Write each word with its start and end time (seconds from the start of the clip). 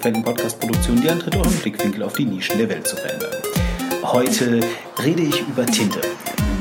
eloquenten 0.00 0.24
Podcast-Produktion, 0.24 1.00
die 1.02 1.10
antritt, 1.10 1.36
euren 1.36 1.52
Blickwinkel 1.58 2.02
auf 2.02 2.14
die 2.14 2.24
Nischen 2.24 2.56
der 2.56 2.70
Welt 2.70 2.86
zu 2.86 2.96
verändern. 2.96 3.34
Heute 4.02 4.60
rede 5.02 5.22
ich 5.22 5.42
über 5.42 5.66
Tinte, 5.66 6.00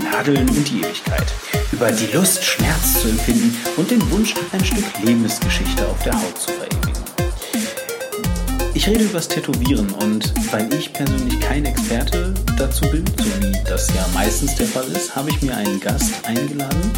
Nadeln 0.03 0.49
und 0.49 0.69
die 0.69 0.81
Ewigkeit, 0.81 1.25
über 1.71 1.89
die 1.89 2.07
Lust, 2.07 2.43
Schmerz 2.43 3.01
zu 3.01 3.07
empfinden 3.07 3.55
und 3.77 3.89
den 3.89 4.11
Wunsch, 4.11 4.33
ein 4.51 4.65
Stück 4.65 4.83
Lebensgeschichte 5.03 5.87
auf 5.87 6.03
der 6.03 6.13
Haut 6.15 6.37
zu 6.37 6.51
verewigen. 6.51 6.93
Ich 8.73 8.87
rede 8.87 9.05
über 9.05 9.13
das 9.13 9.29
Tätowieren 9.29 9.89
und 10.01 10.33
weil 10.51 10.73
ich 10.73 10.91
persönlich 10.91 11.39
kein 11.39 11.65
Experte 11.65 12.33
dazu 12.57 12.89
bin, 12.91 13.05
so 13.17 13.25
wie 13.41 13.69
das 13.69 13.87
ja 13.95 14.05
meistens 14.13 14.55
der 14.55 14.67
Fall 14.67 14.87
ist, 14.91 15.15
habe 15.15 15.29
ich 15.29 15.41
mir 15.41 15.55
einen 15.55 15.79
Gast 15.79 16.25
eingeladen. 16.27 16.91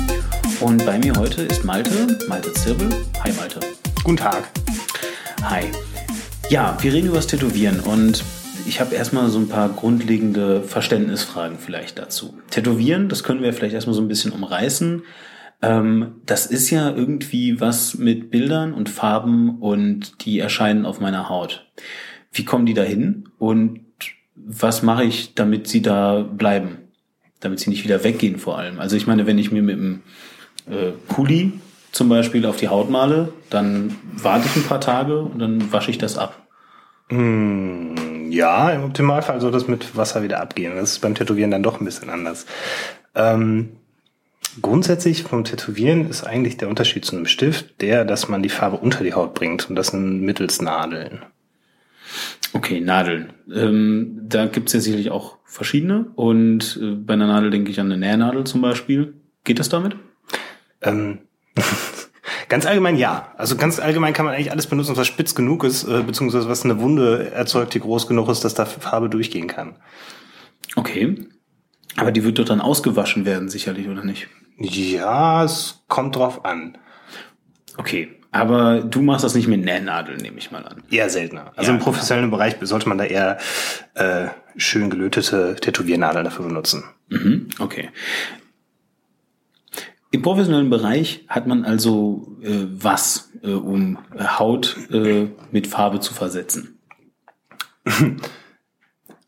Und 0.60 0.84
bei 0.86 0.98
mir 0.98 1.14
heute 1.18 1.44
ist 1.44 1.64
Malte, 1.64 2.18
Malte 2.28 2.52
Zirbel. 2.54 2.90
Hi 3.24 3.32
Malte. 3.34 3.60
Guten 4.04 4.18
Tag. 4.18 4.50
Hi. 5.44 5.72
Ja, 6.52 6.78
wir 6.82 6.92
reden 6.92 7.08
über 7.08 7.16
das 7.16 7.28
Tätowieren 7.28 7.80
und 7.80 8.26
ich 8.68 8.82
habe 8.82 8.94
erstmal 8.94 9.30
so 9.30 9.40
ein 9.40 9.48
paar 9.48 9.70
grundlegende 9.70 10.62
Verständnisfragen 10.64 11.58
vielleicht 11.58 11.98
dazu. 11.98 12.38
Tätowieren, 12.50 13.08
das 13.08 13.24
können 13.24 13.42
wir 13.42 13.54
vielleicht 13.54 13.74
erstmal 13.74 13.94
so 13.94 14.02
ein 14.02 14.10
bisschen 14.10 14.34
umreißen. 14.34 15.04
Ähm, 15.62 16.16
das 16.26 16.48
ist 16.48 16.70
ja 16.70 16.94
irgendwie 16.94 17.62
was 17.62 17.98
mit 17.98 18.32
Bildern 18.32 18.74
und 18.74 18.90
Farben 18.90 19.62
und 19.62 20.26
die 20.26 20.40
erscheinen 20.40 20.86
auf 20.86 21.00
meiner 21.00 21.30
Haut. 21.30 21.72
Wie 22.34 22.44
kommen 22.44 22.66
die 22.66 22.74
da 22.74 22.84
hin 22.84 23.30
und 23.40 23.86
was 24.36 24.84
mache 24.84 25.06
ich, 25.06 25.36
damit 25.36 25.70
sie 25.70 25.82
da 25.82 26.20
bleiben? 26.20 26.80
Damit 27.40 27.62
sie 27.62 27.70
nicht 27.70 27.86
wieder 27.86 28.04
weggehen 28.04 28.38
vor 28.38 28.58
allem. 28.58 28.82
Also 28.82 28.98
ich 28.98 29.08
meine, 29.08 29.26
wenn 29.26 29.38
ich 29.38 29.54
mir 29.54 29.64
mit 29.64 29.78
einem 29.78 30.02
äh, 30.70 30.92
Pulli 31.08 31.54
zum 31.94 32.10
Beispiel 32.10 32.46
auf 32.46 32.58
die 32.58 32.68
Haut 32.68 32.90
male, 32.90 33.32
dann 33.50 33.96
warte 34.12 34.48
ich 34.48 34.56
ein 34.58 34.68
paar 34.68 34.82
Tage 34.82 35.22
und 35.22 35.40
dann 35.40 35.72
wasche 35.72 35.92
ich 35.92 35.98
das 35.98 36.18
ab. 36.18 36.41
Mm, 37.12 38.32
ja, 38.32 38.72
im 38.72 38.86
Optimalfall 38.86 39.42
soll 39.42 39.52
das 39.52 39.68
mit 39.68 39.96
Wasser 39.98 40.24
wieder 40.24 40.42
abgehen. 40.42 40.76
Das 40.76 40.94
ist 40.94 41.00
beim 41.00 41.16
Tätowieren 41.16 41.52
dann 41.52 41.64
doch 41.64 41.80
ein 41.80 41.86
bisschen 41.86 42.10
anders. 42.10 42.46
Ähm, 43.14 43.74
grundsätzlich 44.62 45.24
vom 45.24 45.44
Tätowieren 45.44 46.10
ist 46.10 46.24
eigentlich 46.24 46.58
der 46.58 46.70
Unterschied 46.70 47.06
zu 47.06 47.16
einem 47.16 47.26
Stift 47.26 47.82
der, 47.82 48.06
dass 48.06 48.30
man 48.30 48.42
die 48.42 48.50
Farbe 48.50 48.78
unter 48.78 49.04
die 49.04 49.14
Haut 49.14 49.34
bringt 49.34 49.70
und 49.70 49.76
das 49.76 49.94
mittels 49.94 50.62
Nadeln. 50.62 51.24
Okay, 52.54 52.80
Nadeln. 52.80 53.34
Ähm, 53.54 54.20
da 54.24 54.46
gibt's 54.46 54.74
ja 54.74 54.80
sicherlich 54.80 55.12
auch 55.12 55.38
verschiedene 55.46 56.06
und 56.16 56.80
äh, 56.82 56.92
bei 56.92 57.14
einer 57.14 57.28
Nadel 57.28 57.50
denke 57.50 57.72
ich 57.72 57.80
an 57.80 57.92
eine 57.92 57.98
Nähnadel 57.98 58.46
zum 58.46 58.62
Beispiel. 58.62 59.14
Geht 59.44 59.60
das 59.60 59.70
damit? 59.70 59.96
Ähm, 60.82 61.20
ganz 62.52 62.66
allgemein 62.66 62.98
ja. 62.98 63.32
Also 63.38 63.56
ganz 63.56 63.80
allgemein 63.80 64.14
kann 64.14 64.26
man 64.26 64.36
eigentlich 64.36 64.52
alles 64.52 64.68
benutzen, 64.68 64.98
was 64.98 65.08
spitz 65.08 65.34
genug 65.36 65.64
ist, 65.64 65.86
äh, 65.86 66.04
beziehungsweise 66.04 66.50
was 66.50 66.66
eine 66.66 66.80
Wunde 66.82 67.32
erzeugt, 67.32 67.74
die 67.74 67.80
groß 67.80 68.08
genug 68.08 68.28
ist, 68.28 68.44
dass 68.44 68.54
da 68.54 68.66
Farbe 68.66 69.10
durchgehen 69.10 69.48
kann. 69.48 69.78
Okay. 70.76 71.16
Aber 71.96 72.12
die 72.12 72.26
wird 72.26 72.40
doch 72.40 72.46
dann 72.46 72.60
ausgewaschen 72.60 73.26
werden, 73.26 73.48
sicherlich, 73.48 73.88
oder 73.88 74.04
nicht? 74.04 74.28
Ja, 74.58 75.46
es 75.46 75.84
kommt 75.88 76.18
drauf 76.18 76.44
an. 76.44 76.78
Okay. 77.78 78.20
Aber 78.34 78.82
du 78.82 79.02
machst 79.02 79.24
das 79.24 79.34
nicht 79.34 79.48
mit 79.48 79.64
Nähnadeln, 79.64 80.20
nehme 80.22 80.38
ich 80.38 80.52
mal 80.52 80.66
an. 80.66 80.84
Eher 80.92 81.10
seltener. 81.10 81.54
Also 81.56 81.72
ja, 81.72 81.78
im 81.78 81.84
professionellen 81.84 82.30
genau. 82.30 82.38
Bereich 82.38 82.56
sollte 82.62 82.90
man 82.90 82.98
da 82.98 83.06
eher 83.06 83.38
äh, 83.94 84.28
schön 84.58 84.90
gelötete 84.90 85.56
Tätowiernadeln 85.56 86.26
dafür 86.26 86.46
benutzen. 86.46 86.84
Mhm, 87.08 87.48
okay. 87.60 87.90
Im 90.12 90.22
professionellen 90.22 90.70
Bereich 90.70 91.26
hat 91.30 91.48
man 91.48 91.64
also 91.64 92.38
äh, 92.42 92.68
was, 92.70 93.32
äh, 93.44 93.54
um 93.54 93.98
Haut 94.20 94.78
äh, 94.92 95.30
mit 95.52 95.68
Farbe 95.68 96.02
zu 96.02 96.14
versetzen? 96.14 96.80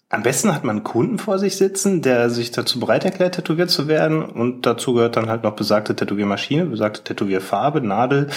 Am 0.09 0.21
besten 0.21 0.53
hat 0.53 0.63
man 0.63 0.75
einen 0.75 0.83
Kunden 0.83 1.17
vor 1.17 1.39
sich 1.39 1.55
sitzen, 1.55 2.03
der 2.03 2.29
sich 2.29 2.51
dazu 2.51 2.79
bereit 2.79 3.03
erklärt, 3.03 3.33
tätowiert 3.33 3.71
zu 3.71 3.87
werden. 3.87 4.23
Und 4.23 4.65
dazu 4.65 4.93
gehört 4.93 5.15
dann 5.15 5.29
halt 5.29 5.41
noch 5.41 5.55
besagte 5.55 5.95
Tätowiermaschine, 5.95 6.65
besagte 6.65 7.03
Tätowierfarbe, 7.03 7.81
Nadel. 7.81 8.27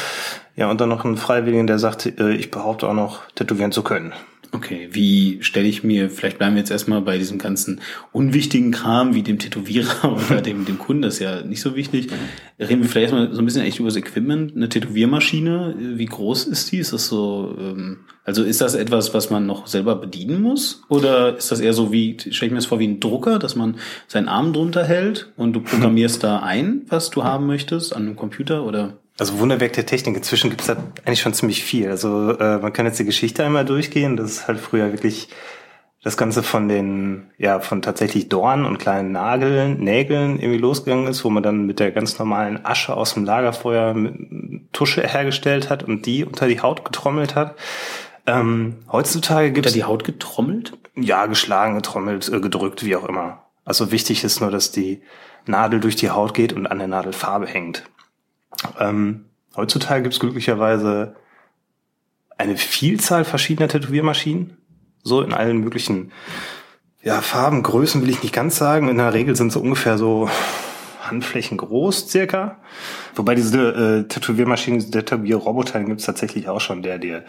Ja, 0.55 0.71
und 0.71 0.81
dann 0.81 0.89
noch 0.89 1.05
einen 1.05 1.19
Freiwilligen, 1.19 1.67
der 1.67 1.79
sagt, 1.79 2.07
äh, 2.07 2.31
ich 2.31 2.51
behaupte 2.51 2.89
auch 2.89 2.95
noch, 2.95 3.29
tätowieren 3.35 3.73
zu 3.73 3.83
können. 3.83 4.15
Okay, 4.57 4.89
wie 4.91 5.37
stelle 5.43 5.69
ich 5.69 5.85
mir, 5.85 6.09
vielleicht 6.09 6.39
bleiben 6.39 6.55
wir 6.55 6.61
jetzt 6.61 6.71
erstmal 6.71 7.03
bei 7.03 7.19
diesem 7.19 7.37
ganzen 7.37 7.83
unwichtigen 8.11 8.71
Kram 8.71 9.15
wie 9.15 9.23
dem 9.23 9.39
Tätowierer 9.39 10.17
oder 10.31 10.41
dem, 10.41 10.65
dem 10.65 10.79
Kunden, 10.79 11.03
das 11.03 11.15
ist 11.15 11.21
ja 11.21 11.43
nicht 11.43 11.61
so 11.61 11.77
wichtig. 11.77 12.09
Reden 12.59 12.81
wir 12.81 12.89
vielleicht 12.89 13.13
erstmal 13.13 13.35
so 13.35 13.43
ein 13.43 13.45
bisschen 13.45 13.65
echt 13.65 13.81
über 13.81 13.89
das 13.89 13.99
Equipment, 13.99 14.57
eine 14.57 14.71
Tätowiermaschine, 14.71 15.75
wie 15.79 16.07
groß 16.07 16.45
ist 16.45 16.73
die? 16.73 16.79
Ist 16.79 16.95
das 16.95 17.07
so, 17.07 17.55
ähm, 17.61 17.99
also 18.25 18.45
ist 18.45 18.63
das 18.63 18.75
etwas, 18.75 19.13
was 19.13 19.29
man 19.29 19.45
noch 19.45 19.67
selber 19.67 19.95
bedienen 19.95 20.41
muss? 20.41 20.83
Oder 20.89 21.37
ist 21.37 21.53
das 21.53 21.61
eher 21.61 21.75
so 21.75 21.93
wie, 21.93 22.17
stelle 22.19 22.47
ich 22.47 22.53
mir 22.53 22.57
das 22.57 22.67
vor 22.67 22.79
wie 22.79 22.89
ein 22.89 22.99
Drucker, 22.99 23.39
dass 23.39 23.57
man 23.57 23.77
seinen 24.07 24.29
Arm 24.29 24.55
drunter 24.55 24.85
hält 24.85 25.33
und 25.37 25.53
du 25.53 25.61
programmierst 25.65 26.25
da 26.25 26.39
ein, 26.39 26.87
was 26.89 27.11
du 27.11 27.25
haben 27.25 27.47
möchtest, 27.47 27.95
an 27.95 28.07
einem 28.07 28.17
Computer 28.17 28.65
oder? 28.65 28.97
Also 29.19 29.39
Wunderwerk 29.39 29.73
der 29.73 29.87
Technik. 29.87 30.17
Inzwischen 30.17 30.51
gibt 30.51 30.63
es 30.63 30.67
da 30.67 30.77
eigentlich 31.05 31.21
schon 31.21 31.35
ziemlich 31.35 31.65
viel. 31.65 31.91
Also 31.91 32.37
äh, 32.39 32.59
man 32.59 32.73
kann 32.73 32.87
jetzt 32.87 32.99
die 32.99 33.05
Geschichte 33.05 33.45
einmal 33.45 33.65
durchgehen. 33.65 34.17
Das 34.17 34.31
ist 34.31 34.49
halt 34.49 34.61
früher 34.61 34.93
wirklich 34.93 35.29
das 36.03 36.17
Ganze 36.17 36.45
von 36.45 36.69
den, 36.69 37.33
ja, 37.37 37.59
von 37.59 37.83
tatsächlich 37.83 38.29
Dornen 38.29 38.65
und 38.65 38.79
kleinen 38.79 39.11
Nageln, 39.11 39.81
Nägeln 39.81 40.39
irgendwie 40.39 40.59
losgegangen 40.59 41.09
ist, 41.09 41.25
wo 41.25 41.31
man 41.31 41.43
dann 41.43 41.67
mit 41.67 41.81
der 41.81 41.91
ganz 41.91 42.19
normalen 42.19 42.65
Asche 42.65 42.95
aus 42.95 43.15
dem 43.15 43.25
Lagerfeuer 43.25 43.97
Tusche 44.73 45.03
hergestellt 45.03 45.69
hat 45.69 45.83
und 45.83 46.07
die 46.07 46.25
unter 46.25 46.47
die 46.47 46.61
Haut 46.61 46.85
getrommelt 46.85 47.35
hat. 47.35 47.57
Ähm, 48.27 48.77
heutzutage 48.93 49.51
gibt 49.51 49.67
es... 49.67 49.73
Die 49.73 49.83
Haut 49.85 50.05
getrommelt? 50.05 50.75
Ja, 50.95 51.27
geschlagen, 51.27 51.75
getrommelt, 51.75 52.29
äh, 52.29 52.41
gedrückt, 52.41 52.85
wie 52.85 52.95
auch 52.95 53.09
immer. 53.09 53.43
Also 53.65 53.91
wichtig 53.91 54.23
ist 54.23 54.41
nur, 54.41 54.53
dass 54.53 54.71
die 54.71 55.03
Nadel 55.47 55.81
durch 55.81 55.97
die 55.97 56.11
Haut 56.11 56.35
geht 56.35 56.53
und 56.53 56.67
an 56.67 56.79
der 56.79 56.89
Nadel 56.89 57.13
Farbe 57.13 57.47
hängt. 57.47 57.83
Ähm, 58.79 59.27
heutzutage 59.57 60.03
gibt 60.03 60.15
es 60.15 60.21
glücklicherweise 60.21 61.17
eine 62.39 62.57
Vielzahl 62.57 63.25
verschiedener 63.25 63.69
Tätowiermaschinen, 63.69 64.57
so 65.03 65.23
in 65.23 65.33
allen 65.33 65.59
möglichen 65.59 66.13
ja, 67.03 67.21
Farben, 67.21 67.63
Größen 67.63 68.03
will 68.03 68.11
ich 68.11 68.23
nicht 68.23 68.35
ganz 68.35 68.57
sagen. 68.57 68.89
In 68.89 68.99
der 68.99 69.15
Regel 69.15 69.37
sind 69.37 69.53
sie 69.53 69.61
ungefähr 69.61 69.97
so 69.97 70.29
Handflächen 71.11 71.57
groß 71.59 72.09
circa. 72.09 72.59
Wobei 73.15 73.35
diese 73.35 74.05
äh, 74.05 74.09
Tätowiermaschinen, 74.09 74.81
diese 74.81 74.91
Tätowierroboter 74.91 75.83
gibt 75.85 76.01
es 76.01 76.07
tatsächlich 76.07 76.49
auch 76.49 76.61
schon, 76.61 76.83
der 76.83 76.99
dir 76.99 77.25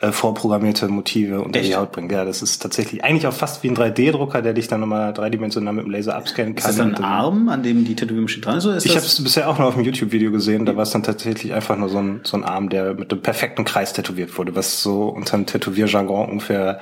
äh, 0.00 0.12
vorprogrammierte 0.12 0.88
Motive 0.88 1.40
unter 1.40 1.60
Echt? 1.60 1.70
die 1.70 1.76
Haut 1.76 1.92
bringt. 1.92 2.12
Ja, 2.12 2.24
das 2.24 2.42
ist 2.42 2.62
tatsächlich 2.62 3.02
eigentlich 3.02 3.26
auch 3.26 3.32
fast 3.32 3.62
wie 3.62 3.68
ein 3.68 3.76
3D-Drucker, 3.76 4.42
der 4.42 4.52
dich 4.52 4.68
dann 4.68 4.80
nochmal 4.80 5.12
dreidimensional 5.12 5.74
mit 5.74 5.84
dem 5.84 5.90
Laser 5.90 6.14
abscannen 6.14 6.54
kann. 6.54 6.70
Ist 6.70 6.78
das 6.78 6.86
ein 6.86 6.96
Arm, 7.02 7.48
an 7.48 7.62
dem 7.62 7.84
die 7.84 7.96
Tätowiermaschine 7.96 8.44
dran 8.44 8.58
ist? 8.58 8.64
Ist 8.64 8.86
ich 8.86 8.96
habe 8.96 9.06
es 9.06 9.22
bisher 9.22 9.48
auch 9.48 9.58
nur 9.58 9.68
auf 9.68 9.74
dem 9.74 9.84
YouTube-Video 9.84 10.30
gesehen. 10.30 10.66
Da 10.66 10.76
war 10.76 10.84
es 10.84 10.90
dann 10.90 11.02
tatsächlich 11.02 11.52
einfach 11.52 11.76
nur 11.76 11.88
so 11.88 11.98
ein, 11.98 12.20
so 12.24 12.36
ein 12.36 12.44
Arm, 12.44 12.68
der 12.68 12.94
mit 12.94 13.12
einem 13.12 13.22
perfekten 13.22 13.64
Kreis 13.64 13.92
tätowiert 13.92 14.36
wurde, 14.38 14.54
was 14.54 14.82
so 14.82 15.08
unter 15.08 15.36
dem 15.36 15.46
Tätowierjargon 15.46 16.30
ungefähr 16.30 16.80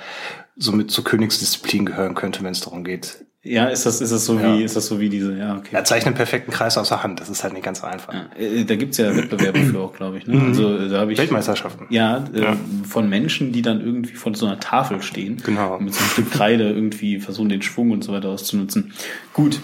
somit 0.57 0.91
zur 0.91 1.05
Königsdisziplin 1.05 1.87
gehören 1.87 2.15
könnte, 2.15 2.43
wenn 2.43 2.53
es 2.53 2.61
darum 2.61 2.85
geht, 2.85 3.25
ja, 3.45 3.67
ist 3.67 3.87
das, 3.87 4.01
ist 4.01 4.13
das 4.13 4.25
so 4.25 4.39
ja. 4.39 4.57
wie, 4.57 4.63
ist 4.63 4.77
das 4.77 4.87
so 4.87 5.01
wie 5.01 5.09
diese, 5.09 5.37
ja, 5.37 5.57
okay. 5.57 5.71
Er 5.73 5.83
zeichnet 5.83 6.09
einen 6.09 6.15
perfekten 6.15 6.53
Kreis 6.53 6.79
aus 6.79 6.91
der 6.91 7.03
Hand, 7.03 7.19
das 7.19 7.29
ist 7.29 7.43
halt 7.43 7.55
nicht 7.55 7.65
ganz 7.65 7.81
so 7.81 7.87
einfach. 7.87 8.15
Ja, 8.15 8.27
äh, 8.39 8.65
da 8.65 8.77
gibt's 8.77 8.99
ja 8.99 9.17
Wettbewerbe 9.17 9.59
für 9.65 9.81
auch, 9.81 9.93
glaube 9.93 10.19
ich, 10.19 10.29
ne? 10.29 10.37
Mhm. 10.37 10.49
Also, 10.49 10.89
da 10.89 11.01
habe 11.01 11.13
ich. 11.13 11.19
Weltmeisterschaften. 11.19 11.87
Ja, 11.91 12.25
äh, 12.33 12.41
ja, 12.41 12.57
von 12.89 13.09
Menschen, 13.09 13.51
die 13.51 13.63
dann 13.63 13.81
irgendwie 13.81 14.15
von 14.15 14.35
so 14.35 14.47
einer 14.47 14.61
Tafel 14.61 15.03
stehen. 15.03 15.43
Genau. 15.45 15.81
Mit 15.81 15.93
so 15.93 16.01
einem 16.01 16.11
Stück 16.11 16.31
Kreide 16.31 16.71
irgendwie 16.71 17.19
versuchen, 17.19 17.49
den 17.49 17.63
Schwung 17.63 17.91
und 17.91 18.05
so 18.05 18.13
weiter 18.13 18.29
auszunutzen. 18.29 18.93
Gut. 19.33 19.61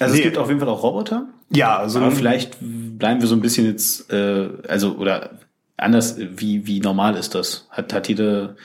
Also 0.00 0.14
nee. 0.14 0.20
es 0.20 0.24
gibt 0.24 0.38
auf 0.38 0.48
jeden 0.48 0.60
Fall 0.60 0.70
auch 0.70 0.82
Roboter. 0.82 1.26
Ja, 1.50 1.76
also. 1.76 1.98
Aber 1.98 2.12
vielleicht 2.12 2.56
bleiben 2.60 3.20
wir 3.20 3.28
so 3.28 3.34
ein 3.34 3.42
bisschen 3.42 3.66
jetzt, 3.66 4.10
äh, 4.10 4.48
also, 4.66 4.96
oder 4.96 5.38
anders, 5.76 6.16
wie, 6.18 6.66
wie 6.66 6.80
normal 6.80 7.14
ist 7.14 7.34
das? 7.34 7.66
Hat, 7.68 7.92
hat 7.92 8.08
jede, 8.08 8.56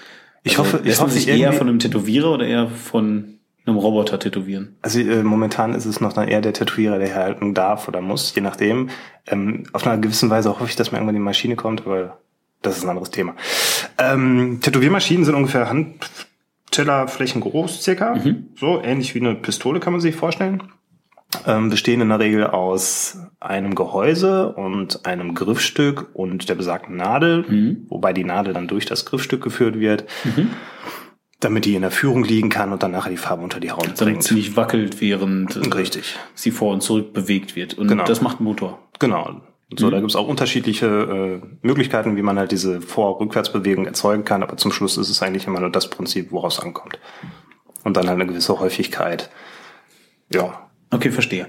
ich 0.43 0.59
also, 0.59 0.73
hoffe, 0.73 0.87
ich 0.87 0.99
hoffe, 0.99 1.11
sich 1.11 1.27
eher 1.27 1.53
von 1.53 1.67
einem 1.67 1.79
Tätowierer 1.79 2.31
oder 2.31 2.45
eher 2.45 2.67
von 2.69 3.39
einem 3.65 3.77
Roboter 3.77 4.19
tätowieren? 4.19 4.75
Also 4.81 4.99
äh, 4.99 5.23
momentan 5.23 5.73
ist 5.73 5.85
es 5.85 6.01
noch 6.01 6.13
dann 6.13 6.27
eher 6.27 6.41
der 6.41 6.53
Tätowierer, 6.53 6.99
der 6.99 7.15
halten 7.15 7.53
darf 7.53 7.87
oder 7.87 8.01
muss, 8.01 8.35
je 8.35 8.41
nachdem. 8.41 8.89
Ähm, 9.25 9.63
auf 9.71 9.87
einer 9.87 9.97
gewissen 9.97 10.29
Weise 10.29 10.49
hoffe 10.49 10.65
ich, 10.65 10.75
dass 10.75 10.91
mir 10.91 10.97
irgendwann 10.97 11.15
die 11.15 11.21
Maschine 11.21 11.55
kommt, 11.55 11.85
aber 11.85 12.17
das 12.61 12.77
ist 12.77 12.83
ein 12.83 12.89
anderes 12.89 13.11
Thema. 13.11 13.35
Ähm, 13.97 14.59
Tätowiermaschinen 14.61 15.25
sind 15.25 15.35
ungefähr 15.35 15.69
Handtellerflächen 15.69 17.41
groß, 17.41 17.81
circa. 17.81 18.15
Mhm. 18.15 18.49
So 18.57 18.81
ähnlich 18.81 19.15
wie 19.15 19.19
eine 19.19 19.35
Pistole 19.35 19.79
kann 19.79 19.93
man 19.93 20.01
sich 20.01 20.15
vorstellen. 20.15 20.63
Ähm, 21.47 21.69
bestehen 21.69 22.01
in 22.01 22.09
der 22.09 22.19
Regel 22.19 22.47
aus 22.47 23.17
einem 23.39 23.75
Gehäuse 23.75 24.53
und 24.53 25.05
einem 25.05 25.33
Griffstück 25.35 26.09
und 26.13 26.47
der 26.49 26.55
besagten 26.55 26.95
Nadel, 26.95 27.45
mhm. 27.47 27.85
wobei 27.89 28.13
die 28.13 28.23
Nadel 28.23 28.53
dann 28.53 28.67
durch 28.67 28.85
das 28.85 29.05
Griffstück 29.05 29.43
geführt 29.43 29.79
wird. 29.79 30.05
Mhm 30.23 30.49
damit 31.43 31.65
die 31.65 31.75
in 31.75 31.81
der 31.81 31.91
Führung 31.91 32.23
liegen 32.23 32.49
kann 32.49 32.71
und 32.71 32.83
dann 32.83 32.91
nachher 32.91 33.09
die 33.09 33.17
Farbe 33.17 33.43
unter 33.43 33.59
die 33.59 33.71
Haut 33.71 33.83
damit 33.83 33.97
bringt. 33.97 34.23
sie 34.23 34.55
wackelt, 34.55 35.01
während 35.01 35.55
äh, 35.55 35.59
Richtig. 35.75 36.17
sie 36.33 36.51
vor 36.51 36.71
und 36.73 36.81
zurück 36.81 37.13
bewegt 37.13 37.55
wird. 37.55 37.73
Und 37.73 37.87
genau. 37.87 38.05
das 38.05 38.21
macht 38.21 38.39
ein 38.39 38.45
Motor. 38.45 38.79
Genau. 38.99 39.41
So, 39.77 39.87
mhm. 39.87 39.91
da 39.91 39.97
gibt 39.99 40.11
es 40.11 40.15
auch 40.15 40.27
unterschiedliche 40.27 41.41
äh, 41.43 41.47
Möglichkeiten, 41.61 42.15
wie 42.15 42.21
man 42.21 42.37
halt 42.37 42.51
diese 42.51 42.81
Vor-Rückwärtsbewegung 42.81 43.85
erzeugen 43.85 44.23
kann, 44.23 44.43
aber 44.43 44.57
zum 44.57 44.71
Schluss 44.71 44.97
ist 44.97 45.09
es 45.09 45.21
eigentlich 45.21 45.47
immer 45.47 45.59
nur 45.59 45.71
das 45.71 45.89
Prinzip, 45.89 46.31
woraus 46.31 46.59
ankommt. 46.59 46.99
Und 47.83 47.97
dann 47.97 48.07
halt 48.07 48.19
eine 48.19 48.27
gewisse 48.27 48.59
Häufigkeit. 48.59 49.29
Ja. 50.31 50.69
Okay, 50.93 51.11
verstehe. 51.11 51.47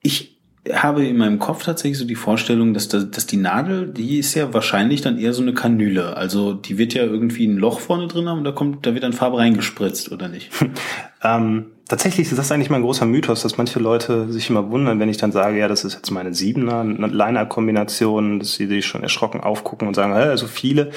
Ich 0.00 0.34
habe 0.72 1.04
in 1.04 1.18
meinem 1.18 1.38
Kopf 1.38 1.64
tatsächlich 1.64 1.98
so 1.98 2.06
die 2.06 2.14
Vorstellung, 2.14 2.72
dass, 2.72 2.88
das, 2.88 3.10
dass 3.10 3.26
die 3.26 3.36
Nadel, 3.36 3.88
die 3.88 4.18
ist 4.18 4.34
ja 4.34 4.54
wahrscheinlich 4.54 5.02
dann 5.02 5.18
eher 5.18 5.34
so 5.34 5.42
eine 5.42 5.52
Kanüle. 5.52 6.16
Also 6.16 6.54
die 6.54 6.78
wird 6.78 6.94
ja 6.94 7.02
irgendwie 7.02 7.46
ein 7.46 7.58
Loch 7.58 7.80
vorne 7.80 8.08
drin 8.08 8.28
haben 8.28 8.38
und 8.38 8.44
da 8.44 8.52
kommt, 8.52 8.86
da 8.86 8.94
wird 8.94 9.04
dann 9.04 9.12
Farbe 9.12 9.38
reingespritzt, 9.38 10.10
oder 10.10 10.28
nicht? 10.28 10.50
ähm, 11.22 11.66
tatsächlich 11.86 12.30
ist 12.30 12.38
das 12.38 12.50
eigentlich 12.50 12.70
mal 12.70 12.76
ein 12.76 12.82
großer 12.82 13.04
Mythos, 13.04 13.42
dass 13.42 13.58
manche 13.58 13.78
Leute 13.78 14.32
sich 14.32 14.48
immer 14.48 14.70
wundern, 14.70 14.98
wenn 15.00 15.10
ich 15.10 15.18
dann 15.18 15.32
sage, 15.32 15.58
ja, 15.58 15.68
das 15.68 15.84
ist 15.84 15.94
jetzt 15.94 16.10
meine 16.10 16.32
Siebener 16.32 16.82
Liner-Kombination, 16.84 18.38
dass 18.38 18.54
sie 18.54 18.66
sich 18.66 18.86
schon 18.86 19.02
erschrocken 19.02 19.42
aufgucken 19.42 19.86
und 19.86 19.94
sagen, 19.94 20.14
hä, 20.14 20.34
so 20.36 20.46
viele, 20.46 20.92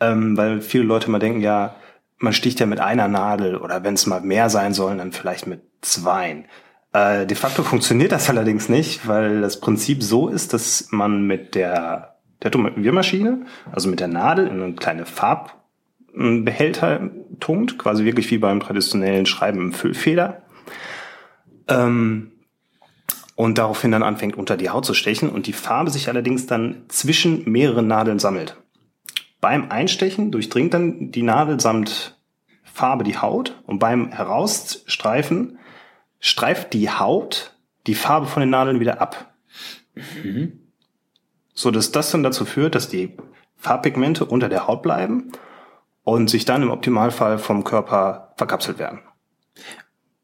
ähm, 0.00 0.36
weil 0.38 0.62
viele 0.62 0.84
Leute 0.84 1.10
mal 1.10 1.18
denken, 1.18 1.42
ja, 1.42 1.74
man 2.18 2.32
sticht 2.32 2.60
ja 2.60 2.66
mit 2.66 2.80
einer 2.80 3.08
Nadel 3.08 3.56
oder 3.56 3.84
wenn 3.84 3.94
es 3.94 4.06
mal 4.06 4.20
mehr 4.22 4.48
sein 4.48 4.72
sollen, 4.72 4.98
dann 4.98 5.12
vielleicht 5.12 5.46
mit 5.46 5.60
zweien. 5.82 6.46
Äh, 6.92 7.26
de 7.26 7.36
facto 7.36 7.62
funktioniert 7.62 8.12
das 8.12 8.28
allerdings 8.28 8.68
nicht, 8.68 9.06
weil 9.06 9.40
das 9.40 9.60
Prinzip 9.60 10.02
so 10.02 10.28
ist, 10.28 10.52
dass 10.52 10.88
man 10.90 11.26
mit 11.26 11.54
der 11.54 12.16
Tätowiermaschine, 12.40 13.46
also 13.70 13.88
mit 13.88 14.00
der 14.00 14.08
Nadel 14.08 14.48
in 14.48 14.62
eine 14.62 14.74
kleine 14.74 15.06
Farbbehälter 15.06 17.10
tunkt, 17.38 17.78
quasi 17.78 18.04
wirklich 18.04 18.30
wie 18.30 18.38
beim 18.38 18.60
traditionellen 18.60 19.26
Schreiben 19.26 19.60
im 19.60 19.72
Füllfeder. 19.72 20.42
Ähm, 21.68 22.32
und 23.36 23.56
daraufhin 23.56 23.92
dann 23.92 24.02
anfängt 24.02 24.36
unter 24.36 24.56
die 24.56 24.68
Haut 24.68 24.84
zu 24.84 24.92
stechen 24.92 25.30
und 25.30 25.46
die 25.46 25.54
Farbe 25.54 25.90
sich 25.90 26.08
allerdings 26.08 26.46
dann 26.46 26.82
zwischen 26.88 27.50
mehreren 27.50 27.86
Nadeln 27.86 28.18
sammelt. 28.18 28.56
Beim 29.40 29.70
Einstechen 29.70 30.30
durchdringt 30.30 30.74
dann 30.74 31.10
die 31.10 31.22
Nadel 31.22 31.60
samt 31.60 32.18
Farbe 32.64 33.04
die 33.04 33.16
Haut 33.16 33.62
und 33.66 33.78
beim 33.78 34.12
Herausstreifen 34.12 35.58
streift 36.20 36.72
die 36.72 36.90
Haut 36.90 37.54
die 37.86 37.94
Farbe 37.94 38.26
von 38.26 38.40
den 38.40 38.50
Nadeln 38.50 38.80
wieder 38.80 39.00
ab. 39.00 39.34
Mhm. 40.22 40.60
So 41.54 41.70
dass 41.70 41.92
das 41.92 42.10
dann 42.10 42.22
dazu 42.22 42.44
führt, 42.44 42.74
dass 42.74 42.88
die 42.88 43.16
Farbpigmente 43.56 44.24
unter 44.24 44.48
der 44.48 44.66
Haut 44.66 44.82
bleiben 44.82 45.32
und 46.04 46.30
sich 46.30 46.44
dann 46.44 46.62
im 46.62 46.70
Optimalfall 46.70 47.38
vom 47.38 47.64
Körper 47.64 48.32
verkapselt 48.36 48.78
werden. 48.78 49.00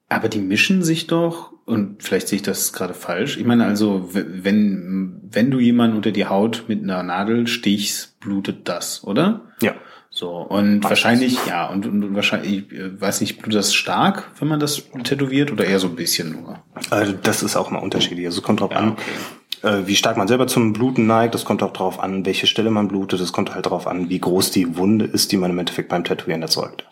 Aber 0.08 0.28
die 0.28 0.38
mischen 0.38 0.82
sich 0.82 1.06
doch, 1.06 1.52
und 1.64 2.02
vielleicht 2.02 2.28
sehe 2.28 2.36
ich 2.36 2.42
das 2.42 2.72
gerade 2.72 2.94
falsch. 2.94 3.36
Ich 3.36 3.44
meine 3.44 3.66
also, 3.66 4.08
wenn, 4.12 5.20
wenn 5.22 5.50
du 5.50 5.58
jemanden 5.58 5.96
unter 5.96 6.12
die 6.12 6.26
Haut 6.26 6.64
mit 6.68 6.82
einer 6.82 7.02
Nadel 7.02 7.46
stichst, 7.48 8.20
blutet 8.20 8.68
das, 8.68 9.02
oder? 9.02 9.52
Ja. 9.60 9.74
So, 10.10 10.30
und 10.30 10.66
Meistens. 10.66 10.90
wahrscheinlich, 10.90 11.46
ja, 11.46 11.66
und, 11.68 11.86
und, 11.86 12.14
wahrscheinlich, 12.14 12.72
ich 12.72 12.78
äh, 12.78 13.00
weiß 13.00 13.20
nicht, 13.20 13.36
blutet 13.38 13.58
das 13.58 13.74
stark, 13.74 14.30
wenn 14.38 14.48
man 14.48 14.60
das 14.60 14.82
tätowiert 15.04 15.52
oder 15.52 15.64
eher 15.64 15.78
so 15.78 15.88
ein 15.88 15.96
bisschen 15.96 16.32
nur? 16.32 16.58
Also 16.90 17.12
das 17.22 17.42
ist 17.42 17.56
auch 17.56 17.70
mal 17.70 17.80
unterschiedlich. 17.80 18.26
Also 18.26 18.38
es 18.38 18.42
kommt 18.42 18.60
drauf 18.60 18.70
ja, 18.70 18.78
an, 18.78 18.92
okay. 18.92 19.68
äh, 19.68 19.86
wie 19.86 19.94
stark 19.94 20.16
man 20.16 20.26
selber 20.26 20.46
zum 20.46 20.72
Bluten 20.72 21.06
neigt. 21.06 21.34
Das 21.34 21.44
kommt 21.44 21.62
auch 21.62 21.72
drauf 21.72 22.00
an, 22.00 22.24
welche 22.24 22.46
Stelle 22.46 22.70
man 22.70 22.88
blutet. 22.88 23.20
Das 23.20 23.32
kommt 23.32 23.54
halt 23.54 23.66
drauf 23.66 23.86
an, 23.86 24.08
wie 24.08 24.18
groß 24.18 24.52
die 24.52 24.78
Wunde 24.78 25.04
ist, 25.04 25.32
die 25.32 25.36
man 25.36 25.50
im 25.50 25.58
Endeffekt 25.58 25.90
beim 25.90 26.04
Tätowieren 26.04 26.40
erzeugt. 26.40 26.84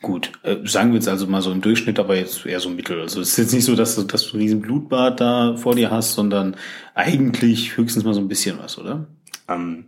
Gut, 0.00 0.32
äh, 0.42 0.56
sagen 0.64 0.90
wir 0.90 0.96
jetzt 0.96 1.08
also 1.08 1.28
mal 1.28 1.42
so 1.42 1.52
im 1.52 1.60
Durchschnitt, 1.60 2.00
aber 2.00 2.16
jetzt 2.16 2.44
eher 2.44 2.58
so 2.58 2.68
mittel. 2.68 3.00
Also 3.00 3.20
es 3.20 3.30
ist 3.30 3.36
jetzt 3.36 3.54
nicht 3.54 3.64
so, 3.64 3.76
dass 3.76 3.94
du, 3.94 4.02
dass 4.02 4.26
du 4.26 4.36
riesen 4.36 4.60
Blutbad 4.60 5.20
da 5.20 5.56
vor 5.56 5.76
dir 5.76 5.92
hast, 5.92 6.14
sondern 6.14 6.56
eigentlich 6.96 7.76
höchstens 7.76 8.02
mal 8.02 8.12
so 8.12 8.20
ein 8.20 8.26
bisschen 8.26 8.58
was, 8.58 8.76
oder? 8.76 9.06
Ähm, 9.48 9.84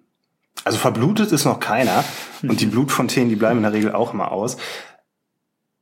also 0.64 0.78
verblutet 0.78 1.30
ist 1.32 1.44
noch 1.44 1.60
keiner 1.60 2.04
und 2.42 2.60
die 2.60 2.66
Blutfontänen, 2.66 3.28
die 3.28 3.36
bleiben 3.36 3.58
in 3.58 3.62
der 3.64 3.72
Regel 3.72 3.92
auch 3.92 4.14
immer 4.14 4.32
aus. 4.32 4.56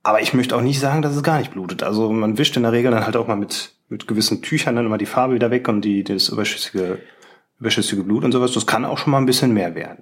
Aber 0.02 0.20
ich 0.20 0.34
möchte 0.34 0.56
auch 0.56 0.62
nicht 0.62 0.80
sagen, 0.80 1.02
dass 1.02 1.14
es 1.14 1.22
gar 1.22 1.38
nicht 1.38 1.52
blutet. 1.52 1.84
Also 1.84 2.10
man 2.10 2.36
wischt 2.36 2.56
in 2.56 2.64
der 2.64 2.72
Regel 2.72 2.90
dann 2.90 3.06
halt 3.06 3.16
auch 3.16 3.28
mal 3.28 3.36
mit, 3.36 3.72
mit 3.88 4.08
gewissen 4.08 4.42
Tüchern 4.42 4.74
dann 4.74 4.86
immer 4.86 4.98
die 4.98 5.06
Farbe 5.06 5.34
wieder 5.34 5.52
weg 5.52 5.68
und 5.68 5.82
die, 5.82 6.02
das 6.02 6.28
überschüssige, 6.28 6.98
überschüssige 7.60 8.02
Blut 8.02 8.24
und 8.24 8.32
sowas. 8.32 8.52
Das 8.52 8.66
kann 8.66 8.84
auch 8.84 8.98
schon 8.98 9.12
mal 9.12 9.18
ein 9.18 9.26
bisschen 9.26 9.54
mehr 9.54 9.76
werden. 9.76 9.98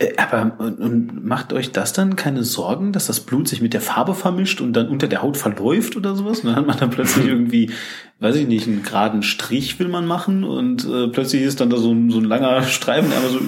Äh, 0.00 0.16
aber 0.16 0.56
und, 0.58 1.24
macht 1.24 1.52
euch 1.52 1.70
das 1.70 1.92
dann 1.92 2.16
keine 2.16 2.42
Sorgen, 2.42 2.92
dass 2.92 3.06
das 3.06 3.20
Blut 3.20 3.46
sich 3.46 3.60
mit 3.60 3.74
der 3.74 3.80
Farbe 3.80 4.14
vermischt 4.14 4.60
und 4.60 4.72
dann 4.72 4.88
unter 4.88 5.06
der 5.06 5.22
Haut 5.22 5.36
verläuft 5.36 5.96
oder 5.96 6.16
sowas? 6.16 6.40
Und 6.40 6.46
dann 6.46 6.56
hat 6.56 6.66
man 6.66 6.78
dann 6.78 6.90
plötzlich 6.90 7.26
irgendwie, 7.28 7.70
weiß 8.18 8.34
ich 8.34 8.48
nicht, 8.48 8.66
einen 8.66 8.82
geraden 8.82 9.22
Strich 9.22 9.78
will 9.78 9.88
man 9.88 10.06
machen 10.06 10.42
und 10.42 10.84
äh, 10.84 11.06
plötzlich 11.06 11.42
ist 11.42 11.60
dann 11.60 11.70
da 11.70 11.76
so 11.76 11.92
ein, 11.92 12.10
so 12.10 12.18
ein 12.18 12.24
langer 12.24 12.62
Streifen, 12.62 13.12
aber 13.12 13.28
so 13.28 13.38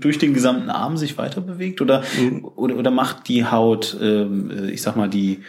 durch 0.00 0.18
den 0.18 0.34
gesamten 0.34 0.70
Arm 0.70 0.96
sich 0.96 1.18
weiter 1.18 1.40
bewegt 1.40 1.80
oder, 1.80 2.02
mhm. 2.20 2.44
oder, 2.44 2.76
oder 2.76 2.90
macht 2.90 3.28
die 3.28 3.44
Haut, 3.44 3.96
ähm, 4.00 4.68
ich 4.68 4.82
sag 4.82 4.96
mal, 4.96 5.08
die, 5.08 5.42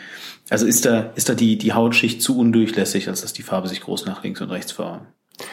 also 0.50 0.66
ist 0.66 0.86
da, 0.86 1.12
ist 1.16 1.30
da 1.30 1.34
die, 1.34 1.58
die 1.58 1.74
Hautschicht 1.74 2.22
zu 2.22 2.38
undurchlässig, 2.38 3.08
als 3.08 3.22
dass 3.22 3.34
die 3.34 3.44
Farbe 3.44 3.68
sich 3.68 3.82
groß 3.82 4.06
nach 4.06 4.24
links 4.24 4.42
und 4.42 4.52
rechts 4.52 4.72
ver 4.72 5.06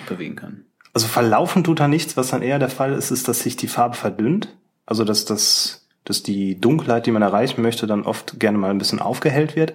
bewegen 0.08 0.36
kann? 0.36 0.64
Also 0.92 1.08
verlaufen 1.08 1.64
tut 1.64 1.80
da 1.80 1.88
nichts. 1.88 2.16
Was 2.16 2.30
dann 2.30 2.42
eher 2.42 2.58
der 2.58 2.68
Fall 2.68 2.92
ist, 2.92 3.10
ist, 3.10 3.26
dass 3.28 3.40
sich 3.40 3.56
die 3.56 3.68
Farbe 3.68 3.96
verdünnt. 3.96 4.48
Also 4.86 5.04
dass 5.04 5.24
das, 5.24 5.88
dass 6.04 6.22
die 6.22 6.60
Dunkelheit, 6.60 7.06
die 7.06 7.10
man 7.10 7.22
erreichen 7.22 7.62
möchte, 7.62 7.86
dann 7.86 8.04
oft 8.04 8.38
gerne 8.38 8.58
mal 8.58 8.70
ein 8.70 8.78
bisschen 8.78 9.00
aufgehellt 9.00 9.56
wird. 9.56 9.74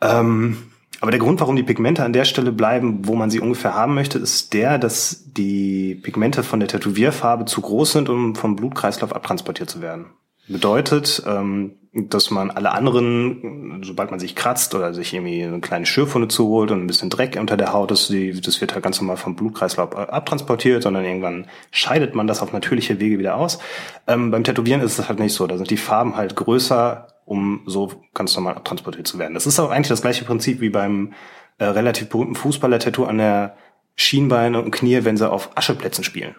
Ähm, 0.00 0.58
aber 1.00 1.10
der 1.10 1.20
Grund, 1.20 1.40
warum 1.40 1.56
die 1.56 1.62
Pigmente 1.62 2.04
an 2.04 2.12
der 2.12 2.24
Stelle 2.24 2.52
bleiben, 2.52 3.06
wo 3.06 3.14
man 3.14 3.30
sie 3.30 3.40
ungefähr 3.40 3.74
haben 3.74 3.94
möchte, 3.94 4.18
ist 4.18 4.52
der, 4.52 4.78
dass 4.78 5.32
die 5.32 5.94
Pigmente 5.94 6.42
von 6.42 6.60
der 6.60 6.68
Tätowierfarbe 6.68 7.44
zu 7.44 7.60
groß 7.60 7.92
sind, 7.92 8.08
um 8.08 8.34
vom 8.34 8.56
Blutkreislauf 8.56 9.14
abtransportiert 9.14 9.70
zu 9.70 9.80
werden. 9.80 10.06
Bedeutet, 10.48 11.22
ähm, 11.26 11.74
dass 11.92 12.30
man 12.30 12.50
alle 12.50 12.72
anderen, 12.72 13.82
sobald 13.84 14.10
man 14.10 14.18
sich 14.18 14.34
kratzt 14.34 14.74
oder 14.74 14.94
sich 14.94 15.12
irgendwie 15.12 15.42
eine 15.42 15.60
kleine 15.60 15.86
Schürfwunde 15.86 16.28
zuholt 16.28 16.70
und 16.70 16.82
ein 16.82 16.86
bisschen 16.86 17.10
Dreck 17.10 17.36
unter 17.38 17.56
der 17.56 17.72
Haut 17.72 17.90
das 17.90 18.10
wird 18.10 18.72
halt 18.72 18.82
ganz 18.82 19.00
normal 19.00 19.16
vom 19.16 19.36
Blutkreislauf 19.36 19.96
abtransportiert, 19.96 20.82
sondern 20.82 21.04
irgendwann 21.04 21.46
scheidet 21.70 22.14
man 22.14 22.26
das 22.26 22.42
auf 22.42 22.52
natürliche 22.52 22.98
Wege 22.98 23.18
wieder 23.18 23.36
aus. 23.36 23.58
Ähm, 24.06 24.30
beim 24.30 24.44
Tätowieren 24.44 24.80
ist 24.80 24.98
es 24.98 25.08
halt 25.08 25.18
nicht 25.18 25.34
so. 25.34 25.46
Da 25.46 25.56
sind 25.56 25.70
die 25.70 25.76
Farben 25.76 26.16
halt 26.16 26.34
größer, 26.34 27.08
um 27.28 27.62
so 27.66 27.92
ganz 28.14 28.34
normal 28.34 28.54
abtransportiert 28.54 29.06
zu 29.06 29.18
werden. 29.18 29.34
Das 29.34 29.46
ist 29.46 29.60
auch 29.60 29.70
eigentlich 29.70 29.88
das 29.88 30.02
gleiche 30.02 30.24
Prinzip 30.24 30.60
wie 30.60 30.70
beim 30.70 31.12
äh, 31.58 31.64
relativ 31.64 32.08
berühmten 32.08 32.34
Fußballer-Tattoo 32.34 33.04
an 33.04 33.18
der 33.18 33.56
Schienbeine 33.94 34.62
und 34.62 34.70
Knie, 34.70 35.04
wenn 35.04 35.16
sie 35.16 35.30
auf 35.30 35.56
Ascheplätzen 35.56 36.04
spielen. 36.04 36.34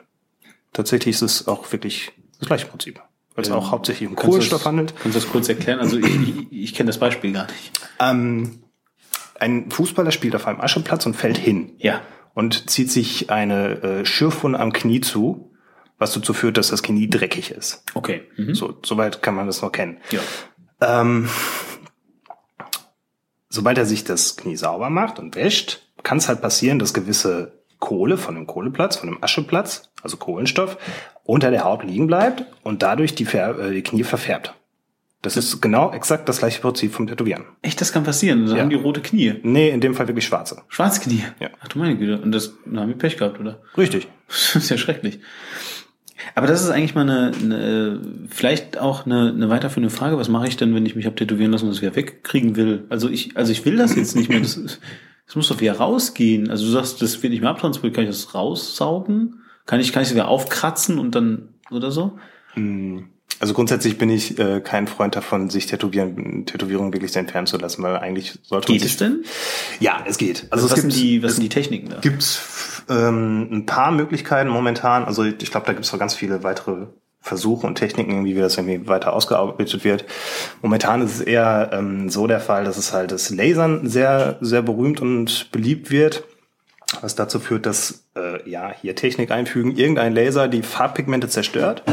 Tatsächlich 0.73 1.15
ist 1.15 1.21
es 1.21 1.47
auch 1.47 1.71
wirklich 1.71 2.11
das 2.39 2.47
gleiche 2.47 2.67
Prinzip 2.67 3.01
weil 3.39 3.43
es 3.43 3.49
ähm, 3.49 3.55
auch 3.55 3.71
hauptsächlich 3.71 4.09
um 4.09 4.15
Kohlenstoff 4.15 4.65
handelt. 4.65 4.93
Kannst 5.01 5.15
du 5.15 5.19
das 5.21 5.29
kurz 5.29 5.47
erklären? 5.47 5.79
Also 5.79 5.97
ich, 5.97 6.05
ich, 6.05 6.51
ich 6.51 6.73
kenne 6.73 6.87
das 6.87 6.97
Beispiel 6.97 7.31
gar 7.31 7.47
nicht. 7.47 7.71
Ähm, 7.99 8.63
ein 9.39 9.71
Fußballer 9.71 10.11
spielt 10.11 10.35
auf 10.35 10.45
einem 10.45 10.59
Ascheplatz 10.59 11.05
und 11.05 11.15
fällt 11.15 11.37
hin. 11.37 11.71
Ja. 11.77 12.01
Und 12.33 12.69
zieht 12.69 12.91
sich 12.91 13.29
eine 13.29 13.81
äh, 13.81 14.05
Schürfwunde 14.05 14.59
am 14.59 14.73
Knie 14.73 14.99
zu, 14.99 15.51
was 15.97 16.13
dazu 16.13 16.33
führt, 16.33 16.57
dass 16.57 16.69
das 16.69 16.83
Knie 16.83 17.09
dreckig 17.09 17.51
ist. 17.51 17.83
Okay. 17.93 18.23
Mhm. 18.35 18.55
So, 18.55 18.77
soweit 18.83 19.21
kann 19.21 19.35
man 19.35 19.47
das 19.47 19.61
noch 19.61 19.71
kennen. 19.71 19.97
Ja. 20.11 20.19
Ähm, 20.81 21.29
sobald 23.49 23.77
er 23.77 23.85
sich 23.85 24.03
das 24.03 24.37
Knie 24.37 24.55
sauber 24.55 24.89
macht 24.89 25.19
und 25.19 25.35
wäscht, 25.35 25.81
kann 26.03 26.17
es 26.17 26.29
halt 26.29 26.41
passieren, 26.41 26.79
dass 26.79 26.93
gewisse 26.93 27.59
Kohle 27.79 28.17
von 28.17 28.35
dem 28.35 28.47
Kohleplatz, 28.47 28.97
von 28.97 29.09
dem 29.09 29.23
Ascheplatz, 29.23 29.91
also 30.03 30.17
Kohlenstoff, 30.17 30.77
unter 31.23 31.51
der 31.51 31.63
Haut 31.63 31.83
liegen 31.83 32.07
bleibt 32.07 32.45
und 32.63 32.83
dadurch 32.83 33.15
die, 33.15 33.25
äh, 33.25 33.71
die 33.71 33.83
Knie 33.83 34.03
verfärbt. 34.03 34.53
Das 35.21 35.35
ist 35.35 35.61
genau 35.61 35.91
exakt 35.91 36.29
das 36.29 36.39
gleiche 36.39 36.61
Prinzip 36.61 36.93
vom 36.93 37.05
Tätowieren. 37.07 37.43
Echt, 37.61 37.81
das 37.81 37.91
kann 37.91 38.05
passieren? 38.05 38.45
Dann 38.45 38.55
ja. 38.55 38.61
haben 38.61 38.69
die 38.69 38.77
rote 38.77 39.01
Knie? 39.01 39.35
Nee, 39.43 39.69
in 39.69 39.81
dem 39.81 39.93
Fall 39.93 40.07
wirklich 40.07 40.25
schwarze. 40.25 40.61
Schwarze 40.69 41.01
Knie? 41.01 41.25
Ja. 41.41 41.49
Ach 41.59 41.67
du 41.67 41.77
meine 41.77 41.97
Güte. 41.97 42.21
Und 42.21 42.31
das 42.31 42.53
dann 42.65 42.79
haben 42.79 42.87
wir 42.89 42.97
Pech 42.97 43.17
gehabt, 43.17 43.39
oder? 43.39 43.61
Richtig. 43.77 44.07
Das 44.27 44.55
ist 44.55 44.69
ja 44.69 44.77
schrecklich. 44.77 45.19
Aber 46.35 46.47
das 46.47 46.63
ist 46.63 46.69
eigentlich 46.69 46.95
mal 46.95 47.01
eine, 47.01 47.31
eine 47.35 48.01
vielleicht 48.29 48.77
auch 48.77 49.05
eine, 49.05 49.29
eine 49.29 49.49
weiterführende 49.49 49.93
Frage. 49.93 50.17
Was 50.17 50.29
mache 50.29 50.47
ich 50.47 50.57
denn, 50.57 50.75
wenn 50.75 50.85
ich 50.85 50.95
mich 50.95 51.05
hab 51.05 51.15
tätowieren 51.15 51.51
lassen 51.51 51.65
und 51.65 51.71
das 51.71 51.81
wieder 51.81 51.95
wegkriegen 51.95 52.55
will? 52.55 52.85
Also 52.89 53.09
ich, 53.09 53.35
also 53.37 53.51
ich 53.51 53.65
will 53.65 53.77
das 53.77 53.95
jetzt 53.95 54.15
nicht 54.15 54.29
mehr. 54.29 54.39
Das, 54.39 54.79
das 55.25 55.35
muss 55.35 55.47
doch 55.47 55.61
wieder 55.61 55.77
rausgehen. 55.77 56.49
Also 56.49 56.65
du 56.65 56.71
sagst, 56.71 57.01
das 57.01 57.21
wird 57.21 57.31
nicht 57.31 57.41
mehr 57.41 57.51
abtransportiert. 57.51 57.95
Kann 57.95 58.03
ich 58.03 58.09
das 58.09 58.33
raussaugen? 58.33 59.41
Kann 59.65 59.79
ich, 59.79 59.93
kann 59.93 60.01
ich 60.01 60.09
es 60.09 60.15
wieder 60.15 60.27
aufkratzen 60.27 60.97
und 60.97 61.15
dann 61.15 61.49
oder 61.69 61.91
so? 61.91 62.17
Hm. 62.53 63.09
Also 63.39 63.53
grundsätzlich 63.53 63.97
bin 63.97 64.09
ich 64.09 64.37
äh, 64.37 64.59
kein 64.59 64.87
Freund 64.87 65.15
davon, 65.15 65.49
sich 65.49 65.65
Tätowieren, 65.65 66.45
Tätowierungen 66.45 66.93
wirklich 66.93 67.15
entfernen 67.15 67.47
zu 67.47 67.57
lassen, 67.57 67.81
weil 67.83 67.97
eigentlich 67.97 68.37
sollte 68.43 68.67
geht 68.67 68.81
man 68.81 68.87
sich, 68.87 68.91
es 68.91 68.97
denn? 68.97 69.23
Ja, 69.79 70.03
es 70.05 70.17
geht. 70.17 70.47
Also, 70.49 70.65
also 70.65 70.71
was, 70.71 70.81
sind 70.81 70.95
die, 70.95 71.23
was 71.23 71.35
sind 71.35 71.43
die 71.43 71.49
Techniken 71.49 71.89
da? 71.89 71.99
Gibt's 71.99 72.83
ähm, 72.89 73.47
ein 73.51 73.65
paar 73.65 73.91
Möglichkeiten 73.91 74.49
momentan. 74.49 75.05
Also 75.05 75.23
ich 75.23 75.51
glaube, 75.51 75.65
da 75.65 75.73
gibt's 75.73 75.91
noch 75.91 75.99
ganz 75.99 76.15
viele 76.15 76.43
weitere 76.43 76.87
Versuche 77.21 77.67
und 77.67 77.75
Techniken, 77.75 78.25
wie 78.25 78.33
das 78.33 78.57
irgendwie 78.57 78.87
weiter 78.87 79.13
ausgearbeitet 79.13 79.83
wird. 79.83 80.05
Momentan 80.61 81.01
ist 81.01 81.15
es 81.15 81.21
eher 81.21 81.69
ähm, 81.73 82.09
so 82.09 82.27
der 82.27 82.39
Fall, 82.39 82.63
dass 82.63 82.77
es 82.77 82.93
halt 82.93 83.11
das 83.11 83.29
Lasern 83.29 83.89
sehr, 83.89 84.37
sehr 84.41 84.61
berühmt 84.61 85.01
und 85.01 85.51
beliebt 85.51 85.91
wird 85.91 86.23
was 87.01 87.15
dazu 87.15 87.39
führt, 87.39 87.65
dass 87.65 88.05
äh, 88.15 88.49
ja 88.49 88.73
hier 88.81 88.95
Technik 88.95 89.31
einfügen, 89.31 89.75
irgendein 89.75 90.13
Laser 90.13 90.47
die 90.47 90.63
Farbpigmente 90.63 91.29
zerstört, 91.29 91.83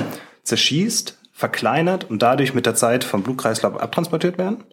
zerschießt, 0.42 1.18
verkleinert 1.36 2.08
und 2.08 2.22
dadurch 2.22 2.54
mit 2.54 2.64
der 2.64 2.74
Zeit 2.74 3.04
vom 3.04 3.22
Blutkreislauf 3.22 3.78
abtransportiert 3.78 4.38
werden. 4.38 4.64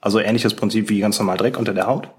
Also 0.00 0.20
ähnliches 0.20 0.54
Prinzip 0.54 0.88
wie 0.88 1.00
ganz 1.00 1.18
normal 1.18 1.36
Dreck 1.36 1.58
unter 1.58 1.74
der 1.74 1.88
Haut. 1.88 2.10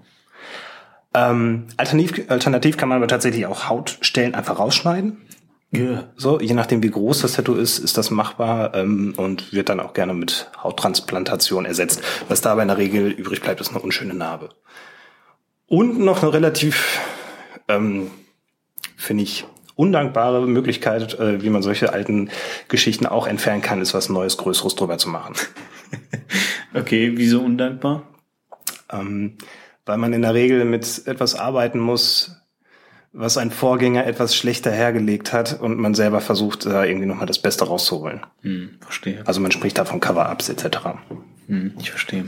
Ähm, 1.14 1.68
alternativ, 1.78 2.28
alternativ 2.28 2.76
kann 2.76 2.90
man 2.90 2.98
aber 2.98 3.08
tatsächlich 3.08 3.46
auch 3.46 3.68
Hautstellen 3.68 4.34
einfach 4.34 4.58
rausschneiden. 4.58 5.22
Yeah. 5.72 6.04
So, 6.16 6.38
je 6.38 6.54
nachdem 6.54 6.82
wie 6.82 6.90
groß 6.90 7.22
das 7.22 7.32
Tattoo 7.32 7.54
ist, 7.54 7.78
ist 7.78 7.96
das 7.96 8.10
machbar 8.10 8.74
ähm, 8.74 9.14
und 9.16 9.52
wird 9.52 9.70
dann 9.70 9.80
auch 9.80 9.94
gerne 9.94 10.12
mit 10.12 10.50
Hauttransplantation 10.62 11.64
ersetzt. 11.64 12.02
Was 12.28 12.42
dabei 12.42 12.62
in 12.62 12.68
der 12.68 12.78
Regel 12.78 13.10
übrig 13.10 13.40
bleibt, 13.40 13.60
ist 13.60 13.70
eine 13.70 13.80
unschöne 13.80 14.14
Narbe. 14.14 14.50
Und 15.66 15.98
noch 15.98 16.22
eine 16.22 16.32
relativ, 16.32 17.00
ähm, 17.68 18.10
finde 18.96 19.24
ich, 19.24 19.46
undankbare 19.76 20.46
Möglichkeit, 20.46 21.18
äh, 21.18 21.42
wie 21.42 21.50
man 21.50 21.62
solche 21.62 21.92
alten 21.92 22.30
Geschichten 22.68 23.06
auch 23.06 23.26
entfernen 23.26 23.62
kann, 23.62 23.80
ist 23.80 23.94
was 23.94 24.08
Neues, 24.08 24.36
Größeres 24.36 24.74
drüber 24.74 24.98
zu 24.98 25.08
machen. 25.08 25.34
okay, 26.74 27.12
wieso 27.14 27.40
undankbar? 27.40 28.02
Ähm, 28.92 29.38
weil 29.86 29.98
man 29.98 30.12
in 30.12 30.22
der 30.22 30.34
Regel 30.34 30.64
mit 30.64 31.06
etwas 31.06 31.34
arbeiten 31.34 31.78
muss, 31.78 32.40
was 33.12 33.36
ein 33.36 33.50
Vorgänger 33.50 34.06
etwas 34.06 34.34
schlechter 34.34 34.72
hergelegt 34.72 35.32
hat 35.32 35.60
und 35.60 35.78
man 35.78 35.94
selber 35.94 36.20
versucht, 36.20 36.66
da 36.66 36.84
irgendwie 36.84 37.06
nochmal 37.06 37.26
das 37.26 37.38
Beste 37.38 37.64
rauszuholen. 37.64 38.26
Hm, 38.42 38.78
verstehe. 38.80 39.22
Also 39.24 39.40
man 39.40 39.52
spricht 39.52 39.78
da 39.78 39.84
von 39.84 40.00
Cover-Ups 40.00 40.48
etc. 40.48 40.78
Hm, 41.48 41.72
ich 41.78 41.90
verstehe. 41.90 42.24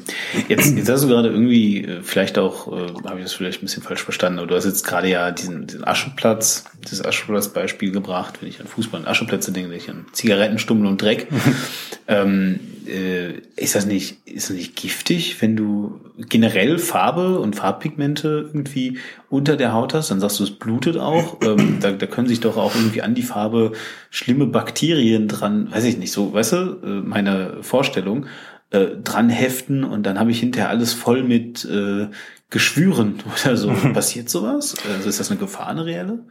Jetzt, 0.49 0.77
jetzt 0.77 0.89
hast 0.89 1.05
du 1.05 1.09
gerade 1.09 1.29
irgendwie, 1.29 1.85
äh, 1.85 2.03
vielleicht 2.03 2.39
auch, 2.39 2.69
äh, 2.69 2.93
habe 3.05 3.19
ich 3.19 3.25
das 3.25 3.35
vielleicht 3.35 3.63
ein 3.63 3.67
bisschen 3.67 3.83
falsch 3.83 4.03
verstanden, 4.03 4.39
aber 4.39 4.49
du 4.49 4.55
hast 4.55 4.65
jetzt 4.65 4.87
gerade 4.87 5.09
ja 5.09 5.31
diesen, 5.31 5.67
diesen 5.67 5.87
Ascheplatz, 5.87 6.65
dieses 6.85 7.05
Ascheplatz-Beispiel 7.05 7.93
gebracht, 7.93 8.39
wenn 8.41 8.49
ich 8.49 8.61
an 8.61 8.67
Fußball 8.67 9.01
und 9.01 9.07
Ascheplätze 9.07 9.53
denke, 9.53 9.67
denke 9.67 9.77
ich 9.77 9.91
an 9.91 10.07
Zigarettenstummel 10.13 10.87
und 10.87 11.01
Dreck. 11.01 11.29
ähm, 12.09 12.61
äh, 12.87 13.41
ist 13.57 13.75
das 13.75 13.87
nicht, 13.87 14.19
ist 14.27 14.51
das 14.51 14.57
nicht 14.57 14.77
giftig, 14.77 15.41
wenn 15.41 15.57
du 15.57 16.01
generell 16.19 16.79
Farbe 16.79 17.39
und 17.41 17.57
Farbpigmente 17.57 18.49
irgendwie 18.53 18.99
unter 19.29 19.57
der 19.57 19.73
Haut 19.73 19.95
hast? 19.95 20.11
Dann 20.11 20.21
sagst 20.21 20.39
du, 20.39 20.45
es 20.45 20.53
blutet 20.53 20.97
auch. 20.97 21.39
Ähm, 21.43 21.79
da, 21.81 21.93
da 21.93 22.07
können 22.07 22.29
sich 22.29 22.41
doch 22.41 22.57
auch 22.57 22.75
irgendwie 22.75 23.03
an 23.03 23.15
die 23.15 23.23
Farbe 23.23 23.73
schlimme 24.11 24.47
Bakterien 24.47 25.29
dran, 25.29 25.71
weiß 25.73 25.85
ich 25.85 25.99
nicht, 25.99 26.13
so, 26.13 26.33
weißt 26.33 26.53
du, 26.53 26.57
äh, 26.57 26.87
meine 27.03 27.59
Vorstellung 27.63 28.27
äh, 28.71 28.87
dran 29.03 29.29
heften 29.29 29.85
und 29.85 30.05
dann 30.05 30.19
habe 30.19 30.31
ich 30.31 30.41
hinterher 30.41 30.71
alles 30.71 30.93
voll 30.93 31.23
mit 31.23 31.65
äh, 31.65 32.09
Geschwüren 32.51 33.23
oder 33.45 33.57
so. 33.57 33.71
Passiert 33.93 34.29
sowas? 34.29 34.75
Also 34.93 35.09
ist 35.09 35.21
das 35.21 35.31
eine 35.31 35.41
Gefahr, 35.41 35.69
eine 35.69 35.87
reelle? 35.87 36.25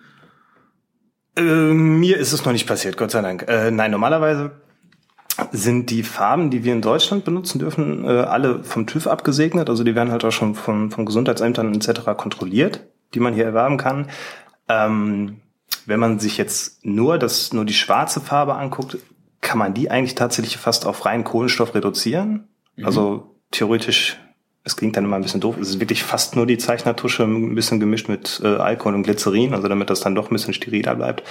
Äh, 1.37 1.41
mir 1.41 2.17
ist 2.17 2.31
es 2.31 2.45
noch 2.45 2.53
nicht 2.53 2.67
passiert, 2.67 2.97
Gott 2.97 3.11
sei 3.11 3.21
Dank. 3.21 3.47
Äh, 3.47 3.71
nein, 3.71 3.91
normalerweise 3.91 4.51
sind 5.51 5.89
die 5.89 6.03
Farben, 6.03 6.49
die 6.49 6.63
wir 6.63 6.73
in 6.73 6.81
Deutschland 6.81 7.25
benutzen 7.25 7.59
dürfen, 7.59 8.05
äh, 8.05 8.07
alle 8.07 8.63
vom 8.63 8.87
TÜV 8.87 9.07
abgesegnet. 9.07 9.69
Also 9.69 9.83
die 9.83 9.95
werden 9.95 10.11
halt 10.11 10.23
auch 10.23 10.31
schon 10.31 10.55
von, 10.55 10.91
von 10.91 11.05
Gesundheitsämtern 11.05 11.73
etc. 11.73 12.01
kontrolliert, 12.15 12.81
die 13.13 13.19
man 13.19 13.33
hier 13.33 13.45
erwerben 13.45 13.77
kann. 13.77 14.09
Ähm, 14.69 15.41
wenn 15.85 15.99
man 15.99 16.19
sich 16.19 16.37
jetzt 16.37 16.85
nur 16.85 17.17
das, 17.17 17.51
nur 17.53 17.65
die 17.65 17.73
schwarze 17.73 18.21
Farbe 18.21 18.55
anguckt, 18.55 18.97
kann 19.45 19.59
man 19.59 19.75
die 19.75 19.91
eigentlich 19.91 20.15
tatsächlich 20.15 20.57
fast 20.57 20.87
auf 20.87 21.05
reinen 21.05 21.23
Kohlenstoff 21.23 21.75
reduzieren. 21.75 22.47
Mhm. 22.75 22.85
Also 22.85 23.35
theoretisch, 23.51 24.19
es 24.63 24.75
klingt 24.75 24.97
dann 24.97 25.05
immer 25.05 25.17
ein 25.17 25.21
bisschen 25.21 25.39
doof, 25.39 25.55
es 25.61 25.69
ist 25.69 25.79
wirklich 25.79 26.03
fast 26.03 26.35
nur 26.35 26.47
die 26.47 26.57
Zeichnertusche, 26.57 27.23
ein 27.23 27.53
bisschen 27.53 27.79
gemischt 27.79 28.09
mit 28.09 28.41
äh, 28.43 28.47
Alkohol 28.47 28.95
und 28.95 29.03
Glycerin, 29.03 29.53
also 29.53 29.67
damit 29.67 29.91
das 29.91 29.99
dann 29.99 30.15
doch 30.15 30.31
ein 30.31 30.33
bisschen 30.33 30.55
steriler 30.55 30.95
bleibt. 30.95 31.23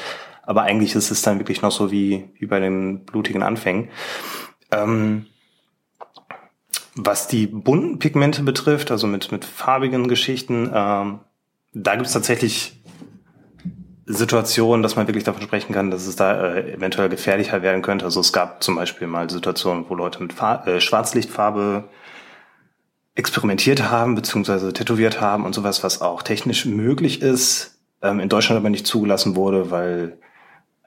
Aber 0.45 0.63
eigentlich 0.63 0.95
ist 0.95 1.11
es 1.11 1.23
dann 1.23 1.41
wirklich 1.41 1.61
noch 1.61 1.73
so 1.73 1.91
wie, 1.91 2.31
wie 2.39 2.47
bei 2.47 2.61
den 2.61 3.05
blutigen 3.05 3.43
Anfängen. 3.43 3.89
Ähm, 4.71 5.27
was 6.95 7.27
die 7.27 7.49
bunten 7.49 7.99
Pigmente 7.99 8.45
betrifft, 8.45 8.93
also 8.93 9.09
mit, 9.09 9.33
mit 9.33 9.45
farbigen 9.45 10.07
Geschichten, 10.07 10.71
ähm, 10.73 11.19
da 11.73 11.97
gibt 11.97 12.07
es 12.07 12.13
tatsächlich 12.13 12.81
Situation, 14.07 14.83
dass 14.83 14.97
man 14.97 15.07
wirklich 15.07 15.25
davon 15.25 15.43
sprechen 15.43 15.73
kann, 15.73 15.91
dass 15.91 16.07
es 16.07 16.17
da 16.17 16.55
äh, 16.55 16.75
eventuell 16.75 17.09
gefährlicher 17.09 17.63
werden 17.63 17.83
könnte. 17.83 18.05
Also 18.05 18.21
es 18.21 18.33
gab 18.33 18.63
zum 18.63 18.77
Beispiel 18.77 19.07
mal 19.07 19.31
Situationen, 19.31 19.87
wo 19.89 19.95
Leute 19.95 20.23
mit 20.23 20.33
Fa 20.33 20.65
äh, 20.67 20.81
Schwarzlichtfarbe 20.81 21.85
experimentiert 23.15 23.91
haben, 23.91 24.15
beziehungsweise 24.15 24.73
tätowiert 24.73 25.21
haben 25.21 25.45
und 25.45 25.55
sowas, 25.55 25.83
was 25.85 26.03
auch 26.03 26.23
technisch 26.23 26.67
möglich 26.67 27.23
ist, 27.23 27.79
ähm, 28.03 28.21
in 28.21 28.29
Deutschland 28.29 28.59
aber 28.59 28.71
nicht 28.71 28.87
zugelassen 28.87 29.37
wurde, 29.37 29.71
weil 29.71 30.19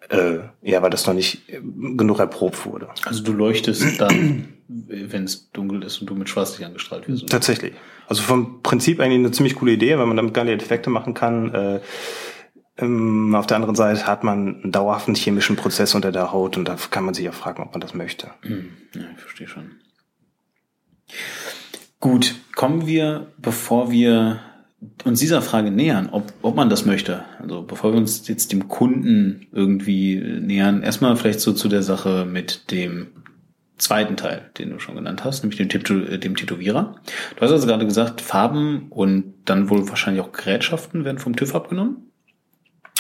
äh, 0.09 0.39
ja, 0.61 0.81
weil 0.81 0.89
das 0.89 1.05
noch 1.05 1.13
nicht 1.13 1.49
äh, 1.49 1.59
genug 1.61 2.19
erprobt 2.19 2.65
wurde. 2.65 2.87
Also 3.05 3.23
du 3.23 3.33
leuchtest 3.33 3.99
dann, 3.99 4.53
wenn 4.67 5.23
es 5.23 5.51
dunkel 5.51 5.83
ist 5.83 5.99
und 5.99 6.09
du 6.09 6.15
mit 6.15 6.29
Schwarzlicht 6.29 6.65
angestrahlt 6.65 7.07
wirst. 7.07 7.27
Tatsächlich. 7.29 7.73
Also 8.07 8.21
vom 8.21 8.61
Prinzip 8.61 8.99
eigentlich 8.99 9.19
eine 9.19 9.31
ziemlich 9.31 9.55
coole 9.55 9.73
Idee, 9.73 9.97
weil 9.97 10.05
man 10.05 10.15
damit 10.15 10.33
geile 10.33 10.53
Effekte 10.53 10.89
machen 10.89 11.13
kann. 11.13 11.53
Äh, 11.53 11.79
ähm, 12.77 13.35
auf 13.35 13.47
der 13.47 13.57
anderen 13.57 13.75
Seite 13.75 14.07
hat 14.07 14.23
man 14.23 14.61
einen 14.63 14.71
dauerhaften 14.71 15.15
chemischen 15.15 15.55
Prozess 15.55 15.95
unter 15.95 16.11
der 16.11 16.31
Haut 16.31 16.57
und 16.57 16.67
da 16.67 16.75
kann 16.91 17.05
man 17.05 17.13
sich 17.13 17.27
auch 17.29 17.33
fragen, 17.33 17.63
ob 17.63 17.71
man 17.71 17.81
das 17.81 17.93
möchte. 17.93 18.29
Hm, 18.41 18.69
ja, 18.93 19.01
ich 19.15 19.21
verstehe 19.21 19.47
schon. 19.47 19.71
Gut, 21.99 22.35
kommen 22.55 22.85
wir, 22.85 23.27
bevor 23.37 23.91
wir 23.91 24.39
uns 25.03 25.19
dieser 25.19 25.41
Frage 25.41 25.71
nähern, 25.71 26.09
ob, 26.11 26.31
ob 26.43 26.55
man 26.55 26.69
das 26.69 26.85
möchte, 26.85 27.25
also 27.39 27.63
bevor 27.63 27.93
wir 27.93 27.97
uns 27.97 28.27
jetzt 28.27 28.51
dem 28.51 28.67
Kunden 28.67 29.47
irgendwie 29.51 30.17
nähern, 30.17 30.83
erstmal 30.83 31.15
vielleicht 31.15 31.39
so 31.39 31.53
zu 31.53 31.67
der 31.67 31.81
Sache 31.81 32.25
mit 32.25 32.69
dem 32.71 33.07
zweiten 33.79 34.17
Teil, 34.17 34.49
den 34.57 34.71
du 34.71 34.79
schon 34.79 34.95
genannt 34.95 35.23
hast, 35.23 35.43
nämlich 35.43 35.67
dem, 35.67 36.19
dem 36.19 36.35
Tätowierer. 36.35 36.95
Du 37.35 37.41
hast 37.41 37.51
also 37.51 37.67
gerade 37.67 37.85
gesagt, 37.85 38.21
Farben 38.21 38.87
und 38.89 39.33
dann 39.45 39.69
wohl 39.69 39.87
wahrscheinlich 39.89 40.23
auch 40.23 40.31
Gerätschaften 40.31 41.05
werden 41.05 41.19
vom 41.19 41.35
TÜV 41.35 41.55
abgenommen. 41.55 42.06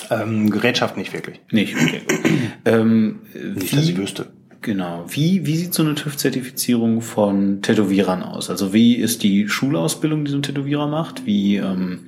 Ähm, 0.09 0.49
Gerätschaft 0.49 0.97
nicht 0.97 1.13
wirklich. 1.13 1.39
Nicht, 1.51 1.75
okay. 1.75 2.01
ähm, 2.65 3.19
nicht, 3.33 3.71
wie, 3.71 3.75
dass 3.75 3.89
ich 3.89 3.97
wüsste. 3.97 4.27
Genau. 4.61 5.05
Wie, 5.07 5.45
wie 5.45 5.55
sieht 5.55 5.73
so 5.73 5.83
eine 5.83 5.95
TÜV-Zertifizierung 5.95 7.01
von 7.01 7.61
Tätowierern 7.61 8.23
aus? 8.23 8.49
Also 8.49 8.73
wie 8.73 8.95
ist 8.95 9.23
die 9.23 9.47
Schulausbildung, 9.47 10.25
die 10.25 10.31
so 10.31 10.37
ein 10.37 10.43
Tätowierer 10.43 10.87
macht? 10.87 11.25
Wie 11.25 11.57
ähm, 11.57 12.07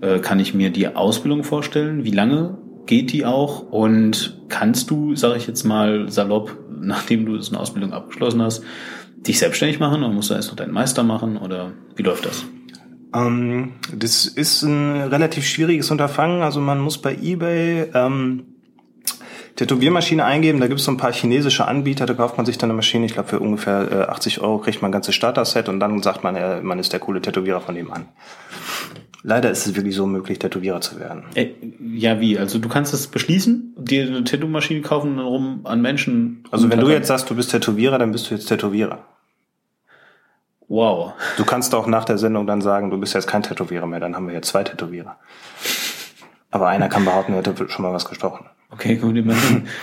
äh, 0.00 0.18
kann 0.18 0.40
ich 0.40 0.54
mir 0.54 0.70
die 0.70 0.88
Ausbildung 0.88 1.44
vorstellen? 1.44 2.04
Wie 2.04 2.10
lange 2.10 2.58
geht 2.86 3.12
die 3.12 3.24
auch? 3.24 3.70
Und 3.70 4.40
kannst 4.48 4.90
du, 4.90 5.14
sage 5.14 5.36
ich 5.36 5.46
jetzt 5.46 5.64
mal 5.64 6.10
salopp, 6.10 6.58
nachdem 6.80 7.26
du 7.26 7.38
so 7.40 7.52
eine 7.52 7.60
Ausbildung 7.60 7.92
abgeschlossen 7.92 8.42
hast, 8.42 8.64
dich 9.16 9.38
selbstständig 9.38 9.78
machen 9.78 10.02
oder 10.02 10.12
musst 10.12 10.30
du 10.30 10.34
erst 10.34 10.48
noch 10.48 10.56
deinen 10.56 10.72
Meister 10.72 11.04
machen 11.04 11.36
oder 11.36 11.72
wie 11.94 12.02
läuft 12.02 12.26
das? 12.26 12.44
Ähm, 13.14 13.72
das 13.94 14.26
ist 14.26 14.62
ein 14.62 14.96
relativ 15.02 15.46
schwieriges 15.46 15.90
Unterfangen. 15.90 16.42
Also 16.42 16.60
man 16.60 16.80
muss 16.80 16.98
bei 16.98 17.14
eBay 17.14 17.90
ähm, 17.94 18.44
Tätowiermaschine 19.56 20.24
eingeben. 20.24 20.60
Da 20.60 20.66
gibt 20.66 20.80
es 20.80 20.86
so 20.86 20.92
ein 20.92 20.96
paar 20.96 21.12
chinesische 21.12 21.66
Anbieter. 21.66 22.06
Da 22.06 22.14
kauft 22.14 22.36
man 22.36 22.46
sich 22.46 22.58
dann 22.58 22.70
eine 22.70 22.76
Maschine. 22.76 23.06
Ich 23.06 23.14
glaube, 23.14 23.28
für 23.28 23.40
ungefähr 23.40 23.92
äh, 23.92 24.10
80 24.10 24.40
Euro 24.40 24.58
kriegt 24.58 24.82
man 24.82 24.90
ein 24.90 24.92
ganzes 24.92 25.14
Starter-Set 25.14 25.68
und 25.68 25.80
dann 25.80 26.02
sagt 26.02 26.24
man, 26.24 26.36
äh, 26.36 26.60
man 26.62 26.78
ist 26.78 26.92
der 26.92 27.00
coole 27.00 27.20
Tätowierer 27.20 27.60
von 27.60 27.74
dem 27.74 27.92
an. 27.92 28.06
Leider 29.24 29.50
ist 29.50 29.66
es 29.66 29.76
wirklich 29.76 29.94
so 29.94 30.06
möglich, 30.06 30.40
Tätowierer 30.40 30.80
zu 30.80 30.98
werden. 30.98 31.24
Äh, 31.34 31.50
ja, 31.94 32.18
wie? 32.18 32.38
Also 32.38 32.58
du 32.58 32.68
kannst 32.68 32.92
es 32.92 33.06
beschließen, 33.06 33.74
dir 33.78 34.06
eine 34.06 34.24
Tattoo-Maschine 34.24 34.80
kaufen 34.80 35.12
und 35.12 35.16
dann 35.18 35.26
rum 35.26 35.60
an 35.64 35.80
Menschen. 35.80 36.44
Also 36.50 36.68
wenn 36.70 36.80
du 36.80 36.88
jetzt 36.88 37.06
sagst, 37.06 37.30
du 37.30 37.36
bist 37.36 37.52
Tätowierer, 37.52 37.98
dann 37.98 38.10
bist 38.10 38.30
du 38.30 38.34
jetzt 38.34 38.46
Tätowierer. 38.46 39.04
Wow. 40.72 41.12
Du 41.36 41.44
kannst 41.44 41.74
auch 41.74 41.86
nach 41.86 42.06
der 42.06 42.16
Sendung 42.16 42.46
dann 42.46 42.62
sagen, 42.62 42.90
du 42.90 42.96
bist 42.96 43.12
jetzt 43.12 43.26
kein 43.26 43.42
Tätowierer 43.42 43.86
mehr, 43.86 44.00
dann 44.00 44.16
haben 44.16 44.26
wir 44.26 44.34
jetzt 44.34 44.48
zwei 44.48 44.64
Tätowierer. 44.64 45.18
Aber 46.50 46.68
einer 46.68 46.88
kann 46.88 47.04
behaupten, 47.04 47.34
er 47.34 47.40
hätte 47.40 47.68
schon 47.68 47.82
mal 47.82 47.92
was 47.92 48.06
gestochen. 48.06 48.46
Okay, 48.70 48.96
gut, 48.96 49.16
immerhin. 49.16 49.68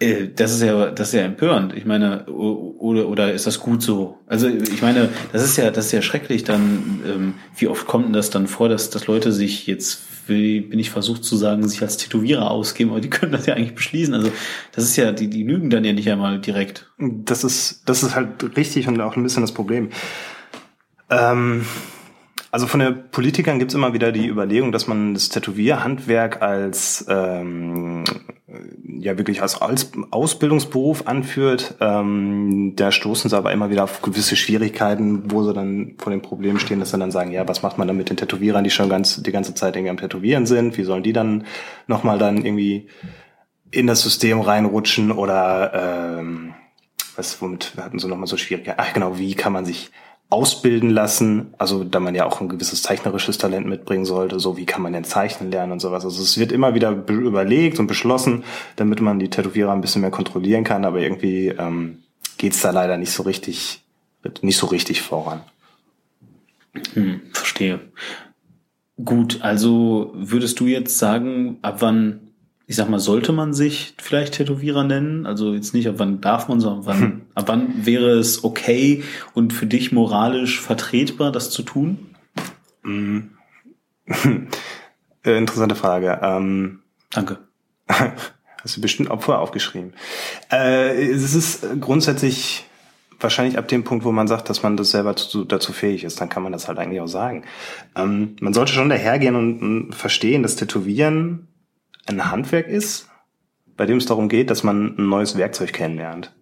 Äh, 0.00 0.28
das 0.28 0.52
ist 0.52 0.62
ja, 0.62 0.92
das 0.92 1.08
ist 1.08 1.14
ja 1.14 1.22
empörend. 1.22 1.74
Ich 1.74 1.84
meine, 1.84 2.24
oder, 2.26 3.08
oder 3.08 3.32
ist 3.32 3.48
das 3.48 3.58
gut 3.58 3.82
so? 3.82 4.16
Also 4.28 4.46
ich 4.46 4.80
meine, 4.80 5.08
das 5.32 5.42
ist 5.42 5.56
ja, 5.56 5.72
das 5.72 5.86
ist 5.86 5.92
ja 5.92 6.02
schrecklich. 6.02 6.44
Dann, 6.44 7.02
ähm, 7.04 7.34
wie 7.56 7.66
oft 7.66 7.88
kommt 7.88 8.06
denn 8.06 8.12
das 8.12 8.30
dann 8.30 8.46
vor, 8.46 8.68
dass, 8.68 8.90
dass 8.90 9.08
Leute 9.08 9.32
sich 9.32 9.66
jetzt, 9.66 10.02
bin 10.28 10.78
ich 10.78 10.90
versucht 10.90 11.24
zu 11.24 11.36
sagen, 11.36 11.66
sich 11.68 11.82
als 11.82 11.96
Tätowierer 11.96 12.50
ausgeben, 12.50 12.90
aber 12.90 13.00
die 13.00 13.10
können 13.10 13.32
das 13.32 13.46
ja 13.46 13.54
eigentlich 13.54 13.74
beschließen. 13.74 14.14
Also 14.14 14.30
das 14.72 14.84
ist 14.84 14.96
ja, 14.96 15.12
die, 15.12 15.28
die 15.28 15.42
lügen 15.42 15.70
dann 15.70 15.84
ja 15.84 15.92
nicht 15.92 16.10
einmal 16.10 16.40
direkt. 16.40 16.90
Das 16.98 17.44
ist, 17.44 17.82
das 17.86 18.02
ist 18.02 18.14
halt 18.14 18.56
richtig 18.56 18.88
und 18.88 19.00
auch 19.00 19.16
ein 19.16 19.22
bisschen 19.22 19.42
das 19.42 19.52
Problem. 19.52 19.90
Ähm, 21.10 21.64
also 22.50 22.66
von 22.66 22.80
den 22.80 23.10
Politikern 23.10 23.58
gibt's 23.58 23.74
immer 23.74 23.92
wieder 23.92 24.10
die 24.10 24.26
Überlegung, 24.26 24.72
dass 24.72 24.86
man 24.86 25.14
das 25.14 25.28
Tätowierhandwerk 25.28 26.40
als 26.40 27.04
ähm, 27.08 28.04
ja 28.98 29.18
wirklich 29.18 29.42
als 29.42 29.60
Ausbildungsberuf 29.60 31.06
anführt. 31.06 31.74
Ähm, 31.80 32.72
da 32.74 32.90
stoßen 32.90 33.28
sie 33.28 33.36
aber 33.36 33.52
immer 33.52 33.68
wieder 33.68 33.84
auf 33.84 34.00
gewisse 34.00 34.36
Schwierigkeiten, 34.36 35.30
wo 35.30 35.42
sie 35.44 35.52
dann 35.52 35.96
vor 35.98 36.10
dem 36.10 36.22
Problem 36.22 36.58
stehen, 36.58 36.80
dass 36.80 36.90
sie 36.90 36.98
dann 36.98 37.10
sagen, 37.10 37.32
ja, 37.32 37.46
was 37.46 37.62
macht 37.62 37.76
man 37.76 37.86
dann 37.86 37.98
mit 37.98 38.08
den 38.08 38.16
Tätowierern, 38.16 38.64
die 38.64 38.70
schon 38.70 38.88
ganz 38.88 39.22
die 39.22 39.32
ganze 39.32 39.54
Zeit 39.54 39.76
irgendwie 39.76 39.90
am 39.90 39.98
Tätowieren 39.98 40.46
sind? 40.46 40.78
Wie 40.78 40.84
sollen 40.84 41.02
die 41.02 41.12
dann 41.12 41.44
nochmal 41.86 42.18
dann 42.18 42.44
irgendwie 42.44 42.88
in 43.70 43.86
das 43.86 44.00
System 44.00 44.40
reinrutschen 44.40 45.12
oder 45.12 46.18
ähm, 46.18 46.54
was, 47.14 47.42
womit 47.42 47.74
hatten 47.76 47.98
sie 47.98 48.08
nochmal 48.08 48.26
so 48.26 48.38
Schwierigkeiten? 48.38 48.80
Ach 48.80 48.94
genau, 48.94 49.18
wie 49.18 49.34
kann 49.34 49.52
man 49.52 49.66
sich 49.66 49.90
ausbilden 50.30 50.90
lassen, 50.90 51.54
also 51.56 51.84
da 51.84 52.00
man 52.00 52.14
ja 52.14 52.26
auch 52.26 52.40
ein 52.40 52.50
gewisses 52.50 52.82
zeichnerisches 52.82 53.38
Talent 53.38 53.66
mitbringen 53.66 54.04
sollte, 54.04 54.38
so 54.38 54.58
wie 54.58 54.66
kann 54.66 54.82
man 54.82 54.92
denn 54.92 55.04
zeichnen 55.04 55.50
lernen 55.50 55.72
und 55.72 55.80
sowas. 55.80 56.04
Also 56.04 56.22
es 56.22 56.38
wird 56.38 56.52
immer 56.52 56.74
wieder 56.74 56.90
überlegt 57.08 57.78
und 57.78 57.86
beschlossen, 57.86 58.44
damit 58.76 59.00
man 59.00 59.18
die 59.18 59.30
Tätowierer 59.30 59.72
ein 59.72 59.80
bisschen 59.80 60.02
mehr 60.02 60.10
kontrollieren 60.10 60.64
kann, 60.64 60.84
aber 60.84 61.00
irgendwie 61.00 61.48
ähm, 61.48 62.02
geht 62.36 62.62
da 62.62 62.70
leider 62.70 62.98
nicht 62.98 63.12
so 63.12 63.22
richtig, 63.22 63.82
nicht 64.42 64.58
so 64.58 64.66
richtig 64.66 65.00
voran. 65.00 65.40
Hm, 66.92 67.22
verstehe. 67.32 67.80
Gut, 69.02 69.40
also 69.40 70.12
würdest 70.14 70.60
du 70.60 70.66
jetzt 70.66 70.98
sagen, 70.98 71.58
ab 71.62 71.76
wann 71.80 72.27
ich 72.68 72.76
sag 72.76 72.90
mal, 72.90 73.00
sollte 73.00 73.32
man 73.32 73.54
sich 73.54 73.94
vielleicht 73.96 74.34
Tätowierer 74.34 74.84
nennen? 74.84 75.24
Also 75.24 75.54
jetzt 75.54 75.72
nicht, 75.72 75.88
ab 75.88 75.94
wann 75.96 76.20
darf 76.20 76.48
man, 76.48 76.60
sondern 76.60 76.84
wann, 76.84 77.00
hm. 77.00 77.20
ab 77.34 77.44
wann 77.48 77.86
wäre 77.86 78.10
es 78.10 78.44
okay 78.44 79.02
und 79.32 79.54
für 79.54 79.64
dich 79.64 79.90
moralisch 79.90 80.60
vertretbar, 80.60 81.32
das 81.32 81.48
zu 81.48 81.62
tun? 81.62 82.14
Mhm. 82.82 83.30
Interessante 85.22 85.76
Frage. 85.76 86.20
Ähm, 86.22 86.80
Danke. 87.10 87.38
Hast 87.88 88.76
du 88.76 88.82
bestimmt 88.82 89.08
vorher 89.22 89.40
aufgeschrieben. 89.40 89.94
Äh, 90.52 91.10
es 91.10 91.34
ist 91.34 91.66
grundsätzlich 91.80 92.66
wahrscheinlich 93.18 93.56
ab 93.56 93.68
dem 93.68 93.82
Punkt, 93.82 94.04
wo 94.04 94.12
man 94.12 94.28
sagt, 94.28 94.50
dass 94.50 94.62
man 94.62 94.76
das 94.76 94.90
selber 94.90 95.16
zu, 95.16 95.44
dazu 95.44 95.72
fähig 95.72 96.04
ist, 96.04 96.20
dann 96.20 96.28
kann 96.28 96.42
man 96.42 96.52
das 96.52 96.68
halt 96.68 96.78
eigentlich 96.78 97.00
auch 97.00 97.08
sagen. 97.08 97.44
Ähm, 97.96 98.36
man 98.40 98.52
sollte 98.52 98.74
schon 98.74 98.90
dahergehen 98.90 99.36
und, 99.36 99.62
und 99.62 99.94
verstehen, 99.94 100.42
dass 100.42 100.56
Tätowieren 100.56 101.47
ein 102.08 102.30
Handwerk 102.30 102.68
ist, 102.68 103.08
bei 103.76 103.86
dem 103.86 103.98
es 103.98 104.06
darum 104.06 104.28
geht, 104.28 104.50
dass 104.50 104.62
man 104.62 104.96
ein 104.98 105.08
neues 105.08 105.36
Werkzeug 105.36 105.72
kennenlernt. 105.72 106.34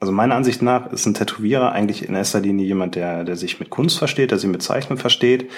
Also 0.00 0.12
meiner 0.12 0.36
Ansicht 0.36 0.62
nach 0.62 0.92
ist 0.92 1.06
ein 1.06 1.14
Tätowierer 1.14 1.72
eigentlich 1.72 2.08
in 2.08 2.14
erster 2.14 2.40
Linie 2.40 2.66
jemand, 2.66 2.94
der, 2.94 3.24
der 3.24 3.36
sich 3.36 3.58
mit 3.58 3.70
Kunst 3.70 3.98
versteht, 3.98 4.30
der 4.30 4.38
sich 4.38 4.48
mit 4.48 4.62
Zeichnen 4.62 4.96
versteht 4.96 5.50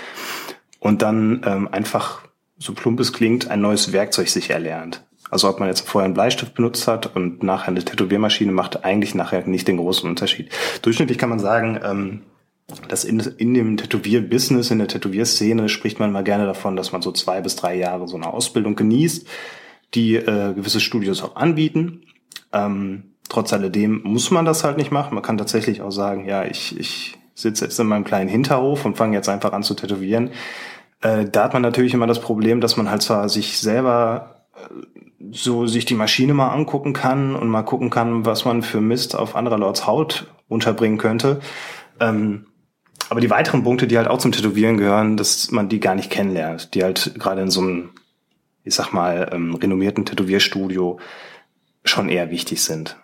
und 0.79 1.02
dann 1.02 1.43
ähm, 1.45 1.69
einfach, 1.71 2.23
so 2.59 2.73
plump 2.73 3.00
es 3.00 3.12
klingt, 3.12 3.50
ein 3.50 3.61
neues 3.61 3.93
Werkzeug 3.93 4.29
sich 4.29 4.50
erlernt. 4.50 5.05
Also 5.31 5.49
ob 5.49 5.61
man 5.61 5.69
jetzt 5.69 5.87
vorher 5.87 6.07
einen 6.07 6.14
Bleistift 6.14 6.55
benutzt 6.55 6.88
hat 6.88 7.14
und 7.14 7.43
nachher 7.43 7.69
eine 7.69 7.85
Tätowiermaschine 7.85 8.50
macht 8.50 8.85
eigentlich 8.85 9.14
nachher 9.14 9.47
nicht 9.47 9.69
den 9.69 9.76
großen 9.76 10.09
Unterschied. 10.09 10.50
Durchschnittlich 10.83 11.19
kann 11.19 11.29
man 11.29 11.38
sagen, 11.38 11.79
ähm, 11.85 12.23
dass 12.89 13.05
in, 13.05 13.21
in 13.21 13.55
dem 13.55 13.77
Tätowier-Business, 13.77 14.71
in 14.71 14.79
der 14.79 14.89
Tätowierszene 14.89 15.69
spricht 15.69 15.99
man 15.99 16.12
mal 16.12 16.25
gerne 16.25 16.47
davon, 16.47 16.77
dass 16.77 16.93
man 16.93 17.03
so 17.03 17.12
zwei 17.12 17.41
bis 17.41 17.57
drei 17.57 17.77
Jahre 17.77 18.09
so 18.09 18.17
eine 18.17 18.33
Ausbildung 18.33 18.77
genießt, 18.77 19.27
die 19.95 20.17
äh, 20.17 20.55
gewisse 20.55 20.81
Studios 20.81 21.23
auch 21.23 21.37
anbieten. 21.37 22.03
Ähm, 22.53 23.15
trotz 23.29 23.53
alledem 23.53 24.03
muss 24.05 24.31
man 24.31 24.45
das 24.45 24.65
halt 24.65 24.77
nicht 24.77 24.91
machen. 24.91 25.15
Man 25.15 25.23
kann 25.23 25.39
tatsächlich 25.39 25.83
auch 25.83 25.93
sagen, 25.93 26.27
ja, 26.27 26.45
ich, 26.45 26.79
ich 26.79 27.19
sitze 27.35 27.65
jetzt 27.65 27.79
in 27.79 27.87
meinem 27.87 28.05
kleinen 28.05 28.29
Hinterhof 28.29 28.85
und 28.85 28.97
fange 28.97 29.17
jetzt 29.17 29.29
einfach 29.29 29.53
an 29.53 29.62
zu 29.62 29.75
tätowieren. 29.75 30.31
Äh, 31.00 31.27
da 31.27 31.45
hat 31.45 31.53
man 31.53 31.62
natürlich 31.62 31.95
immer 31.95 32.07
das 32.07 32.21
Problem, 32.21 32.61
dass 32.61 32.77
man 32.77 32.91
halt 32.91 33.03
zwar 33.03 33.29
sich 33.29 33.59
selber 33.59 34.45
äh, 34.55 34.75
so 35.33 35.67
sich 35.67 35.85
die 35.85 35.95
Maschine 35.95 36.35
mal 36.35 36.49
angucken 36.49 36.93
kann 36.93 37.35
und 37.35 37.49
mal 37.49 37.62
gucken 37.62 37.91
kann, 37.91 38.25
was 38.27 38.45
man 38.45 38.62
für 38.62 38.81
Mist 38.81 39.17
auf 39.17 39.37
anderer 39.37 39.59
Lords 39.59 39.87
Haut 39.87 40.27
unterbringen 40.49 40.99
könnte. 40.99 41.41
Ähm, 42.00 42.47
aber 43.11 43.21
die 43.21 43.29
weiteren 43.29 43.64
Punkte, 43.64 43.88
die 43.88 43.99
halt 43.99 44.07
auch 44.07 44.19
zum 44.19 44.31
Tätowieren 44.31 44.79
gehören, 44.79 45.17
dass 45.17 45.50
man 45.50 45.69
die 45.69 45.81
gar 45.81 45.97
nicht 45.97 46.11
kennenlernt, 46.11 46.75
die 46.75 46.85
halt 46.85 47.12
gerade 47.19 47.43
in 47.43 47.50
so 47.50 47.61
einem, 47.61 47.91
ich 48.63 48.76
sag 48.76 48.93
mal, 48.93 49.28
ähm, 49.32 49.56
renommierten 49.56 50.06
Tätowierstudio 50.06 51.00
schon 51.84 52.08
eher 52.08 52.30
wichtig 52.30 52.63
sind. 52.63 52.97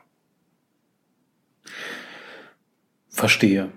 Verstehe. 3.09 3.73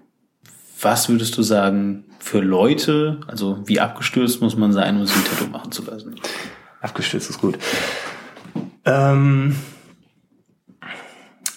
Was 0.80 1.10
würdest 1.10 1.36
du 1.36 1.41
sagen 1.41 2.06
für 2.19 2.41
Leute, 2.41 3.21
also 3.25 3.67
wie 3.67 3.80
abgestürzt 3.80 4.39
muss 4.39 4.56
man 4.56 4.71
sein, 4.71 4.97
um 4.97 5.08
sich 5.08 5.15
ein 5.15 5.25
Tattoo 5.25 5.47
machen 5.47 5.71
zu 5.71 5.84
lassen? 5.84 6.13
Abgestürzt 6.80 7.32
ist 7.32 7.41
gut. 7.41 7.58
Ähm, 8.86 9.56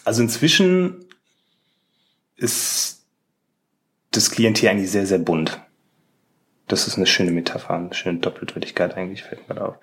also 0.06 0.22
inzwischen 0.22 1.04
ist 2.36 3.01
das 4.12 4.30
Klientel 4.30 4.68
eigentlich 4.68 4.90
sehr, 4.90 5.06
sehr 5.06 5.18
bunt. 5.18 5.60
Das 6.68 6.86
ist 6.86 6.96
eine 6.96 7.06
schöne 7.06 7.32
Metapher, 7.32 7.74
eine 7.74 7.92
schöne 7.92 8.20
Doppeldeutigkeit 8.20 8.96
eigentlich, 8.96 9.24
fällt 9.24 9.46
mir 9.48 9.56
da 9.56 9.64
auf. 9.66 9.74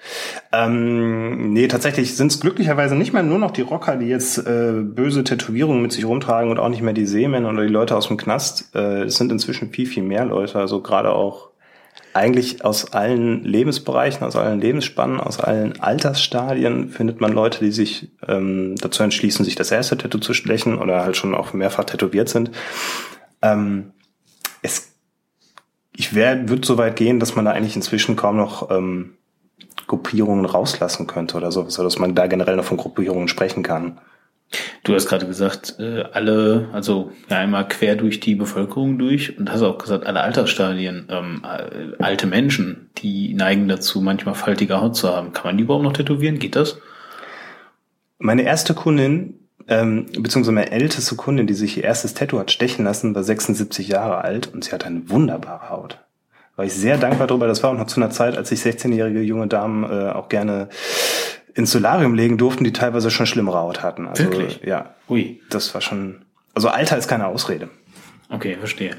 Ähm, 0.51 1.53
nee, 1.53 1.67
tatsächlich 1.67 2.15
sind 2.15 2.31
es 2.31 2.39
glücklicherweise 2.39 2.95
nicht 2.95 3.13
mehr 3.13 3.21
nur 3.21 3.37
noch 3.37 3.51
die 3.51 3.61
Rocker, 3.61 3.97
die 3.97 4.07
jetzt 4.07 4.39
äh, 4.39 4.71
böse 4.81 5.23
Tätowierungen 5.23 5.83
mit 5.83 5.91
sich 5.91 6.05
rumtragen 6.05 6.49
und 6.49 6.57
auch 6.57 6.69
nicht 6.69 6.81
mehr 6.81 6.93
die 6.93 7.05
Seemänner 7.05 7.49
oder 7.49 7.63
die 7.63 7.71
Leute 7.71 7.95
aus 7.95 8.07
dem 8.07 8.17
Knast. 8.17 8.73
Äh, 8.73 9.03
es 9.03 9.17
sind 9.17 9.31
inzwischen 9.31 9.69
viel, 9.71 9.85
viel 9.85 10.03
mehr 10.03 10.25
Leute, 10.25 10.57
also 10.57 10.81
gerade 10.81 11.11
auch 11.11 11.49
eigentlich 12.13 12.65
aus 12.65 12.93
allen 12.93 13.43
Lebensbereichen, 13.43 14.25
aus 14.25 14.35
allen 14.35 14.59
Lebensspannen, 14.59 15.19
aus 15.19 15.39
allen 15.39 15.79
Altersstadien 15.79 16.89
findet 16.89 17.21
man 17.21 17.33
Leute, 17.33 17.59
die 17.59 17.71
sich 17.71 18.09
ähm, 18.27 18.75
dazu 18.81 19.03
entschließen, 19.03 19.45
sich 19.45 19.55
das 19.55 19.69
erste 19.69 19.97
Tattoo 19.97 20.17
zu 20.17 20.33
stechen 20.33 20.79
oder 20.79 21.03
halt 21.03 21.17
schon 21.17 21.35
auch 21.35 21.53
mehrfach 21.53 21.83
tätowiert 21.83 22.29
sind. 22.29 22.51
Ähm, 23.41 23.91
es, 24.61 24.93
ich 25.95 26.15
würde 26.15 26.65
so 26.65 26.77
weit 26.77 26.95
gehen, 26.95 27.19
dass 27.19 27.35
man 27.35 27.45
da 27.45 27.51
eigentlich 27.51 27.75
inzwischen 27.75 28.15
kaum 28.15 28.37
noch 28.37 28.69
ähm, 28.71 29.15
Gruppierungen 29.87 30.45
rauslassen 30.45 31.07
könnte 31.07 31.37
oder 31.37 31.51
so, 31.51 31.63
dass 31.63 31.99
man 31.99 32.15
da 32.15 32.27
generell 32.27 32.55
noch 32.55 32.65
von 32.65 32.77
Gruppierungen 32.77 33.27
sprechen 33.27 33.63
kann. 33.63 33.99
Du 34.83 34.95
hast 34.95 35.07
gerade 35.07 35.27
gesagt, 35.27 35.75
äh, 35.79 36.03
alle, 36.11 36.69
also 36.73 37.11
ja 37.29 37.37
einmal 37.37 37.67
quer 37.67 37.95
durch 37.95 38.19
die 38.19 38.33
Bevölkerung 38.33 38.97
durch 38.97 39.37
und 39.37 39.51
hast 39.51 39.61
auch 39.61 39.77
gesagt, 39.77 40.07
alle 40.07 40.21
Altersstadien, 40.21 41.07
ähm, 41.09 41.43
äh, 41.43 42.01
alte 42.03 42.25
Menschen, 42.25 42.89
die 42.97 43.33
neigen 43.35 43.67
dazu, 43.67 44.01
manchmal 44.01 44.33
faltige 44.33 44.81
Haut 44.81 44.95
zu 44.95 45.09
haben. 45.09 45.33
Kann 45.33 45.45
man 45.45 45.57
die 45.57 45.63
überhaupt 45.65 45.83
noch 45.83 45.93
tätowieren? 45.93 46.39
Geht 46.39 46.55
das? 46.55 46.79
Meine 48.17 48.41
erste 48.41 48.73
Kundin, 48.73 49.35
ähm, 49.67 50.05
beziehungsweise 50.07 50.51
meine 50.51 50.71
älteste 50.71 51.15
Kundin, 51.15 51.47
die 51.47 51.53
sich 51.53 51.77
ihr 51.77 51.83
erstes 51.83 52.13
Tattoo 52.13 52.39
hat 52.39 52.51
stechen 52.51 52.85
lassen, 52.85 53.13
war 53.13 53.23
76 53.23 53.87
Jahre 53.87 54.23
alt 54.23 54.51
und 54.53 54.63
sie 54.63 54.71
hat 54.71 54.85
eine 54.85 55.09
wunderbare 55.09 55.69
Haut. 55.69 55.99
War 56.55 56.65
ich 56.65 56.73
sehr 56.73 56.97
dankbar 56.97 57.27
darüber. 57.27 57.47
Das 57.47 57.63
war 57.63 57.71
auch 57.71 57.77
noch 57.77 57.87
zu 57.87 58.01
einer 58.01 58.09
Zeit, 58.09 58.35
als 58.37 58.49
sich 58.49 58.59
16-jährige 58.61 59.21
junge 59.21 59.47
Damen 59.47 59.83
äh, 59.83 60.09
auch 60.09 60.27
gerne 60.27 60.69
ins 61.53 61.71
Solarium 61.71 62.15
legen 62.15 62.37
durften, 62.37 62.63
die 62.63 62.73
teilweise 62.73 63.11
schon 63.11 63.25
schlimmere 63.25 63.59
Haut 63.59 63.83
hatten. 63.83 64.07
Also, 64.07 64.23
Wirklich? 64.23 64.61
Ja. 64.65 64.95
Ui. 65.07 65.39
Das 65.49 65.73
war 65.73 65.81
schon. 65.81 66.25
Also 66.53 66.69
Alter 66.69 66.97
ist 66.97 67.07
keine 67.07 67.27
Ausrede. 67.27 67.69
Okay, 68.29 68.57
verstehe. 68.57 68.95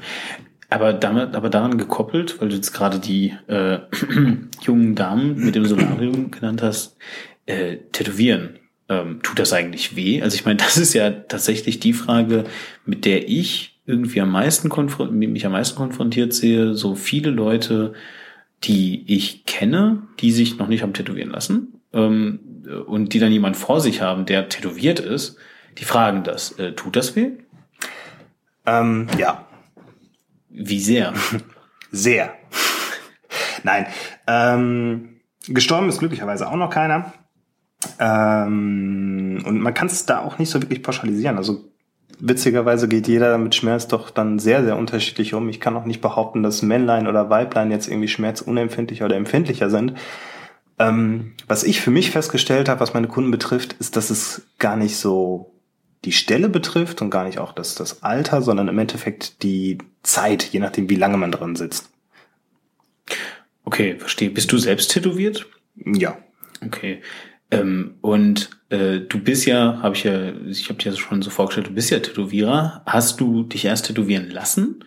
Aber 0.69 0.93
damit, 0.93 1.35
aber 1.35 1.49
daran 1.49 1.77
gekoppelt, 1.77 2.39
weil 2.41 2.49
du 2.49 2.55
jetzt 2.55 2.71
gerade 2.71 2.97
die 2.99 3.35
äh, 3.47 3.79
jungen 4.61 4.95
Damen 4.95 5.35
mit 5.35 5.55
dem 5.55 5.65
Solarium 5.65 6.31
genannt 6.31 6.61
hast, 6.63 6.97
äh, 7.45 7.77
tätowieren 7.91 8.60
ähm, 8.91 9.21
tut 9.23 9.39
das 9.39 9.53
eigentlich 9.53 9.95
weh? 9.95 10.21
Also 10.21 10.35
ich 10.35 10.45
meine, 10.45 10.57
das 10.63 10.77
ist 10.77 10.93
ja 10.93 11.09
tatsächlich 11.09 11.79
die 11.79 11.93
Frage, 11.93 12.43
mit 12.85 13.05
der 13.05 13.27
ich 13.29 13.79
irgendwie 13.85 14.21
am 14.21 14.31
meisten 14.31 14.69
mich 15.09 15.45
am 15.45 15.51
meisten 15.53 15.77
konfrontiert 15.77 16.33
sehe. 16.33 16.75
So 16.75 16.95
viele 16.95 17.31
Leute, 17.31 17.93
die 18.63 19.03
ich 19.07 19.45
kenne, 19.45 20.03
die 20.19 20.31
sich 20.31 20.57
noch 20.57 20.67
nicht 20.67 20.83
haben 20.83 20.93
tätowieren 20.93 21.31
lassen 21.31 21.81
ähm, 21.93 22.39
und 22.85 23.13
die 23.13 23.19
dann 23.19 23.31
jemand 23.31 23.57
vor 23.57 23.79
sich 23.81 24.01
haben, 24.01 24.25
der 24.25 24.49
tätowiert 24.49 24.99
ist, 24.99 25.37
die 25.77 25.85
fragen 25.85 26.23
das. 26.23 26.51
Äh, 26.59 26.73
tut 26.73 26.95
das 26.95 27.15
weh? 27.15 27.31
Ähm, 28.65 29.07
ja. 29.17 29.47
Wie 30.49 30.81
sehr? 30.81 31.13
sehr. 31.91 32.35
Nein. 33.63 33.87
Ähm, 34.27 35.21
gestorben 35.47 35.89
ist 35.89 35.99
glücklicherweise 35.99 36.47
auch 36.47 36.57
noch 36.57 36.69
keiner. 36.69 37.13
Ähm, 37.99 39.43
und 39.45 39.61
man 39.61 39.73
kann 39.73 39.87
es 39.87 40.05
da 40.05 40.19
auch 40.19 40.37
nicht 40.37 40.49
so 40.49 40.61
wirklich 40.61 40.83
pauschalisieren. 40.83 41.37
Also 41.37 41.65
witzigerweise 42.19 42.87
geht 42.87 43.07
jeder 43.07 43.37
mit 43.37 43.55
Schmerz 43.55 43.87
doch 43.87 44.09
dann 44.09 44.39
sehr, 44.39 44.63
sehr 44.63 44.77
unterschiedlich 44.77 45.33
um. 45.33 45.49
Ich 45.49 45.59
kann 45.59 45.75
auch 45.75 45.85
nicht 45.85 46.01
behaupten, 46.01 46.43
dass 46.43 46.61
Männlein 46.61 47.07
oder 47.07 47.29
Weiblein 47.29 47.71
jetzt 47.71 47.87
irgendwie 47.87 48.07
schmerzunempfindlicher 48.07 49.05
oder 49.05 49.15
empfindlicher 49.15 49.69
sind. 49.69 49.95
Ähm, 50.79 51.33
was 51.47 51.63
ich 51.63 51.81
für 51.81 51.91
mich 51.91 52.11
festgestellt 52.11 52.69
habe, 52.69 52.79
was 52.79 52.93
meine 52.93 53.07
Kunden 53.07 53.31
betrifft, 53.31 53.73
ist, 53.73 53.95
dass 53.95 54.09
es 54.09 54.43
gar 54.57 54.75
nicht 54.75 54.97
so 54.97 55.51
die 56.05 56.11
Stelle 56.11 56.49
betrifft 56.49 57.01
und 57.01 57.11
gar 57.11 57.25
nicht 57.25 57.37
auch 57.37 57.53
das, 57.53 57.75
das 57.75 58.01
Alter, 58.01 58.41
sondern 58.41 58.67
im 58.67 58.79
Endeffekt 58.79 59.43
die 59.43 59.77
Zeit, 60.01 60.43
je 60.43 60.59
nachdem, 60.59 60.89
wie 60.89 60.95
lange 60.95 61.17
man 61.17 61.31
dran 61.31 61.55
sitzt. 61.55 61.89
Okay, 63.63 63.95
verstehe. 63.99 64.31
Bist 64.31 64.51
du 64.51 64.57
selbst 64.57 64.91
tätowiert? 64.91 65.47
Ja. 65.75 66.17
Okay. 66.65 67.01
Ähm, 67.51 67.95
und 68.01 68.49
äh, 68.69 69.01
du 69.01 69.19
bist 69.19 69.45
ja, 69.45 69.79
habe 69.81 69.95
ich 69.95 70.03
ja, 70.03 70.31
ich 70.47 70.69
habe 70.69 70.81
dir 70.81 70.95
schon 70.95 71.21
so 71.21 71.29
vorgestellt, 71.29 71.67
du 71.67 71.73
bist 71.73 71.89
ja 71.89 71.99
Tätowierer. 71.99 72.81
Hast 72.85 73.19
du 73.19 73.43
dich 73.43 73.65
erst 73.65 73.87
tätowieren 73.87 74.29
lassen 74.31 74.83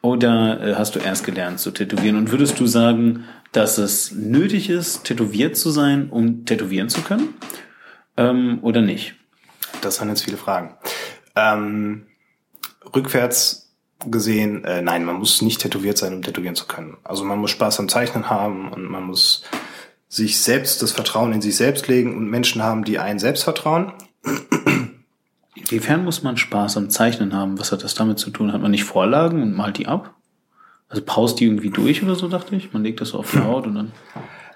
oder 0.00 0.60
äh, 0.60 0.74
hast 0.74 0.94
du 0.94 0.98
erst 0.98 1.24
gelernt 1.24 1.60
zu 1.60 1.70
tätowieren? 1.70 2.16
Und 2.16 2.32
würdest 2.32 2.58
du 2.58 2.66
sagen, 2.66 3.24
dass 3.52 3.78
es 3.78 4.12
nötig 4.12 4.70
ist, 4.70 5.04
tätowiert 5.04 5.56
zu 5.56 5.70
sein, 5.70 6.08
um 6.10 6.46
tätowieren 6.46 6.88
zu 6.88 7.02
können? 7.02 7.34
Ähm, 8.16 8.58
oder 8.62 8.80
nicht? 8.80 9.14
Das 9.82 9.96
sind 9.96 10.08
jetzt 10.08 10.24
viele 10.24 10.38
Fragen. 10.38 10.74
Ähm, 11.36 12.06
rückwärts 12.94 13.74
gesehen, 14.06 14.64
äh, 14.64 14.80
nein, 14.80 15.04
man 15.04 15.16
muss 15.16 15.42
nicht 15.42 15.60
tätowiert 15.60 15.98
sein, 15.98 16.14
um 16.14 16.22
tätowieren 16.22 16.54
zu 16.54 16.66
können. 16.66 16.96
Also 17.04 17.24
man 17.24 17.38
muss 17.38 17.50
Spaß 17.50 17.80
am 17.80 17.88
Zeichnen 17.88 18.30
haben 18.30 18.72
und 18.72 18.84
man 18.84 19.04
muss 19.04 19.44
sich 20.10 20.40
selbst 20.40 20.82
das 20.82 20.90
Vertrauen 20.90 21.32
in 21.32 21.40
sich 21.40 21.56
selbst 21.56 21.86
legen 21.86 22.16
und 22.16 22.28
Menschen 22.28 22.62
haben, 22.62 22.84
die 22.84 22.98
einen 22.98 23.20
selbst 23.20 23.44
vertrauen. 23.44 23.92
Inwiefern 25.54 26.04
muss 26.04 26.24
man 26.24 26.36
Spaß 26.36 26.76
am 26.76 26.90
Zeichnen 26.90 27.32
haben? 27.32 27.60
Was 27.60 27.70
hat 27.70 27.84
das 27.84 27.94
damit 27.94 28.18
zu 28.18 28.30
tun? 28.30 28.52
Hat 28.52 28.60
man 28.60 28.72
nicht 28.72 28.82
Vorlagen 28.82 29.40
und 29.40 29.56
malt 29.56 29.78
die 29.78 29.86
ab? 29.86 30.14
Also 30.88 31.04
paust 31.06 31.38
die 31.38 31.44
irgendwie 31.44 31.70
durch 31.70 32.02
oder 32.02 32.16
so, 32.16 32.26
dachte 32.26 32.56
ich? 32.56 32.72
Man 32.72 32.82
legt 32.82 33.00
das 33.00 33.10
so 33.10 33.18
auf 33.18 33.30
die 33.30 33.38
Haut 33.44 33.68
und 33.68 33.76
dann. 33.76 33.92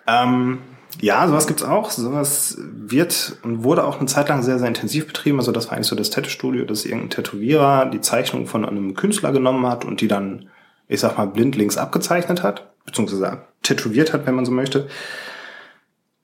Ähm, 0.08 0.58
ja, 1.00 1.28
sowas 1.28 1.46
gibt's 1.46 1.62
auch. 1.62 1.88
Sowas 1.90 2.58
wird 2.60 3.36
und 3.44 3.62
wurde 3.62 3.84
auch 3.84 3.98
eine 3.98 4.06
Zeit 4.06 4.28
lang 4.28 4.42
sehr, 4.42 4.58
sehr 4.58 4.66
intensiv 4.66 5.06
betrieben. 5.06 5.38
Also 5.38 5.52
das 5.52 5.68
war 5.68 5.74
eigentlich 5.74 5.86
so 5.86 5.94
das 5.94 6.10
Tattoo-Studio, 6.10 6.64
dass 6.64 6.84
irgendein 6.84 7.10
Tätowierer 7.10 7.86
die 7.86 8.00
Zeichnung 8.00 8.48
von 8.48 8.64
einem 8.64 8.94
Künstler 8.94 9.30
genommen 9.30 9.68
hat 9.68 9.84
und 9.84 10.00
die 10.00 10.08
dann, 10.08 10.48
ich 10.88 10.98
sag 10.98 11.16
mal, 11.16 11.28
blindlings 11.28 11.76
abgezeichnet 11.76 12.42
hat, 12.42 12.72
beziehungsweise 12.84 13.42
tätowiert 13.62 14.12
hat, 14.12 14.26
wenn 14.26 14.34
man 14.34 14.44
so 14.44 14.50
möchte. 14.50 14.88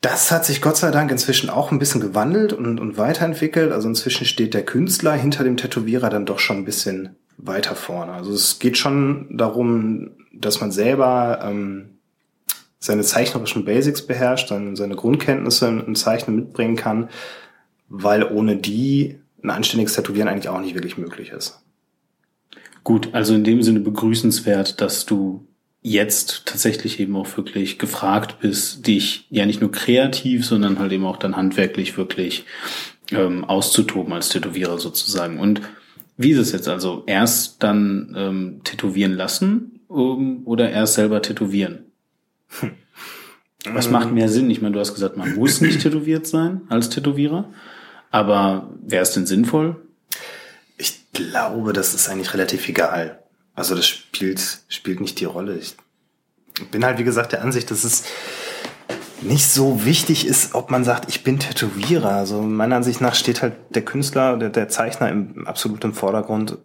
Das 0.00 0.30
hat 0.30 0.46
sich 0.46 0.62
Gott 0.62 0.78
sei 0.78 0.90
Dank 0.90 1.10
inzwischen 1.10 1.50
auch 1.50 1.72
ein 1.72 1.78
bisschen 1.78 2.00
gewandelt 2.00 2.54
und, 2.54 2.80
und 2.80 2.96
weiterentwickelt. 2.96 3.70
Also 3.70 3.88
inzwischen 3.88 4.24
steht 4.24 4.54
der 4.54 4.64
Künstler 4.64 5.12
hinter 5.12 5.44
dem 5.44 5.58
Tätowierer 5.58 6.08
dann 6.08 6.24
doch 6.24 6.38
schon 6.38 6.58
ein 6.58 6.64
bisschen 6.64 7.16
weiter 7.36 7.74
vorne. 7.74 8.12
Also 8.12 8.32
es 8.32 8.58
geht 8.58 8.78
schon 8.78 9.26
darum, 9.30 10.12
dass 10.32 10.60
man 10.60 10.72
selber 10.72 11.40
ähm, 11.42 11.98
seine 12.78 13.02
zeichnerischen 13.02 13.64
Basics 13.66 14.06
beherrscht, 14.06 14.48
seine, 14.48 14.74
seine 14.74 14.96
Grundkenntnisse 14.96 15.68
im 15.68 15.94
Zeichnen 15.94 16.36
mitbringen 16.36 16.76
kann, 16.76 17.10
weil 17.88 18.24
ohne 18.24 18.56
die 18.56 19.20
ein 19.42 19.50
anständiges 19.50 19.94
Tätowieren 19.94 20.28
eigentlich 20.28 20.48
auch 20.48 20.60
nicht 20.60 20.74
wirklich 20.74 20.96
möglich 20.96 21.30
ist. 21.30 21.62
Gut, 22.84 23.10
also 23.12 23.34
in 23.34 23.44
dem 23.44 23.62
Sinne 23.62 23.80
begrüßenswert, 23.80 24.80
dass 24.80 25.04
du 25.04 25.46
jetzt 25.82 26.46
tatsächlich 26.46 27.00
eben 27.00 27.16
auch 27.16 27.36
wirklich 27.36 27.78
gefragt 27.78 28.40
bist, 28.40 28.86
dich 28.86 29.26
ja 29.30 29.46
nicht 29.46 29.60
nur 29.60 29.72
kreativ, 29.72 30.44
sondern 30.44 30.78
halt 30.78 30.92
eben 30.92 31.06
auch 31.06 31.16
dann 31.16 31.36
handwerklich 31.36 31.96
wirklich 31.96 32.44
ähm, 33.10 33.44
auszutoben 33.44 34.12
als 34.12 34.28
Tätowierer 34.28 34.78
sozusagen. 34.78 35.38
Und 35.38 35.62
wie 36.16 36.32
ist 36.32 36.38
es 36.38 36.52
jetzt 36.52 36.68
also? 36.68 37.02
Erst 37.06 37.62
dann 37.62 38.14
ähm, 38.16 38.60
tätowieren 38.64 39.14
lassen 39.14 39.80
um, 39.88 40.46
oder 40.46 40.70
erst 40.70 40.94
selber 40.94 41.22
tätowieren? 41.22 41.86
Hm. 42.60 42.72
Was 43.72 43.86
ähm. 43.86 43.92
macht 43.92 44.12
mehr 44.12 44.28
Sinn? 44.28 44.50
Ich 44.50 44.60
meine, 44.60 44.74
du 44.74 44.80
hast 44.80 44.94
gesagt, 44.94 45.16
man 45.16 45.34
muss 45.34 45.60
nicht 45.60 45.80
tätowiert 45.82 46.26
sein 46.26 46.62
als 46.68 46.90
Tätowierer. 46.90 47.50
Aber 48.10 48.70
wäre 48.82 49.02
es 49.02 49.12
denn 49.12 49.26
sinnvoll? 49.26 49.76
Ich 50.76 51.12
glaube, 51.12 51.72
das 51.72 51.94
ist 51.94 52.08
eigentlich 52.08 52.34
relativ 52.34 52.68
egal. 52.68 53.19
Also 53.60 53.74
das 53.74 53.86
spielt, 53.86 54.40
spielt 54.68 55.02
nicht 55.02 55.20
die 55.20 55.26
Rolle. 55.26 55.54
Ich 55.58 55.76
bin 56.70 56.82
halt, 56.82 56.96
wie 56.96 57.04
gesagt, 57.04 57.32
der 57.32 57.42
Ansicht, 57.42 57.70
dass 57.70 57.84
es 57.84 58.04
nicht 59.20 59.46
so 59.46 59.84
wichtig 59.84 60.26
ist, 60.26 60.54
ob 60.54 60.70
man 60.70 60.82
sagt, 60.82 61.10
ich 61.10 61.24
bin 61.24 61.38
Tätowierer. 61.38 62.12
Also 62.12 62.40
meiner 62.40 62.76
Ansicht 62.76 63.02
nach 63.02 63.14
steht 63.14 63.42
halt 63.42 63.52
der 63.68 63.84
Künstler, 63.84 64.38
der, 64.38 64.48
der 64.48 64.70
Zeichner 64.70 65.10
im 65.10 65.46
absolut 65.46 65.84
im 65.84 65.92
Vordergrund, 65.92 66.56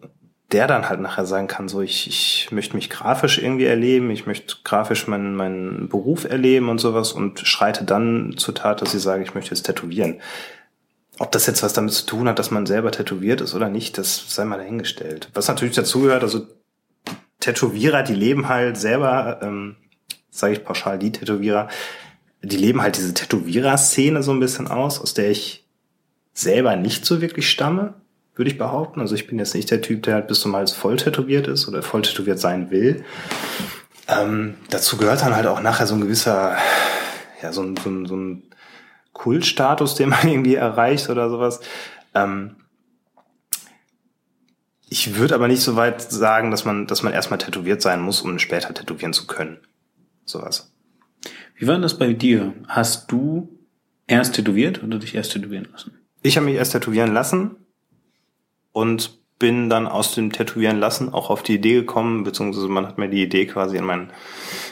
der 0.52 0.66
dann 0.66 0.88
halt 0.88 1.00
nachher 1.00 1.26
sagen 1.26 1.48
kann, 1.48 1.68
so 1.68 1.82
ich, 1.82 2.06
ich 2.06 2.48
möchte 2.50 2.74
mich 2.74 2.88
grafisch 2.88 3.36
irgendwie 3.36 3.66
erleben, 3.66 4.10
ich 4.10 4.24
möchte 4.24 4.56
grafisch 4.64 5.06
meinen, 5.06 5.36
meinen 5.36 5.90
Beruf 5.90 6.24
erleben 6.24 6.70
und 6.70 6.78
sowas 6.78 7.12
und 7.12 7.40
schreite 7.40 7.84
dann 7.84 8.36
zur 8.38 8.54
Tat, 8.54 8.80
dass 8.80 8.94
ich 8.94 9.02
sage, 9.02 9.22
ich 9.22 9.34
möchte 9.34 9.50
jetzt 9.50 9.64
tätowieren. 9.64 10.22
Ob 11.18 11.30
das 11.30 11.44
jetzt 11.44 11.62
was 11.62 11.74
damit 11.74 11.92
zu 11.92 12.06
tun 12.06 12.26
hat, 12.26 12.38
dass 12.38 12.50
man 12.50 12.64
selber 12.64 12.90
tätowiert 12.90 13.42
ist 13.42 13.54
oder 13.54 13.68
nicht, 13.68 13.98
das 13.98 14.34
sei 14.34 14.46
mal 14.46 14.56
dahingestellt. 14.56 15.28
Was 15.34 15.48
natürlich 15.48 15.74
dazugehört, 15.74 16.22
also 16.22 16.46
Tätowierer, 17.40 18.02
die 18.02 18.14
leben 18.14 18.48
halt 18.48 18.76
selber, 18.76 19.40
ähm, 19.42 19.76
sage 20.30 20.54
ich 20.54 20.64
pauschal, 20.64 20.98
die 20.98 21.12
Tätowierer, 21.12 21.68
die 22.42 22.56
leben 22.56 22.82
halt 22.82 22.96
diese 22.96 23.14
Tätowierer-Szene 23.14 24.22
so 24.22 24.32
ein 24.32 24.40
bisschen 24.40 24.68
aus, 24.68 25.00
aus 25.00 25.14
der 25.14 25.30
ich 25.30 25.66
selber 26.32 26.76
nicht 26.76 27.04
so 27.04 27.20
wirklich 27.20 27.48
stamme, 27.50 27.94
würde 28.34 28.50
ich 28.50 28.58
behaupten. 28.58 29.00
Also 29.00 29.14
ich 29.14 29.26
bin 29.26 29.38
jetzt 29.38 29.54
nicht 29.54 29.70
der 29.70 29.80
Typ, 29.80 30.02
der 30.02 30.14
halt 30.14 30.28
bis 30.28 30.40
zum 30.40 30.54
Hals 30.54 30.72
voll 30.72 30.96
tätowiert 30.96 31.48
ist 31.48 31.66
oder 31.66 31.82
voll 31.82 32.02
tätowiert 32.02 32.38
sein 32.38 32.70
will. 32.70 33.04
Ähm, 34.08 34.54
dazu 34.70 34.96
gehört 34.98 35.22
dann 35.22 35.34
halt 35.34 35.46
auch 35.46 35.60
nachher 35.60 35.86
so 35.86 35.94
ein 35.94 36.00
gewisser, 36.02 36.56
ja, 37.42 37.52
so 37.52 37.62
ein, 37.62 37.76
so 37.76 37.88
ein, 37.88 38.06
so 38.06 38.16
ein 38.16 38.42
Kultstatus, 39.12 39.94
den 39.94 40.10
man 40.10 40.28
irgendwie 40.28 40.54
erreicht 40.54 41.08
oder 41.08 41.30
sowas. 41.30 41.60
Ähm, 42.14 42.56
ich 44.88 45.16
würde 45.16 45.34
aber 45.34 45.48
nicht 45.48 45.62
so 45.62 45.76
weit 45.76 46.00
sagen, 46.00 46.50
dass 46.50 46.64
man, 46.64 46.86
dass 46.86 47.02
man 47.02 47.12
erstmal 47.12 47.38
tätowiert 47.38 47.82
sein 47.82 48.00
muss, 48.00 48.22
um 48.22 48.38
später 48.38 48.72
tätowieren 48.72 49.12
zu 49.12 49.26
können. 49.26 49.58
Sowas. 50.24 50.72
Wie 51.56 51.66
war 51.66 51.74
denn 51.74 51.82
das 51.82 51.98
bei 51.98 52.12
dir? 52.12 52.52
Hast 52.68 53.10
du 53.10 53.48
erst 54.06 54.34
tätowiert 54.34 54.82
oder 54.82 54.98
dich 54.98 55.14
erst 55.14 55.32
tätowieren 55.32 55.68
lassen? 55.72 55.98
Ich 56.22 56.36
habe 56.36 56.46
mich 56.46 56.56
erst 56.56 56.72
tätowieren 56.72 57.12
lassen 57.12 57.56
und 58.72 59.18
bin 59.38 59.68
dann 59.68 59.86
aus 59.86 60.14
dem 60.14 60.32
Tätowieren 60.32 60.78
lassen 60.78 61.12
auch 61.12 61.28
auf 61.28 61.42
die 61.42 61.56
Idee 61.56 61.74
gekommen, 61.74 62.24
beziehungsweise 62.24 62.68
man 62.68 62.86
hat 62.86 62.96
mir 62.96 63.08
die 63.08 63.22
Idee 63.22 63.46
quasi 63.46 63.76
in 63.76 63.84
mein 63.84 64.10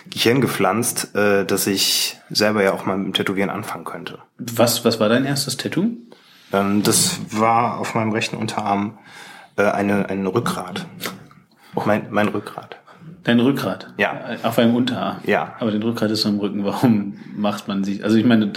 Gehirn 0.08 0.40
gepflanzt, 0.40 1.14
äh, 1.14 1.44
dass 1.44 1.66
ich 1.66 2.18
selber 2.30 2.62
ja 2.62 2.72
auch 2.72 2.86
mal 2.86 2.96
mit 2.96 3.06
dem 3.06 3.12
Tätowieren 3.12 3.50
anfangen 3.50 3.84
könnte. 3.84 4.20
Was, 4.38 4.84
was 4.84 5.00
war 5.00 5.08
dein 5.08 5.26
erstes 5.26 5.58
Tattoo? 5.58 5.90
Ähm, 6.52 6.82
das 6.82 7.18
war 7.30 7.78
auf 7.78 7.94
meinem 7.94 8.12
rechten 8.12 8.36
Unterarm 8.36 8.98
äh, 9.56 9.62
eine, 9.62 10.08
ein 10.08 10.26
Rückgrat. 10.26 10.86
Mein, 11.84 12.06
mein 12.10 12.28
Rückgrat. 12.28 12.76
Dein 13.24 13.40
Rückgrat? 13.40 13.92
Ja. 13.96 14.36
Auf 14.42 14.58
einem 14.58 14.74
Unterarm? 14.74 15.18
Ja. 15.24 15.54
Aber 15.58 15.70
den 15.70 15.82
Rückgrat 15.82 16.10
ist 16.10 16.26
am 16.26 16.38
Rücken. 16.38 16.64
Warum 16.64 17.18
macht 17.34 17.68
man 17.68 17.82
sich, 17.82 18.04
also 18.04 18.16
ich 18.16 18.24
meine, 18.24 18.52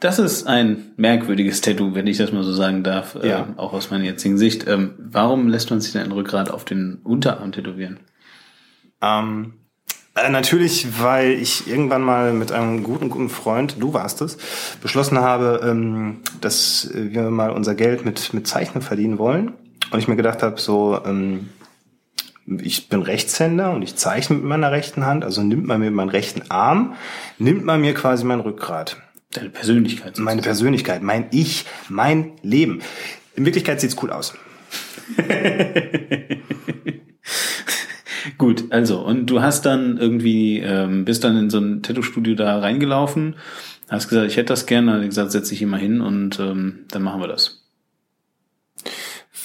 das 0.00 0.18
ist 0.18 0.46
ein 0.46 0.92
merkwürdiges 0.96 1.60
Tattoo, 1.60 1.94
wenn 1.94 2.06
ich 2.06 2.18
das 2.18 2.32
mal 2.32 2.44
so 2.44 2.52
sagen 2.52 2.82
darf, 2.82 3.16
ja. 3.22 3.40
äh, 3.40 3.44
auch 3.58 3.72
aus 3.72 3.90
meiner 3.90 4.04
jetzigen 4.04 4.38
Sicht. 4.38 4.66
Ähm, 4.68 4.94
warum 4.98 5.48
lässt 5.48 5.70
man 5.70 5.80
sich 5.80 5.92
denn 5.92 6.02
ein 6.02 6.12
Rückgrat 6.12 6.50
auf 6.50 6.64
den 6.64 7.00
Unterarm 7.02 7.52
tätowieren? 7.52 8.00
Ähm, 9.02 9.54
äh, 10.14 10.30
natürlich, 10.30 11.02
weil 11.02 11.30
ich 11.32 11.66
irgendwann 11.66 12.02
mal 12.02 12.32
mit 12.32 12.52
einem 12.52 12.84
guten, 12.84 13.10
guten 13.10 13.28
Freund, 13.28 13.76
du 13.80 13.92
warst 13.92 14.20
es, 14.20 14.38
beschlossen 14.82 15.18
habe, 15.18 15.60
ähm, 15.64 16.20
dass 16.40 16.90
wir 16.92 17.30
mal 17.30 17.50
unser 17.50 17.74
Geld 17.74 18.04
mit, 18.04 18.32
mit 18.32 18.46
Zeichnen 18.46 18.82
verdienen 18.82 19.18
wollen. 19.18 19.52
Und 19.96 20.02
ich 20.02 20.08
mir 20.08 20.16
gedacht 20.16 20.42
habe, 20.42 20.60
so, 20.60 21.00
ähm, 21.06 21.48
ich 22.46 22.90
bin 22.90 23.00
Rechtshänder 23.00 23.72
und 23.72 23.80
ich 23.80 23.96
zeichne 23.96 24.36
mit 24.36 24.44
meiner 24.44 24.70
rechten 24.70 25.06
Hand, 25.06 25.24
also 25.24 25.42
nimmt 25.42 25.66
man 25.66 25.80
mir 25.80 25.90
meinen 25.90 26.10
rechten 26.10 26.50
Arm, 26.50 26.96
nimmt 27.38 27.64
man 27.64 27.80
mir 27.80 27.94
quasi 27.94 28.26
mein 28.26 28.40
Rückgrat. 28.40 28.98
Deine 29.32 29.48
Persönlichkeit. 29.48 30.08
Sozusagen. 30.08 30.24
Meine 30.26 30.42
Persönlichkeit, 30.42 31.02
mein 31.02 31.28
Ich, 31.30 31.64
mein 31.88 32.32
Leben. 32.42 32.82
In 33.36 33.46
Wirklichkeit 33.46 33.80
sieht's 33.80 33.96
cool 34.02 34.10
aus. 34.10 34.34
Gut, 38.36 38.64
also, 38.68 39.00
und 39.00 39.30
du 39.30 39.40
hast 39.40 39.64
dann 39.64 39.96
irgendwie, 39.96 40.58
ähm, 40.58 41.06
bist 41.06 41.24
dann 41.24 41.38
in 41.38 41.48
so 41.48 41.56
ein 41.58 41.82
Tattoo-Studio 41.82 42.34
da 42.34 42.58
reingelaufen, 42.58 43.36
hast 43.88 44.08
gesagt, 44.08 44.26
ich 44.30 44.36
hätte 44.36 44.52
das 44.52 44.66
gerne, 44.66 44.92
dann 44.92 45.06
gesagt, 45.06 45.32
setz 45.32 45.48
dich 45.48 45.62
immer 45.62 45.78
hin 45.78 46.02
und 46.02 46.38
ähm, 46.38 46.80
dann 46.90 47.00
machen 47.02 47.22
wir 47.22 47.28
das. 47.28 47.65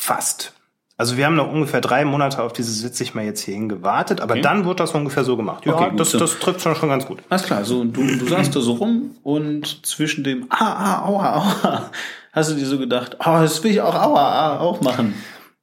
Fast. 0.01 0.53
Also 0.97 1.15
wir 1.15 1.27
haben 1.27 1.35
noch 1.35 1.51
ungefähr 1.51 1.79
drei 1.79 2.05
Monate 2.05 2.41
auf 2.41 2.53
dieses 2.53 2.79
Sitz 2.79 2.99
ich 3.01 3.13
mal 3.13 3.23
jetzt 3.23 3.41
hierhin 3.41 3.69
gewartet, 3.69 4.19
aber 4.19 4.33
okay. 4.33 4.41
dann 4.41 4.65
wird 4.65 4.79
das 4.79 4.91
ungefähr 4.93 5.23
so 5.23 5.37
gemacht. 5.37 5.63
Ja, 5.65 5.75
okay, 5.75 5.91
das, 5.95 6.11
das 6.11 6.39
trifft 6.39 6.61
schon, 6.61 6.75
schon 6.75 6.89
ganz 6.89 7.05
gut. 7.05 7.19
Alles 7.29 7.43
klar, 7.43 7.63
so 7.65 7.83
du, 7.83 8.01
du 8.01 8.27
saßt 8.27 8.55
da 8.55 8.61
so 8.61 8.73
rum 8.73 9.15
und 9.21 9.85
zwischen 9.85 10.23
dem 10.23 10.47
Ah, 10.49 10.57
ah, 10.73 11.05
aua, 11.05 11.35
aua, 11.35 11.91
hast 12.33 12.51
du 12.51 12.55
dir 12.55 12.65
so 12.65 12.79
gedacht, 12.79 13.17
oh, 13.19 13.39
das 13.41 13.63
will 13.63 13.71
ich 13.71 13.81
auch 13.81 13.93
aua, 13.93 14.55
aua 14.55 14.59
auch 14.59 14.81
machen. 14.81 15.13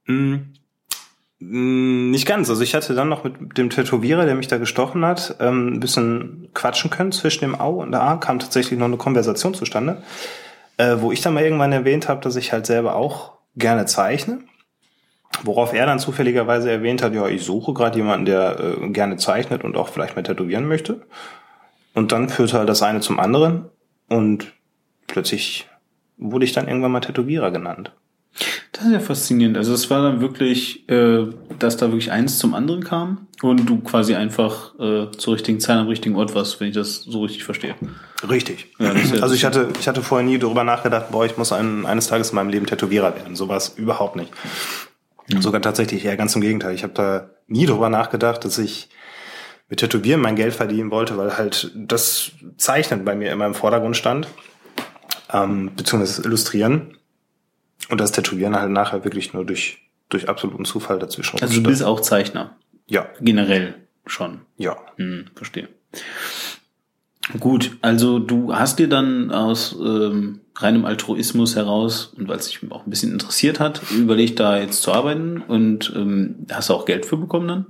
Mm, 0.07 0.37
nicht 1.41 2.27
ganz. 2.27 2.49
Also 2.49 2.63
ich 2.63 2.77
hatte 2.77 2.95
dann 2.95 3.09
noch 3.09 3.25
mit 3.25 3.59
dem 3.59 3.71
Tätowierer, 3.71 4.25
der 4.25 4.37
mich 4.37 4.47
da 4.47 4.59
gestochen 4.59 5.05
hat, 5.05 5.37
ähm, 5.41 5.75
ein 5.75 5.81
bisschen 5.81 6.49
quatschen 6.55 6.91
können 6.91 7.11
zwischen 7.11 7.41
dem 7.41 7.61
Au 7.61 7.81
und 7.81 7.91
der 7.91 8.03
A, 8.03 8.17
kam 8.17 8.39
tatsächlich 8.39 8.79
noch 8.79 8.87
eine 8.87 8.99
Konversation 8.99 9.55
zustande, 9.55 10.03
äh, 10.77 10.97
wo 10.99 11.11
ich 11.11 11.23
dann 11.23 11.35
mal 11.35 11.43
irgendwann 11.43 11.73
erwähnt 11.73 12.09
habe, 12.09 12.21
dass 12.21 12.37
ich 12.37 12.53
halt 12.53 12.67
selber 12.67 12.95
auch 12.95 13.38
gerne 13.59 13.87
zeichne. 13.87 14.41
Worauf 15.43 15.73
er 15.73 15.87
dann 15.87 15.99
zufälligerweise 15.99 16.71
erwähnt 16.71 17.03
hat, 17.03 17.15
ja, 17.15 17.29
ich 17.29 17.45
suche 17.45 17.73
gerade 17.73 17.99
jemanden, 17.99 18.27
der 18.27 18.59
äh, 18.59 18.89
gerne 18.91 19.17
zeichnet 19.19 19.63
und 19.63 19.77
auch 19.77 19.89
vielleicht 19.89 20.17
mal 20.17 20.23
tätowieren 20.23 20.67
möchte. 20.67 21.07
Und 21.95 22.13
dann 22.13 22.29
führte 22.29 22.59
halt 22.59 22.69
das 22.69 22.83
eine 22.83 23.01
zum 23.01 23.21
anderen. 23.21 23.67
Und 24.09 24.53
plötzlich 25.07 25.69
wurde 26.17 26.45
ich 26.45 26.53
dann 26.53 26.67
irgendwann 26.67 26.93
mal 26.93 27.01
Tätowierer 27.01 27.51
genannt. 27.51 27.93
Das 28.73 28.85
ist 28.85 28.93
ja 28.93 29.01
faszinierend. 29.01 29.57
Also 29.57 29.75
es 29.75 29.91
war 29.91 30.03
dann 30.03 30.21
wirklich, 30.21 30.89
äh, 30.89 31.27
dass 31.59 31.77
da 31.77 31.87
wirklich 31.87 32.13
eins 32.13 32.39
zum 32.39 32.55
anderen 32.55 32.85
kam 32.85 33.27
und 33.43 33.69
du 33.69 33.81
quasi 33.81 34.15
einfach 34.15 34.79
äh, 34.79 35.11
zur 35.17 35.35
richtigen 35.35 35.61
Zeit 35.61 35.79
am 35.79 35.89
richtigen 35.89 36.17
Ort 36.17 36.35
warst, 36.35 36.61
wenn 36.61 36.69
ich 36.69 36.75
das 36.75 37.03
so 37.03 37.23
richtig 37.23 37.45
verstehe. 37.45 37.75
Richtig. 38.29 38.69
Ja, 38.79 38.93
ja 38.93 39.23
also 39.23 39.35
ich 39.35 39.45
hatte, 39.45 39.69
ich 39.81 39.89
hatte 39.89 40.03
vorher 40.03 40.27
nie 40.27 40.39
darüber 40.39 40.65
nachgedacht, 40.65 41.11
boah, 41.11 41.27
ich 41.27 41.37
muss 41.37 41.53
ein, 41.53 41.87
eines 41.87 42.07
Tages 42.07 42.31
in 42.31 42.37
meinem 42.37 42.51
Leben 42.51 42.67
Tätowierer 42.67 43.15
werden. 43.17 43.35
So 43.35 43.49
war 43.49 43.57
es 43.57 43.71
überhaupt 43.71 44.17
nicht. 44.17 44.31
Mhm. 45.29 45.43
Sogar 45.43 45.61
tatsächlich 45.61 46.05
eher 46.05 46.17
ganz 46.17 46.35
im 46.35 46.41
Gegenteil. 46.41 46.75
Ich 46.75 46.83
habe 46.83 46.95
da 46.95 47.31
nie 47.47 47.67
darüber 47.67 47.89
nachgedacht, 47.89 48.45
dass 48.45 48.59
ich 48.59 48.89
mit 49.69 49.81
Tätowieren 49.81 50.21
mein 50.21 50.37
Geld 50.37 50.55
verdienen 50.55 50.91
wollte, 50.91 51.17
weil 51.19 51.37
halt 51.37 51.73
das 51.75 52.33
Zeichnen 52.57 53.05
bei 53.05 53.15
mir 53.15 53.33
immer 53.33 53.47
im 53.47 53.55
Vordergrund 53.55 53.97
stand, 53.97 54.29
ähm, 55.33 55.71
beziehungsweise 55.77 56.23
Illustrieren. 56.23 56.98
Und 57.89 58.01
das 58.01 58.13
Tätowieren 58.13 58.57
halt 58.57 58.71
nachher 58.71 59.05
wirklich 59.05 59.33
nur 59.33 59.45
durch, 59.45 59.79
durch 60.09 60.29
absoluten 60.29 60.65
Zufall 60.65 60.99
dazwischen. 60.99 61.41
Also 61.41 61.55
du 61.55 61.63
bist 61.63 61.83
auch 61.83 62.01
Zeichner? 62.01 62.57
Ja. 62.87 63.07
Generell 63.21 63.75
schon? 64.07 64.41
Ja. 64.57 64.77
Hm, 64.97 65.27
verstehe. 65.35 65.69
Gut, 67.39 67.77
also 67.83 68.19
du 68.19 68.55
hast 68.55 68.79
dir 68.79 68.89
dann 68.89 69.31
aus 69.31 69.77
ähm, 69.79 70.41
reinem 70.57 70.87
Altruismus 70.87 71.57
heraus 71.57 72.15
und 72.17 72.27
weil 72.27 72.39
es 72.39 72.47
dich 72.47 72.61
auch 72.71 72.87
ein 72.87 72.91
bisschen 72.91 73.13
interessiert 73.13 73.61
hat, 73.61 73.83
überlegt 73.91 74.41
da 74.41 74.59
jetzt 74.59 74.83
zu 74.83 74.93
arbeiten 74.93 75.43
und 75.47 75.93
ähm, 75.95 76.47
hast 76.51 76.71
du 76.71 76.75
auch 76.75 76.87
Geld 76.87 77.05
für 77.05 77.19
bekommen 77.19 77.49
dann? 77.49 77.67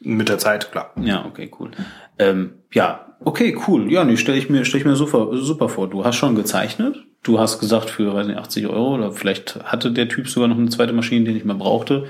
Mit 0.00 0.30
der 0.30 0.38
Zeit, 0.38 0.72
klar. 0.72 0.94
Ja, 1.00 1.26
okay, 1.26 1.50
cool. 1.60 1.72
Ähm, 2.18 2.54
ja, 2.72 3.14
okay, 3.22 3.56
cool. 3.68 3.92
Ja, 3.92 4.04
nee, 4.04 4.16
stelle 4.16 4.38
ich 4.38 4.48
mir, 4.48 4.64
stell 4.64 4.80
ich 4.80 4.86
mir 4.86 4.96
super, 4.96 5.28
super 5.36 5.68
vor. 5.68 5.90
Du 5.90 6.04
hast 6.04 6.16
schon 6.16 6.34
gezeichnet. 6.34 7.04
Du 7.22 7.38
hast 7.38 7.58
gesagt 7.58 7.90
für, 7.90 8.14
weiß 8.14 8.26
nicht, 8.26 8.38
80 8.38 8.66
Euro 8.68 8.94
oder 8.94 9.12
vielleicht 9.12 9.56
hatte 9.64 9.92
der 9.92 10.08
Typ 10.08 10.28
sogar 10.28 10.48
noch 10.48 10.56
eine 10.56 10.70
zweite 10.70 10.92
Maschine, 10.92 11.24
die 11.26 11.32
nicht 11.34 11.44
mehr 11.44 11.54
brauchte. 11.54 12.06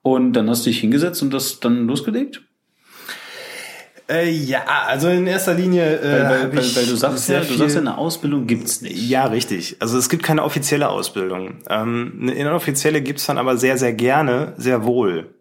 Und 0.00 0.32
dann 0.32 0.48
hast 0.48 0.64
du 0.64 0.70
dich 0.70 0.80
hingesetzt 0.80 1.22
und 1.22 1.32
das 1.32 1.60
dann 1.60 1.86
losgelegt? 1.86 2.42
Äh, 4.08 4.30
ja, 4.30 4.64
also 4.86 5.08
in 5.08 5.26
erster 5.26 5.54
Linie. 5.54 6.00
Äh, 6.00 6.12
weil, 6.12 6.28
weil, 6.28 6.56
weil, 6.56 6.76
weil 6.76 6.86
du 6.86 6.96
sagst 6.96 7.28
ja, 7.28 7.40
du 7.40 7.54
sagst 7.54 7.74
ja, 7.74 7.80
eine 7.80 7.98
Ausbildung 7.98 8.46
gibt's 8.46 8.82
nicht. 8.82 8.96
Ja, 9.08 9.26
richtig. 9.26 9.76
Also 9.80 9.96
es 9.96 10.08
gibt 10.08 10.22
keine 10.22 10.42
offizielle 10.42 10.88
Ausbildung. 10.88 11.58
Ähm, 11.68 12.18
eine 12.22 12.34
inoffizielle 12.34 13.00
gibt's 13.00 13.26
dann 13.26 13.38
aber 13.38 13.56
sehr, 13.56 13.78
sehr 13.78 13.92
gerne, 13.92 14.54
sehr 14.56 14.84
wohl. 14.84 15.34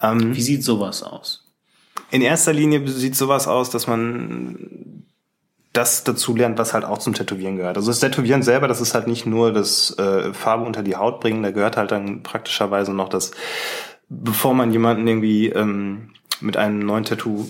Ähm, 0.00 0.34
Wie 0.34 0.42
sieht 0.42 0.64
sowas 0.64 1.02
aus? 1.02 1.44
In 2.10 2.22
erster 2.22 2.52
Linie 2.52 2.86
sieht 2.88 3.14
sowas 3.14 3.46
aus, 3.46 3.70
dass 3.70 3.86
man 3.86 5.04
das 5.78 6.02
dazu 6.02 6.34
lernt, 6.34 6.58
was 6.58 6.74
halt 6.74 6.84
auch 6.84 6.98
zum 6.98 7.14
Tätowieren 7.14 7.56
gehört. 7.56 7.76
Also 7.76 7.90
das 7.90 8.00
Tätowieren 8.00 8.42
selber, 8.42 8.66
das 8.66 8.80
ist 8.80 8.94
halt 8.94 9.06
nicht 9.06 9.26
nur 9.26 9.52
das 9.52 9.96
äh, 9.96 10.34
Farbe 10.34 10.64
unter 10.64 10.82
die 10.82 10.96
Haut 10.96 11.20
bringen, 11.20 11.42
da 11.42 11.52
gehört 11.52 11.76
halt 11.76 11.92
dann 11.92 12.24
praktischerweise 12.24 12.92
noch 12.92 13.08
das, 13.08 13.30
bevor 14.08 14.54
man 14.54 14.72
jemanden 14.72 15.06
irgendwie 15.06 15.50
ähm, 15.50 16.10
mit 16.40 16.56
einem 16.56 16.80
neuen 16.80 17.04
Tattoo 17.04 17.48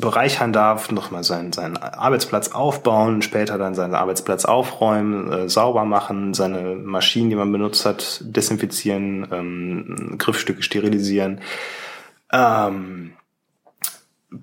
bereichern 0.00 0.52
darf, 0.52 0.90
nochmal 0.90 1.22
seinen, 1.22 1.52
seinen 1.52 1.76
Arbeitsplatz 1.76 2.48
aufbauen, 2.48 3.22
später 3.22 3.56
dann 3.56 3.76
seinen 3.76 3.94
Arbeitsplatz 3.94 4.44
aufräumen, 4.44 5.32
äh, 5.32 5.48
sauber 5.48 5.84
machen, 5.84 6.34
seine 6.34 6.74
Maschinen, 6.74 7.30
die 7.30 7.36
man 7.36 7.52
benutzt 7.52 7.86
hat, 7.86 8.20
desinfizieren, 8.24 9.28
ähm, 9.30 10.16
Griffstücke 10.18 10.62
sterilisieren, 10.62 11.40
ähm, 12.32 13.12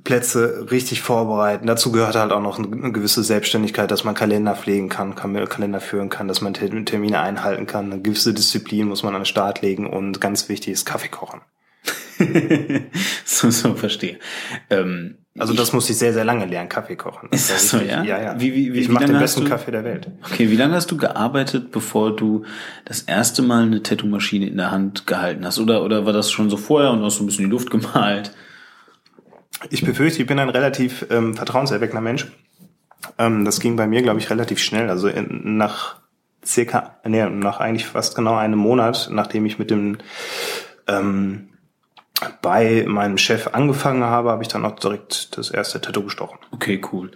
Plätze 0.03 0.67
richtig 0.69 1.01
vorbereiten. 1.01 1.65
Dazu 1.65 1.91
gehört 1.91 2.15
halt 2.15 2.33
auch 2.33 2.41
noch 2.41 2.59
eine 2.59 2.91
gewisse 2.91 3.23
Selbstständigkeit, 3.23 3.89
dass 3.89 4.03
man 4.03 4.15
Kalender 4.15 4.55
pflegen 4.55 4.89
kann, 4.89 5.15
Kalender 5.15 5.79
führen 5.79 6.09
kann, 6.09 6.27
dass 6.27 6.41
man 6.41 6.53
Termine 6.53 7.21
einhalten 7.21 7.67
kann. 7.67 7.91
Eine 7.91 8.01
gewisse 8.01 8.33
Disziplin 8.33 8.87
muss 8.87 9.03
man 9.03 9.15
an 9.15 9.21
den 9.21 9.25
Start 9.25 9.61
legen 9.61 9.87
und 9.87 10.19
ganz 10.19 10.49
wichtig 10.49 10.73
ist 10.73 10.85
Kaffee 10.85 11.07
kochen. 11.07 11.41
so, 13.25 13.49
so 13.49 13.75
verstehe. 13.75 14.19
Ähm, 14.69 15.19
also 15.37 15.53
das 15.53 15.71
muss 15.71 15.89
ich 15.89 15.97
sehr, 15.97 16.13
sehr 16.13 16.25
lange 16.25 16.45
lernen, 16.45 16.67
Kaffee 16.67 16.95
kochen. 16.95 17.29
Ist 17.31 17.49
das 17.49 17.69
so, 17.69 17.77
ja? 17.77 18.03
Ja, 18.03 18.21
ja. 18.21 18.39
Wie, 18.39 18.53
wie, 18.53 18.73
wie, 18.73 18.79
ich 18.79 18.89
mache 18.89 19.05
den 19.05 19.19
besten 19.19 19.43
du, 19.43 19.49
Kaffee 19.49 19.71
der 19.71 19.83
Welt. 19.83 20.09
Okay, 20.25 20.49
wie 20.49 20.55
lange 20.55 20.73
hast 20.73 20.89
du 20.89 20.97
gearbeitet, 20.97 21.71
bevor 21.71 22.15
du 22.15 22.43
das 22.85 23.01
erste 23.01 23.41
Mal 23.43 23.63
eine 23.63 23.83
Tattoo-Maschine 23.83 24.47
in 24.47 24.57
der 24.57 24.71
Hand 24.71 25.05
gehalten 25.05 25.45
hast? 25.45 25.59
Oder, 25.59 25.83
oder 25.83 26.05
war 26.05 26.13
das 26.13 26.31
schon 26.31 26.49
so 26.49 26.57
vorher 26.57 26.91
und 26.91 27.03
hast 27.03 27.19
du 27.19 27.23
ein 27.23 27.27
bisschen 27.27 27.45
die 27.45 27.51
Luft 27.51 27.69
gemalt? 27.69 28.31
Ich 29.69 29.83
befürchte, 29.83 30.21
ich 30.21 30.27
bin 30.27 30.39
ein 30.39 30.49
relativ 30.49 31.05
ähm, 31.09 31.33
vertrauenserweckender 31.35 32.01
Mensch. 32.01 32.27
Ähm, 33.17 33.45
das 33.45 33.59
ging 33.59 33.75
bei 33.75 33.87
mir, 33.87 34.01
glaube 34.01 34.19
ich, 34.19 34.29
relativ 34.29 34.59
schnell. 34.59 34.89
Also 34.89 35.07
in, 35.07 35.57
nach 35.57 35.97
circa, 36.45 36.97
nee, 37.05 37.27
nach 37.29 37.59
eigentlich 37.59 37.85
fast 37.85 38.15
genau 38.15 38.35
einem 38.35 38.59
Monat, 38.59 39.09
nachdem 39.11 39.45
ich 39.45 39.59
mit 39.59 39.71
dem 39.71 39.97
ähm, 40.87 41.49
bei 42.41 42.85
meinem 42.87 43.17
Chef 43.17 43.49
angefangen 43.53 44.03
habe, 44.03 44.31
habe 44.31 44.43
ich 44.43 44.49
dann 44.49 44.65
auch 44.65 44.79
direkt 44.79 45.37
das 45.37 45.51
erste 45.51 45.81
Tattoo 45.81 46.03
gestochen. 46.03 46.39
Okay, 46.51 46.81
cool. 46.91 47.11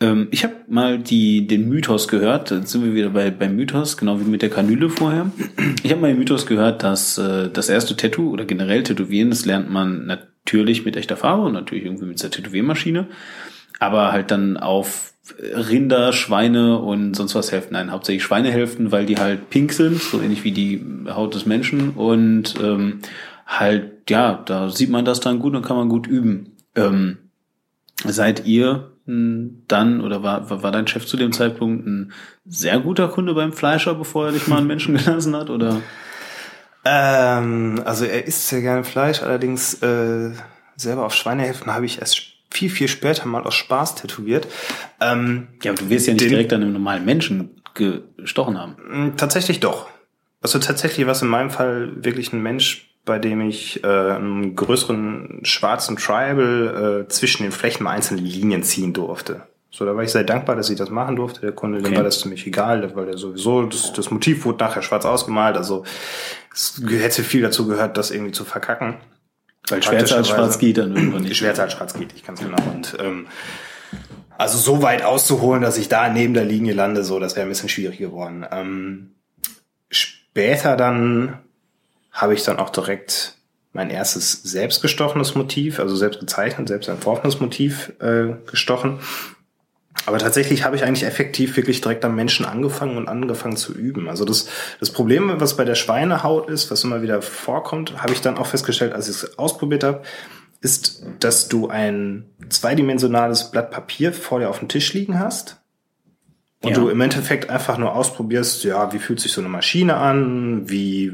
Ähm, 0.00 0.28
ich 0.30 0.44
habe 0.44 0.54
mal 0.68 0.98
die, 0.98 1.46
den 1.46 1.68
Mythos 1.68 2.08
gehört, 2.08 2.50
jetzt 2.50 2.70
sind 2.70 2.84
wir 2.84 2.94
wieder 2.94 3.10
bei, 3.10 3.30
beim 3.30 3.56
Mythos, 3.56 3.96
genau 3.96 4.20
wie 4.20 4.24
mit 4.24 4.42
der 4.42 4.50
Kanüle 4.50 4.90
vorher. 4.90 5.30
Ich 5.82 5.90
habe 5.90 6.00
mal 6.00 6.08
den 6.08 6.18
Mythos 6.18 6.46
gehört, 6.46 6.82
dass 6.82 7.16
äh, 7.18 7.48
das 7.50 7.68
erste 7.68 7.96
Tattoo 7.96 8.30
oder 8.30 8.44
generell 8.44 8.82
Tätowieren, 8.82 9.30
das 9.30 9.44
lernt 9.44 9.70
man 9.70 10.06
natürlich 10.44 10.84
mit 10.84 10.96
echter 10.96 11.16
Farbe 11.16 11.42
und 11.42 11.52
natürlich 11.52 11.84
irgendwie 11.84 12.06
mit 12.06 12.22
der 12.22 12.30
Tätowiermaschine, 12.30 13.06
aber 13.78 14.12
halt 14.12 14.30
dann 14.30 14.56
auf 14.56 15.12
Rinder, 15.38 16.12
Schweine 16.12 16.78
und 16.78 17.14
sonst 17.14 17.34
was 17.34 17.52
helfen. 17.52 17.72
Nein, 17.72 17.92
hauptsächlich 17.92 18.24
Schweinehälften, 18.24 18.90
weil 18.90 19.06
die 19.06 19.18
halt 19.18 19.50
pink 19.50 19.72
sind, 19.72 20.02
so 20.02 20.20
ähnlich 20.20 20.44
wie 20.44 20.52
die 20.52 20.84
Haut 21.08 21.34
des 21.34 21.46
Menschen 21.46 21.90
und 21.90 22.54
ähm, 22.62 23.00
halt, 23.46 24.10
ja, 24.10 24.42
da 24.44 24.70
sieht 24.70 24.90
man 24.90 25.04
das 25.04 25.20
dann 25.20 25.38
gut 25.38 25.54
und 25.54 25.62
kann 25.62 25.76
man 25.76 25.88
gut 25.88 26.06
üben. 26.06 26.56
Ähm, 26.74 27.18
seid 28.04 28.46
ihr 28.46 28.90
dann 29.06 30.00
oder 30.00 30.22
war, 30.22 30.62
war 30.62 30.70
dein 30.70 30.86
Chef 30.86 31.06
zu 31.06 31.16
dem 31.16 31.32
Zeitpunkt 31.32 31.86
ein 31.86 32.12
sehr 32.44 32.78
guter 32.78 33.08
Kunde 33.08 33.34
beim 33.34 33.52
Fleischer, 33.52 33.94
bevor 33.94 34.26
er 34.26 34.32
dich 34.32 34.46
mal 34.46 34.58
einen 34.58 34.66
Menschen 34.66 34.96
gelassen 35.04 35.34
hat, 35.34 35.50
oder? 35.50 35.80
Ähm, 36.84 37.82
also 37.84 38.04
er 38.04 38.26
isst 38.26 38.48
sehr 38.48 38.62
gerne 38.62 38.84
Fleisch, 38.84 39.22
allerdings 39.22 39.74
äh, 39.82 40.30
selber 40.76 41.04
auf 41.04 41.14
Schweinehälften 41.14 41.72
habe 41.72 41.86
ich 41.86 41.98
erst 41.98 42.22
viel, 42.50 42.70
viel 42.70 42.88
später 42.88 43.26
mal 43.26 43.44
aus 43.44 43.54
Spaß 43.54 43.96
tätowiert. 43.96 44.46
Ähm, 45.00 45.48
ja, 45.62 45.72
aber 45.72 45.82
du 45.82 45.90
wirst 45.90 46.06
ja 46.06 46.14
nicht 46.14 46.24
den, 46.24 46.30
direkt 46.30 46.52
an 46.52 46.62
einem 46.62 46.72
normalen 46.72 47.04
Menschen 47.04 47.62
gestochen 47.74 48.58
haben. 48.58 49.14
Tatsächlich 49.16 49.60
doch. 49.60 49.88
Also 50.42 50.58
tatsächlich 50.58 51.06
was 51.06 51.22
in 51.22 51.28
meinem 51.28 51.50
Fall 51.50 52.04
wirklich 52.04 52.32
ein 52.32 52.42
Mensch 52.42 52.90
bei 53.04 53.18
dem 53.18 53.40
ich 53.40 53.82
äh, 53.82 53.86
einen 53.86 54.54
größeren 54.54 55.40
schwarzen 55.42 55.96
Tribal 55.96 57.04
äh, 57.06 57.08
zwischen 57.08 57.42
den 57.42 57.52
Flächen 57.52 57.84
mal 57.84 57.92
einzelne 57.92 58.20
Linien 58.20 58.62
ziehen 58.62 58.92
durfte. 58.92 59.42
So, 59.72 59.84
da 59.84 59.94
war 59.94 60.02
ich 60.02 60.10
sehr 60.10 60.24
dankbar, 60.24 60.56
dass 60.56 60.68
ich 60.68 60.76
das 60.76 60.90
machen 60.90 61.16
durfte. 61.16 61.40
Der 61.40 61.52
Kunde, 61.52 61.78
okay. 61.78 61.88
dem 61.88 61.96
war 61.96 62.04
das 62.04 62.20
ziemlich 62.20 62.46
egal, 62.46 62.94
weil 62.94 63.06
der 63.06 63.18
sowieso, 63.18 63.64
das, 63.64 63.92
das 63.92 64.10
Motiv 64.10 64.44
wurde 64.44 64.64
nachher 64.64 64.82
schwarz 64.82 65.04
ausgemalt, 65.04 65.56
also 65.56 65.84
es 66.52 66.80
hätte 66.88 67.22
viel 67.22 67.42
dazu 67.42 67.66
gehört, 67.66 67.96
das 67.96 68.10
irgendwie 68.10 68.32
zu 68.32 68.44
verkacken. 68.44 68.96
Weil 69.68 69.82
schwärzer 69.82 70.16
als 70.16 70.28
schwarz 70.28 70.58
geht 70.58 70.78
dann 70.78 70.96
irgendwann 70.96 71.22
nicht. 71.22 71.36
Schwärzer 71.36 71.64
als 71.64 71.74
schwarz 71.74 71.94
geht, 71.94 72.12
ich 72.14 72.22
kann 72.22 72.34
es 72.34 72.40
genau. 72.40 72.56
Und 72.72 72.96
ähm, 72.98 73.26
also 74.36 74.58
so 74.58 74.82
weit 74.82 75.02
auszuholen, 75.02 75.62
dass 75.62 75.76
ich 75.76 75.88
da 75.88 76.08
neben 76.08 76.34
der 76.34 76.44
Linie 76.44 76.72
lande, 76.72 77.04
so, 77.04 77.20
das 77.20 77.36
wäre 77.36 77.46
ein 77.46 77.50
bisschen 77.50 77.68
schwierig 77.68 77.98
geworden. 77.98 78.46
Ähm, 78.50 79.10
später 79.90 80.76
dann 80.76 81.38
habe 82.10 82.34
ich 82.34 82.42
dann 82.42 82.58
auch 82.58 82.70
direkt 82.70 83.36
mein 83.72 83.90
erstes 83.90 84.42
selbst 84.42 84.82
gestochenes 84.82 85.34
Motiv, 85.34 85.78
also 85.78 85.94
selbst 85.94 86.20
gezeichnet, 86.20 86.68
selbst 86.68 86.88
entworfenes 86.88 87.38
Motiv 87.40 87.92
äh, 88.00 88.34
gestochen. 88.50 89.00
Aber 90.06 90.18
tatsächlich 90.18 90.64
habe 90.64 90.76
ich 90.76 90.84
eigentlich 90.84 91.04
effektiv 91.04 91.56
wirklich 91.56 91.80
direkt 91.80 92.04
am 92.04 92.16
Menschen 92.16 92.46
angefangen 92.46 92.96
und 92.96 93.08
angefangen 93.08 93.56
zu 93.56 93.74
üben. 93.74 94.08
Also 94.08 94.24
das, 94.24 94.48
das 94.80 94.90
Problem, 94.90 95.32
was 95.38 95.56
bei 95.56 95.64
der 95.64 95.74
Schweinehaut 95.74 96.48
ist, 96.48 96.70
was 96.70 96.84
immer 96.84 97.02
wieder 97.02 97.20
vorkommt, 97.22 98.02
habe 98.02 98.12
ich 98.12 98.20
dann 98.20 98.38
auch 98.38 98.46
festgestellt, 98.46 98.92
als 98.92 99.08
ich 99.08 99.16
es 99.16 99.38
ausprobiert 99.38 99.84
habe, 99.84 100.02
ist, 100.62 101.04
dass 101.20 101.48
du 101.48 101.68
ein 101.68 102.26
zweidimensionales 102.48 103.50
Blatt 103.50 103.70
Papier 103.70 104.12
vor 104.12 104.40
dir 104.40 104.50
auf 104.50 104.58
dem 104.58 104.68
Tisch 104.68 104.92
liegen 104.92 105.18
hast 105.18 105.59
und 106.62 106.72
ja. 106.72 106.76
du 106.76 106.88
im 106.90 107.00
Endeffekt 107.00 107.48
einfach 107.48 107.78
nur 107.78 107.94
ausprobierst, 107.94 108.64
ja, 108.64 108.92
wie 108.92 108.98
fühlt 108.98 109.18
sich 109.18 109.32
so 109.32 109.40
eine 109.40 109.48
Maschine 109.48 109.96
an, 109.96 110.68
wie 110.68 111.10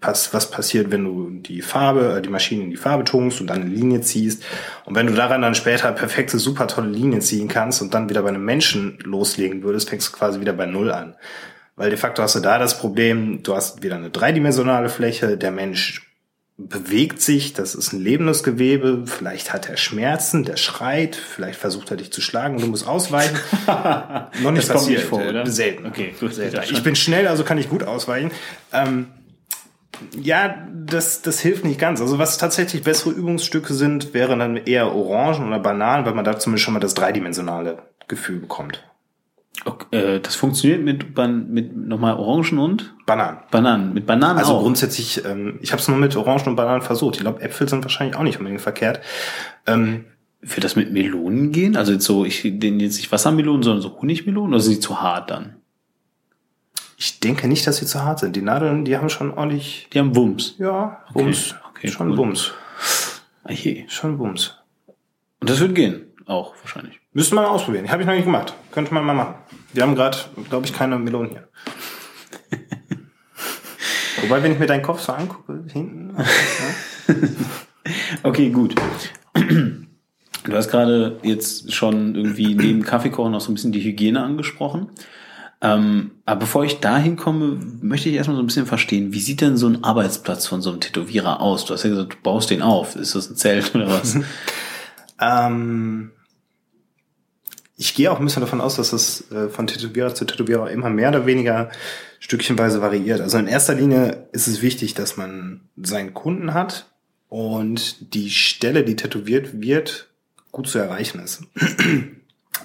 pass, 0.00 0.34
was 0.34 0.50
passiert, 0.50 0.90
wenn 0.90 1.04
du 1.04 1.30
die 1.30 1.62
Farbe, 1.62 2.16
äh, 2.16 2.22
die 2.22 2.28
Maschine 2.28 2.64
in 2.64 2.70
die 2.70 2.76
Farbe 2.76 3.04
tunkst 3.04 3.40
und 3.40 3.46
dann 3.48 3.62
eine 3.62 3.70
Linie 3.70 4.00
ziehst. 4.00 4.42
Und 4.84 4.96
wenn 4.96 5.06
du 5.06 5.12
daran 5.12 5.42
dann 5.42 5.54
später 5.54 5.92
perfekte, 5.92 6.40
super 6.40 6.66
tolle 6.66 6.88
Linien 6.88 7.20
ziehen 7.20 7.46
kannst 7.46 7.82
und 7.82 7.94
dann 7.94 8.08
wieder 8.08 8.22
bei 8.22 8.30
einem 8.30 8.44
Menschen 8.44 8.98
loslegen 9.04 9.62
würdest, 9.62 9.90
fängst 9.90 10.08
du 10.08 10.16
quasi 10.16 10.40
wieder 10.40 10.54
bei 10.54 10.66
Null 10.66 10.90
an. 10.90 11.14
Weil 11.76 11.90
de 11.90 11.98
facto 11.98 12.22
hast 12.22 12.34
du 12.34 12.40
da 12.40 12.58
das 12.58 12.78
Problem, 12.78 13.44
du 13.44 13.54
hast 13.54 13.84
wieder 13.84 13.94
eine 13.94 14.10
dreidimensionale 14.10 14.88
Fläche, 14.88 15.36
der 15.36 15.52
Mensch 15.52 16.09
bewegt 16.68 17.20
sich, 17.20 17.52
das 17.52 17.74
ist 17.74 17.92
ein 17.92 18.00
lebendes 18.00 18.42
Gewebe, 18.42 19.04
vielleicht 19.06 19.52
hat 19.52 19.68
er 19.68 19.76
Schmerzen, 19.76 20.44
der 20.44 20.56
schreit, 20.56 21.16
vielleicht 21.16 21.58
versucht 21.58 21.90
er 21.90 21.96
dich 21.96 22.12
zu 22.12 22.20
schlagen 22.20 22.56
und 22.56 22.62
du 22.62 22.66
musst 22.66 22.86
ausweichen. 22.86 23.36
Noch 23.66 24.50
nicht 24.50 24.68
Das 24.68 24.68
kommt 24.68 24.80
passiert, 24.80 25.00
nicht 25.00 25.08
vor, 25.08 25.24
oder? 25.24 25.46
Selten. 25.46 25.86
Okay, 25.86 26.14
gut. 26.18 26.34
Selten. 26.34 26.60
Ich 26.70 26.82
bin 26.82 26.96
schnell, 26.96 27.28
also 27.28 27.44
kann 27.44 27.58
ich 27.58 27.68
gut 27.68 27.82
ausweichen. 27.82 28.30
Ähm, 28.72 29.06
ja, 30.20 30.66
das, 30.72 31.22
das 31.22 31.40
hilft 31.40 31.64
nicht 31.64 31.78
ganz. 31.78 32.00
Also 32.00 32.18
was 32.18 32.38
tatsächlich 32.38 32.82
bessere 32.82 33.10
Übungsstücke 33.10 33.74
sind, 33.74 34.14
wären 34.14 34.38
dann 34.38 34.56
eher 34.56 34.94
Orangen 34.94 35.46
oder 35.46 35.58
Bananen, 35.58 36.06
weil 36.06 36.14
man 36.14 36.24
da 36.24 36.38
zumindest 36.38 36.64
schon 36.64 36.74
mal 36.74 36.80
das 36.80 36.94
dreidimensionale 36.94 37.82
Gefühl 38.08 38.40
bekommt. 38.40 38.82
Okay, 39.64 39.96
äh, 39.96 40.20
das 40.20 40.36
funktioniert 40.36 40.82
mit, 40.82 41.14
Ban 41.14 41.50
mit 41.50 41.76
nochmal 41.76 42.14
Orangen 42.16 42.58
und 42.58 42.94
Bananen. 43.06 43.38
Bananen. 43.50 43.92
Mit 43.94 44.06
Bananen 44.06 44.38
Also 44.38 44.54
auch. 44.54 44.62
grundsätzlich, 44.62 45.24
ähm, 45.24 45.58
ich 45.60 45.72
habe 45.72 45.82
es 45.82 45.88
nur 45.88 45.98
mit 45.98 46.16
Orangen 46.16 46.46
und 46.48 46.56
Bananen 46.56 46.82
versucht. 46.82 47.16
Ich 47.16 47.20
glaube, 47.22 47.42
Äpfel 47.42 47.68
sind 47.68 47.84
wahrscheinlich 47.84 48.16
auch 48.16 48.22
nicht 48.22 48.38
unbedingt 48.38 48.62
verkehrt. 48.62 49.00
Ähm, 49.66 50.06
Wird 50.40 50.64
das 50.64 50.76
mit 50.76 50.90
Melonen 50.92 51.52
gehen? 51.52 51.76
Also 51.76 51.92
jetzt 51.92 52.04
so, 52.06 52.24
ich 52.24 52.40
den 52.42 52.80
jetzt 52.80 52.96
nicht 52.96 53.12
Wassermelonen, 53.12 53.62
sondern 53.62 53.82
so 53.82 54.00
Honigmelonen 54.00 54.54
oder 54.54 54.60
sind 54.60 54.76
die 54.76 54.80
zu 54.80 55.00
hart 55.02 55.30
dann? 55.30 55.56
ich 57.02 57.18
denke 57.18 57.48
nicht, 57.48 57.66
dass 57.66 57.78
sie 57.78 57.86
zu 57.86 58.02
hart 58.02 58.18
sind. 58.18 58.36
Die 58.36 58.42
Nadeln, 58.42 58.84
die 58.84 58.96
haben 58.98 59.08
schon 59.08 59.32
ordentlich, 59.32 59.88
Die 59.92 59.98
haben 59.98 60.14
Wumms. 60.14 60.54
ja, 60.58 61.02
Wumms. 61.14 61.54
okay, 61.70 61.88
schon 61.88 62.10
cool. 62.10 62.16
Wumms. 62.18 62.52
Ah, 63.42 63.52
je. 63.52 63.84
Schon 63.88 64.18
Wumms. 64.18 64.56
Und 65.40 65.48
das 65.48 65.60
wird 65.60 65.74
gehen. 65.74 66.02
Auch 66.26 66.54
wahrscheinlich. 66.62 66.99
Müsste 67.12 67.34
man 67.34 67.44
mal 67.44 67.50
ausprobieren. 67.50 67.90
Habe 67.90 68.02
ich 68.02 68.06
noch 68.06 68.14
nicht 68.14 68.24
gemacht. 68.24 68.54
Könnte 68.70 68.94
man 68.94 69.04
mal 69.04 69.14
machen. 69.14 69.34
Wir 69.72 69.82
haben 69.82 69.96
gerade, 69.96 70.16
glaube 70.48 70.66
ich, 70.66 70.72
keine 70.72 70.98
Melonen 70.98 71.30
hier. 71.30 71.48
Wobei, 74.22 74.42
wenn 74.42 74.52
ich 74.52 74.58
mir 74.58 74.66
deinen 74.66 74.82
Kopf 74.82 75.00
so 75.00 75.12
angucke, 75.12 75.64
hinten. 75.72 76.16
Ja. 77.08 77.14
Okay, 78.22 78.50
gut. 78.50 78.74
Du 79.34 80.52
hast 80.52 80.68
gerade 80.68 81.18
jetzt 81.22 81.72
schon 81.72 82.14
irgendwie 82.14 82.54
neben 82.54 82.82
Kaffeekochen 82.82 83.34
auch 83.34 83.40
so 83.40 83.50
ein 83.50 83.54
bisschen 83.54 83.72
die 83.72 83.82
Hygiene 83.82 84.22
angesprochen. 84.22 84.90
Ähm, 85.62 86.12
aber 86.24 86.40
bevor 86.40 86.64
ich 86.64 86.80
dahin 86.80 87.16
komme, 87.16 87.58
möchte 87.80 88.08
ich 88.08 88.14
erstmal 88.14 88.36
so 88.36 88.42
ein 88.42 88.46
bisschen 88.46 88.66
verstehen, 88.66 89.12
wie 89.12 89.20
sieht 89.20 89.40
denn 89.40 89.56
so 89.56 89.66
ein 89.66 89.82
Arbeitsplatz 89.82 90.46
von 90.46 90.62
so 90.62 90.70
einem 90.70 90.80
Tätowierer 90.80 91.40
aus? 91.40 91.64
Du 91.64 91.74
hast 91.74 91.82
ja 91.82 91.90
gesagt, 91.90 92.14
du 92.14 92.16
baust 92.22 92.50
den 92.50 92.62
auf. 92.62 92.96
Ist 92.96 93.14
das 93.14 93.30
ein 93.30 93.36
Zelt 93.36 93.74
oder 93.74 93.88
was? 93.88 94.18
Ähm, 95.22 96.12
ich 97.80 97.94
gehe 97.94 98.12
auch 98.12 98.18
ein 98.18 98.26
bisschen 98.26 98.42
davon 98.42 98.60
aus, 98.60 98.76
dass 98.76 98.92
es 98.92 99.32
äh, 99.32 99.48
von 99.48 99.66
Tätowierer 99.66 100.14
zu 100.14 100.26
Tätowierer 100.26 100.70
immer 100.70 100.90
mehr 100.90 101.08
oder 101.08 101.24
weniger 101.24 101.70
stückchenweise 102.18 102.82
variiert. 102.82 103.22
Also 103.22 103.38
in 103.38 103.46
erster 103.46 103.74
Linie 103.74 104.28
ist 104.32 104.48
es 104.48 104.60
wichtig, 104.60 104.92
dass 104.92 105.16
man 105.16 105.62
seinen 105.80 106.12
Kunden 106.12 106.52
hat 106.52 106.90
und 107.30 108.12
die 108.12 108.28
Stelle, 108.28 108.84
die 108.84 108.96
tätowiert 108.96 109.62
wird, 109.62 110.10
gut 110.52 110.68
zu 110.68 110.78
erreichen 110.78 111.20
ist. 111.20 111.44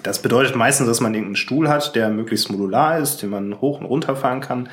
Das 0.02 0.20
bedeutet 0.20 0.54
meistens, 0.54 0.86
dass 0.86 1.00
man 1.00 1.14
irgendeinen 1.14 1.36
Stuhl 1.36 1.68
hat, 1.70 1.96
der 1.96 2.10
möglichst 2.10 2.50
modular 2.50 2.98
ist, 2.98 3.22
den 3.22 3.30
man 3.30 3.60
hoch 3.62 3.80
und 3.80 3.86
runter 3.86 4.16
fahren 4.16 4.42
kann. 4.42 4.68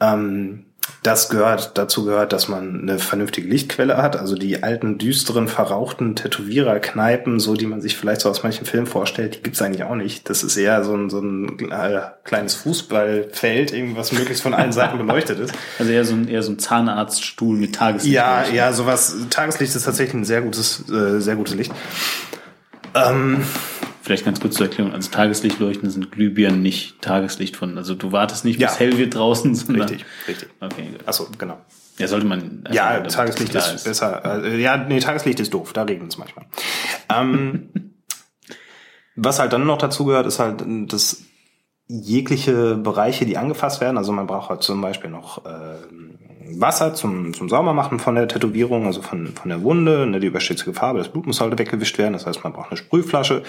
Ähm, 0.00 0.64
das 1.02 1.28
gehört, 1.28 1.78
dazu 1.78 2.04
gehört, 2.04 2.32
dass 2.32 2.48
man 2.48 2.82
eine 2.82 2.98
vernünftige 2.98 3.48
Lichtquelle 3.48 3.96
hat, 3.96 4.16
also 4.16 4.36
die 4.36 4.62
alten, 4.62 4.98
düsteren, 4.98 5.48
verrauchten 5.48 6.14
Tätowiererkneipen, 6.14 7.40
so 7.40 7.54
die 7.54 7.66
man 7.66 7.80
sich 7.80 7.96
vielleicht 7.96 8.20
so 8.20 8.30
aus 8.30 8.42
manchen 8.44 8.66
Filmen 8.66 8.86
vorstellt, 8.86 9.36
die 9.36 9.42
gibt's 9.42 9.60
eigentlich 9.62 9.82
auch 9.82 9.96
nicht. 9.96 10.30
Das 10.30 10.44
ist 10.44 10.56
eher 10.56 10.84
so 10.84 10.94
ein, 10.94 11.10
so 11.10 11.18
ein 11.18 11.70
äh, 11.70 12.02
kleines 12.24 12.54
Fußballfeld, 12.54 13.72
irgendwas 13.72 14.12
möglichst 14.12 14.42
von 14.42 14.54
allen 14.54 14.72
Seiten 14.72 14.98
beleuchtet 14.98 15.38
ist. 15.38 15.52
Also 15.78 15.90
eher 15.90 16.04
so 16.04 16.14
ein, 16.14 16.28
eher 16.28 16.42
so 16.42 16.52
ein 16.52 16.58
Zahnarztstuhl 16.58 17.56
mit 17.56 17.74
Tageslicht. 17.74 18.14
Ja, 18.14 18.44
ja, 18.44 18.72
sowas. 18.72 19.16
Tageslicht 19.30 19.74
ist 19.74 19.84
tatsächlich 19.84 20.14
ein 20.14 20.24
sehr 20.24 20.42
gutes, 20.42 20.88
äh, 20.88 21.18
sehr 21.20 21.34
gutes 21.34 21.54
Licht. 21.54 21.72
Ähm, 22.94 23.44
Vielleicht 24.02 24.24
ganz 24.24 24.40
kurz 24.40 24.56
zur 24.56 24.66
Erklärung. 24.66 24.92
Also 24.92 25.10
Tageslichtleuchten 25.12 25.88
sind 25.88 26.10
Glühbirnen 26.10 26.60
nicht 26.60 27.00
Tageslicht 27.00 27.56
von. 27.56 27.78
Also 27.78 27.94
du 27.94 28.10
wartest 28.10 28.44
nicht, 28.44 28.58
bis 28.58 28.72
Ja. 28.72 28.76
hell 28.76 28.98
wird 28.98 29.14
draußen, 29.14 29.54
sondern. 29.54 29.88
richtig, 29.88 30.04
richtig. 30.26 30.48
Okay, 30.60 30.88
gut. 30.90 31.06
Achso, 31.08 31.28
genau. 31.38 31.60
Ja, 31.98 32.08
sollte 32.08 32.26
man. 32.26 32.62
also, 32.64 32.76
Ja, 32.76 33.00
Tageslicht 33.00 33.52
klar 33.52 33.74
ist, 33.74 33.84
besser. 33.84 34.42
Äh, 34.44 34.60
ja, 34.60 34.76
nee, 34.76 34.98
Tageslicht 34.98 35.38
ist 35.38 35.54
doof, 35.54 35.72
da 35.72 35.84
regnet 35.84 36.10
es 36.10 36.18
manchmal. 36.18 36.46
Ähm, 37.08 37.68
was 39.14 39.38
halt 39.38 39.52
dann 39.52 39.66
noch 39.66 39.78
dazu 39.78 40.04
gehört, 40.04 40.26
ist 40.26 40.40
halt, 40.40 40.64
dass 40.92 41.22
jegliche 41.86 42.76
Bereiche, 42.76 43.26
die 43.26 43.36
angefasst 43.36 43.80
werden, 43.80 43.98
also 43.98 44.10
man 44.12 44.26
braucht 44.26 44.50
halt 44.50 44.62
zum 44.62 44.80
Beispiel 44.80 45.10
noch 45.10 45.44
ähm, 45.46 46.11
Wasser 46.60 46.94
zum, 46.94 47.34
zum 47.34 47.48
Saubermachen 47.48 47.98
von 47.98 48.14
der 48.14 48.28
Tätowierung, 48.28 48.86
also 48.86 49.02
von, 49.02 49.28
von 49.28 49.48
der 49.48 49.62
Wunde, 49.62 50.06
ne, 50.06 50.20
die 50.20 50.26
überschützige 50.26 50.74
Farbe, 50.74 50.98
das 50.98 51.08
Blut 51.08 51.26
muss 51.26 51.40
halt 51.40 51.58
weggewischt 51.58 51.98
werden, 51.98 52.12
das 52.12 52.26
heißt, 52.26 52.42
man 52.44 52.52
braucht 52.52 52.70
eine 52.70 52.76
Sprühflasche, 52.76 53.42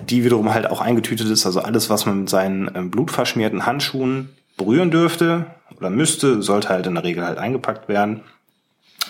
die 0.00 0.24
wiederum 0.24 0.52
halt 0.52 0.70
auch 0.70 0.80
eingetütet 0.80 1.28
ist, 1.28 1.46
also 1.46 1.60
alles, 1.60 1.90
was 1.90 2.06
man 2.06 2.20
mit 2.20 2.28
seinen 2.28 2.70
ähm, 2.74 2.90
blutverschmierten 2.90 3.66
Handschuhen 3.66 4.30
berühren 4.56 4.90
dürfte 4.90 5.46
oder 5.76 5.90
müsste, 5.90 6.42
sollte 6.42 6.68
halt 6.68 6.86
in 6.86 6.94
der 6.94 7.04
Regel 7.04 7.24
halt 7.24 7.38
eingepackt 7.38 7.88
werden. 7.88 8.22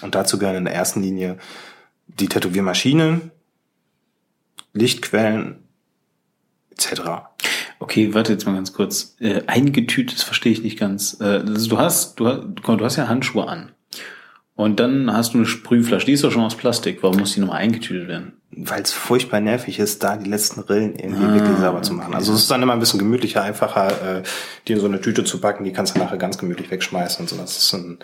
Und 0.02 0.14
dazu 0.14 0.38
gehören 0.38 0.56
in 0.56 0.64
der 0.64 0.74
ersten 0.74 1.02
Linie 1.02 1.38
die 2.06 2.28
Tätowiermaschine, 2.28 3.20
Lichtquellen 4.72 5.56
etc. 6.70 7.00
Okay, 7.80 8.12
warte 8.12 8.32
jetzt 8.32 8.46
mal 8.46 8.54
ganz 8.54 8.72
kurz. 8.72 9.16
Äh, 9.20 9.42
eingetütet, 9.46 10.16
das 10.18 10.24
verstehe 10.24 10.52
ich 10.52 10.62
nicht 10.62 10.78
ganz. 10.78 11.18
Äh, 11.20 11.24
also 11.46 11.68
du 11.68 11.78
hast, 11.78 12.18
du, 12.18 12.26
hast- 12.26 12.66
mal, 12.66 12.76
du 12.76 12.84
hast 12.84 12.96
ja 12.96 13.08
Handschuhe 13.08 13.46
an. 13.46 13.70
Und 14.56 14.80
dann 14.80 15.12
hast 15.12 15.34
du 15.34 15.38
eine 15.38 15.46
Sprühflasche, 15.46 16.06
die 16.06 16.12
ist 16.12 16.24
doch 16.24 16.32
schon 16.32 16.42
aus 16.42 16.56
Plastik. 16.56 16.98
Warum 17.02 17.18
muss 17.18 17.34
die 17.34 17.40
nochmal 17.40 17.58
eingetütet 17.58 18.08
werden? 18.08 18.32
Weil 18.50 18.82
es 18.82 18.90
furchtbar 18.90 19.40
nervig 19.40 19.78
ist, 19.78 20.02
da 20.02 20.16
die 20.16 20.28
letzten 20.28 20.60
Rillen 20.60 20.96
irgendwie 20.96 21.32
wirklich 21.32 21.58
sauber 21.58 21.82
zu 21.82 21.92
machen. 21.92 22.12
Also 22.14 22.32
es 22.32 22.40
ist 22.40 22.50
dann 22.50 22.60
immer 22.60 22.72
ein 22.72 22.80
bisschen 22.80 22.98
gemütlicher, 22.98 23.42
einfacher, 23.42 24.18
äh, 24.18 24.22
die 24.66 24.72
in 24.72 24.80
so 24.80 24.86
eine 24.86 25.00
Tüte 25.00 25.22
zu 25.22 25.40
packen, 25.40 25.62
die 25.62 25.72
kannst 25.72 25.94
du 25.94 26.00
nachher 26.00 26.16
ganz 26.16 26.38
gemütlich 26.38 26.72
wegschmeißen 26.72 27.20
und 27.20 27.28
so. 27.28 27.36
Das 27.36 27.56
ist 27.56 27.72
ein 27.74 27.98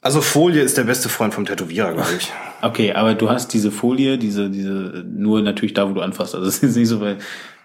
also 0.00 0.20
Folie 0.20 0.60
ist 0.60 0.76
der 0.76 0.84
beste 0.84 1.08
Freund 1.08 1.32
vom 1.32 1.46
Tätowierer, 1.46 1.94
glaube 1.94 2.10
ich. 2.18 2.30
Okay, 2.60 2.92
aber 2.92 3.14
du 3.14 3.30
hast 3.30 3.54
diese 3.54 3.70
Folie, 3.70 4.18
diese, 4.18 4.50
diese, 4.50 5.02
nur 5.08 5.40
natürlich 5.40 5.72
da, 5.72 5.88
wo 5.88 5.94
du 5.94 6.02
anfasst. 6.02 6.34
Also 6.34 6.46
es 6.46 6.58
ist 6.62 6.76
nicht 6.76 6.88
so, 6.88 7.00
weil 7.00 7.16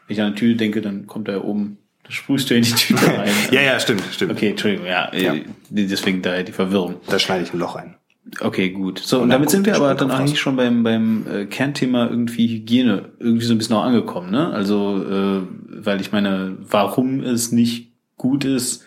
wenn 0.10 0.16
ich 0.16 0.22
an 0.22 0.28
eine 0.28 0.36
Tüte 0.36 0.58
denke, 0.58 0.82
dann 0.82 1.06
kommt 1.06 1.28
da 1.28 1.42
oben, 1.44 1.78
dann 2.04 2.12
sprühst 2.12 2.50
du 2.50 2.56
in 2.56 2.64
die 2.64 2.72
Tüte 2.72 3.06
rein. 3.18 3.30
ja, 3.52 3.62
ja, 3.62 3.80
stimmt, 3.80 4.02
stimmt. 4.12 4.32
Okay, 4.32 4.50
Entschuldigung, 4.50 4.88
ja, 4.88 5.14
Ja. 5.16 5.36
Äh, 5.36 5.44
deswegen 5.70 6.24
daher 6.24 6.44
die 6.44 6.52
Verwirrung. 6.52 6.96
Da 7.08 7.20
schneide 7.20 7.44
ich 7.44 7.54
ein 7.54 7.60
Loch 7.60 7.76
ein. 7.76 7.96
Okay, 8.40 8.72
gut. 8.72 9.00
So, 9.00 9.18
und, 9.18 9.24
Und 9.24 9.30
damit 9.30 9.52
sind 9.52 9.68
wir 9.68 9.76
aber 9.76 9.94
dann 9.94 10.10
eigentlich 10.10 10.40
schon 10.40 10.56
beim, 10.56 10.84
beim 10.84 11.26
äh, 11.32 11.46
Kernthema 11.46 12.08
irgendwie 12.08 12.48
Hygiene 12.48 13.10
irgendwie 13.20 13.46
so 13.46 13.54
ein 13.54 13.60
bisschen 13.60 13.76
auch 13.76 13.84
angekommen, 13.84 14.32
ne? 14.32 14.50
Also, 14.52 15.04
äh, 15.04 15.42
weil 15.84 16.02
ich 16.02 16.12
meine, 16.12 16.58
warum 16.60 17.22
es 17.22 17.52
nicht 17.52 17.92
gut 18.18 18.46
ist 18.46 18.86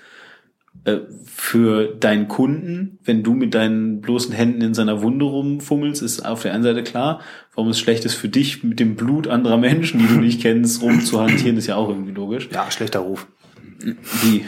für 1.25 1.95
deinen 1.95 2.29
Kunden, 2.29 2.99
wenn 3.05 3.23
du 3.23 3.35
mit 3.35 3.55
deinen 3.55 4.01
bloßen 4.01 4.35
Händen 4.35 4.63
in 4.63 4.75
seiner 4.75 5.03
Wunde 5.03 5.25
rumfummelst, 5.25 6.03
ist 6.03 6.25
auf 6.27 6.43
der 6.43 6.55
einen 6.55 6.65
Seite 6.65 6.83
klar. 6.83 7.21
Warum 7.55 7.71
es 7.71 7.79
schlecht 7.79 8.05
ist 8.05 8.15
für 8.15 8.29
dich, 8.29 8.65
mit 8.65 8.81
dem 8.81 8.97
Blut 8.97 9.29
anderer 9.29 9.59
Menschen, 9.59 10.01
die 10.01 10.09
du 10.09 10.21
nicht 10.21 10.41
kennst, 10.43 10.83
rumzuhantieren, 10.83 11.57
ist 11.57 11.69
ja 11.69 11.77
auch 11.77 11.89
irgendwie 11.89 12.13
logisch. 12.13 12.49
Ja, 12.53 12.71
schlechter 12.71 13.01
Ruf. 13.01 13.27
Wie? 14.23 14.45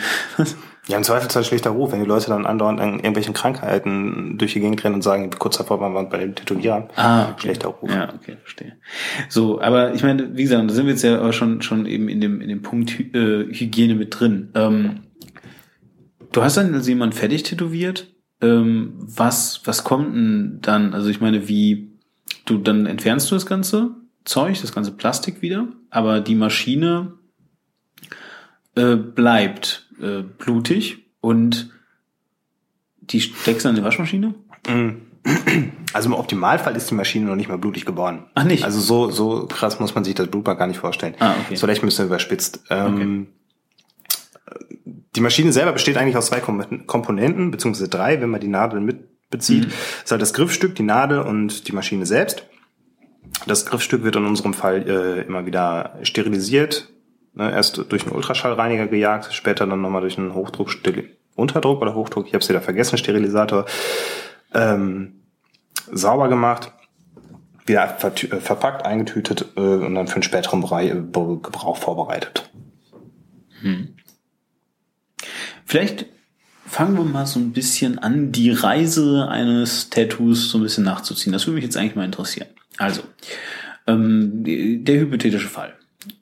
Ja, 0.87 0.99
im 0.99 1.03
Zweifelsfall 1.03 1.45
schlechter 1.45 1.71
Ruf, 1.71 1.93
wenn 1.93 2.01
die 2.01 2.07
Leute 2.07 2.27
dann 2.27 2.45
andauernd 2.45 2.79
an 2.79 2.97
irgendwelchen 2.97 3.33
Krankheiten 3.33 4.37
durch 4.37 4.53
die 4.53 4.61
Gegend 4.61 4.85
rennen 4.85 4.97
und 4.97 5.03
sagen, 5.03 5.31
kurz 5.39 5.57
davor 5.57 5.81
waren 5.81 5.95
wir 5.95 6.05
bei 6.05 6.19
dem 6.19 6.35
Tätowierer. 6.35 6.89
Ah, 6.95 7.31
okay. 7.31 7.41
Schlechter 7.41 7.69
Ruf. 7.69 7.91
Ja, 7.91 8.13
okay, 8.13 8.37
verstehe. 8.43 8.77
So, 9.31 9.63
aber 9.63 9.95
ich 9.95 10.03
meine, 10.03 10.37
wie 10.37 10.43
gesagt, 10.43 10.69
da 10.69 10.75
sind 10.75 10.85
wir 10.85 10.93
jetzt 10.93 11.03
ja 11.03 11.33
schon 11.33 11.63
schon 11.63 11.87
eben 11.87 12.11
in 12.11 12.21
dem 12.21 12.43
in 12.43 12.51
dem 12.51 12.61
Punkt 12.61 13.01
äh, 13.15 13.47
Hygiene 13.51 13.95
mit 13.95 14.21
drin. 14.21 14.51
Ähm, 14.55 15.01
du 16.35 16.43
hast 16.43 16.57
dann 16.57 16.75
also 16.75 16.89
jemanden 16.89 17.17
fertig 17.17 17.45
tätowiert. 17.45 18.09
Ähm, 18.41 18.95
was 18.99 19.63
was 19.65 19.85
kommt 19.85 20.15
denn 20.15 20.59
dann? 20.61 20.93
Also 20.93 21.09
ich 21.09 21.21
meine, 21.21 21.49
wie 21.49 21.93
du 22.45 22.59
dann 22.59 22.87
entfernst 22.87 23.31
du 23.31 23.37
das 23.37 23.47
ganze 23.47 23.93
Zeug, 24.25 24.61
das 24.61 24.75
ganze 24.75 24.93
Plastik 24.93 25.41
wieder, 25.41 25.69
aber 25.91 26.21
die 26.21 26.35
Maschine 26.35 27.15
äh, 28.75 28.97
bleibt 28.97 29.89
äh, 30.01 30.23
blutig 30.23 30.99
und 31.21 31.71
die 33.01 33.21
steckst 33.21 33.65
du 33.65 33.69
in 33.69 33.77
die 33.77 33.85
Waschmaschine? 33.85 34.35
Also 35.93 36.09
im 36.09 36.15
Optimalfall 36.15 36.77
ist 36.77 36.91
die 36.91 36.95
Maschine 36.95 37.27
noch 37.27 37.37
nicht 37.37 37.49
mal 37.49 37.59
blutig 37.59 37.85
geboren. 37.85 38.27
Ach, 38.35 38.45
nicht? 38.45 38.65
Also 38.65 38.81
so, 38.81 39.11
so 39.11 39.47
krass 39.47 39.79
muss 39.79 39.95
man 39.95 40.05
sich 40.05 40.15
das 40.15 40.29
Blutbad 40.29 40.59
gar 40.59 40.67
nicht 40.67 40.81
vorstellen. 40.81 41.15
Ah, 41.19 41.35
okay. 41.45 41.55
So 41.55 41.67
vielleicht 41.67 41.83
ein 41.83 41.87
bisschen 41.87 42.07
überspitzt. 42.07 42.65
Ähm, 42.71 43.29
Die 45.17 45.21
Maschine 45.21 45.53
selber 45.53 45.73
besteht 45.73 45.97
eigentlich 45.97 46.17
aus 46.17 46.27
zwei 46.27 46.39
Kom- 46.39 46.87
Komponenten, 46.87 47.51
beziehungsweise 47.51 47.89
drei, 47.89 48.21
wenn 48.21 48.31
man 48.31 48.41
die 48.41 48.49
Nadel 48.49 48.81
mitbezieht. 48.81 49.67
Mhm. 49.67 49.71
Das 49.71 50.05
ist 50.05 50.11
halt 50.11 50.23
das 50.23 50.35
Griffstück, 50.35 50.75
die 50.75 50.83
Nadel 50.83 51.21
und 51.21 51.69
die 51.69 51.73
Maschine 51.73 52.07
selbst. 52.07 52.47
Das 53.47 53.67
Griffstück 53.67 54.03
wird 54.05 54.17
in 54.17 54.27
unserem 54.27 54.55
Fall 54.55 54.89
äh, 54.89 55.23
immer 55.23 55.47
wieder 55.47 55.99
sterilisiert. 56.03 56.89
Ne, 57.37 57.51
erst 57.51 57.85
durch 57.91 58.07
einen 58.07 58.15
Ultraschallreiniger 58.15 58.87
gejagt, 58.87 59.35
später 59.35 59.67
dann 59.67 59.81
nochmal 59.81 60.03
durch 60.03 60.19
einen 60.19 60.35
Hochdruck, 60.35 60.71
Unterdruck 61.35 61.83
oder 61.83 61.95
Hochdruck, 61.97 62.29
ich 62.29 62.33
habe 62.33 62.43
es 62.43 62.49
wieder 62.49 62.61
vergessen, 62.61 62.97
Sterilisator 62.97 63.67
ähm, 64.55 65.25
sauber 65.91 66.29
gemacht, 66.29 66.73
wieder 67.67 67.83
äh, 68.05 68.41
verpackt, 68.41 68.87
eingetütet 68.87 69.47
äh, 69.57 69.61
und 69.61 69.97
dann 69.97 70.07
für 70.07 70.15
einen 70.15 70.23
späteren 70.23 70.61
Gebrauch 70.61 71.77
vorbereitet. 71.77 72.49
Hm. 73.63 73.94
Vielleicht 75.75 76.07
fangen 76.65 76.97
wir 76.97 77.03
mal 77.03 77.27
so 77.27 77.41
ein 77.41 77.53
bisschen 77.53 77.99
an, 77.99 78.31
die 78.31 78.53
Reise 78.53 79.27
eines 79.29 79.91
Tattoos 79.91 80.49
so 80.49 80.59
ein 80.59 80.63
bisschen 80.63 80.85
nachzuziehen. 80.85 81.33
Das 81.33 81.49
würde 81.49 81.57
mich 81.57 81.65
jetzt 81.65 81.77
eigentlich 81.77 81.97
mal 81.97 82.05
interessieren. 82.05 82.47
Also, 82.77 83.03
ähm, 83.89 84.45
der 84.45 85.01
hypothetische 85.01 85.49
Fall. 85.49 85.75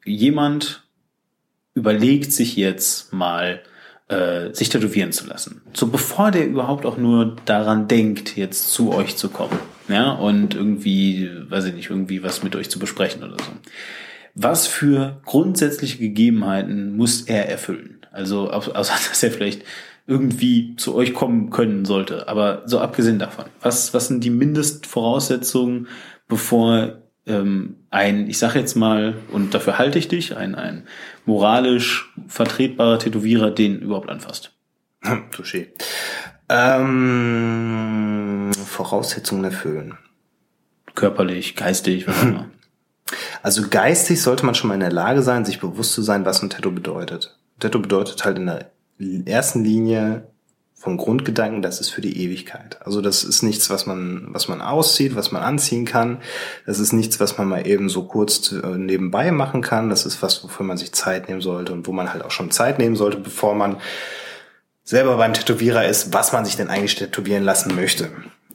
Jemand 0.06 0.84
überlegt 1.74 2.32
sich 2.32 2.56
jetzt 2.56 3.12
mal, 3.12 3.60
äh, 4.08 4.54
sich 4.54 4.70
tätowieren 4.70 5.12
zu 5.12 5.26
lassen. 5.26 5.60
So 5.74 5.88
bevor 5.88 6.30
der 6.30 6.46
überhaupt 6.46 6.86
auch 6.86 6.96
nur 6.96 7.36
daran 7.44 7.88
denkt, 7.88 8.38
jetzt 8.38 8.72
zu 8.72 8.90
euch 8.94 9.16
zu 9.16 9.28
kommen. 9.28 9.58
Ja, 9.86 10.12
und 10.12 10.54
irgendwie, 10.54 11.28
weiß 11.50 11.66
ich 11.66 11.74
nicht, 11.74 11.90
irgendwie 11.90 12.22
was 12.22 12.42
mit 12.42 12.56
euch 12.56 12.70
zu 12.70 12.78
besprechen 12.78 13.22
oder 13.22 13.36
so. 13.36 13.52
Was 14.34 14.66
für 14.66 15.20
grundsätzliche 15.26 15.98
Gegebenheiten 15.98 16.96
muss 16.96 17.20
er 17.20 17.50
erfüllen? 17.50 18.01
Also, 18.12 18.50
außer 18.50 18.72
dass 19.08 19.22
er 19.22 19.30
vielleicht 19.30 19.62
irgendwie 20.06 20.74
zu 20.76 20.94
euch 20.94 21.14
kommen 21.14 21.50
können 21.50 21.84
sollte. 21.84 22.28
Aber 22.28 22.62
so 22.66 22.80
abgesehen 22.80 23.18
davon, 23.18 23.46
was, 23.60 23.94
was 23.94 24.08
sind 24.08 24.24
die 24.24 24.30
Mindestvoraussetzungen, 24.30 25.88
bevor 26.28 26.98
ähm, 27.26 27.76
ein, 27.90 28.28
ich 28.28 28.38
sag 28.38 28.54
jetzt 28.54 28.74
mal, 28.74 29.14
und 29.30 29.54
dafür 29.54 29.78
halte 29.78 29.98
ich 29.98 30.08
dich, 30.08 30.36
ein, 30.36 30.54
ein 30.54 30.86
moralisch 31.24 32.12
vertretbarer 32.26 32.98
Tätowierer 32.98 33.50
den 33.50 33.80
überhaupt 33.80 34.10
anfasst? 34.10 34.52
Touché. 35.04 35.68
Ähm, 36.48 38.50
Voraussetzungen 38.66 39.44
erfüllen. 39.44 39.98
Körperlich, 40.94 41.56
geistig, 41.56 42.06
was 42.06 42.18
auch 42.18 42.22
immer. 42.22 42.50
Also 43.42 43.68
geistig 43.68 44.22
sollte 44.22 44.46
man 44.46 44.54
schon 44.54 44.68
mal 44.68 44.74
in 44.74 44.80
der 44.80 44.92
Lage 44.92 45.20
sein, 45.20 45.44
sich 45.44 45.60
bewusst 45.60 45.92
zu 45.92 46.00
sein, 46.00 46.24
was 46.24 46.42
ein 46.42 46.48
Tattoo 46.48 46.70
bedeutet. 46.70 47.36
Tattoo 47.62 47.80
bedeutet 47.80 48.24
halt 48.24 48.38
in 48.38 48.46
der 48.46 48.70
ersten 49.24 49.64
Linie 49.64 50.26
vom 50.74 50.96
Grundgedanken, 50.96 51.62
das 51.62 51.80
ist 51.80 51.90
für 51.90 52.00
die 52.00 52.24
Ewigkeit. 52.24 52.84
Also 52.84 53.00
das 53.00 53.22
ist 53.22 53.42
nichts, 53.42 53.70
was 53.70 53.86
man, 53.86 54.26
was 54.30 54.48
man 54.48 54.60
auszieht, 54.60 55.14
was 55.14 55.30
man 55.30 55.42
anziehen 55.42 55.84
kann. 55.84 56.20
Das 56.66 56.80
ist 56.80 56.92
nichts, 56.92 57.20
was 57.20 57.38
man 57.38 57.48
mal 57.48 57.68
eben 57.68 57.88
so 57.88 58.02
kurz 58.02 58.50
äh, 58.50 58.66
nebenbei 58.76 59.30
machen 59.30 59.62
kann. 59.62 59.90
Das 59.90 60.06
ist 60.06 60.22
was, 60.22 60.42
wofür 60.42 60.66
man 60.66 60.76
sich 60.76 60.92
Zeit 60.92 61.28
nehmen 61.28 61.40
sollte 61.40 61.72
und 61.72 61.86
wo 61.86 61.92
man 61.92 62.12
halt 62.12 62.24
auch 62.24 62.32
schon 62.32 62.50
Zeit 62.50 62.80
nehmen 62.80 62.96
sollte, 62.96 63.18
bevor 63.18 63.54
man 63.54 63.76
selber 64.82 65.16
beim 65.16 65.34
Tätowierer 65.34 65.86
ist, 65.86 66.12
was 66.12 66.32
man 66.32 66.44
sich 66.44 66.56
denn 66.56 66.68
eigentlich 66.68 66.96
tätowieren 66.96 67.44
lassen 67.44 67.76
möchte. 67.76 68.10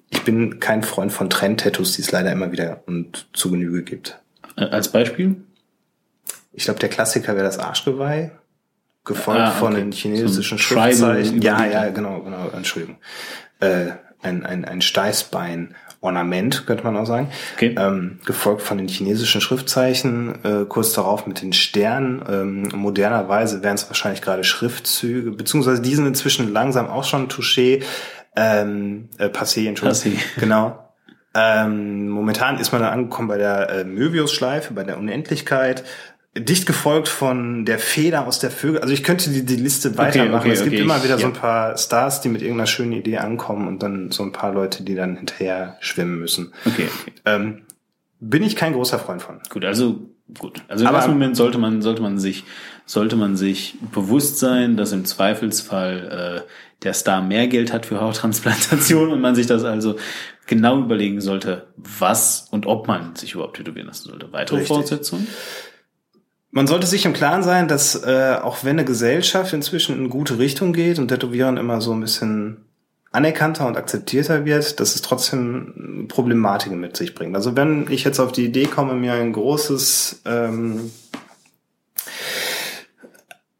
Ich 0.09 0.23
bin 0.23 0.59
kein 0.59 0.83
Freund 0.83 1.13
von 1.13 1.29
Trend-Tattoos, 1.29 1.93
die 1.93 2.01
es 2.01 2.11
leider 2.11 2.33
immer 2.33 2.51
wieder 2.51 2.83
und 2.87 3.29
zu 3.31 3.51
Genüge 3.51 3.83
gibt. 3.83 4.19
Äh, 4.57 4.65
als 4.65 4.91
Beispiel? 4.91 5.37
Ich 6.51 6.65
glaube, 6.65 6.81
der 6.81 6.89
Klassiker 6.89 7.35
wäre 7.35 7.45
das 7.45 7.57
Arschgeweih 7.59 8.31
gefolgt 9.07 9.41
ah, 9.41 9.49
okay. 9.49 9.59
von 9.59 9.73
den 9.73 9.91
chinesischen 9.91 10.57
so 10.57 10.63
Schriftzeichen. 10.63 11.41
Ja, 11.41 11.65
ja, 11.65 11.89
genau, 11.89 12.21
genau, 12.21 12.49
Entschuldigung. 12.55 12.97
Äh, 13.59 13.87
ein, 14.21 14.45
ein, 14.45 14.65
ein 14.65 14.81
Steißbein. 14.81 15.75
Ornament, 15.99 16.67
könnte 16.67 16.83
man 16.83 16.95
auch 16.95 17.07
sagen. 17.07 17.29
Okay. 17.55 17.75
Ähm, 17.77 18.19
gefolgt 18.23 18.61
von 18.61 18.77
den 18.77 18.87
chinesischen 18.87 19.41
Schriftzeichen, 19.41 20.35
äh, 20.43 20.65
kurz 20.65 20.93
darauf 20.93 21.25
mit 21.25 21.41
den 21.41 21.53
Sternen. 21.53 22.23
Ähm, 22.29 22.69
modernerweise 22.75 23.63
wären 23.63 23.75
es 23.75 23.89
wahrscheinlich 23.89 24.21
gerade 24.21 24.43
Schriftzüge, 24.43 25.31
beziehungsweise 25.31 25.81
die 25.81 25.95
sind 25.95 26.05
inzwischen 26.05 26.53
langsam 26.53 26.87
auch 26.87 27.03
schon 27.03 27.29
touché. 27.29 27.83
Ähm, 28.35 29.09
äh, 29.17 29.25
passé, 29.29 29.67
Entschuldigung. 29.67 30.19
Passé. 30.19 30.23
Genau. 30.39 30.83
Ähm, 31.33 32.09
momentan 32.09 32.59
ist 32.59 32.71
man 32.71 32.81
da 32.81 32.89
angekommen 32.89 33.27
bei 33.27 33.37
der 33.37 33.69
äh, 33.69 33.83
Möbius-Schleife, 33.83 34.73
bei 34.73 34.83
der 34.83 34.97
Unendlichkeit 34.97 35.83
dicht 36.39 36.65
gefolgt 36.65 37.07
von 37.07 37.65
der 37.65 37.79
Feder 37.79 38.27
aus 38.27 38.39
der 38.39 38.51
Vögel. 38.51 38.79
Also 38.81 38.93
ich 38.93 39.03
könnte 39.03 39.29
die, 39.29 39.45
die 39.45 39.55
Liste 39.55 39.97
weitermachen. 39.97 40.33
Okay, 40.33 40.39
okay, 40.39 40.51
es 40.51 40.63
gibt 40.63 40.73
okay, 40.73 40.83
immer 40.83 41.03
wieder 41.03 41.15
ich, 41.15 41.21
so 41.21 41.27
ein 41.27 41.33
paar 41.33 41.77
Stars, 41.77 42.21
die 42.21 42.29
mit 42.29 42.41
irgendeiner 42.41 42.67
schönen 42.67 42.93
Idee 42.93 43.17
ankommen 43.17 43.67
und 43.67 43.83
dann 43.83 44.11
so 44.11 44.23
ein 44.23 44.31
paar 44.31 44.53
Leute, 44.53 44.83
die 44.83 44.95
dann 44.95 45.15
hinterher 45.15 45.77
schwimmen 45.79 46.19
müssen. 46.19 46.53
Okay. 46.65 46.89
Ähm, 47.25 47.63
bin 48.19 48.43
ich 48.43 48.55
kein 48.55 48.73
großer 48.73 48.99
Freund 48.99 49.21
von. 49.21 49.39
Gut, 49.49 49.63
also 49.63 50.09
gut. 50.37 50.61
Also 50.67 50.85
im 50.85 50.93
ersten 50.93 51.11
Moment 51.11 51.37
sollte 51.37 51.57
man 51.57 51.81
sollte 51.81 52.01
man 52.01 52.17
sich 52.17 52.43
sollte 52.85 53.15
man 53.15 53.35
sich 53.35 53.75
bewusst 53.93 54.39
sein, 54.39 54.77
dass 54.77 54.91
im 54.91 55.05
Zweifelsfall 55.05 56.43
äh, 56.45 56.49
der 56.83 56.93
Star 56.93 57.21
mehr 57.21 57.47
Geld 57.47 57.73
hat 57.73 57.85
für 57.85 58.01
Hauttransplantation 58.01 59.09
und 59.11 59.21
man 59.21 59.35
sich 59.35 59.47
das 59.47 59.63
also 59.63 59.97
genau 60.47 60.79
überlegen 60.79 61.21
sollte, 61.21 61.67
was 61.75 62.47
und 62.51 62.65
ob 62.65 62.87
man 62.87 63.15
sich 63.15 63.33
überhaupt 63.33 63.57
tätowieren 63.57 63.87
lassen 63.87 64.09
sollte. 64.09 64.31
Weitere 64.31 64.57
Richtig. 64.57 64.67
Voraussetzungen? 64.69 65.27
Man 66.57 66.65
sollte 66.65 66.87
sich 66.87 67.05
im 67.05 67.13
Klaren 67.13 67.43
sein, 67.43 67.67
dass 67.67 67.93
äh, 68.03 68.35
auch 68.41 68.63
wenn 68.63 68.79
eine 68.79 68.83
Gesellschaft 68.83 69.53
inzwischen 69.53 69.95
in 69.95 70.09
gute 70.09 70.39
Richtung 70.39 70.73
geht 70.73 70.97
und 70.97 71.09
Tätowieren 71.09 71.55
immer 71.55 71.81
so 71.81 71.93
ein 71.93 72.01
bisschen 72.01 72.65
anerkannter 73.11 73.67
und 73.67 73.77
akzeptierter 73.77 74.43
wird, 74.43 74.79
dass 74.79 74.95
es 74.95 75.03
trotzdem 75.03 76.07
Problematiken 76.07 76.79
mit 76.79 76.97
sich 76.97 77.13
bringt. 77.13 77.35
Also 77.35 77.55
wenn 77.55 77.85
ich 77.91 78.03
jetzt 78.03 78.19
auf 78.19 78.31
die 78.31 78.45
Idee 78.45 78.65
komme, 78.65 78.95
mir 78.95 79.13
ein 79.13 79.33
großes 79.33 80.23
ähm, 80.25 80.91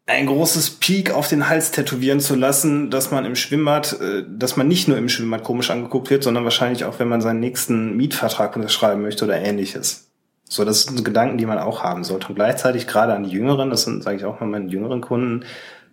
ein 0.06 0.26
großes 0.26 0.70
Peak 0.70 1.12
auf 1.12 1.28
den 1.28 1.48
Hals 1.48 1.70
tätowieren 1.70 2.18
zu 2.18 2.34
lassen, 2.34 2.90
dass 2.90 3.12
man 3.12 3.24
im 3.24 3.36
Schwimmbad, 3.36 3.92
äh, 4.00 4.24
dass 4.28 4.56
man 4.56 4.66
nicht 4.66 4.88
nur 4.88 4.98
im 4.98 5.08
Schwimmbad 5.08 5.44
komisch 5.44 5.70
angeguckt 5.70 6.10
wird, 6.10 6.24
sondern 6.24 6.42
wahrscheinlich 6.42 6.84
auch, 6.84 6.98
wenn 6.98 7.08
man 7.08 7.20
seinen 7.20 7.38
nächsten 7.38 7.96
Mietvertrag 7.96 8.56
unterschreiben 8.56 9.02
möchte 9.02 9.24
oder 9.24 9.36
ähnliches. 9.36 10.07
So, 10.48 10.64
das 10.64 10.84
sind 10.84 11.04
Gedanken, 11.04 11.36
die 11.36 11.46
man 11.46 11.58
auch 11.58 11.82
haben 11.82 12.04
sollte. 12.04 12.28
Und 12.28 12.34
gleichzeitig 12.34 12.86
gerade 12.86 13.14
an 13.14 13.24
die 13.24 13.30
Jüngeren, 13.30 13.70
das 13.70 13.82
sind, 13.82 14.02
sage 14.02 14.16
ich 14.16 14.24
auch 14.24 14.40
mal 14.40 14.46
meinen 14.46 14.68
jüngeren 14.68 15.02
Kunden, 15.02 15.44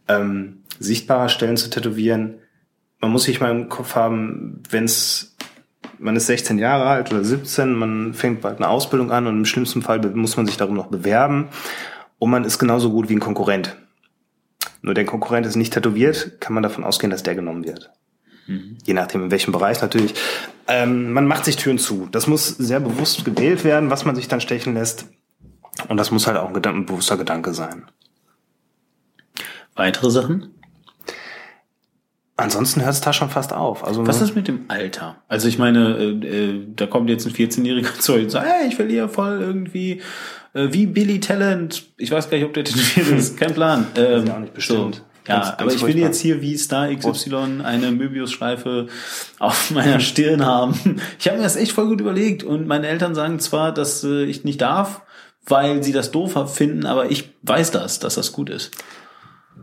ähm, 0.08 0.64
sichtbarer 0.80 1.30
Stellen 1.30 1.58
zu 1.58 1.70
tätowieren. 1.70 2.36
Man 3.02 3.12
muss 3.12 3.24
sich 3.24 3.42
mal 3.42 3.52
im 3.52 3.68
Kopf 3.68 3.96
haben, 3.96 4.64
wenn 4.70 4.86
es, 4.86 5.36
man 6.00 6.16
ist 6.16 6.28
16 6.28 6.58
Jahre 6.58 6.86
alt 6.86 7.12
oder 7.12 7.24
17, 7.24 7.74
man 7.74 8.14
fängt 8.14 8.42
bald 8.42 8.58
eine 8.58 8.70
Ausbildung 8.70 9.12
an 9.12 9.28
und 9.28 9.38
im 9.38 9.46
schlimmsten 9.46 9.82
Fall 9.82 10.00
muss 10.14 10.38
man 10.38 10.46
sich 10.46 10.58
darum 10.58 10.76
noch 10.76 10.88
bewerben 10.88 11.50
und 12.18 12.30
man 12.30 12.46
ist 12.46 12.58
genauso 12.58 12.92
gut 12.92 13.10
wie 13.10 13.16
ein 13.16 13.20
Konkurrent. 13.20 13.76
Nur 14.82 14.94
der 14.94 15.06
Konkurrent 15.06 15.46
ist 15.46 15.56
nicht 15.56 15.74
tätowiert, 15.74 16.40
kann 16.40 16.54
man 16.54 16.64
davon 16.64 16.84
ausgehen, 16.84 17.12
dass 17.12 17.24
der 17.24 17.36
genommen 17.36 17.66
wird. 17.66 17.92
Mhm. 18.48 18.78
Je 18.86 18.94
nachdem, 18.94 19.24
in 19.24 19.32
welchem 19.32 19.52
Bereich 19.52 19.82
natürlich. 19.82 20.14
Ähm, 20.68 21.14
man 21.14 21.28
macht 21.28 21.46
sich 21.46 21.58
Türen 21.58 21.78
zu. 21.78 22.08
Das 22.12 22.28
muss 22.28 22.48
sehr 22.48 22.80
bewusst 22.80 23.24
gewählt 23.24 23.64
werden, 23.64 23.90
was 23.90 24.06
man 24.06 24.16
sich 24.16 24.28
dann 24.28 24.42
stechen 24.42 24.74
lässt. 24.74 25.06
Und 25.88 25.98
das 25.98 26.12
muss 26.12 26.28
halt 26.28 26.38
auch 26.38 26.48
ein, 26.48 26.54
Gedanke, 26.54 26.80
ein 26.80 26.86
bewusster 26.86 27.18
Gedanke 27.18 27.54
sein. 27.54 27.84
Weitere 29.76 30.10
Sachen? 30.10 30.52
Ansonsten 32.38 32.82
hört 32.82 32.94
es 32.94 33.02
da 33.02 33.14
schon 33.14 33.30
fast 33.30 33.54
auf. 33.54 33.86
Also 33.86 34.06
Was 34.06 34.22
ist 34.22 34.36
mit 34.36 34.48
dem 34.48 34.66
Alter? 34.68 35.18
Also 35.28 35.48
ich 35.48 35.58
meine, 35.58 35.98
äh, 35.98 36.28
äh 36.28 36.68
da 36.76 36.86
kommt 36.86 37.10
jetzt 37.10 37.26
ein 37.26 37.34
14-Jähriger 37.34 37.94
zu 38.00 38.14
und 38.14 38.30
sagt, 38.30 38.48
hey, 38.48 38.68
ich 38.68 38.78
will 38.78 38.90
hier 38.90 39.08
voll 39.08 39.40
irgendwie 39.42 40.02
äh, 40.54 40.68
wie 40.72 40.86
Billy 40.86 41.20
Talent. 41.20 41.86
Ich 41.98 42.12
weiß 42.12 42.30
gar 42.30 42.38
nicht, 42.38 42.46
ob 42.46 42.54
der 42.54 42.66
tätowiert 42.66 43.08
ist. 43.20 43.38
Kein 43.38 43.54
Plan. 43.54 43.88
Ähm, 43.96 44.24
ist 44.24 44.32
auch 44.32 44.40
nicht 44.40 44.54
bestimmt. 44.54 44.96
So. 44.96 45.02
Ja, 45.28 45.40
ganz, 45.40 45.60
aber 45.60 45.74
ich 45.74 45.82
will 45.82 45.98
jetzt 45.98 46.22
hier 46.22 46.42
wie 46.42 46.58
Star 46.58 46.94
XY 46.94 47.62
eine 47.64 47.92
Möbius-Schleife 47.92 48.88
auf 49.40 49.72
meiner 49.72 50.00
Stirn 50.00 50.46
haben. 50.46 51.02
Ich 51.20 51.28
habe 51.28 51.38
mir 51.38 51.44
das 51.44 51.56
echt 51.56 51.72
voll 51.72 51.88
gut 51.88 52.02
überlegt 52.02 52.44
und 52.44 52.68
meine 52.68 52.88
Eltern 52.88 53.16
sagen 53.16 53.40
zwar, 53.40 53.74
dass 53.74 54.04
äh, 54.04 54.24
ich 54.26 54.44
nicht 54.44 54.62
darf, 54.62 55.02
weil 55.46 55.84
sie 55.84 55.92
das 55.92 56.12
doof 56.12 56.54
finden, 56.54 56.86
aber 56.86 57.12
ich 57.12 57.30
weiß 57.44 57.72
das, 57.72 58.00
dass 58.00 58.16
das 58.16 58.32
gut 58.32 58.50
ist. 58.50 58.72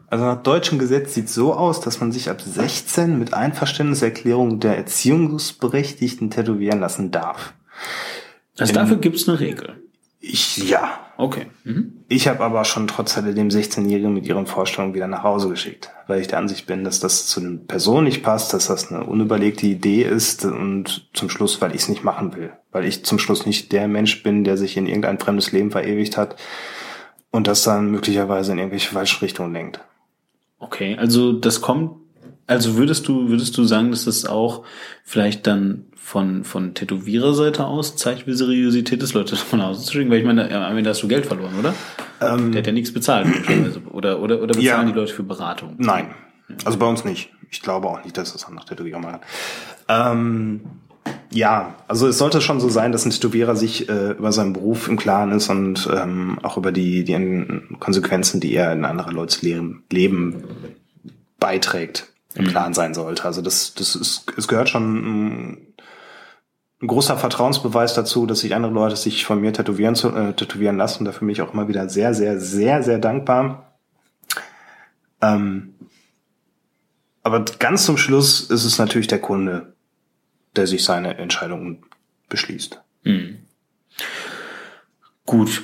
Also 0.09 0.25
nach 0.25 0.43
deutschem 0.43 0.79
Gesetz 0.79 1.15
sieht 1.15 1.31
so 1.31 1.55
aus, 1.55 1.81
dass 1.81 2.01
man 2.01 2.13
sich 2.13 2.29
ab 2.29 2.41
16 2.41 3.19
mit 3.19 3.33
Einverständniserklärung 3.33 4.61
der 4.61 4.77
Erziehungsberechtigten 4.77 6.31
tätowieren 6.31 6.81
lassen 6.81 7.11
darf. 7.11 7.55
Also 8.59 8.75
dafür 8.75 8.99
gibt's 8.99 9.29
eine 9.29 9.41
Regel. 9.41 9.83
Ich, 10.21 10.69
ja. 10.69 11.01
Okay. 11.23 11.47
Mhm. 11.63 12.03
Ich 12.09 12.27
habe 12.27 12.43
aber 12.43 12.65
schon 12.65 12.89
trotz 12.89 13.17
alledem 13.17 13.47
16-Jährigen 13.47 14.13
mit 14.13 14.27
ihren 14.27 14.47
Vorstellungen 14.47 14.93
wieder 14.93 15.07
nach 15.07 15.23
Hause 15.23 15.49
geschickt, 15.51 15.89
weil 16.09 16.21
ich 16.21 16.27
der 16.27 16.39
Ansicht 16.39 16.67
bin, 16.67 16.83
dass 16.83 16.99
das 16.99 17.29
zu 17.29 17.39
den 17.39 17.69
Personen 17.69 18.07
nicht 18.07 18.25
passt, 18.25 18.53
dass 18.53 18.67
das 18.67 18.91
eine 18.91 19.05
unüberlegte 19.05 19.65
Idee 19.69 20.03
ist 20.03 20.45
und 20.45 21.09
zum 21.13 21.31
Schluss, 21.31 21.61
weil 21.61 21.77
ich 21.77 21.83
es 21.83 21.89
nicht 21.89 22.03
machen 22.03 22.35
will, 22.35 22.51
weil 22.73 22.87
ich 22.87 23.05
zum 23.05 23.21
Schluss 23.21 23.47
nicht 23.47 23.71
der 23.71 23.87
Mensch 23.87 24.25
bin, 24.25 24.43
der 24.43 24.57
sich 24.57 24.77
in 24.77 24.89
irgendein 24.89 25.21
fremdes 25.21 25.53
Leben 25.53 25.71
verewigt 25.71 26.17
hat 26.17 26.35
und 27.31 27.47
das 27.47 27.63
dann 27.63 27.93
möglicherweise 27.93 28.51
in 28.51 28.59
irgendwelche 28.59 28.93
falsche 28.93 29.23
Richtungen 29.23 29.53
lenkt. 29.53 29.79
Okay, 30.59 30.97
also 30.99 31.33
das 31.33 31.61
kommt, 31.61 32.01
also 32.49 32.77
würdest 32.77 33.07
du, 33.07 33.29
würdest 33.29 33.57
du 33.57 33.63
sagen, 33.63 33.93
dass 33.93 34.07
das 34.07 34.27
auch 34.27 34.65
vielleicht 35.05 35.47
dann 35.47 35.85
von, 36.03 36.45
von 36.45 36.75
Tätowiererseite 36.75 37.65
aus 37.65 37.97
zeigt, 37.97 38.27
wie 38.27 38.35
Seriosität 38.35 39.03
ist, 39.03 39.15
Leute 39.15 39.31
davon 39.31 39.61
auszuschicken, 39.61 40.11
weil 40.11 40.19
ich 40.19 40.25
meine, 40.27 40.53
am 40.53 40.77
Ende 40.77 40.91
hast 40.91 41.03
du 41.03 41.09
Geld 41.09 41.27
verloren, 41.27 41.55
oder? 41.59 41.75
Ähm, 42.21 42.53
Der 42.53 42.61
hat 42.61 42.67
ja 42.67 42.73
nichts 42.73 42.93
bezahlt, 42.93 43.29
oder, 43.91 44.21
oder, 44.21 44.43
oder 44.43 44.55
bezahlen 44.55 44.63
ja, 44.63 44.85
die 44.85 44.93
Leute 44.93 45.15
für 45.15 45.23
Beratung? 45.23 45.75
Nein. 45.79 46.11
Also 46.65 46.77
bei 46.77 46.87
uns 46.87 47.05
nicht. 47.05 47.31
Ich 47.51 47.63
glaube 47.63 47.89
auch 47.89 48.05
nicht, 48.05 48.19
dass 48.19 48.33
das 48.33 48.49
nach 48.51 48.65
Tätowierer 48.65 48.99
machen. 48.99 49.21
Ähm, 49.89 50.61
ja, 51.31 51.77
also 51.89 52.09
es 52.09 52.19
sollte 52.19 52.41
schon 52.41 52.61
so 52.61 52.69
sein, 52.69 52.93
dass 52.93 53.07
ein 53.07 53.11
Tätowierer 53.11 53.57
sich 53.57 53.89
äh, 53.89 54.11
über 54.11 54.33
seinen 54.33 54.53
Beruf 54.53 54.89
im 54.89 54.99
Klaren 54.99 55.33
ist 55.33 55.49
und 55.49 55.89
ähm, 55.95 56.39
auch 56.43 56.57
über 56.59 56.73
die, 56.73 57.05
die 57.05 57.47
Konsequenzen, 57.79 58.41
die 58.41 58.55
er 58.55 58.73
in 58.73 58.85
anderer 58.85 59.13
Leute 59.13 59.45
Leben, 59.45 59.85
Leben 59.91 60.45
beiträgt, 61.41 62.13
im 62.35 62.45
mhm. 62.45 62.49
Klaren 62.49 62.75
sein 62.75 62.93
sollte. 62.93 63.25
Also 63.25 63.41
das, 63.41 63.75
das 63.75 63.95
ist, 63.97 64.27
es 64.37 64.49
gehört 64.49 64.69
schon 64.69 65.59
ein, 66.83 66.87
großer 66.87 67.17
Vertrauensbeweis 67.17 67.95
dazu, 67.95 68.27
dass 68.27 68.41
sich 68.41 68.55
andere 68.55 68.73
Leute 68.73 68.97
sich 68.97 69.25
von 69.25 69.41
mir 69.41 69.53
tätowieren, 69.53 69.95
zu, 69.95 70.09
äh, 70.15 70.35
tätowieren 70.35 70.77
lassen. 70.77 71.05
Dafür 71.05 71.21
bin 71.21 71.31
ich 71.31 71.43
auch 71.43 71.55
immer 71.55 71.69
wieder 71.69 71.89
sehr, 71.89 72.13
sehr, 72.15 72.41
sehr, 72.41 72.83
sehr 72.83 72.99
dankbar. 72.99 73.79
Ähm, 75.21 75.75
aber 77.23 77.45
ganz 77.45 77.87
zum 77.87 77.97
Schluss 77.97 78.41
ist 78.41 78.65
es 78.65 78.79
natürlich 78.79 79.07
der 79.07 79.21
Kunde, 79.21 79.75
der 80.57 80.67
sich 80.67 80.85
seine 80.85 81.17
Entscheidungen 81.19 81.85
beschließt. 82.29 82.83
Mhm. 83.05 83.39
Gut. 85.25 85.63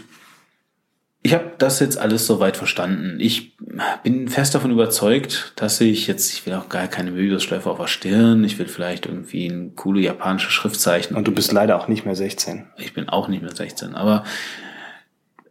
Ich 1.22 1.34
habe 1.34 1.52
das 1.58 1.80
jetzt 1.80 1.98
alles 1.98 2.26
soweit 2.26 2.56
verstanden. 2.56 3.18
Ich 3.18 3.56
bin 4.02 4.28
fest 4.28 4.54
davon 4.54 4.70
überzeugt, 4.70 5.52
dass 5.56 5.80
ich 5.80 6.06
jetzt, 6.06 6.32
ich 6.32 6.46
will 6.46 6.54
auch 6.54 6.68
gar 6.68 6.86
keine 6.86 7.10
Möbiusschleife 7.10 7.68
auf 7.68 7.78
der 7.78 7.88
Stirn, 7.88 8.44
ich 8.44 8.58
will 8.58 8.68
vielleicht 8.68 9.06
irgendwie 9.06 9.46
ein 9.46 9.74
coole 9.74 10.00
japanische 10.00 10.50
Schriftzeichen. 10.50 11.16
Und 11.16 11.26
du 11.26 11.32
bist 11.32 11.52
leider 11.52 11.78
auch 11.78 11.88
nicht 11.88 12.06
mehr 12.06 12.14
16. 12.14 12.66
Ich 12.78 12.94
bin 12.94 13.08
auch 13.08 13.28
nicht 13.28 13.42
mehr 13.42 13.54
16, 13.54 13.94
aber 13.94 14.24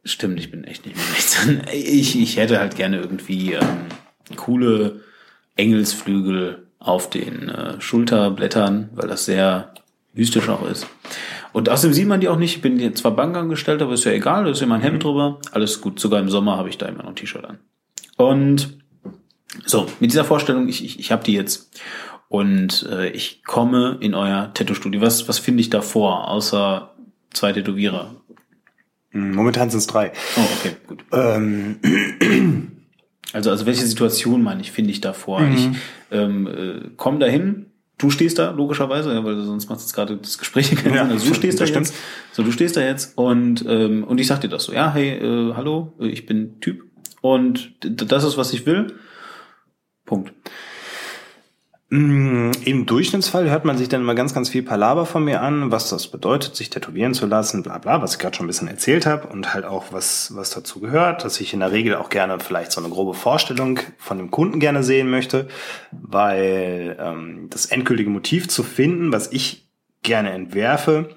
stimmt, 0.06 0.40
ich 0.40 0.52
bin 0.52 0.64
echt 0.64 0.86
nicht 0.86 0.96
mehr 0.96 1.06
16. 1.06 1.62
Ich, 1.74 2.20
ich 2.20 2.38
hätte 2.38 2.60
halt 2.60 2.76
gerne 2.76 2.98
irgendwie 2.98 3.54
ähm, 3.54 3.88
coole 4.38 5.02
Engelsflügel 5.58 6.68
auf 6.80 7.10
den 7.10 7.50
äh, 7.50 7.82
Schulterblättern, 7.82 8.90
weil 8.94 9.10
das 9.10 9.26
sehr 9.26 9.74
mystisch 10.14 10.48
auch 10.50 10.68
ist. 10.68 10.88
Und 11.58 11.70
außerdem 11.70 11.94
sieht 11.96 12.08
man 12.08 12.20
die 12.20 12.30
auch 12.30 12.38
nicht. 12.38 12.58
Ich 12.58 12.62
bin 12.62 12.96
zwar 12.96 13.16
Bankangestellter, 13.16 13.86
aber 13.86 13.96
ist 13.96 14.04
ja 14.04 14.12
egal, 14.12 14.44
da 14.44 14.52
ist 14.52 14.62
immer 14.62 14.76
ein 14.76 14.82
Hemd 14.82 14.98
mhm. 14.98 15.00
drüber. 15.00 15.40
Alles 15.52 15.82
gut. 15.82 16.00
Sogar 16.00 16.20
im 16.20 16.30
Sommer 16.30 16.56
habe 16.56 16.70
ich 16.70 16.78
da 16.78 16.86
immer 16.86 17.02
noch 17.02 17.10
ein 17.10 17.16
T-Shirt 17.16 17.44
an. 17.44 17.58
Und 18.16 18.78
so, 19.66 19.88
mit 20.00 20.12
dieser 20.12 20.24
Vorstellung, 20.24 20.68
ich, 20.68 20.86
ich, 20.86 21.00
ich 21.00 21.12
habe 21.12 21.24
die 21.24 21.34
jetzt. 21.34 21.82
Und 22.28 22.88
äh, 22.92 23.10
ich 23.10 23.44
komme 23.44 23.98
in 24.02 24.14
euer 24.14 24.52
Tattoo-Studio. 24.54 25.02
Was, 25.02 25.28
was 25.28 25.40
finde 25.40 25.62
ich 25.62 25.72
da 25.72 25.82
vor, 25.82 26.30
außer 26.30 26.94
zwei 27.34 27.54
Tätowierer? 27.54 28.14
Momentan 29.12 29.72
sind 29.72 29.80
es 29.80 29.88
drei. 29.88 30.12
Oh, 30.36 30.42
okay, 30.60 30.76
gut. 30.86 31.06
Ähm, 31.12 31.80
also, 33.34 33.50
also 33.50 33.66
welche 33.66 33.88
Situation 33.88 34.44
meine 34.44 34.62
ich, 34.62 34.72
finde 34.72 34.92
ich 34.92 35.02
davor? 35.02 35.40
Mhm. 35.40 35.56
Ich 35.56 35.70
ähm, 36.12 36.48
äh, 36.48 36.90
komme 36.98 37.18
dahin, 37.18 37.67
du 37.98 38.10
stehst 38.10 38.38
da, 38.40 38.52
logischerweise, 38.52 39.14
ja, 39.14 39.24
weil 39.24 39.42
sonst 39.44 39.70
macht 39.70 39.80
es 39.80 39.94
gerade 39.94 40.18
das 40.18 40.38
Gespräch 40.38 40.76
keinen 40.76 40.94
ja, 40.94 41.04
Sinn. 41.04 41.14
Also 41.14 41.28
du 41.30 41.34
stehst 41.34 41.60
da 41.60 41.66
jetzt. 41.66 41.94
So, 42.32 42.44
du 42.44 42.52
stehst 42.52 42.78
da 42.78 42.82
jetzt 42.82 43.18
und, 43.18 43.66
ähm, 43.68 44.04
und 44.04 44.20
ich 44.20 44.28
sag 44.28 44.42
dir 44.42 44.50
das 44.50 44.66
so, 44.66 44.74
ja, 44.74 44.94
hey, 44.94 45.18
äh, 45.18 45.54
hallo, 45.56 45.94
ich 46.00 46.26
bin 46.26 46.60
Typ 46.60 46.84
und 47.22 47.74
das 47.82 48.24
ist, 48.24 48.38
was 48.38 48.54
ich 48.54 48.66
will. 48.66 48.94
Punkt. 50.06 50.34
Mm, 51.90 52.52
Im 52.66 52.86
Durchschnittsfall 52.86 53.50
hört 53.50 53.64
man 53.64 53.78
sich 53.78 53.88
dann 53.88 54.02
immer 54.02 54.14
ganz, 54.14 54.34
ganz 54.34 54.50
viel 54.50 54.62
Palaber 54.62 55.06
von 55.06 55.24
mir 55.24 55.42
an, 55.42 55.72
was 55.72 55.90
das 55.90 56.10
bedeutet, 56.10 56.54
sich 56.54 56.70
tätowieren 56.70 57.14
zu 57.14 57.28
lassen, 57.28 57.64
bla 57.64 57.78
bla, 57.78 58.02
was 58.02 58.14
ich 58.14 58.20
gerade 58.20 58.36
schon 58.36 58.46
ein 58.46 58.48
bisschen 58.48 58.68
erzählt 58.68 59.06
habe 59.06 59.28
und 59.28 59.54
halt 59.54 59.64
auch 59.64 59.94
was, 59.94 60.36
was 60.36 60.50
dazu 60.50 60.82
gehört, 60.82 61.24
dass 61.24 61.40
ich 61.40 61.54
in 61.54 61.62
der 61.62 61.72
Regel 61.72 61.96
auch 61.96 62.10
gerne 62.10 62.40
vielleicht 62.42 62.74
so 62.74 62.82
eine 62.82 62.90
grobe 62.90 63.14
Vorstellung 63.14 63.80
von 63.98 64.18
dem 64.18 64.32
Kunden 64.32 64.60
gerne 64.60 64.84
sehen 64.84 65.10
möchte, 65.10 65.48
weil 65.92 66.98
ähm, 67.00 67.48
das 67.50 67.68
endgültige 67.68 68.10
Motiv 68.10 68.50
zu 68.50 68.64
finden, 68.64 69.14
was 69.14 69.32
ich 69.32 69.70
gerne 70.04 70.32
entwerfe, 70.32 71.16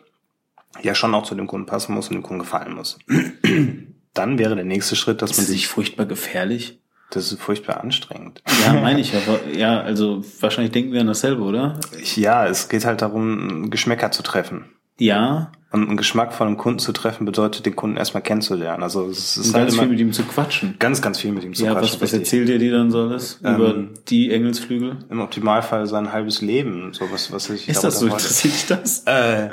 ja 0.82 0.94
schon 0.94 1.14
auch 1.16 1.24
zu 1.24 1.34
dem 1.34 1.48
Kunden 1.48 1.66
passen 1.66 1.94
muss 1.94 2.08
und 2.08 2.14
dem 2.14 2.22
Kunden 2.22 2.42
gefallen 2.42 2.74
muss. 2.74 2.96
dann 4.14 4.38
wäre 4.38 4.54
der 4.54 4.64
nächste 4.64 4.94
Schritt, 4.94 5.20
dass 5.20 5.36
man 5.36 5.46
sich 5.46 5.66
furchtbar 5.66 6.06
gefährlich 6.06 6.80
das 7.10 7.32
ist 7.32 7.40
furchtbar 7.40 7.80
anstrengend. 7.80 8.42
Ja, 8.64 8.72
meine 8.74 9.00
ich. 9.00 9.14
Aber, 9.14 9.40
ja, 9.56 9.80
also 9.80 10.22
wahrscheinlich 10.40 10.72
denken 10.72 10.92
wir 10.92 11.00
an 11.00 11.06
dasselbe, 11.06 11.42
oder? 11.42 11.78
Ja, 12.14 12.46
es 12.46 12.68
geht 12.68 12.84
halt 12.84 13.02
darum, 13.02 13.70
Geschmäcker 13.70 14.10
zu 14.10 14.22
treffen. 14.22 14.66
Ja. 14.98 15.50
Und 15.72 15.86
einen 15.86 15.96
Geschmack 15.96 16.34
von 16.34 16.48
einem 16.48 16.56
Kunden 16.56 16.78
zu 16.78 16.92
treffen 16.92 17.24
bedeutet, 17.24 17.64
den 17.64 17.76
Kunden 17.76 17.96
erstmal 17.96 18.22
kennenzulernen. 18.22 18.82
Also 18.82 19.06
es 19.06 19.36
ist 19.36 19.48
und 19.48 19.54
halt 19.54 19.68
ganz 19.68 19.78
viel 19.78 19.88
mit 19.88 20.00
ihm 20.00 20.12
zu 20.12 20.24
quatschen. 20.24 20.76
Ganz, 20.78 21.00
ganz 21.00 21.20
viel 21.20 21.32
mit 21.32 21.44
ihm 21.44 21.54
zu 21.54 21.64
ja, 21.64 21.72
quatschen. 21.72 21.88
Ja, 21.88 21.94
was, 21.94 22.02
was 22.02 22.12
erzählt 22.12 22.48
ihr 22.48 22.58
dir 22.58 22.72
dann 22.72 22.90
so 22.90 23.02
alles 23.02 23.40
ähm, 23.44 23.54
über 23.54 23.84
die 24.08 24.32
Engelsflügel? 24.32 24.98
Im 25.08 25.20
Optimalfall 25.20 25.86
sein 25.86 26.12
halbes 26.12 26.42
Leben. 26.42 26.92
So 26.92 27.10
was, 27.12 27.32
was 27.32 27.48
ich 27.50 27.68
Ist 27.68 27.84
das 27.84 28.00
so? 28.00 28.06
Interessiert 28.06 28.52
dich 28.52 28.66
das? 28.66 29.04
Äh, 29.04 29.50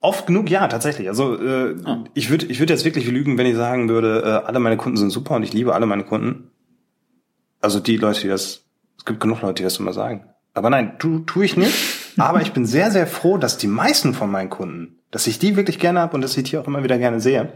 Oft 0.00 0.26
genug, 0.26 0.50
ja, 0.50 0.68
tatsächlich. 0.68 1.08
Also 1.08 1.34
äh, 1.40 1.76
oh. 1.84 2.04
ich 2.14 2.30
würde 2.30 2.46
ich 2.46 2.58
würd 2.58 2.70
jetzt 2.70 2.84
wirklich 2.84 3.06
lügen, 3.06 3.38
wenn 3.38 3.46
ich 3.46 3.56
sagen 3.56 3.88
würde, 3.88 4.22
äh, 4.22 4.46
alle 4.46 4.58
meine 4.58 4.76
Kunden 4.76 4.96
sind 4.96 5.10
super 5.10 5.36
und 5.36 5.42
ich 5.42 5.52
liebe 5.52 5.74
alle 5.74 5.86
meine 5.86 6.04
Kunden. 6.04 6.50
Also 7.60 7.80
die 7.80 7.96
Leute, 7.96 8.20
die 8.20 8.28
das, 8.28 8.64
es 8.98 9.04
gibt 9.04 9.20
genug 9.20 9.42
Leute, 9.42 9.54
die 9.54 9.62
das 9.62 9.78
immer 9.78 9.92
sagen. 9.92 10.26
Aber 10.54 10.70
nein, 10.70 10.98
tu, 10.98 11.20
tu 11.20 11.42
ich 11.42 11.56
nicht. 11.56 11.74
Aber 12.18 12.40
ich 12.40 12.52
bin 12.52 12.66
sehr, 12.66 12.90
sehr 12.90 13.06
froh, 13.06 13.36
dass 13.36 13.58
die 13.58 13.66
meisten 13.66 14.14
von 14.14 14.30
meinen 14.30 14.50
Kunden, 14.50 14.98
dass 15.10 15.26
ich 15.26 15.38
die 15.38 15.56
wirklich 15.56 15.78
gerne 15.78 16.00
habe 16.00 16.14
und 16.14 16.22
dass 16.22 16.36
ich 16.36 16.44
die 16.44 16.58
auch 16.58 16.66
immer 16.66 16.82
wieder 16.82 16.98
gerne 16.98 17.20
sehe. 17.20 17.52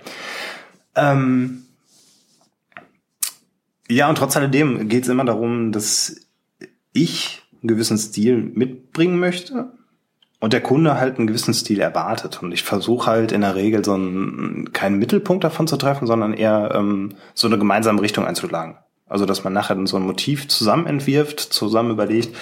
Ähm, 0.94 1.62
ja, 3.88 4.08
und 4.08 4.16
trotz 4.16 4.36
alledem 4.36 4.88
geht 4.88 5.04
es 5.04 5.08
immer 5.08 5.24
darum, 5.24 5.72
dass 5.72 6.16
ich 6.92 7.42
einen 7.60 7.68
gewissen 7.68 7.98
Stil 7.98 8.36
mitbringen 8.54 9.18
möchte 9.18 9.72
und 10.40 10.54
der 10.54 10.62
Kunde 10.62 10.98
halt 10.98 11.18
einen 11.18 11.26
gewissen 11.26 11.54
Stil 11.54 11.80
erwartet. 11.80 12.42
Und 12.42 12.52
ich 12.52 12.62
versuche 12.62 13.06
halt 13.06 13.30
in 13.30 13.42
der 13.42 13.54
Regel 13.54 13.84
so 13.84 13.92
einen, 13.92 14.72
keinen 14.72 14.98
Mittelpunkt 14.98 15.44
davon 15.44 15.68
zu 15.68 15.76
treffen, 15.76 16.06
sondern 16.06 16.32
eher 16.32 16.72
ähm, 16.74 17.14
so 17.34 17.46
eine 17.46 17.58
gemeinsame 17.58 18.00
Richtung 18.00 18.26
einzuschlagen. 18.26 18.78
Also 19.06 19.26
dass 19.26 19.44
man 19.44 19.52
nachher 19.52 19.76
so 19.86 19.96
ein 19.96 20.02
Motiv 20.02 20.48
zusammen 20.48 20.86
entwirft, 20.86 21.40
zusammen 21.40 21.90
überlegt, 21.90 22.34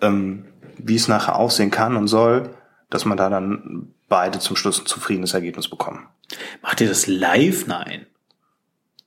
ähm, 0.00 0.46
wie 0.78 0.96
es 0.96 1.08
nachher 1.08 1.36
aussehen 1.36 1.70
kann 1.70 1.96
und 1.96 2.08
soll, 2.08 2.50
dass 2.88 3.04
man 3.04 3.18
da 3.18 3.28
dann 3.28 3.94
beide 4.08 4.38
zum 4.38 4.56
Schluss 4.56 4.80
ein 4.80 4.86
zufriedenes 4.86 5.34
Ergebnis 5.34 5.68
bekommen. 5.68 6.06
Macht 6.62 6.80
ihr 6.80 6.88
das 6.88 7.06
live? 7.06 7.66
Nein. 7.66 8.06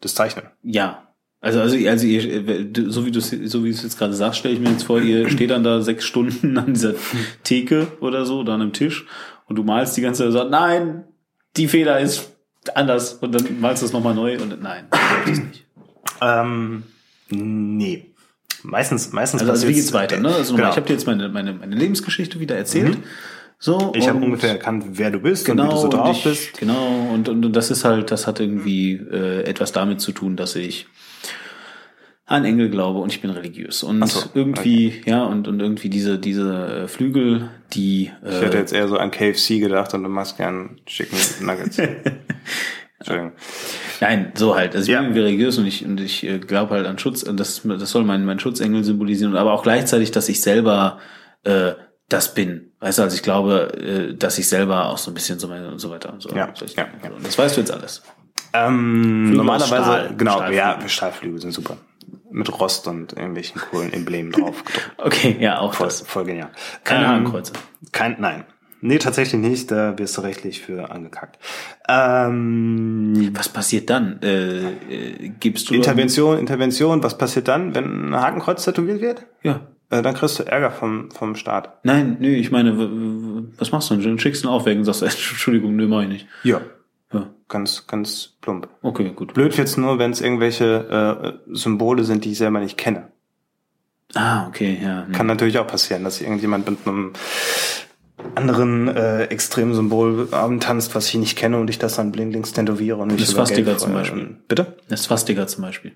Das 0.02 0.14
Zeichnen? 0.14 0.46
Ja. 0.62 1.08
Also, 1.46 1.62
also, 1.62 1.78
also 1.88 2.08
ihr, 2.08 2.74
so 2.88 3.06
wie 3.06 3.12
du 3.12 3.22
so 3.22 3.64
wie 3.64 3.70
du 3.70 3.76
es 3.76 3.84
jetzt 3.84 4.00
gerade 4.00 4.16
sagst, 4.16 4.40
stelle 4.40 4.56
ich 4.56 4.60
mir 4.60 4.72
jetzt 4.72 4.82
vor, 4.82 5.00
ihr 5.00 5.30
steht 5.30 5.52
dann 5.52 5.64
da 5.64 5.80
sechs 5.80 6.04
Stunden 6.04 6.58
an 6.58 6.74
dieser 6.74 6.96
Theke 7.44 7.86
oder 8.00 8.26
so, 8.26 8.44
da 8.44 8.56
an 8.56 8.62
einem 8.62 8.74
Tisch 8.74 9.06
und 9.46 9.56
du 9.56 9.62
malst 9.62 9.96
die 9.96 10.02
ganze 10.02 10.24
Zeit 10.24 10.28
und 10.30 10.34
sagst, 10.34 10.50
nein, 10.50 11.04
die 11.56 11.68
Feder 11.68 12.00
ist 12.00 12.32
anders 12.74 13.14
und 13.22 13.36
dann 13.36 13.62
malst 13.62 13.84
du 13.84 13.86
es 13.86 13.94
nochmal 13.94 14.16
neu 14.16 14.42
und 14.42 14.60
nein, 14.60 14.86
das 15.28 15.38
nicht. 15.38 15.66
Ähm, 16.20 16.82
nee. 17.30 18.08
Meistens, 18.64 19.14
meistens. 19.14 19.42
Also, 19.42 19.52
also 19.52 19.68
wie 19.68 19.74
geht's 19.74 19.94
weiter? 19.94 20.20
Ne? 20.20 20.34
Also 20.34 20.56
genau. 20.56 20.72
ich 20.72 20.76
habe 20.78 20.88
dir 20.88 20.94
jetzt 20.94 21.06
meine, 21.06 21.30
meine, 21.30 21.54
meine 21.54 21.76
Lebensgeschichte 21.76 22.40
wieder 22.40 22.56
erzählt. 22.56 22.98
Mhm. 22.98 23.04
So, 23.60 23.94
ich 23.96 24.10
habe 24.10 24.18
ungefähr 24.18 24.50
erkannt, 24.50 24.84
wer 24.94 25.12
du 25.12 25.20
bist 25.20 25.46
genau, 25.46 25.66
und 25.66 25.70
wie 25.70 25.74
du 25.74 25.82
so 25.82 25.90
genau, 25.90 26.04
drauf 26.06 26.18
ich, 26.18 26.24
bist. 26.24 26.58
Genau, 26.58 27.12
und, 27.14 27.30
und, 27.30 27.46
und 27.46 27.56
das 27.56 27.70
ist 27.70 27.86
halt, 27.86 28.10
das 28.10 28.26
hat 28.26 28.40
irgendwie 28.40 28.94
äh, 28.94 29.44
etwas 29.44 29.72
damit 29.74 30.02
zu 30.02 30.12
tun, 30.12 30.36
dass 30.36 30.56
ich 30.56 30.88
an 32.28 32.44
Engel 32.44 32.70
glaube 32.70 33.00
und 33.00 33.12
ich 33.12 33.22
bin 33.22 33.30
religiös. 33.30 33.84
Und 33.84 34.06
so, 34.08 34.30
irgendwie, 34.34 34.88
okay. 34.88 35.10
ja, 35.10 35.24
und, 35.26 35.48
und 35.48 35.60
irgendwie 35.60 35.90
diese, 35.90 36.18
diese 36.18 36.84
äh, 36.84 36.88
Flügel, 36.88 37.50
die. 37.74 38.12
Äh, 38.24 38.38
ich 38.38 38.42
hätte 38.42 38.58
jetzt 38.58 38.74
eher 38.74 38.88
so 38.88 38.98
an 38.98 39.12
KFC 39.12 39.60
gedacht 39.60 39.94
und 39.94 40.04
du 40.04 40.10
machst 40.10 40.38
gern 40.38 40.80
Chicken 40.86 41.18
Nuggets. 41.46 41.78
Entschuldigung. 42.98 43.34
Nein, 44.02 44.32
so 44.36 44.56
halt. 44.56 44.76
Also 44.76 44.92
ich 44.92 44.94
ja. 44.94 45.02
bin 45.02 45.14
religiös 45.14 45.58
und 45.58 45.68
ich, 45.68 45.86
und 45.86 46.00
ich 46.00 46.24
äh, 46.24 46.40
glaube 46.40 46.74
halt 46.74 46.88
an 46.88 46.98
Schutz, 46.98 47.22
und 47.22 47.40
das, 47.40 47.62
das 47.64 47.92
soll 47.92 48.04
mein, 48.04 48.26
mein 48.26 48.40
Schutzengel 48.40 48.84
symbolisieren, 48.84 49.36
aber 49.36 49.54
auch 49.54 49.64
gleichzeitig, 49.64 50.12
dass 50.12 50.28
ich 50.28 50.42
selber 50.42 51.00
äh, 51.44 51.74
das 52.10 52.34
bin. 52.34 52.72
Weißt 52.80 52.98
du, 52.98 53.04
also 53.04 53.16
ich 53.16 53.24
glaube, 53.24 53.74
äh, 53.78 54.16
dass 54.16 54.40
ich 54.40 54.48
selber 54.48 54.90
auch 54.90 54.98
so 54.98 55.12
ein 55.12 55.14
bisschen 55.14 55.38
so 55.38 55.48
und 55.48 55.80
so 55.80 55.92
weiter 55.92 56.12
und 56.12 56.22
so. 56.22 56.30
Ja, 56.30 56.52
ja, 56.76 56.88
ja. 57.04 57.12
Und 57.12 57.26
das 57.26 57.38
weißt 57.38 57.58
du 57.58 57.62
jetzt 57.62 57.72
alles. 57.72 58.02
Ähm, 58.54 59.34
normalerweise, 59.34 59.84
Stahl, 59.84 60.16
genau, 60.18 60.38
Stahlflügel. 60.38 60.58
ja, 60.58 60.88
Stahlflügel 60.88 61.42
sind 61.42 61.52
super. 61.52 61.78
Mit 62.36 62.60
Rost 62.60 62.86
und 62.90 63.14
irgendwelchen 63.14 63.62
coolen 63.62 63.94
Emblemen 63.94 64.34
drauf. 64.34 64.62
okay, 64.98 65.38
ja, 65.40 65.60
auch 65.60 65.74
voll, 65.74 65.88
das. 65.88 66.02
Voll 66.02 66.26
genial. 66.26 66.50
Keine 66.84 67.06
ähm, 67.06 67.12
Hakenkreuze. 67.12 67.54
Kein, 67.94 68.18
nein. 68.20 68.44
Nee, 68.82 68.98
tatsächlich 68.98 69.40
nicht. 69.40 69.72
Da 69.72 69.98
wirst 69.98 70.18
du 70.18 70.22
rechtlich 70.22 70.62
für 70.62 70.92
angekackt. 70.92 71.40
Ähm, 71.88 73.32
was 73.34 73.48
passiert 73.48 73.90
dann? 73.90 74.20
Äh, 74.22 74.72
äh, 74.72 75.30
gibst 75.40 75.70
du 75.70 75.76
Intervention, 75.76 76.38
Intervention. 76.38 77.02
Was 77.02 77.18
passiert 77.18 77.48
dann, 77.48 77.74
wenn 77.74 78.10
ein 78.10 78.16
Hakenkreuz 78.16 78.66
tätowiert 78.66 79.00
wird? 79.00 79.26
Ja. 79.42 79.62
Äh, 79.90 80.02
dann 80.02 80.14
kriegst 80.14 80.38
du 80.38 80.44
Ärger 80.44 80.72
vom 80.72 81.12
vom 81.12 81.36
Staat. 81.36 81.86
Nein, 81.86 82.18
nö. 82.20 82.28
Ich 82.28 82.52
meine, 82.52 82.78
was 83.58 83.72
machst 83.72 83.90
du 83.90 83.96
denn? 83.96 84.18
Du 84.18 84.22
schickst 84.22 84.44
ihn 84.44 84.50
auf 84.50 84.66
weg 84.66 84.78
und 84.78 84.84
sagst, 84.84 85.02
Entschuldigung, 85.04 85.78
nö, 85.78 85.88
mach 85.88 86.02
ich 86.02 86.10
nicht. 86.10 86.28
Ja. 86.44 86.60
Ganz, 87.48 87.86
ganz 87.86 88.34
plump. 88.42 88.68
Okay, 88.82 89.12
gut. 89.16 89.34
Blöd 89.34 89.56
wird's 89.58 89.78
nur, 89.78 90.00
wenn 90.00 90.12
es 90.12 90.22
irgendwelche 90.22 91.38
äh, 91.48 91.56
Symbole 91.56 92.04
sind, 92.04 92.26
die 92.26 92.32
ich 92.32 92.40
selber 92.40 92.60
nicht 92.60 92.78
kenne. 92.78 93.12
Ah, 94.16 94.48
okay, 94.48 94.80
ja. 94.82 95.08
Kann 95.12 95.28
natürlich 95.28 95.60
auch 95.60 95.68
passieren, 95.68 96.04
dass 96.04 96.22
irgendjemand 96.22 96.70
mit 96.70 96.80
einem 96.86 97.14
anderen 98.34 98.88
äh, 98.88 99.26
extremen 99.26 99.74
Symbol 99.74 100.28
tanzt, 100.60 100.96
was 100.96 101.08
ich 101.10 101.16
nicht 101.16 101.38
kenne 101.38 101.60
und 101.60 101.70
ich 101.70 101.78
das 101.78 101.96
dann 101.96 102.12
blindlings 102.12 102.54
tätowiere 102.54 102.98
und 102.98 103.10
nicht 103.10 103.22
Das 103.22 103.30
Swastika 103.30 103.78
zum. 103.78 103.94
Beispiel. 103.94 104.38
Bitte? 104.48 104.78
Das 104.88 105.04
Swastika 105.04 105.48
zum 105.48 105.64
Beispiel. 105.64 105.94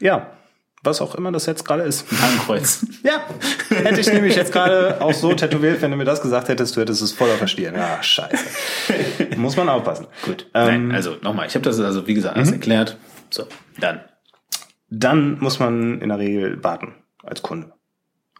Ja. 0.00 0.30
Was 0.88 1.02
auch 1.02 1.14
immer 1.16 1.30
das 1.30 1.44
jetzt 1.44 1.66
gerade 1.66 1.82
ist. 1.82 2.06
Hakenkreuz. 2.10 2.86
Ja, 3.04 3.20
hätte 3.68 4.00
ich 4.00 4.12
nämlich 4.12 4.34
jetzt 4.34 4.52
gerade 4.52 5.00
auch 5.00 5.12
so 5.12 5.32
tätowiert, 5.32 5.82
wenn 5.82 5.90
du 5.90 5.96
mir 5.96 6.04
das 6.04 6.20
gesagt 6.20 6.48
hättest, 6.48 6.76
du 6.76 6.80
hättest 6.80 7.00
es 7.02 7.12
voll 7.12 7.30
auf 7.30 7.38
der 7.38 7.46
Stirn. 7.46 7.74
Ja, 7.74 8.02
scheiße. 8.02 8.44
Muss 9.36 9.56
man 9.56 9.68
aufpassen. 9.68 10.06
Gut. 10.24 10.46
Ähm, 10.54 10.88
Nein, 10.88 10.92
also 10.92 11.16
nochmal, 11.22 11.46
ich 11.46 11.54
habe 11.54 11.62
das 11.62 11.78
also, 11.78 12.06
wie 12.06 12.14
gesagt, 12.14 12.36
alles 12.36 12.50
erklärt. 12.50 12.96
So, 13.30 13.44
dann. 13.78 14.00
Dann 14.90 15.38
muss 15.38 15.58
man 15.58 16.00
in 16.00 16.08
der 16.08 16.18
Regel 16.18 16.62
warten 16.64 16.94
als 17.22 17.42
Kunde. 17.42 17.72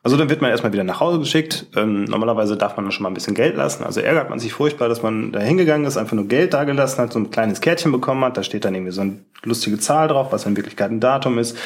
Also 0.08 0.16
dann 0.16 0.30
wird 0.30 0.40
man 0.40 0.50
erstmal 0.50 0.72
wieder 0.72 0.84
nach 0.84 1.00
Hause 1.00 1.18
geschickt. 1.18 1.66
Ähm, 1.76 2.04
normalerweise 2.04 2.56
darf 2.56 2.78
man 2.78 2.90
schon 2.92 3.02
mal 3.02 3.10
ein 3.10 3.14
bisschen 3.14 3.34
Geld 3.34 3.56
lassen. 3.56 3.84
Also 3.84 4.00
ärgert 4.00 4.30
man 4.30 4.38
sich 4.38 4.54
furchtbar, 4.54 4.88
dass 4.88 5.02
man 5.02 5.32
da 5.32 5.40
hingegangen 5.40 5.86
ist, 5.86 5.98
einfach 5.98 6.14
nur 6.14 6.26
Geld 6.26 6.54
da 6.54 6.64
gelassen 6.64 7.02
hat, 7.02 7.12
so 7.12 7.18
ein 7.18 7.30
kleines 7.30 7.60
Kärtchen 7.60 7.92
bekommen 7.92 8.24
hat. 8.24 8.38
Da 8.38 8.42
steht 8.42 8.64
dann 8.64 8.74
irgendwie 8.74 8.92
so 8.92 9.02
eine 9.02 9.18
lustige 9.42 9.78
Zahl 9.78 10.08
drauf, 10.08 10.32
was 10.32 10.46
in 10.46 10.56
Wirklichkeit 10.56 10.90
ein 10.90 11.00
Datum 11.00 11.36
ist. 11.36 11.58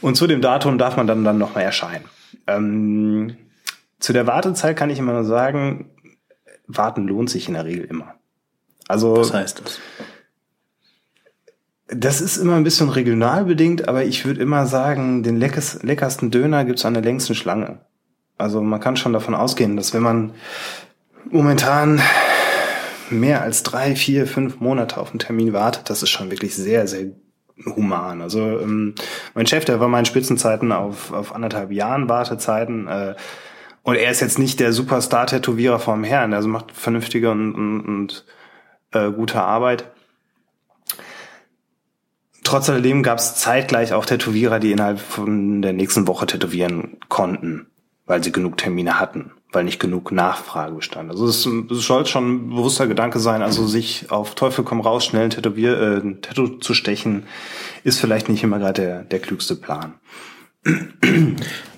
Und 0.00 0.16
zu 0.16 0.26
dem 0.26 0.40
Datum 0.40 0.78
darf 0.78 0.96
man 0.96 1.06
dann, 1.06 1.22
dann 1.22 1.36
nochmal 1.36 1.64
erscheinen. 1.64 2.06
Ähm, 2.46 3.36
zu 4.00 4.14
der 4.14 4.26
Wartezeit 4.26 4.74
kann 4.74 4.88
ich 4.88 4.98
immer 4.98 5.12
nur 5.12 5.24
sagen, 5.24 5.90
warten 6.66 7.06
lohnt 7.06 7.28
sich 7.28 7.46
in 7.46 7.52
der 7.52 7.66
Regel 7.66 7.84
immer. 7.84 8.14
Also 8.88 9.18
Was 9.18 9.34
heißt 9.34 9.60
das? 9.62 9.80
Das 11.88 12.20
ist 12.20 12.36
immer 12.36 12.56
ein 12.56 12.64
bisschen 12.64 12.88
regional 12.88 13.44
bedingt, 13.44 13.88
aber 13.88 14.04
ich 14.04 14.24
würde 14.24 14.40
immer 14.40 14.66
sagen, 14.66 15.22
den 15.22 15.36
leckes, 15.36 15.82
leckersten 15.82 16.30
Döner 16.30 16.64
gibt's 16.64 16.84
an 16.84 16.94
der 16.94 17.02
längsten 17.02 17.34
Schlange. 17.34 17.80
Also 18.38 18.60
man 18.60 18.80
kann 18.80 18.96
schon 18.96 19.12
davon 19.12 19.34
ausgehen, 19.34 19.76
dass 19.76 19.94
wenn 19.94 20.02
man 20.02 20.32
momentan 21.30 22.00
mehr 23.08 23.42
als 23.42 23.62
drei, 23.62 23.94
vier, 23.94 24.26
fünf 24.26 24.60
Monate 24.60 24.98
auf 24.98 25.10
einen 25.10 25.20
Termin 25.20 25.52
wartet, 25.52 25.88
das 25.88 26.02
ist 26.02 26.10
schon 26.10 26.30
wirklich 26.30 26.54
sehr, 26.54 26.86
sehr 26.88 27.06
human. 27.64 28.20
Also 28.20 28.40
ähm, 28.40 28.94
mein 29.34 29.46
Chef, 29.46 29.64
der 29.64 29.80
war 29.80 29.98
in 29.98 30.04
Spitzenzeiten 30.04 30.72
auf, 30.72 31.12
auf 31.12 31.34
anderthalb 31.34 31.70
Jahren 31.72 32.08
Wartezeiten. 32.08 32.88
Äh, 32.88 33.14
und 33.82 33.94
er 33.94 34.10
ist 34.10 34.20
jetzt 34.20 34.38
nicht 34.38 34.58
der 34.58 34.72
Superstar-Tätowierer 34.72 35.78
vom 35.78 36.02
Herrn, 36.02 36.34
also 36.34 36.48
macht 36.48 36.72
vernünftige 36.72 37.30
und, 37.30 37.54
und, 37.54 37.80
und 37.80 38.24
äh, 38.92 39.10
gute 39.12 39.40
Arbeit. 39.40 39.92
Trotz 42.46 42.70
alledem 42.70 43.02
gab 43.02 43.18
es 43.18 43.34
zeitgleich 43.34 43.92
auch 43.92 44.06
Tätowierer, 44.06 44.60
die 44.60 44.70
innerhalb 44.70 45.00
von 45.00 45.62
der 45.62 45.72
nächsten 45.72 46.06
Woche 46.06 46.26
tätowieren 46.26 46.96
konnten, 47.08 47.66
weil 48.06 48.22
sie 48.22 48.30
genug 48.30 48.56
Termine 48.56 49.00
hatten, 49.00 49.32
weil 49.50 49.64
nicht 49.64 49.80
genug 49.80 50.12
Nachfrage 50.12 50.76
bestand. 50.76 51.10
Also 51.10 51.26
es, 51.26 51.44
es 51.44 51.84
soll 51.84 52.06
schon 52.06 52.30
ein 52.30 52.50
bewusster 52.50 52.86
Gedanke 52.86 53.18
sein, 53.18 53.42
also 53.42 53.66
sich 53.66 54.12
auf 54.12 54.36
Teufel 54.36 54.64
komm 54.64 54.80
raus 54.80 55.04
schnell 55.04 55.24
ein 55.24 55.30
Tätowier, 55.30 55.76
äh, 55.76 55.96
ein 55.96 56.22
Tattoo 56.22 56.46
zu 56.46 56.72
stechen, 56.72 57.24
ist 57.82 57.98
vielleicht 57.98 58.28
nicht 58.28 58.44
immer 58.44 58.60
gerade 58.60 58.80
der, 58.80 59.02
der 59.02 59.18
klügste 59.18 59.56
Plan. 59.56 59.94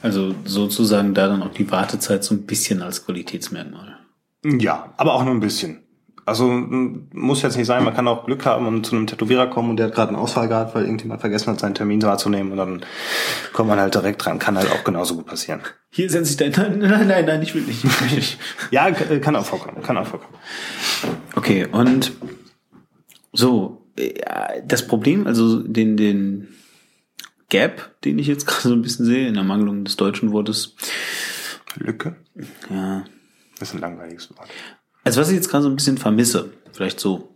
Also 0.03 0.35
sozusagen 0.45 1.15
da 1.15 1.29
dann 1.29 1.43
auch 1.43 1.55
die 1.55 1.71
Wartezeit 1.71 2.25
so 2.25 2.35
ein 2.35 2.45
bisschen 2.45 2.83
als 2.83 3.07
Qualitätsmerkmal. 3.07 3.97
Ja, 4.45 4.93
aber 4.99 5.15
auch 5.15 5.25
nur 5.25 5.33
ein 5.33 5.41
bisschen. 5.41 5.88
Also 6.29 6.47
muss 6.49 7.43
jetzt 7.43 7.57
nicht 7.57 7.67
sein, 7.67 7.85
man 7.85 7.95
kann 7.95 8.07
auch 8.07 8.27
Glück 8.27 8.45
haben 8.47 8.67
und 8.67 8.85
zu 8.85 8.95
einem 8.95 9.07
Tätowierer 9.07 9.49
kommen 9.49 9.71
und 9.71 9.77
der 9.79 9.87
hat 9.87 9.95
gerade 9.95 10.09
einen 10.09 10.19
Ausfall 10.19 10.49
gehabt, 10.49 10.75
weil 10.75 10.83
irgendjemand 10.85 11.21
vergessen 11.21 11.51
hat, 11.51 11.61
seinen 11.61 11.75
Termin 11.75 12.03
wahrzunehmen 12.03 12.53
und 12.53 12.59
dann 12.59 12.85
kommt 13.53 13.69
man 13.69 13.81
halt 13.81 13.95
direkt 13.95 14.25
dran. 14.25 14.39
Kann 14.39 14.57
halt 14.57 14.71
auch 14.71 14.85
genauso 14.85 15.17
gut 15.17 15.27
passieren. 15.27 15.61
Hier 15.91 16.09
setze 16.11 16.31
ich 16.31 16.37
dein. 16.37 16.79
Nein, 16.79 16.91
nein, 16.91 17.09
nein, 17.09 17.25
nein, 17.25 17.43
ich 17.43 17.55
will 17.55 17.63
nicht. 17.63 17.83
Ich 17.85 18.01
will 18.01 18.17
nicht. 18.17 18.39
Ja, 18.71 18.89
äh, 18.89 19.19
kann 19.21 19.35
auch 19.37 19.45
vorkommen, 19.47 19.83
kann 19.83 19.97
auch 19.97 20.07
vorkommen. 20.07 20.35
Okay, 21.35 21.67
und 21.67 22.13
so, 23.33 23.87
ja, 23.99 24.61
das 24.65 24.87
Problem, 24.87 25.27
also 25.27 25.63
den, 25.63 25.97
den 25.97 26.49
Gap, 27.49 28.01
den 28.05 28.19
ich 28.19 28.27
jetzt 28.27 28.47
gerade 28.47 28.69
so 28.69 28.75
ein 28.75 28.83
bisschen 28.83 29.07
sehe, 29.07 29.29
in 29.29 29.35
der 29.35 29.45
Mangelung 29.45 29.85
des 29.85 29.97
deutschen 29.97 30.33
Wortes, 30.33 30.77
Lücke? 31.77 32.17
ja, 32.71 33.05
Das 33.59 33.69
ist 33.69 33.75
ein 33.75 33.81
langweiliges 33.81 34.31
Wort. 34.37 34.49
Also 35.09 35.23
was 35.23 35.31
ich 35.31 35.37
jetzt 35.37 35.49
gerade 35.49 35.63
so 35.63 35.71
ein 35.71 35.75
bisschen 35.75 35.97
vermisse, 35.97 36.51
vielleicht 36.71 37.01
so, 37.01 37.31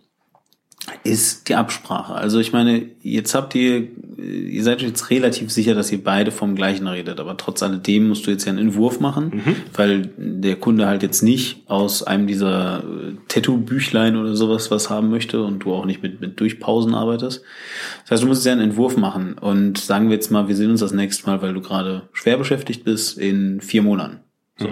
ist 1.04 1.48
die 1.48 1.54
Absprache. 1.54 2.12
Also 2.12 2.38
ich 2.38 2.52
meine, 2.52 2.84
jetzt 3.00 3.34
habt 3.34 3.54
ihr, 3.54 3.88
ihr 4.18 4.62
seid 4.62 4.82
jetzt 4.82 5.08
relativ 5.08 5.50
sicher, 5.50 5.74
dass 5.74 5.90
ihr 5.90 6.04
beide 6.04 6.32
vom 6.32 6.54
gleichen 6.54 6.86
redet, 6.86 7.18
aber 7.18 7.38
trotz 7.38 7.62
alledem 7.62 8.08
musst 8.08 8.26
du 8.26 8.30
jetzt 8.30 8.44
ja 8.44 8.50
einen 8.50 8.58
Entwurf 8.58 9.00
machen, 9.00 9.40
weil 9.72 10.10
der 10.18 10.56
Kunde 10.56 10.86
halt 10.86 11.02
jetzt 11.02 11.22
nicht 11.22 11.62
aus 11.66 12.02
einem 12.02 12.26
dieser 12.26 12.80
äh, 12.80 13.14
Tattoo-Büchlein 13.28 14.16
oder 14.16 14.36
sowas 14.36 14.70
was 14.70 14.90
haben 14.90 15.08
möchte 15.08 15.42
und 15.42 15.60
du 15.60 15.72
auch 15.72 15.86
nicht 15.86 16.02
mit, 16.02 16.20
mit 16.20 16.38
Durchpausen 16.38 16.94
arbeitest. 16.94 17.42
Das 18.02 18.10
heißt, 18.10 18.22
du 18.24 18.26
musst 18.26 18.44
ja 18.44 18.52
einen 18.52 18.60
Entwurf 18.60 18.98
machen 18.98 19.38
und 19.38 19.78
sagen 19.78 20.10
wir 20.10 20.16
jetzt 20.16 20.30
mal, 20.30 20.46
wir 20.46 20.56
sehen 20.56 20.72
uns 20.72 20.80
das 20.80 20.92
nächste 20.92 21.24
Mal, 21.24 21.40
weil 21.40 21.54
du 21.54 21.62
gerade 21.62 22.02
schwer 22.12 22.36
beschäftigt 22.36 22.84
bist, 22.84 23.16
in 23.16 23.62
vier 23.62 23.80
Monaten. 23.80 24.20
So. 24.58 24.68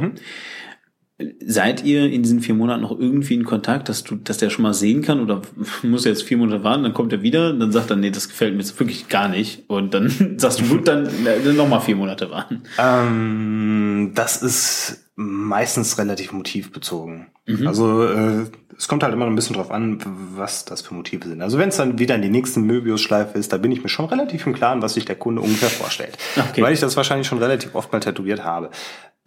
Seid 1.44 1.84
ihr 1.84 2.10
in 2.10 2.22
diesen 2.22 2.40
vier 2.40 2.54
Monaten 2.54 2.82
noch 2.82 2.98
irgendwie 2.98 3.34
in 3.34 3.44
Kontakt, 3.44 3.88
dass 3.88 4.04
du, 4.04 4.16
dass 4.16 4.38
der 4.38 4.50
schon 4.50 4.62
mal 4.62 4.74
sehen 4.74 5.02
kann 5.02 5.20
oder 5.20 5.42
muss 5.82 6.06
er 6.06 6.12
jetzt 6.12 6.22
vier 6.22 6.36
Monate 6.36 6.64
warten, 6.64 6.82
dann 6.82 6.94
kommt 6.94 7.12
er 7.12 7.22
wieder 7.22 7.50
und 7.50 7.60
dann 7.60 7.72
sagt 7.72 7.90
er, 7.90 7.96
nee, 7.96 8.10
das 8.10 8.28
gefällt 8.28 8.54
mir 8.54 8.60
jetzt 8.60 8.78
wirklich 8.78 9.08
gar 9.08 9.28
nicht 9.28 9.64
und 9.68 9.94
dann 9.94 10.10
sagst 10.38 10.60
du, 10.60 10.64
gut, 10.64 10.88
dann, 10.88 11.08
dann 11.24 11.56
noch 11.56 11.68
mal 11.68 11.80
vier 11.80 11.96
Monate 11.96 12.30
warten. 12.30 12.62
Ähm, 12.78 14.12
das 14.14 14.42
ist 14.42 15.10
meistens 15.16 15.98
relativ 15.98 16.32
motivbezogen. 16.32 17.26
Also 17.66 18.04
äh, 18.04 18.46
es 18.76 18.88
kommt 18.88 19.02
halt 19.02 19.12
immer 19.12 19.24
noch 19.24 19.32
ein 19.32 19.36
bisschen 19.36 19.56
drauf 19.56 19.70
an, 19.70 19.98
was 20.36 20.64
das 20.64 20.80
für 20.82 20.94
Motive 20.94 21.28
sind. 21.28 21.42
Also 21.42 21.58
wenn 21.58 21.68
es 21.68 21.76
dann 21.76 21.98
wieder 21.98 22.14
in 22.14 22.22
die 22.22 22.30
nächste 22.30 22.60
Möbius-Schleife 22.60 23.36
ist, 23.38 23.52
da 23.52 23.58
bin 23.58 23.72
ich 23.72 23.82
mir 23.82 23.88
schon 23.88 24.06
relativ 24.06 24.46
im 24.46 24.54
Klaren, 24.54 24.82
was 24.82 24.94
sich 24.94 25.04
der 25.04 25.16
Kunde 25.16 25.42
ungefähr 25.42 25.68
vorstellt. 25.68 26.16
Okay. 26.36 26.62
Weil 26.62 26.72
ich 26.72 26.80
das 26.80 26.96
wahrscheinlich 26.96 27.26
schon 27.26 27.38
relativ 27.38 27.74
oft 27.74 27.92
mal 27.92 28.00
tätowiert 28.00 28.44
habe. 28.44 28.70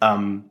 Ähm, 0.00 0.44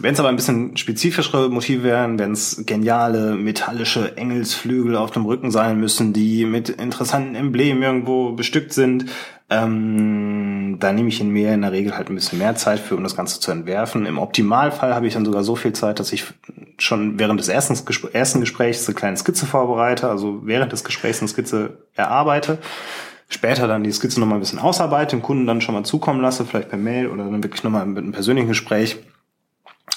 wenn 0.00 0.14
es 0.14 0.20
aber 0.20 0.28
ein 0.28 0.36
bisschen 0.36 0.76
spezifischere 0.76 1.48
Motive 1.48 1.82
wären, 1.82 2.18
wenn 2.18 2.32
es 2.32 2.62
geniale 2.66 3.34
metallische 3.34 4.16
Engelsflügel 4.16 4.96
auf 4.96 5.10
dem 5.10 5.26
Rücken 5.26 5.50
sein 5.50 5.80
müssen, 5.80 6.12
die 6.12 6.44
mit 6.44 6.68
interessanten 6.68 7.34
Emblemen 7.34 7.82
irgendwo 7.82 8.32
bestückt 8.32 8.72
sind, 8.72 9.06
ähm, 9.50 10.76
da 10.78 10.92
nehme 10.92 11.08
ich 11.08 11.20
in 11.20 11.30
mir 11.30 11.52
in 11.54 11.62
der 11.62 11.72
Regel 11.72 11.96
halt 11.96 12.10
ein 12.10 12.14
bisschen 12.14 12.38
mehr 12.38 12.54
Zeit 12.54 12.78
für, 12.78 12.96
um 12.96 13.02
das 13.02 13.16
Ganze 13.16 13.40
zu 13.40 13.50
entwerfen. 13.50 14.06
Im 14.06 14.18
Optimalfall 14.18 14.94
habe 14.94 15.06
ich 15.06 15.14
dann 15.14 15.24
sogar 15.24 15.42
so 15.42 15.56
viel 15.56 15.72
Zeit, 15.72 15.98
dass 15.98 16.12
ich 16.12 16.24
schon 16.78 17.18
während 17.18 17.40
des 17.40 17.48
ersten, 17.48 17.84
Gespr 17.84 18.14
ersten 18.14 18.40
Gesprächs 18.40 18.86
eine 18.86 18.94
kleine 18.94 19.16
Skizze 19.16 19.46
vorbereite, 19.46 20.08
also 20.08 20.40
während 20.44 20.72
des 20.72 20.84
Gesprächs 20.84 21.20
eine 21.20 21.28
Skizze 21.28 21.78
erarbeite 21.94 22.58
später 23.28 23.68
dann 23.68 23.84
die 23.84 23.92
Skizze 23.92 24.20
nochmal 24.20 24.38
ein 24.38 24.40
bisschen 24.40 24.58
ausarbeite, 24.58 25.14
dem 25.14 25.22
Kunden 25.22 25.46
dann 25.46 25.60
schon 25.60 25.74
mal 25.74 25.84
zukommen 25.84 26.22
lasse, 26.22 26.46
vielleicht 26.46 26.70
per 26.70 26.78
Mail 26.78 27.08
oder 27.08 27.24
dann 27.24 27.42
wirklich 27.42 27.62
nochmal 27.62 27.84
mit 27.84 27.98
einem 27.98 28.12
persönlichen 28.12 28.48
Gespräch 28.48 28.98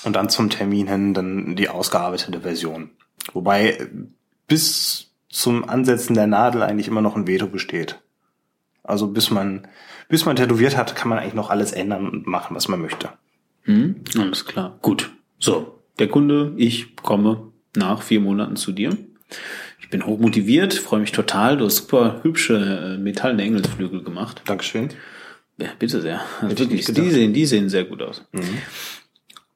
und 0.03 0.15
dann 0.15 0.29
zum 0.29 0.49
Termin 0.49 0.87
hin 0.87 1.13
dann 1.13 1.55
die 1.55 1.69
ausgearbeitete 1.69 2.41
Version. 2.41 2.91
Wobei 3.33 3.71
äh, 3.71 3.87
bis 4.47 5.11
zum 5.29 5.67
Ansetzen 5.67 6.13
der 6.13 6.27
Nadel 6.27 6.61
eigentlich 6.61 6.87
immer 6.87 7.01
noch 7.01 7.15
ein 7.15 7.27
Veto 7.27 7.47
besteht. 7.47 7.99
Also 8.83 9.07
bis 9.07 9.31
man, 9.31 9.67
bis 10.09 10.25
man 10.25 10.35
tätowiert 10.35 10.75
hat, 10.75 10.95
kann 10.95 11.09
man 11.09 11.19
eigentlich 11.19 11.33
noch 11.33 11.49
alles 11.49 11.71
ändern 11.71 12.07
und 12.09 12.27
machen, 12.27 12.55
was 12.55 12.67
man 12.67 12.81
möchte. 12.81 13.09
Hm? 13.63 14.01
Alles 14.17 14.45
klar. 14.45 14.77
Gut. 14.81 15.11
So, 15.39 15.79
der 15.99 16.07
Kunde, 16.07 16.53
ich 16.57 16.95
komme 16.95 17.51
nach 17.75 18.01
vier 18.01 18.19
Monaten 18.19 18.55
zu 18.55 18.71
dir. 18.71 18.97
Ich 19.79 19.89
bin 19.89 20.05
hochmotiviert, 20.05 20.73
freue 20.73 20.99
mich 20.99 21.11
total. 21.11 21.57
Du 21.57 21.65
hast 21.65 21.77
super 21.77 22.19
hübsche 22.23 22.95
äh, 22.95 22.97
metallene 22.97 23.43
Engelsflügel 23.43 24.03
gemacht. 24.03 24.41
Dankeschön. 24.45 24.89
Ja, 25.57 25.67
bitte 25.77 26.01
sehr. 26.01 26.21
Also 26.41 26.57
wirklich, 26.59 26.85
die 26.85 27.11
sehen, 27.11 27.33
die 27.33 27.45
sehen 27.45 27.69
sehr 27.69 27.83
gut 27.83 28.01
aus. 28.01 28.25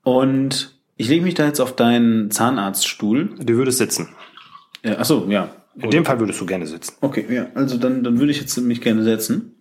Und 0.05 0.77
ich 0.97 1.09
lege 1.09 1.25
mich 1.25 1.33
da 1.33 1.45
jetzt 1.45 1.59
auf 1.59 1.75
deinen 1.75 2.31
Zahnarztstuhl. 2.31 3.35
Du 3.39 3.55
würdest 3.55 3.79
sitzen. 3.79 4.09
Äh, 4.83 4.95
ach 4.97 5.05
so, 5.05 5.27
ja. 5.29 5.49
In 5.77 5.89
dem 5.89 6.05
Fall 6.05 6.19
würdest 6.19 6.39
du 6.39 6.45
gerne 6.45 6.67
sitzen. 6.67 6.93
Okay, 7.01 7.25
ja, 7.29 7.47
also 7.53 7.77
dann, 7.77 8.03
dann 8.03 8.19
würde 8.19 8.31
ich 8.31 8.39
jetzt 8.39 8.55
mich 8.59 8.79
gerne 8.79 9.03
setzen. 9.03 9.55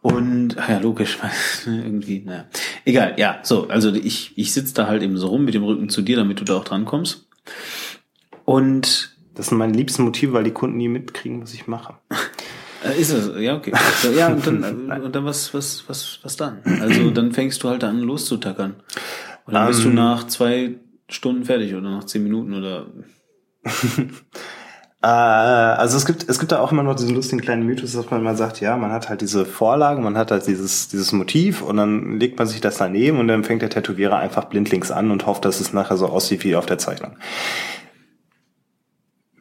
Und, 0.00 0.56
ach 0.58 0.68
ja, 0.68 0.78
logisch, 0.78 1.18
irgendwie, 1.66 2.22
naja. 2.24 2.46
Egal, 2.84 3.14
ja, 3.18 3.40
so, 3.42 3.68
also 3.68 3.92
ich, 3.92 4.32
ich 4.36 4.52
sitze 4.52 4.74
da 4.74 4.86
halt 4.86 5.02
eben 5.02 5.16
so 5.16 5.28
rum 5.28 5.44
mit 5.44 5.54
dem 5.54 5.62
Rücken 5.62 5.88
zu 5.88 6.02
dir, 6.02 6.16
damit 6.16 6.40
du 6.40 6.44
da 6.44 6.56
auch 6.56 6.64
dran 6.64 6.86
kommst. 6.86 7.28
Und 8.44 9.16
Das 9.34 9.48
sind 9.48 9.58
meine 9.58 9.74
liebsten 9.74 10.02
Motive, 10.02 10.32
weil 10.32 10.44
die 10.44 10.50
Kunden 10.50 10.78
nie 10.78 10.88
mitkriegen, 10.88 11.42
was 11.42 11.52
ich 11.52 11.66
mache. 11.66 11.94
äh, 12.90 13.00
ist 13.00 13.10
es, 13.10 13.30
ja, 13.38 13.56
okay. 13.56 13.72
Ja, 14.16 14.28
und 14.28 14.46
dann, 14.46 14.90
äh, 14.90 15.00
und 15.00 15.14
dann 15.14 15.24
was, 15.24 15.52
was, 15.54 15.84
was, 15.86 16.18
was 16.22 16.36
dann? 16.36 16.58
Also 16.80 17.10
dann 17.10 17.32
fängst 17.32 17.62
du 17.62 17.68
halt 17.68 17.84
an 17.84 18.00
loszutackern. 18.00 18.76
Und 19.46 19.54
dann 19.54 19.68
bist 19.68 19.84
du 19.84 19.88
Ähm. 19.88 19.94
nach 19.94 20.26
zwei 20.26 20.74
Stunden 21.08 21.44
fertig 21.44 21.74
oder 21.74 21.90
nach 21.90 22.04
zehn 22.04 22.22
Minuten 22.22 22.54
oder 22.54 22.86
Äh, 25.02 25.06
also 25.06 25.96
es 25.96 26.04
gibt, 26.04 26.28
es 26.28 26.40
gibt 26.40 26.50
da 26.50 26.58
auch 26.58 26.72
immer 26.72 26.82
noch 26.82 26.96
diesen 26.96 27.14
lustigen 27.14 27.40
kleinen 27.40 27.64
Mythos, 27.64 27.92
dass 27.92 28.10
man 28.10 28.22
mal 28.24 28.36
sagt, 28.36 28.60
ja, 28.60 28.76
man 28.76 28.90
hat 28.90 29.08
halt 29.08 29.20
diese 29.20 29.44
Vorlagen, 29.44 30.02
man 30.02 30.16
hat 30.16 30.32
halt 30.32 30.46
dieses, 30.46 30.88
dieses 30.88 31.12
Motiv 31.12 31.62
und 31.62 31.76
dann 31.76 32.18
legt 32.18 32.38
man 32.38 32.48
sich 32.48 32.60
das 32.60 32.78
daneben 32.78 33.20
und 33.20 33.28
dann 33.28 33.44
fängt 33.44 33.62
der 33.62 33.70
Tätowierer 33.70 34.16
einfach 34.18 34.46
blindlings 34.46 34.90
an 34.90 35.10
und 35.12 35.26
hofft, 35.26 35.44
dass 35.44 35.60
es 35.60 35.72
nachher 35.72 35.96
so 35.96 36.06
aussieht 36.06 36.42
wie 36.42 36.56
auf 36.56 36.66
der 36.66 36.78
Zeichnung. 36.78 37.12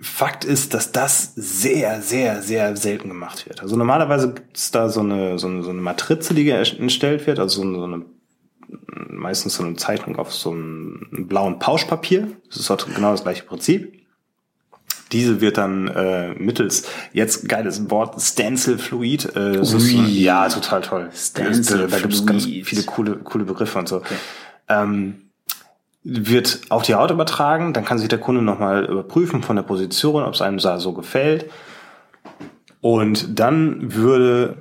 Fakt 0.05 0.45
ist, 0.45 0.73
dass 0.73 0.91
das 0.91 1.33
sehr, 1.35 2.01
sehr, 2.01 2.41
sehr 2.43 2.77
selten 2.77 3.09
gemacht 3.09 3.47
wird. 3.47 3.61
Also 3.61 3.75
normalerweise 3.75 4.33
gibt 4.33 4.55
es 4.55 4.71
da 4.71 4.87
so 4.87 4.99
eine, 5.01 5.39
so 5.39 5.47
eine, 5.47 5.63
so 5.63 5.71
eine 5.71 5.81
Matrize, 5.81 6.33
die 6.33 6.47
erstellt 6.47 7.25
wird, 7.25 7.39
also 7.39 7.61
so 7.61 7.67
eine, 7.67 7.77
so 7.79 7.83
eine 7.85 8.05
meistens 9.09 9.55
so 9.55 9.63
eine 9.63 9.75
Zeichnung 9.75 10.17
auf 10.17 10.33
so 10.33 10.51
einem 10.51 11.25
blauen 11.27 11.59
Pauschpapier. 11.59 12.27
Das 12.47 12.57
ist 12.57 12.69
halt 12.69 12.85
genau 12.93 13.11
das 13.11 13.23
gleiche 13.23 13.43
Prinzip. 13.43 13.93
Diese 15.11 15.41
wird 15.41 15.57
dann 15.57 15.87
äh, 15.87 16.33
mittels, 16.35 16.87
jetzt 17.11 17.49
geiles 17.49 17.89
Wort, 17.89 18.21
Stencil 18.21 18.77
Fluid. 18.77 19.35
Äh, 19.35 19.59
ist, 19.59 19.91
ja, 19.91 20.47
total 20.49 20.81
toll. 20.81 21.09
Stencil 21.13 21.87
da 21.87 21.99
gibt 21.99 22.13
es 22.13 22.25
ganz 22.25 22.45
viele 22.45 22.83
coole, 22.83 23.17
coole 23.17 23.43
Begriffe 23.43 23.79
und 23.79 23.87
so. 23.87 23.97
Okay. 23.97 24.15
Ähm, 24.69 25.24
wird 26.07 26.61
auf 26.69 26.83
die 26.83 26.93
Haut 26.93 27.09
übertragen, 27.09 27.73
dann 27.73 27.83
kann 27.83 27.97
sich 27.97 28.07
der 28.07 28.19
Kunde 28.19 28.43
nochmal 28.43 28.85
überprüfen 28.85 29.41
von 29.41 29.55
der 29.55 29.63
Position, 29.63 30.23
ob 30.23 30.35
es 30.35 30.41
einem 30.41 30.59
da 30.59 30.79
so 30.79 30.93
gefällt. 30.93 31.49
Und 32.79 33.39
dann 33.39 33.95
würde 33.95 34.57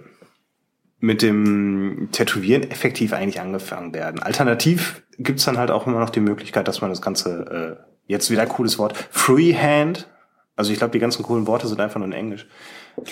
mit 1.01 1.20
dem 1.20 2.09
Tätowieren 2.12 2.70
effektiv 2.70 3.12
eigentlich 3.12 3.42
angefangen 3.42 3.92
werden. 3.92 4.22
Alternativ 4.22 5.03
gibt's 5.18 5.45
dann 5.45 5.59
halt 5.59 5.70
auch 5.70 5.86
immer 5.86 6.01
noch 6.01 6.09
die 6.09 6.20
Möglichkeit, 6.20 6.66
dass 6.66 6.80
man 6.80 6.88
das 6.88 7.03
Ganze, 7.03 7.76
äh, 7.78 7.84
jetzt 8.07 8.30
wieder 8.30 8.47
cooles 8.47 8.78
Wort, 8.78 8.97
Freehand, 9.11 10.09
also 10.57 10.72
ich 10.72 10.78
glaube, 10.78 10.92
die 10.92 10.99
ganzen 10.99 11.22
coolen 11.22 11.47
Worte 11.47 11.66
sind 11.68 11.78
einfach 11.78 11.99
nur 11.99 12.07
in 12.07 12.14
Englisch. 12.14 12.47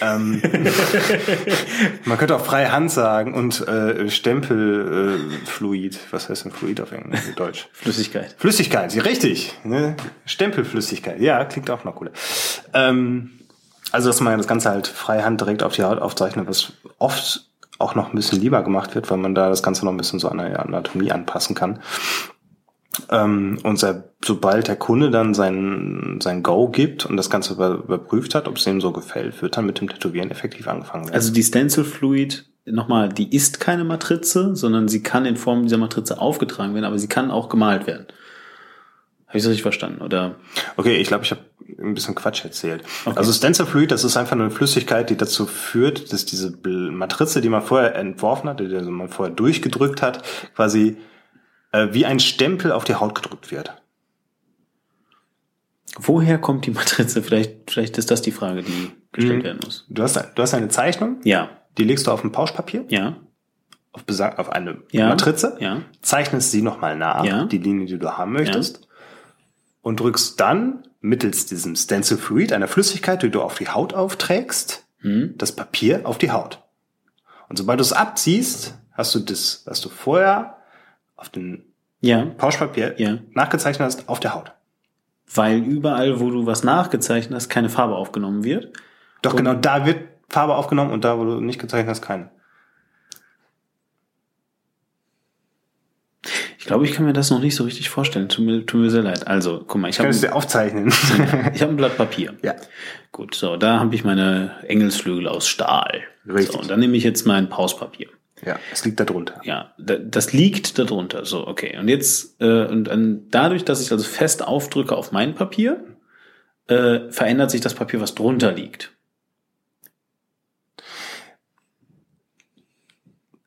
Ähm, 0.01 0.41
man 2.05 2.19
könnte 2.19 2.37
auch 2.37 2.45
freie 2.45 2.73
Hand 2.73 2.91
sagen 2.91 3.35
und 3.35 3.67
äh, 3.67 4.09
Stempelfluid. 4.09 5.95
Äh, 5.95 5.99
Was 6.11 6.29
heißt 6.29 6.45
denn 6.45 6.53
Fluid 6.53 6.81
auf 6.81 6.93
Englisch? 6.93 7.21
Deutsch? 7.37 7.69
Flüssigkeit. 7.73 8.35
Flüssigkeit, 8.39 8.95
ja, 8.95 9.03
richtig. 9.03 9.59
Ne? 9.65 9.97
Stempelflüssigkeit. 10.25 11.21
Ja, 11.21 11.45
klingt 11.45 11.71
auch 11.71 11.85
noch 11.85 11.97
cooler. 11.97 12.13
Ähm, 12.75 13.31
also, 13.91 14.09
dass 14.09 14.21
man 14.21 14.39
das 14.39 14.47
Ganze 14.47 14.71
halt 14.71 14.87
freie 14.87 15.25
Hand 15.25 15.41
direkt 15.41 15.63
auf 15.63 15.75
die 15.75 15.83
Haut 15.83 16.01
aufzeichnet, 16.01 16.49
was 16.49 16.73
oft 16.99 17.47
auch 17.79 17.95
noch 17.95 18.09
ein 18.13 18.17
bisschen 18.17 18.41
lieber 18.41 18.63
gemacht 18.63 18.95
wird, 18.95 19.11
weil 19.11 19.19
man 19.19 19.35
da 19.35 19.49
das 19.49 19.63
Ganze 19.63 19.85
noch 19.85 19.93
ein 19.93 19.99
bisschen 19.99 20.19
so 20.19 20.29
an 20.29 20.39
der 20.39 20.61
Anatomie 20.61 21.11
anpassen 21.13 21.55
kann. 21.55 21.81
Ähm, 23.11 23.59
und 23.63 23.85
sobald 24.25 24.69
der 24.69 24.77
Kunde 24.77 25.11
dann 25.11 25.35
sein, 25.35 26.19
sein 26.23 26.43
Go 26.43 26.69
gibt 26.69 27.07
und 27.07 27.17
das 27.17 27.31
Ganze 27.31 27.55
überprüft 27.55 28.35
hat, 28.35 28.49
ob 28.49 28.57
es 28.57 28.67
ihm 28.67 28.81
so 28.81 28.93
gefällt, 28.93 29.41
wird 29.43 29.57
dann 29.57 29.67
mit 29.67 29.81
dem 29.81 29.89
Tätowieren 29.89 30.31
effektiv 30.31 30.69
angefangen 30.69 31.05
werden. 31.05 31.15
Also 31.15 31.33
die 31.33 31.43
Stencil 31.43 31.85
Fluid, 31.85 32.45
nochmal, 32.67 33.09
die 33.09 33.35
ist 33.35 33.61
keine 33.61 33.85
Matrize, 33.85 34.55
sondern 34.55 34.89
sie 34.89 35.03
kann 35.03 35.25
in 35.25 35.37
Form 35.37 35.63
dieser 35.63 35.79
Matrize 35.79 36.21
aufgetragen 36.21 36.75
werden, 36.75 36.85
aber 36.85 36.99
sie 36.99 37.09
kann 37.09 37.31
auch 37.31 37.49
gemalt 37.49 37.87
werden. 37.87 38.07
Habe 39.27 39.39
ich 39.39 39.45
das 39.45 39.51
richtig 39.51 39.63
verstanden, 39.63 40.03
oder? 40.03 40.35
Okay, 40.77 40.97
ich 40.97 41.09
glaube, 41.09 41.25
ich 41.25 41.31
habe 41.31 41.41
ein 41.79 41.95
bisschen 41.95 42.15
Quatsch 42.15 42.45
erzählt. 42.45 42.85
Okay. 43.07 43.17
Also 43.17 43.33
Stencil 43.33 43.65
Fluid, 43.65 43.91
das 43.91 44.05
ist 44.05 44.19
einfach 44.19 44.37
nur 44.37 44.45
eine 44.45 44.55
Flüssigkeit, 44.55 45.09
die 45.09 45.17
dazu 45.17 45.47
führt, 45.47 46.13
dass 46.13 46.27
diese 46.27 46.53
Matrize, 46.67 47.41
die 47.41 47.49
man 47.49 47.63
vorher 47.63 47.97
entworfen 47.97 48.51
hat, 48.51 48.61
die 48.61 48.67
man 48.67 49.09
vorher 49.09 49.35
durchgedrückt 49.35 50.03
hat, 50.03 50.23
quasi 50.55 50.99
äh, 51.73 51.89
wie 51.93 52.07
ein 52.07 52.21
Stempel 52.21 52.73
auf 52.73 52.85
die 52.85 52.95
Haut 52.95 53.15
gedrückt 53.15 53.51
wird. 53.51 53.75
Woher 55.99 56.39
kommt 56.39 56.67
die 56.67 56.71
Matrize? 56.71 57.23
Vielleicht, 57.23 57.71
vielleicht 57.71 57.99
ist 57.99 58.11
das 58.11 58.23
die 58.23 58.33
Frage, 58.33 58.63
die 58.63 58.93
gestellt 59.13 59.41
mhm. 59.41 59.45
werden 59.45 59.61
muss. 59.65 59.87
Du 59.89 60.03
hast, 60.03 60.17
du 60.17 60.43
hast 60.43 60.55
eine 60.55 60.69
Zeichnung. 60.69 61.19
Ja. 61.25 61.51
Die 61.79 61.85
legst 61.85 62.07
du 62.07 62.11
auf 62.11 62.25
ein 62.25 62.33
Pauschpapier. 62.33 62.85
Ja. 62.89 63.17
Auf, 63.93 64.05
besag, 64.05 64.39
auf 64.39 64.51
eine 64.51 64.79
ja. 64.91 65.09
Matrize. 65.09 65.57
Ja. 65.61 65.83
Zeichnest 66.01 66.51
sie 66.51 66.63
nochmal 66.63 66.97
nach, 66.97 67.25
ja. 67.25 67.45
die 67.45 67.59
Linie, 67.59 67.87
die 67.87 67.99
du 67.99 68.11
haben 68.17 68.33
möchtest. 68.33 68.79
Ja. 68.79 68.87
Und 69.83 70.01
drückst 70.01 70.41
dann 70.41 70.87
mittels 71.01 71.47
diesem 71.47 71.75
Stencil 71.77 72.17
Fluid, 72.17 72.53
einer 72.53 72.69
Flüssigkeit, 72.69 73.23
die 73.23 73.31
du 73.31 73.43
auf 73.43 73.59
die 73.59 73.69
Haut 73.69 73.93
aufträgst, 73.93 74.87
mhm. 75.01 75.35
das 75.37 75.53
Papier 75.53 76.03
auf 76.05 76.17
die 76.17 76.31
Haut. 76.31 76.63
Und 77.49 77.57
sobald 77.59 77.81
du 77.81 77.83
es 77.83 77.93
abziehst, 77.93 78.79
hast 78.93 79.15
du 79.15 79.19
das, 79.19 79.63
was 79.67 79.81
du 79.81 79.89
vorher 79.89 80.57
auf 81.23 81.29
dem 81.29 81.63
ja. 82.01 82.25
Pauschpapier 82.25 82.97
ja. 82.99 83.19
nachgezeichnet 83.33 83.87
hast, 83.87 84.09
auf 84.09 84.19
der 84.19 84.35
Haut. 84.35 84.53
Weil 85.33 85.59
überall, 85.59 86.19
wo 86.21 86.31
du 86.31 86.47
was 86.47 86.65
nachgezeichnet 86.65 87.35
hast, 87.37 87.49
keine 87.49 87.71
Farbe 87.71 87.95
aufgenommen 87.95 88.43
wird. 88.45 88.77
Doch, 89.23 89.31
und 89.31 89.39
genau, 89.39 89.55
da 89.55 89.87
wird 89.87 90.01
Farbe 90.29 90.57
aufgenommen 90.57 90.91
und 90.91 91.05
da, 91.05 91.19
wo 91.19 91.25
du 91.25 91.41
nicht 91.41 91.61
gezeichnet 91.61 91.89
hast, 91.89 92.03
keine. 92.03 92.31
Ich 96.59 96.67
glaube, 96.67 96.85
ich 96.85 96.93
kann 96.93 97.05
mir 97.05 97.13
das 97.13 97.31
noch 97.31 97.41
nicht 97.41 97.55
so 97.55 97.65
richtig 97.65 97.89
vorstellen. 97.89 98.29
Tut 98.29 98.45
mir, 98.45 98.67
tut 98.67 98.81
mir 98.81 98.91
sehr 98.91 99.03
leid. 99.03 99.27
Also, 99.27 99.65
guck 99.67 99.81
mal, 99.81 99.89
ich 99.89 99.99
habe. 99.99 100.09
Kannst 100.09 100.23
dir 100.23 100.35
aufzeichnen. 100.35 100.89
ich 101.55 101.63
habe 101.63 101.73
ein 101.73 101.77
Blatt 101.77 101.97
Papier. 101.97 102.35
Ja. 102.43 102.55
Gut, 103.11 103.35
so, 103.35 103.57
da 103.57 103.79
habe 103.81 103.95
ich 103.95 104.05
meine 104.05 104.57
Engelsflügel 104.67 105.29
aus 105.29 105.49
Stahl. 105.49 106.03
Richtig. 106.27 106.53
So, 106.53 106.59
und 106.61 106.71
dann 106.71 106.81
nehme 106.81 106.97
ich 106.97 107.05
jetzt 107.05 107.27
mein 107.27 107.49
Pauspapier. 107.49 108.09
Ja, 108.45 108.59
es 108.73 108.85
liegt 108.85 108.99
da 108.99 109.05
drunter. 109.05 109.41
Ja, 109.45 109.73
das 109.79 110.33
liegt 110.33 110.79
da 110.79 110.85
drunter. 110.85 111.25
So, 111.25 111.47
okay. 111.47 111.79
Und 111.79 111.89
jetzt, 111.89 112.41
äh, 112.41 112.67
und 112.67 112.85
dann 112.85 113.29
dadurch, 113.31 113.65
dass 113.65 113.81
ich 113.81 113.93
also 113.93 114.05
fest 114.05 114.45
aufdrücke 114.45 114.97
auf 114.97 115.13
mein 115.13 115.35
Papier, 115.35 115.85
äh, 116.67 117.11
verändert 117.11 117.53
sich 117.53 117.61
das 117.61 117.75
Papier, 117.75 118.01
was 118.01 118.15
drunter 118.15 118.53
liegt. 118.53 118.93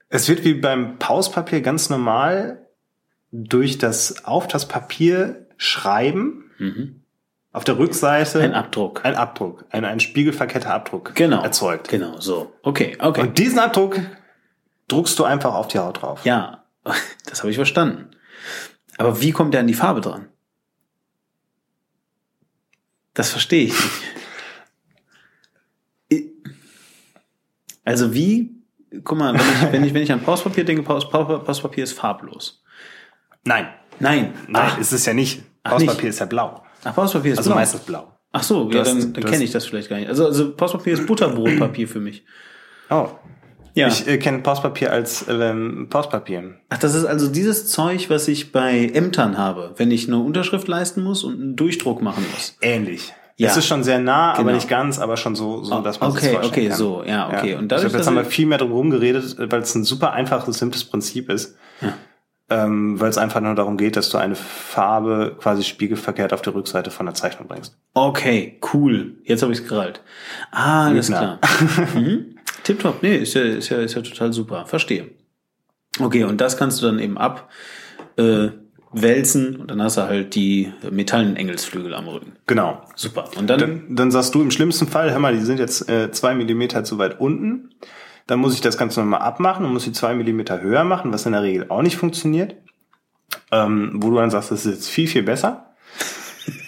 Es 0.07 0.29
wird 0.29 0.45
wie 0.45 0.53
beim 0.53 0.97
Pauspapier 0.97 1.59
ganz 1.59 1.89
normal 1.89 2.65
durch 3.33 3.77
das 3.77 4.23
auf 4.23 4.47
das 4.47 4.67
Papier 4.67 5.47
schreiben. 5.57 6.51
Mhm. 6.57 7.01
Auf 7.51 7.65
der 7.65 7.77
Rückseite 7.77 8.41
ein 8.41 8.53
Abdruck. 8.53 9.03
Ein 9.03 9.15
Abdruck. 9.15 9.65
Ein, 9.71 9.83
ein 9.83 9.99
spiegelverkehrter 9.99 10.73
Abdruck 10.73 11.15
genau. 11.15 11.41
erzeugt. 11.41 11.89
Genau, 11.89 12.19
so. 12.19 12.53
Okay, 12.61 12.97
okay. 12.99 13.21
Und 13.21 13.37
diesen 13.37 13.59
Abdruck 13.59 13.99
druckst 14.87 15.17
du 15.19 15.23
einfach 15.23 15.53
auf 15.53 15.67
die 15.67 15.79
Haut 15.79 16.01
drauf. 16.01 16.25
Ja, 16.25 16.65
das 17.25 17.39
habe 17.39 17.49
ich 17.49 17.55
verstanden. 17.55 18.11
Aber 18.97 19.21
wie 19.21 19.31
kommt 19.31 19.53
der 19.53 19.61
an 19.61 19.67
die 19.67 19.73
Farbe 19.73 20.01
dran? 20.01 20.27
Das 23.13 23.29
verstehe 23.29 23.65
ich 23.65 23.73
nicht. 23.73 23.91
Also 27.87 28.15
wie, 28.15 28.63
guck 29.03 29.19
mal, 29.19 29.33
wenn 29.33 29.41
ich, 29.41 29.71
wenn 29.71 29.83
ich, 29.83 29.93
wenn 29.93 30.01
ich 30.01 30.11
an 30.11 30.19
Postpapier 30.19 30.65
denke, 30.65 30.81
Postpapier 30.81 31.83
ist 31.83 31.93
farblos. 31.93 32.63
Nein. 33.43 33.67
Nein. 33.99 34.33
Nein, 34.47 34.71
Ach. 34.71 34.77
ist 34.79 34.91
es 34.91 35.05
ja 35.05 35.13
nicht. 35.13 35.43
Postpapier 35.63 36.09
ist 36.09 36.19
ja 36.19 36.25
blau. 36.25 36.63
Ach, 36.83 36.95
Postpapier 36.95 37.33
ist 37.33 37.37
also 37.37 37.51
blau. 37.51 37.59
meistens 37.59 37.81
blau. 37.81 38.11
Ach 38.31 38.43
so, 38.43 38.69
ja, 38.71 38.83
dann, 38.83 39.13
dann 39.13 39.23
kenne 39.23 39.43
ich 39.43 39.51
das 39.51 39.65
vielleicht 39.65 39.87
gar 39.87 39.97
nicht. 39.97 40.09
Also, 40.09 40.25
also 40.25 40.55
Postpapier 40.55 40.93
ist 40.93 41.05
Butterbrotpapier 41.05 41.87
für 41.87 41.99
mich. 41.99 42.25
Oh, 42.89 43.11
ja. 43.75 43.87
Ich 43.87 44.07
äh, 44.07 44.17
kenne 44.17 44.39
Postpapier 44.39 44.91
als 44.91 45.25
ähm, 45.29 45.87
Postpapier. 45.89 46.55
Ach, 46.69 46.77
das 46.77 46.95
ist 46.95 47.05
also 47.05 47.27
dieses 47.27 47.67
Zeug, 47.67 48.09
was 48.09 48.27
ich 48.27 48.51
bei 48.51 48.89
Ämtern 48.93 49.37
habe, 49.37 49.73
wenn 49.77 49.91
ich 49.91 50.07
eine 50.07 50.17
Unterschrift 50.17 50.67
leisten 50.67 51.03
muss 51.03 51.23
und 51.23 51.39
einen 51.39 51.55
Durchdruck 51.55 52.01
machen 52.01 52.25
muss. 52.33 52.57
Ähnlich. 52.61 53.13
Ja. 53.37 53.49
Es 53.49 53.57
ist 53.57 53.67
schon 53.67 53.83
sehr 53.83 53.99
nah, 53.99 54.31
genau. 54.31 54.41
aber 54.41 54.53
nicht 54.53 54.69
ganz, 54.69 54.97
aber 54.97 55.17
schon 55.17 55.35
so, 55.35 55.61
so 55.61 55.81
dass 55.81 55.99
man 55.99 56.11
okay, 56.11 56.37
es 56.39 56.47
okay, 56.47 56.69
kann. 56.69 56.77
so, 56.77 57.03
ja, 57.05 57.27
okay. 57.27 57.51
Ja. 57.51 57.59
Und 57.59 57.69
dadurch, 57.69 57.87
ich 57.87 57.91
glaube, 57.91 57.97
jetzt 57.97 58.07
haben 58.07 58.15
wir 58.15 58.23
viel 58.23 58.45
mehr 58.45 58.59
drum 58.59 58.89
geredet, 58.89 59.35
weil 59.37 59.61
es 59.61 59.75
ein 59.75 59.83
super 59.83 60.13
einfaches, 60.13 60.57
simples 60.57 60.85
Prinzip 60.85 61.29
ist. 61.29 61.57
Ja. 61.81 61.93
Ähm, 62.47 62.99
weil 62.99 63.09
es 63.09 63.17
einfach 63.17 63.41
nur 63.41 63.55
darum 63.55 63.75
geht, 63.75 63.97
dass 63.97 64.09
du 64.09 64.19
eine 64.19 64.35
Farbe 64.35 65.35
quasi 65.39 65.63
spiegelverkehrt 65.63 66.31
auf 66.31 66.43
die 66.43 66.51
Rückseite 66.51 66.91
von 66.91 67.07
der 67.07 67.15
Zeichnung 67.15 67.47
bringst. 67.47 67.75
Okay, 67.93 68.59
cool. 68.71 69.15
Jetzt 69.23 69.41
habe 69.41 69.51
ich 69.51 69.59
es 69.59 69.67
gerallt. 69.67 70.01
Ah, 70.51 70.85
alles 70.85 71.07
klar. 71.07 71.39
mhm. 71.95 72.34
Tipptopp, 72.65 73.01
nee, 73.01 73.15
ist 73.15 73.35
ja, 73.35 73.43
ist 73.43 73.69
ja, 73.69 73.77
ist 73.77 73.95
ja 73.95 74.01
total 74.01 74.33
super. 74.33 74.65
Verstehe. 74.65 75.11
Okay, 75.99 76.25
und 76.25 76.41
das 76.41 76.57
kannst 76.57 76.81
du 76.81 76.87
dann 76.87 76.99
eben 76.99 77.17
ab 77.17 77.49
äh, 78.17 78.49
und 78.91 79.67
dann 79.67 79.81
hast 79.81 79.97
du 79.97 80.03
halt 80.03 80.35
die 80.35 80.71
metallenen 80.89 81.35
Engelsflügel 81.35 81.93
am 81.93 82.07
Rücken. 82.07 82.33
Genau. 82.47 82.81
Super. 82.95 83.29
Und 83.35 83.49
dann, 83.49 83.59
dann, 83.59 83.95
dann 83.95 84.11
sagst 84.11 84.33
du 84.33 84.41
im 84.41 84.51
schlimmsten 84.51 84.87
Fall, 84.87 85.11
hör 85.11 85.19
mal, 85.19 85.35
die 85.35 85.43
sind 85.43 85.59
jetzt 85.59 85.89
äh, 85.89 86.11
zwei 86.11 86.33
Millimeter 86.33 86.85
zu 86.85 86.97
weit 86.97 87.19
unten. 87.19 87.71
Dann 88.25 88.39
muss 88.39 88.53
ich 88.53 88.61
das 88.61 88.77
Ganze 88.77 89.01
nochmal 89.01 89.19
abmachen 89.19 89.65
und 89.65 89.73
muss 89.73 89.83
die 89.83 89.91
zwei 89.91 90.15
Millimeter 90.15 90.61
höher 90.61 90.85
machen, 90.85 91.11
was 91.11 91.25
in 91.25 91.33
der 91.33 91.43
Regel 91.43 91.65
auch 91.67 91.81
nicht 91.81 91.97
funktioniert. 91.97 92.55
Ähm, 93.51 93.91
wo 93.95 94.09
du 94.11 94.15
dann 94.15 94.31
sagst, 94.31 94.51
das 94.51 94.65
ist 94.65 94.73
jetzt 94.73 94.89
viel, 94.89 95.07
viel 95.07 95.23
besser. 95.23 95.75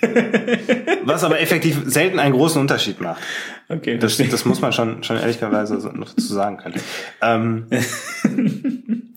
Was 1.04 1.24
aber 1.24 1.40
effektiv 1.40 1.84
selten 1.86 2.20
einen 2.20 2.34
großen 2.34 2.60
Unterschied 2.60 3.00
macht. 3.00 3.22
Okay. 3.70 3.98
Das, 3.98 4.18
das 4.18 4.46
muss 4.46 4.62
man 4.62 4.72
schon, 4.74 5.04
schon 5.04 5.18
ehrlicherweise 5.18 5.76
noch 5.76 6.14
dazu 6.14 6.34
sagen 6.34 6.58
können. 6.58 6.82
Ähm, 7.22 7.68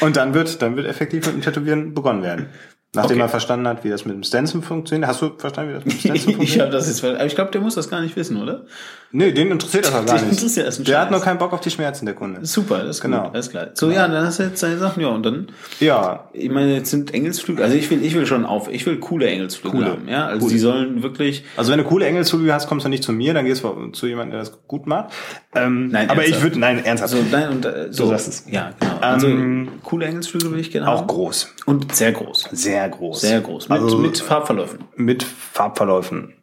und 0.00 0.16
dann 0.16 0.34
wird, 0.34 0.62
dann 0.62 0.76
wird 0.76 0.86
effektiv 0.86 1.26
mit 1.26 1.34
dem 1.36 1.42
Tätowieren 1.42 1.94
begonnen 1.94 2.22
werden. 2.22 2.46
Nachdem 2.94 3.16
Okay. 3.18 3.24
er 3.26 3.28
verstanden 3.28 3.68
hat, 3.68 3.84
wie 3.84 3.90
das 3.90 4.06
mit 4.06 4.14
dem 4.14 4.22
Stencil 4.22 4.62
funktioniert. 4.62 5.06
Hast 5.08 5.20
du 5.20 5.36
verstanden, 5.36 5.72
wie 5.72 5.74
das 5.74 5.84
mit 5.84 5.92
dem 5.94 5.98
Stencil 6.00 6.16
ich 6.30 6.36
funktioniert? 6.36 6.60
habe 6.62 6.72
das 6.72 6.88
jetzt, 6.88 7.04
aber 7.04 7.26
ich 7.26 7.34
glaube, 7.34 7.50
der 7.50 7.60
muss 7.60 7.74
das 7.74 7.90
gar 7.90 8.00
nicht 8.00 8.16
wissen, 8.16 8.40
oder? 8.40 8.64
Nee, 9.12 9.32
den 9.32 9.50
interessiert 9.50 9.86
das 9.86 9.94
auch 9.94 10.04
gar 10.06 10.14
nicht. 10.20 10.30
interessiert 10.32 10.66
das 10.66 10.78
ein 10.78 10.84
der 10.84 11.00
hat 11.00 11.10
nur 11.10 11.20
keinen 11.20 11.38
Bock 11.38 11.52
auf 11.52 11.60
die 11.60 11.70
Schmerzen, 11.70 12.06
der 12.06 12.14
Kunde. 12.14 12.44
Super, 12.44 12.78
das 12.84 12.96
ist 12.96 13.02
Genau. 13.02 13.24
gut, 13.24 13.34
alles 13.34 13.50
klar. 13.50 13.68
So, 13.74 13.90
ja, 13.90 14.06
dann 14.08 14.24
hast 14.26 14.38
du 14.38 14.44
jetzt 14.44 14.62
deine 14.62 14.78
Sachen, 14.78 15.00
ja, 15.02 15.08
und 15.08 15.24
dann, 15.24 15.48
Ja, 15.80 16.28
ich 16.32 16.50
meine, 16.50 16.74
jetzt 16.74 16.90
sind 16.90 17.14
Engelsflügel, 17.14 17.64
also 17.64 17.76
ich 17.76 17.90
will, 17.90 18.04
ich 18.04 18.14
will 18.14 18.26
schon 18.26 18.44
auf, 18.44 18.68
ich 18.70 18.84
will 18.86 18.98
coole 18.98 19.26
Engelsflügel 19.28 19.80
Coole. 19.80 19.92
haben, 19.92 20.08
ja, 20.08 20.26
also 20.26 20.40
Coole. 20.40 20.52
die 20.52 20.58
sollen 20.58 21.02
wirklich, 21.02 21.44
also 21.56 21.72
wenn 21.72 21.78
du 21.78 21.84
coole 21.84 22.06
Engelsflügel 22.06 22.52
hast, 22.52 22.68
kommst 22.68 22.84
du 22.84 22.90
nicht 22.90 23.02
zu 23.04 23.12
mir, 23.12 23.34
dann 23.34 23.44
gehst 23.44 23.64
du 23.64 23.88
zu 23.92 24.06
jemandem, 24.06 24.32
der 24.32 24.40
das 24.40 24.58
gut 24.66 24.86
macht. 24.86 25.12
Ähm, 25.54 25.88
Nein, 25.88 26.10
aber 26.10 26.22
ich 26.22 26.28
ernsthaft. 26.32 26.42
würde, 26.44 26.58
nein, 26.60 26.84
ernsthaft. 26.84 27.14
also, 27.14 27.24
nein, 27.30 27.48
und, 27.48 27.64
äh, 27.64 27.86
so, 27.90 28.06
sagst 28.08 28.28
es. 28.28 28.44
ja, 28.50 28.72
genau, 28.78 28.98
also, 29.00 29.26
Ähm, 29.28 29.68
coole 29.84 30.06
Engelsflügel 30.06 30.52
will 30.52 30.58
ich 30.60 30.70
gerne 30.70 30.88
auch 30.88 30.98
haben. 31.00 31.06
groß. 31.06 31.54
Und 31.66 31.94
sehr 31.94 32.12
groß. 32.12 32.48
Sehr 32.52 32.88
groß. 32.88 33.20
Sehr 33.22 33.40
groß. 33.40 33.68
Mit, 33.68 33.80
Also, 33.80 33.98
mit 33.98 34.18
Farbverläufen. 34.18 34.78
mit 34.96 35.22
Farbverläufen. 35.22 36.34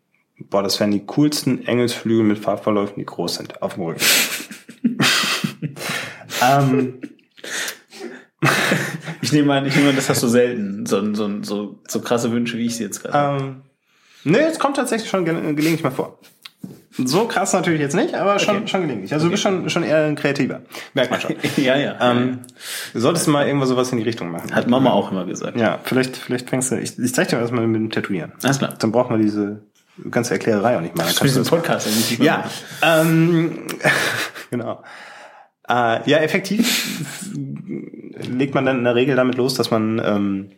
Boah, 0.49 0.63
das 0.63 0.79
wären 0.79 0.91
die 0.91 1.05
coolsten 1.05 1.65
Engelsflügel 1.65 2.23
mit 2.23 2.39
Farbverläufen, 2.39 2.95
die 2.97 3.05
groß 3.05 3.35
sind, 3.35 3.61
auf 3.61 3.75
dem 3.75 3.83
Rücken. 3.83 4.01
ähm, 6.41 7.01
Ich 9.21 9.31
nehme 9.33 9.53
an, 9.53 9.65
ich 9.65 9.75
nehme 9.75 9.89
an, 9.89 9.95
das 9.95 10.07
hast 10.09 10.21
du 10.21 10.27
selten, 10.27 10.85
so, 10.85 11.13
so, 11.15 11.41
so, 11.41 11.79
so 11.87 11.99
krasse 12.01 12.31
Wünsche, 12.31 12.57
wie 12.57 12.65
ich 12.67 12.75
sie 12.77 12.83
jetzt 12.83 13.01
gerade. 13.03 13.43
ähm, 13.43 13.61
nee, 14.23 14.37
es 14.39 14.59
kommt 14.59 14.75
tatsächlich 14.75 15.09
schon 15.09 15.25
gel- 15.25 15.41
gelegentlich 15.55 15.83
mal 15.83 15.89
vor. 15.89 16.19
So 16.97 17.25
krass 17.25 17.51
natürlich 17.51 17.81
jetzt 17.81 17.95
nicht, 17.95 18.13
aber 18.13 18.37
schon, 18.39 18.57
Okay. 18.57 18.67
schon 18.67 18.81
gelegentlich. 18.83 19.11
Also 19.13 19.25
du 19.25 19.31
bist 19.31 19.41
schon, 19.43 19.69
schon 19.69 19.83
eher 19.83 20.05
ein 20.05 20.15
Kreativer. 20.15 20.61
Merkt 20.93 21.11
man 21.11 21.19
schon. 21.19 21.35
ja, 21.57 21.75
ja. 21.75 21.97
ähm, 21.99 22.39
du 22.93 22.99
solltest 22.99 23.27
mal 23.27 23.47
irgendwas 23.47 23.69
sowas 23.69 23.91
in 23.91 23.97
die 23.97 24.03
Richtung 24.03 24.29
machen. 24.31 24.53
Hat 24.53 24.67
Mama 24.69 24.91
auch 24.91 25.11
immer 25.11 25.25
gesagt. 25.25 25.57
Ja, 25.59 25.79
vielleicht, 25.83 26.15
vielleicht 26.15 26.49
fängst 26.49 26.71
du, 26.71 26.79
ich, 26.79 26.97
ich 26.99 27.13
zeig 27.15 27.27
dir 27.29 27.37
erstmal 27.39 27.65
mit 27.67 27.81
dem 27.81 27.89
Tätowieren. 27.89 28.31
Alles 28.43 28.59
klar. 28.59 28.75
Dann 28.79 28.91
braucht 28.91 29.09
man 29.09 29.19
diese 29.21 29.61
ganze 30.11 30.33
Erklärerei 30.33 30.77
auch 30.77 30.81
nicht 30.81 30.95
machen. 30.95 31.07
Dann 31.07 31.15
kannst 31.15 31.35
du 31.35 31.39
das 31.39 31.49
Podcast 31.49 31.87
nicht 31.87 32.19
Ja, 32.19 32.49
ähm, 32.81 33.67
genau. 34.51 34.83
Äh, 35.67 36.09
ja, 36.09 36.17
effektiv 36.17 37.05
legt 38.29 38.53
man 38.53 38.65
dann 38.65 38.77
in 38.79 38.83
der 38.83 38.95
Regel 38.95 39.15
damit 39.15 39.35
los, 39.35 39.55
dass 39.55 39.71
man, 39.71 39.99
ähm, 40.03 40.51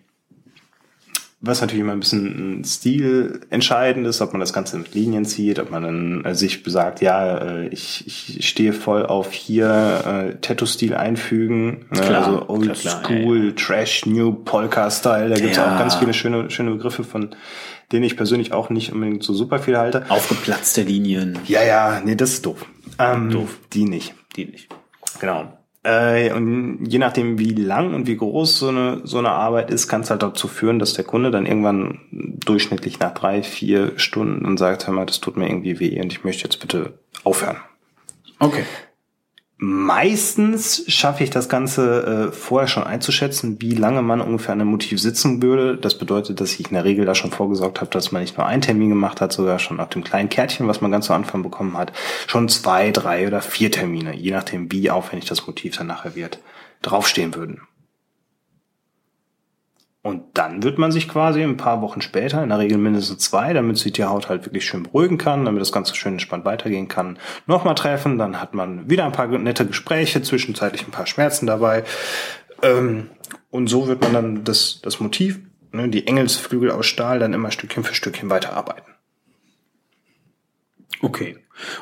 was 1.39 1.61
natürlich 1.61 1.81
immer 1.81 1.93
ein 1.93 1.99
bisschen 1.99 2.63
Stil 2.65 3.41
entscheidend 3.51 4.05
ist, 4.07 4.21
ob 4.21 4.33
man 4.33 4.39
das 4.39 4.53
Ganze 4.53 4.77
mit 4.77 4.93
Linien 4.95 5.23
zieht, 5.23 5.59
ob 5.59 5.69
man 5.69 5.83
dann 5.83 6.25
äh, 6.25 6.35
sich 6.35 6.63
besagt, 6.63 6.99
ja, 7.01 7.37
äh, 7.37 7.67
ich, 7.67 8.05
ich 8.37 8.47
stehe 8.49 8.73
voll 8.73 9.05
auf 9.05 9.31
hier 9.31 10.31
äh, 10.33 10.35
Tattoo-Stil 10.41 10.95
einfügen, 10.95 11.85
ne, 11.91 12.01
Klar, 12.01 12.25
also 12.25 12.49
Old 12.49 12.73
klar, 12.79 13.01
klar, 13.01 13.19
School, 13.21 13.53
Trash, 13.55 14.05
New 14.07 14.33
Polka-Style, 14.33 15.29
da 15.29 15.35
gibt's 15.35 15.57
Ja. 15.57 15.75
auch 15.75 15.79
ganz 15.79 15.95
viele 15.95 16.13
schöne, 16.13 16.49
schöne 16.49 16.71
Begriffe, 16.71 17.03
von 17.03 17.35
denen 17.91 18.03
ich 18.03 18.17
persönlich 18.17 18.51
auch 18.51 18.69
nicht 18.69 18.91
unbedingt 18.91 19.23
so 19.23 19.33
super 19.33 19.59
viel 19.59 19.77
halte. 19.77 20.05
Aufgeplatzte 20.09 20.81
Linien, 20.81 21.39
Ja, 21.47 21.63
ja, 21.63 22.01
nee, 22.03 22.15
das 22.15 22.33
ist 22.33 22.45
doof. 22.45 22.65
Ähm, 22.99 23.29
Doof. 23.29 23.59
Die 23.73 23.85
nicht. 23.85 24.13
die 24.35 24.45
nicht. 24.45 24.69
Genau. 25.19 25.53
Äh, 25.83 26.33
und 26.33 26.85
je 26.85 26.97
nachdem, 26.97 27.39
wie 27.39 27.53
lang 27.53 27.93
und 27.93 28.07
wie 28.07 28.17
groß 28.17 28.59
so 28.59 28.67
eine, 28.69 29.01
so 29.05 29.19
eine 29.19 29.29
Arbeit 29.31 29.69
ist, 29.69 29.87
kann 29.87 30.01
es 30.01 30.09
halt 30.09 30.21
dazu 30.21 30.47
führen, 30.47 30.79
dass 30.79 30.93
der 30.93 31.05
Kunde 31.05 31.31
dann 31.31 31.45
irgendwann 31.45 31.99
durchschnittlich 32.11 32.99
nach 32.99 33.13
drei, 33.13 33.41
vier 33.41 33.93
Stunden 33.97 34.43
dann 34.43 34.57
sagt, 34.57 34.87
hör 34.87 34.93
mal, 34.93 35.05
das 35.05 35.21
tut 35.21 35.37
mir 35.37 35.47
irgendwie 35.47 35.79
weh 35.79 36.01
und 36.01 36.11
ich 36.11 36.23
möchte 36.23 36.43
jetzt 36.43 36.59
bitte 36.59 36.99
aufhören. 37.23 37.57
Okay. 38.39 38.63
Meistens 39.59 40.83
schaffe 40.87 41.23
ich 41.23 41.31
das 41.31 41.49
Ganze 41.49 42.29
äh, 42.29 42.31
vorher 42.31 42.67
schon 42.67 42.83
einzuschätzen, 42.83 43.59
wie 43.59 43.73
lange 43.73 44.03
man 44.03 44.21
ungefähr 44.21 44.53
an 44.53 44.61
einem 44.61 44.69
Motiv 44.69 45.01
sitzen 45.01 45.41
würde. 45.41 45.77
Das 45.77 45.97
bedeutet, 45.97 46.39
dass 46.39 46.59
ich 46.59 46.67
in 46.67 46.75
der 46.75 46.83
Regel 46.83 47.05
da 47.05 47.15
schon 47.15 47.31
vorgesorgt 47.31 47.81
habe, 47.81 47.89
dass 47.89 48.11
man 48.11 48.21
nicht 48.21 48.37
nur 48.37 48.45
einen 48.45 48.61
Termin 48.61 48.89
gemacht 48.89 49.19
hat, 49.19 49.33
sogar 49.33 49.57
schon 49.57 49.79
auf 49.79 49.89
dem 49.89 50.03
kleinen 50.03 50.29
Kärtchen, 50.29 50.67
was 50.67 50.81
man 50.81 50.91
ganz 50.91 51.07
zu 51.07 51.13
Anfang 51.13 51.41
bekommen 51.41 51.75
hat, 51.75 51.91
schon 52.27 52.49
zwei, 52.49 52.91
drei 52.91 53.25
oder 53.25 53.41
vier 53.41 53.71
Termine, 53.71 54.15
je 54.15 54.29
nachdem, 54.29 54.71
wie 54.71 54.91
aufwendig 54.91 55.27
das 55.27 55.47
Motiv 55.47 55.75
dann 55.75 55.87
nachher 55.87 56.13
wird, 56.13 56.37
draufstehen 56.83 57.33
würden. 57.33 57.61
Und 60.07 60.23
dann 60.35 60.63
wird 60.63 60.77
man 60.77 60.93
sich 60.93 61.09
quasi 61.09 61.43
ein 61.43 61.57
paar 61.57 61.81
Wochen 61.81 61.99
später, 61.99 62.41
in 62.41 62.47
der 62.47 62.59
Regel 62.59 62.77
mindestens 62.77 63.19
zwei, 63.19 63.51
damit 63.51 63.77
sich 63.77 63.91
die 63.91 64.05
Haut 64.05 64.29
halt 64.29 64.45
wirklich 64.45 64.63
schön 64.63 64.83
beruhigen 64.83 65.17
kann, 65.17 65.43
damit 65.43 65.59
das 65.59 65.73
Ganze 65.73 65.95
schön 65.95 66.13
entspannt 66.13 66.45
weitergehen 66.45 66.87
kann, 66.87 67.19
nochmal 67.45 67.75
treffen. 67.75 68.17
Dann 68.17 68.39
hat 68.39 68.53
man 68.53 68.89
wieder 68.89 69.03
ein 69.03 69.11
paar 69.11 69.27
nette 69.27 69.65
Gespräche, 69.65 70.21
zwischenzeitlich 70.21 70.87
ein 70.87 70.91
paar 70.91 71.07
Schmerzen 71.07 71.45
dabei. 71.45 71.83
Ähm, 72.61 73.09
und 73.49 73.67
so 73.67 73.89
wird 73.89 74.01
man 74.01 74.13
dann 74.13 74.43
das, 74.45 74.79
das 74.81 75.01
Motiv, 75.01 75.41
ne, 75.73 75.89
die 75.89 76.07
Engelsflügel 76.07 76.71
aus 76.71 76.85
Stahl, 76.85 77.19
dann 77.19 77.33
immer 77.33 77.51
Stückchen 77.51 77.83
für 77.83 77.93
Stückchen 77.93 78.29
weiterarbeiten. 78.29 78.93
Okay. 81.01 81.35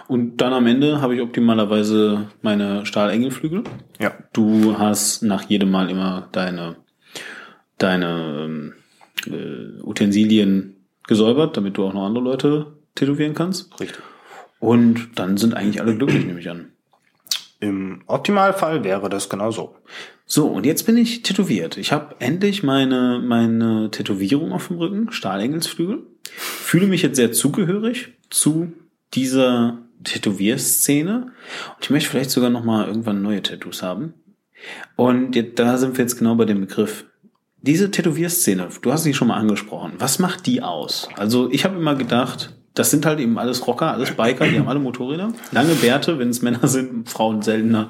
Und 0.08 0.38
dann 0.38 0.52
am 0.52 0.66
Ende 0.66 1.00
habe 1.00 1.14
ich 1.14 1.22
optimalerweise 1.22 2.30
meine 2.42 2.88
Stahlengelflügel. 2.88 3.66
Ja. 4.00 4.14
Du 4.34 4.80
hast 4.80 5.22
nach 5.22 5.44
jedem 5.44 5.70
Mal 5.70 5.92
immer 5.92 6.28
deine, 6.32 6.78
deine 7.78 8.46
ähm, 8.46 8.74
äh, 9.28 9.82
Utensilien 9.84 10.76
gesäubert, 11.08 11.58
damit 11.58 11.78
du 11.78 11.86
auch 11.86 11.94
noch 11.94 12.06
andere 12.06 12.24
Leute 12.24 12.68
tätowieren 12.96 13.34
kannst. 13.34 13.80
Richtig. 13.80 14.02
Und 14.60 15.10
dann 15.16 15.38
sind 15.38 15.54
eigentlich 15.54 15.82
alle 15.82 15.96
glücklich, 15.96 16.26
nehme 16.26 16.40
ich 16.40 16.50
an. 16.50 16.72
Im 17.60 18.02
Optimalfall 18.08 18.84
wäre 18.84 19.10
das 19.10 19.30
genau 19.30 19.52
so. 19.52 19.76
So, 20.26 20.48
und 20.48 20.66
jetzt 20.66 20.84
bin 20.84 20.98
ich 20.98 21.22
tätowiert. 21.22 21.78
Ich 21.78 21.92
habe 21.92 22.16
endlich 22.20 22.64
meine, 22.64 23.22
meine 23.24 23.92
Tätowierung 23.92 24.54
auf 24.54 24.68
dem 24.68 24.78
Rücken, 24.78 25.12
Stahlengelsflügel. 25.12 26.04
Fühle 26.24 26.88
mich 26.88 27.04
jetzt 27.04 27.18
sehr 27.18 27.32
zugehörig 27.32 28.14
zu 28.30 28.74
dieser 29.14 29.80
Tätowierszene. 30.04 31.32
Und 31.76 31.84
ich 31.84 31.90
möchte 31.90 32.10
vielleicht 32.10 32.32
sogar 32.32 32.50
noch 32.50 32.64
mal 32.64 32.88
irgendwann 32.88 33.22
neue 33.22 33.42
Tattoos 33.42 33.84
haben. 33.84 34.14
Und 34.96 35.36
jetzt, 35.36 35.60
da 35.60 35.78
sind 35.78 35.98
wir 35.98 36.04
jetzt 36.04 36.18
genau 36.18 36.36
bei 36.36 36.46
dem 36.46 36.62
Begriff. 36.62 37.06
Diese 37.66 37.90
Tätowierszene, 37.90 38.68
du 38.84 38.92
hast 38.92 39.04
sie 39.04 39.16
schon 39.16 39.30
mal 39.30 39.38
angesprochen. 39.38 39.94
Was 39.98 40.20
macht 40.20 40.46
die 40.46 40.62
aus? 40.62 41.10
Also 41.18 41.50
ich 41.50 41.66
habe 41.66 41.76
immer 41.76 41.96
gedacht, 41.96 42.54
das 42.76 42.92
sind 42.92 43.08
halt 43.08 43.20
eben 43.20 43.40
alles 43.40 43.66
Rocker, 43.66 43.92
alles 43.92 44.12
Biker, 44.12 44.48
die 44.48 44.60
haben 44.60 44.68
alle 44.68 44.78
Motorräder, 44.78 45.34
lange 45.52 45.74
Bärte, 45.74 46.20
wenn 46.20 46.30
es 46.30 46.44
Männer 46.44 46.68
sind, 46.68 47.10
Frauen 47.10 47.42
seltener. 47.42 47.90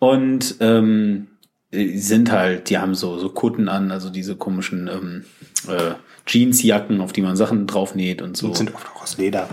Und 0.00 0.56
ähm, 0.58 1.28
sind 1.70 2.32
halt, 2.32 2.70
die 2.70 2.78
haben 2.78 2.96
so 2.96 3.18
so 3.18 3.28
Kutten 3.28 3.68
an, 3.68 3.92
also 3.92 4.10
diese 4.10 4.34
komischen 4.34 4.88
ähm, 4.88 5.24
äh, 5.68 5.94
Jeansjacken, 6.26 7.00
auf 7.00 7.12
die 7.12 7.20
man 7.22 7.36
Sachen 7.36 7.66
draufnäht 7.66 8.22
und 8.22 8.36
so 8.36 8.46
Und 8.48 8.56
sind 8.56 8.74
oft 8.74 8.86
auch 8.94 9.02
aus 9.02 9.18
Leder. 9.18 9.48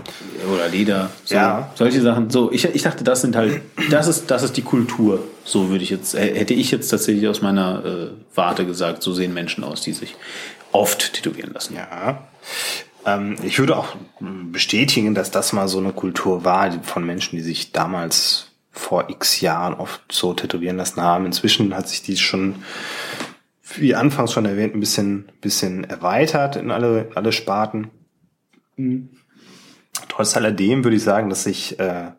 oder 0.54 0.68
Leder, 0.68 1.10
so, 1.24 1.34
Ja. 1.34 1.70
solche 1.74 2.00
Sachen. 2.00 2.30
So, 2.30 2.52
ich, 2.52 2.64
ich 2.64 2.82
dachte, 2.82 3.02
das 3.04 3.20
sind 3.22 3.34
halt, 3.36 3.60
das 3.90 4.06
ist 4.06 4.30
das 4.30 4.42
ist 4.42 4.56
die 4.56 4.62
Kultur. 4.62 5.24
So 5.44 5.68
würde 5.70 5.82
ich 5.82 5.90
jetzt 5.90 6.14
hätte 6.14 6.54
ich 6.54 6.70
jetzt 6.70 6.88
tatsächlich 6.88 7.26
aus 7.28 7.42
meiner 7.42 7.84
äh, 7.84 8.06
Warte 8.34 8.64
gesagt, 8.66 9.02
so 9.02 9.12
sehen 9.12 9.34
Menschen 9.34 9.64
aus, 9.64 9.80
die 9.82 9.92
sich 9.92 10.14
oft 10.72 11.12
tätowieren 11.14 11.52
lassen. 11.52 11.74
Ja. 11.76 12.28
Ähm, 13.04 13.36
ich 13.42 13.58
würde 13.58 13.76
auch 13.76 13.96
bestätigen, 14.20 15.14
dass 15.14 15.30
das 15.30 15.52
mal 15.52 15.66
so 15.68 15.78
eine 15.78 15.92
Kultur 15.92 16.44
war 16.44 16.70
die- 16.70 16.78
von 16.82 17.04
Menschen, 17.04 17.36
die 17.36 17.42
sich 17.42 17.72
damals 17.72 18.46
vor 18.72 19.10
x 19.10 19.40
Jahren 19.40 19.74
oft 19.74 20.00
so 20.12 20.32
tätowieren 20.34 20.76
lassen 20.76 21.02
haben. 21.02 21.26
Inzwischen 21.26 21.74
hat 21.74 21.88
sich 21.88 22.02
dies 22.02 22.20
schon, 22.20 22.56
wie 23.76 23.94
anfangs 23.94 24.32
schon 24.32 24.46
erwähnt, 24.46 24.74
ein 24.74 24.80
bisschen, 24.80 25.30
bisschen 25.40 25.84
erweitert 25.84 26.56
in 26.56 26.70
alle, 26.70 27.10
alle 27.14 27.32
Sparten. 27.32 27.90
Trotz 30.08 30.36
alledem 30.36 30.84
würde 30.84 30.96
ich 30.96 31.02
sagen, 31.02 31.28
dass 31.30 31.44
sich, 31.44 31.78
äh, 31.78 32.12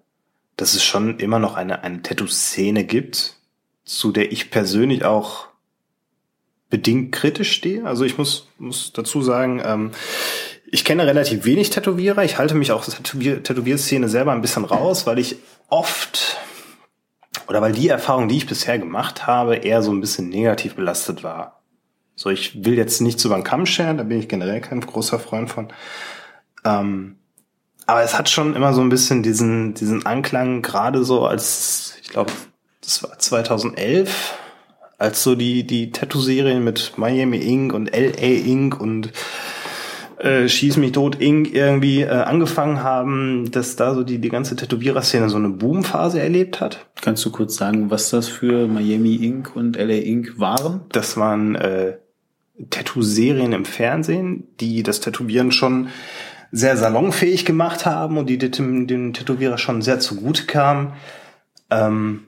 dass 0.56 0.74
es 0.74 0.84
schon 0.84 1.20
immer 1.20 1.40
noch 1.40 1.56
eine, 1.56 1.84
eine 1.84 2.02
Tattoo-Szene 2.02 2.84
gibt, 2.84 3.38
zu 3.84 4.12
der 4.12 4.32
ich 4.32 4.52
persönlich 4.52 5.04
auch 5.04 5.48
bedingt 6.70 7.12
kritisch 7.12 7.52
stehe. 7.52 7.86
Also 7.86 8.06
ich 8.06 8.18
muss, 8.18 8.48
muss 8.58 8.94
dazu 8.94 9.22
sagen, 9.22 9.62
ähm, 9.64 9.92
ich 10.72 10.86
kenne 10.86 11.06
relativ 11.06 11.44
wenig 11.44 11.70
Tätowierer. 11.70 12.24
Ich 12.24 12.38
halte 12.38 12.56
mich 12.56 12.72
auch 12.72 12.86
Tätowier 12.86 13.44
Tätowierszene 13.44 14.08
selber 14.08 14.32
ein 14.32 14.42
bisschen 14.42 14.64
raus, 14.64 15.06
weil 15.06 15.20
ich 15.20 15.36
oft 15.68 16.38
oder 17.52 17.62
weil 17.62 17.74
die 17.74 17.90
Erfahrung, 17.90 18.30
die 18.30 18.38
ich 18.38 18.48
bisher 18.48 18.80
gemacht 18.80 19.28
habe, 19.28 19.58
eher 19.58 19.82
so 19.82 19.92
ein 19.92 20.00
bisschen 20.00 20.30
negativ 20.30 20.76
belastet 20.76 21.22
war. 21.22 21.62
So, 22.16 22.30
ich 22.30 22.64
will 22.64 22.76
jetzt 22.76 23.02
nichts 23.02 23.26
über 23.26 23.36
den 23.36 23.44
Kamm 23.44 23.66
scheren, 23.66 23.98
da 23.98 24.04
bin 24.04 24.20
ich 24.20 24.30
generell 24.30 24.62
kein 24.62 24.80
großer 24.80 25.20
Freund 25.20 25.50
von. 25.50 25.68
Ähm, 26.64 27.18
aber 27.88 28.04
es 28.04 28.18
hat 28.18 28.30
schon 28.30 28.56
immer 28.56 28.74
so 28.74 28.80
ein 28.80 28.88
bisschen 28.88 29.22
diesen, 29.22 29.74
diesen 29.74 30.06
Anklang, 30.06 30.62
gerade 30.62 31.04
so 31.04 31.26
als, 31.26 31.98
ich 32.02 32.08
glaube, 32.08 32.32
das 32.80 33.04
war 33.04 33.20
2011, 33.20 34.34
als 34.98 35.22
so 35.22 35.36
die, 35.36 35.68
die 35.68 35.92
Tattoo-Serien 35.92 36.64
mit 36.64 36.94
Miami 36.96 37.40
Ink 37.40 37.74
und 37.74 37.94
LA 37.94 38.46
Ink 38.46 38.80
und 38.80 39.12
äh, 40.22 40.48
Schieß 40.48 40.78
mich 40.78 40.92
tot 40.92 41.20
Ink 41.20 41.54
irgendwie 41.54 42.02
äh, 42.02 42.10
angefangen 42.10 42.84
haben, 42.84 43.50
dass 43.52 43.76
da 43.76 43.96
so 43.96 44.04
die, 44.04 44.20
die 44.20 44.30
ganze 44.30 44.56
Tätowierer-Szene 44.56 45.30
so 45.30 45.38
eine 45.38 45.50
Boomphase 45.50 46.20
erlebt 46.20 46.62
hat. 46.62 46.86
Kannst 47.02 47.26
du 47.26 47.32
kurz 47.32 47.56
sagen, 47.56 47.90
was 47.90 48.12
das 48.12 48.28
für 48.28 48.68
Miami 48.68 49.16
Ink 49.16 49.56
und 49.56 49.78
LA 49.78 49.96
Ink 49.96 50.34
waren? 50.38 50.82
Das 50.90 51.18
waren 51.18 51.56
äh, 51.56 51.98
Tattoo-Serien 52.70 53.54
im 53.54 53.66
Fernsehen, 53.66 54.48
die 54.60 54.84
das 54.84 55.00
Tätowieren 55.00 55.52
schon 55.52 55.88
sehr 56.52 56.78
salonfähig 56.78 57.46
gemacht 57.46 57.86
haben 57.86 58.18
und 58.18 58.30
die 58.30 58.38
dem, 58.38 58.86
dem 58.86 59.14
Tätowierer 59.14 59.58
schon 59.58 59.82
sehr 59.82 60.00
zugute 60.00 60.46
kamen. 60.46 60.94
Ähm, 61.72 62.28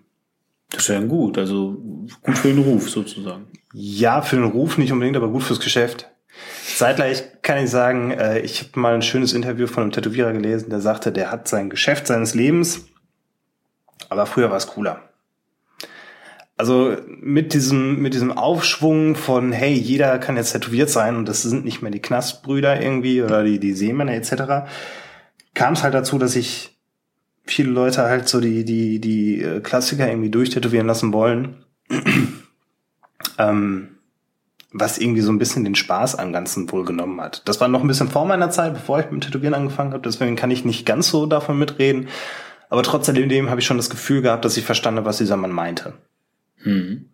das 0.72 0.84
ist 0.84 0.88
ja 0.88 1.02
gut, 1.02 1.38
also 1.38 1.78
gut 2.24 2.40
für 2.40 2.48
den 2.48 2.64
Ruf 2.64 2.90
sozusagen. 2.90 3.46
Ja, 3.72 4.24
für 4.24 4.38
den 4.38 4.46
Ruf 4.46 4.80
nicht 4.80 4.92
unbedingt, 4.92 5.18
aber 5.18 5.30
gut 5.30 5.44
fürs 5.44 5.60
Geschäft. 5.60 6.10
Zeitgleich 6.76 7.24
kann 7.42 7.64
ich 7.64 7.70
sagen, 7.70 8.12
äh, 8.12 8.40
ich 8.40 8.62
habe 8.62 8.80
mal 8.80 8.94
ein 8.94 9.02
schönes 9.02 9.34
Interview 9.34 9.68
von 9.68 9.84
einem 9.84 9.92
Tätowierer 9.92 10.34
gelesen, 10.34 10.70
der 10.70 10.82
sagte, 10.82 11.12
der 11.12 11.32
hat 11.32 11.48
sein 11.48 11.70
Geschäft 11.70 12.08
seines 12.08 12.34
Lebens, 12.34 12.86
aber 14.10 14.26
früher 14.26 14.50
war 14.50 14.58
es 14.58 14.68
cooler. 14.68 15.02
Also 16.56 16.98
mit 17.08 17.54
diesem, 17.54 18.02
mit 18.02 18.14
diesem 18.14 18.32
Aufschwung 18.32 19.16
von, 19.16 19.52
hey, 19.52 19.74
jeder 19.74 20.20
kann 20.20 20.38
jetzt 20.38 20.52
tätowiert 20.52 20.90
sein 20.90 21.16
und 21.16 21.28
das 21.28 21.42
sind 21.42 21.66
nicht 21.66 21.82
mehr 21.82 21.92
die 21.92 22.02
Knastbrüder 22.02 22.82
irgendwie 22.82 23.22
oder 23.24 23.44
die, 23.44 23.60
die 23.60 23.74
Seemänner 23.74 24.14
etc., 24.14 24.70
kam 25.56 25.74
es 25.74 25.84
halt 25.84 25.94
dazu, 25.94 26.18
dass 26.18 26.34
sich 26.34 26.78
viele 27.46 27.70
Leute 27.70 28.04
halt 28.04 28.28
so 28.28 28.40
die, 28.40 28.66
die, 28.66 29.00
die 29.00 29.42
äh, 29.42 29.60
Klassiker 29.62 30.08
irgendwie 30.08 30.30
durchtätowieren 30.30 30.88
lassen 30.88 31.14
wollen. 31.14 31.66
ähm, 33.38 33.93
was 34.74 34.98
irgendwie 34.98 35.22
so 35.22 35.32
ein 35.32 35.38
bisschen 35.38 35.64
den 35.64 35.76
Spaß 35.76 36.16
am 36.16 36.34
Ganzen 36.34 36.70
wohl 36.72 36.84
genommen 36.84 37.22
hat. 37.22 37.48
Das 37.48 37.62
war 37.62 37.68
noch 37.68 37.82
ein 37.82 37.88
bisschen 37.88 38.10
vor 38.10 38.26
meiner 38.26 38.50
Zeit, 38.50 38.74
bevor 38.74 39.00
ich 39.00 39.06
mit 39.06 39.14
dem 39.14 39.22
Tätowieren 39.22 39.54
angefangen 39.54 39.94
habe, 39.94 40.02
deswegen 40.04 40.36
kann 40.36 40.52
ich 40.52 40.66
nicht 40.66 40.86
ganz 40.86 41.10
so 41.10 41.28
davon 41.28 41.60
mitreden. 41.60 42.08
Aber 42.70 42.82
trotzdem 42.82 43.50
habe 43.52 43.62
ich 43.62 43.68
schon 43.68 43.78
das 43.78 43.92
Gefühl 43.92 44.24
gehabt, 44.24 44.44
dass 44.44 44.58
ich 44.58 44.66
verstanden 44.66 44.98
habe, 44.98 45.08
was 45.08 45.20
dieser 45.20 45.38
Mann 45.38 45.52
meinte. 45.52 45.94
Hm. 46.64 47.10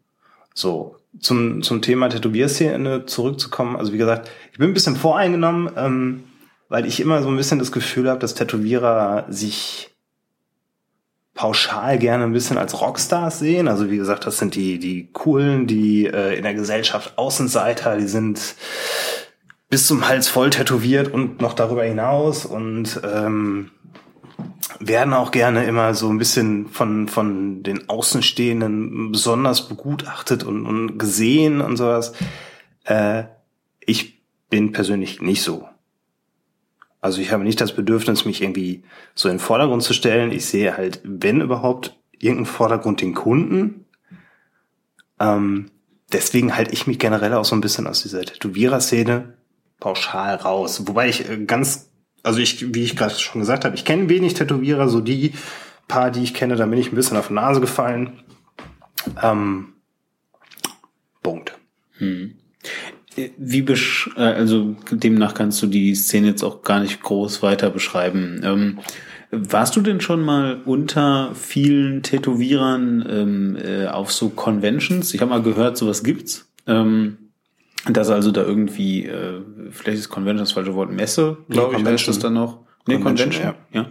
So, 0.53 0.95
zum, 1.20 1.62
zum 1.62 1.82
Thema 1.82 2.10
Tätowierszene 2.10 3.05
zurückzukommen. 3.05 3.76
Also 3.76 3.91
wie 3.91 3.97
gesagt, 3.97 4.30
ich 4.53 4.57
bin 4.57 4.70
ein 4.70 4.74
bisschen 4.74 4.95
voreingenommen, 4.95 5.70
ähm, 5.76 6.24
weil 6.70 6.86
ich 6.86 7.01
immer 7.01 7.22
so 7.22 7.28
ein 7.28 7.36
bisschen 7.36 7.60
das 7.60 7.74
Gefühl 7.74 8.10
habe, 8.10 8.20
dass 8.20 8.36
Tätowierer 8.36 9.26
sich 9.28 9.89
pauschal 11.40 11.98
gerne 11.98 12.26
ein 12.26 12.34
bisschen 12.34 12.58
als 12.58 12.82
Rockstars 12.82 13.40
sehen. 13.40 13.70
Also 13.70 13.90
wie 13.90 13.96
gesagt, 13.96 14.28
das 14.28 14.40
sind 14.40 14.56
die, 14.56 14.78
die 14.78 15.08
coolen, 15.14 15.68
die 15.68 16.06
äh, 16.06 16.36
in 16.36 16.44
der 16.44 16.54
Gesellschaft 16.54 17.18
Außenseiter, 17.18 17.96
die 17.96 18.10
sind 18.10 18.56
bis 19.70 19.88
zum 19.88 20.06
Hals 20.06 20.28
voll 20.28 20.50
tätowiert 20.50 21.14
und 21.14 21.40
noch 21.40 21.54
darüber 21.54 21.86
hinaus 21.86 22.46
und 22.46 23.00
ähm, 23.06 23.72
werden 24.82 25.14
auch 25.14 25.32
gerne 25.32 25.64
immer 25.64 25.94
so 25.94 26.10
ein 26.10 26.18
bisschen 26.18 26.68
von, 26.68 27.08
von 27.08 27.64
den 27.64 27.88
Außenstehenden 27.88 29.14
besonders 29.14 29.70
begutachtet 29.70 30.44
und, 30.44 30.66
und 30.66 30.98
gesehen 30.98 31.62
und 31.62 31.78
sowas. 31.78 32.12
Äh, 32.84 33.24
ich 33.80 34.22
bin 34.50 34.74
persönlich 34.74 35.22
nicht 35.22 35.42
so. 35.42 35.69
Also 37.02 37.22
ich 37.22 37.32
habe 37.32 37.43
nicht 37.43 37.62
das 37.62 37.76
Bedürfnis, 37.76 38.26
mich 38.26 38.41
irgendwie 38.41 38.84
so 39.16 39.30
in 39.30 39.36
den 39.36 39.39
Vordergrund 39.39 39.84
zu 39.84 39.93
stellen. 39.93 40.32
Ich 40.32 40.45
sehe 40.45 40.76
halt, 40.76 41.02
wenn 41.04 41.41
überhaupt, 41.41 41.97
irgendeinen 42.14 42.45
Vordergrund 42.45 43.02
den 43.02 43.14
Kunden. 43.14 43.86
Ähm, 45.20 45.72
deswegen 46.12 46.56
halte 46.56 46.74
ich 46.74 46.88
mich 46.88 47.00
generell 47.00 47.34
auch 47.34 47.45
so 47.45 47.56
ein 47.56 47.62
bisschen 47.62 47.88
aus 47.88 48.02
dieser 48.02 48.24
Tätowierer-Szene 48.24 49.34
pauschal 49.80 50.36
raus. 50.36 50.88
Wobei 50.88 51.08
ich 51.08 51.30
äh, 51.30 51.45
ganz 51.45 51.89
also 52.24 52.39
ich, 52.39 52.74
wie 52.74 52.84
ich 52.84 52.95
gerade 52.95 53.16
schon 53.16 53.41
gesagt 53.41 53.66
habe, 53.66 53.76
ich 53.76 53.86
kenne 53.86 54.10
wenig 54.10 54.34
Tätowierer, 54.34 54.89
so 54.89 55.02
die 55.02 55.34
paar, 55.88 56.12
die 56.12 56.24
ich 56.24 56.34
kenne, 56.34 56.56
da 56.56 56.66
bin 56.66 56.80
ich 56.80 56.91
ein 56.91 56.95
bisschen 56.95 57.18
auf 57.18 57.28
die 57.28 57.34
Nase 57.34 57.62
gefallen. 57.62 58.24
Ähm, 59.22 59.74
Punkt. 61.24 61.58
Hm. 61.97 62.36
Wie 63.38 63.62
besch 63.62 64.10
äh, 64.16 64.22
also 64.22 64.76
demnach 64.92 65.34
kannst 65.34 65.62
du 65.62 65.68
die 65.68 65.96
Szene 65.96 66.28
jetzt 66.28 66.44
auch 66.44 66.62
gar 66.62 66.80
nicht 66.80 67.02
groß 67.02 67.42
weiter 67.42 67.70
beschreiben. 67.70 68.42
Ähm, 68.44 68.80
warst 69.32 69.76
du 69.76 69.82
denn 69.82 70.02
schon 70.02 70.22
mal 70.22 70.62
unter 70.66 71.36
vielen 71.36 72.02
Tätowierern 72.02 73.06
ähm, 73.10 73.58
äh, 73.64 73.88
auf 73.88 74.12
so 74.12 74.30
Conventions? 74.30 75.14
Ich 75.14 75.22
habe 75.22 75.30
mal 75.30 75.42
gehört, 75.42 75.78
sowas 75.78 76.04
gibt's. 76.04 76.52
Ähm, 76.66 77.18
dass 77.88 78.10
also 78.10 78.32
da 78.32 78.44
irgendwie, 78.44 79.06
äh, 79.06 79.42
vielleicht 79.72 80.00
ist 80.00 80.10
Convention 80.10 80.40
das 80.40 80.52
falsche 80.52 80.76
Wort, 80.76 80.92
Messe, 80.92 81.38
glaube 81.48 81.78
ich, 81.78 81.86
heißt 81.86 82.08
das 82.08 82.20
dann 82.20 82.34
noch. 82.34 82.60
Nee, 82.88 82.96
Convention, 82.96 83.32
Convention 83.32 83.56
ja. 83.72 83.82
ja. 83.82 83.88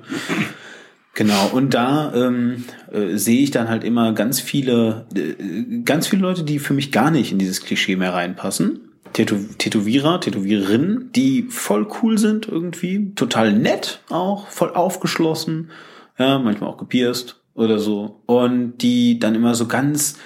Genau, 1.15 1.49
und 1.53 1.75
da 1.75 2.13
ähm, 2.15 2.65
äh, 2.93 3.17
sehe 3.17 3.43
ich 3.43 3.51
dann 3.51 3.69
halt 3.69 3.83
immer 3.83 4.13
ganz 4.13 4.41
viele, 4.41 5.07
äh, 5.17 5.81
ganz 5.83 6.07
viele 6.07 6.23
Leute, 6.23 6.45
die 6.45 6.61
für 6.61 6.75
mich 6.75 6.93
gar 6.93 7.11
nicht 7.11 7.33
in 7.33 7.39
dieses 7.39 7.61
Klischee 7.61 7.97
mehr 7.97 8.15
reinpassen. 8.15 8.88
Tätow 9.19 9.39
Tätowierer, 9.59 10.21
Tätowiererinnen, 10.21 11.11
die 11.13 11.43
voll 11.51 11.89
cool 12.01 12.19
sind 12.19 12.47
irgendwie, 12.47 13.13
total 13.17 13.53
nett 13.53 14.01
auch, 14.11 14.47
voll 14.47 14.73
aufgeschlossen, 14.75 15.71
ja, 16.19 16.39
manchmal 16.39 16.71
auch 16.71 16.77
gepierst 16.77 17.41
oder 17.55 17.81
so. 17.81 18.23
Und 18.27 18.79
die 18.79 19.19
dann 19.19 19.35
immer 19.35 19.57
so 19.57 19.67
ganz 19.67 20.19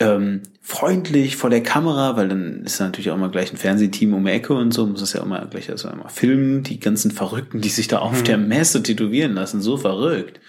ähm, 0.00 0.42
freundlich 0.60 1.36
vor 1.36 1.48
der 1.48 1.62
Kamera, 1.62 2.16
weil 2.16 2.26
dann 2.26 2.64
ist 2.64 2.80
natürlich 2.80 3.12
auch 3.12 3.16
immer 3.16 3.28
gleich 3.28 3.52
ein 3.52 3.56
Fernsehteam 3.56 4.14
um 4.14 4.24
die 4.24 4.32
Ecke 4.32 4.54
und 4.54 4.74
so, 4.74 4.84
muss 4.84 5.00
es 5.00 5.12
ja 5.12 5.22
immer 5.22 5.46
gleich 5.46 5.70
also 5.70 5.88
immer 5.88 6.08
filmen, 6.08 6.64
die 6.64 6.80
ganzen 6.80 7.12
Verrückten, 7.12 7.60
die 7.60 7.68
sich 7.68 7.86
da 7.86 8.00
auf 8.00 8.22
mhm. 8.22 8.24
der 8.24 8.38
Messe 8.38 8.82
tätowieren 8.82 9.34
lassen, 9.34 9.60
so 9.60 9.76
verrückt. 9.76 10.40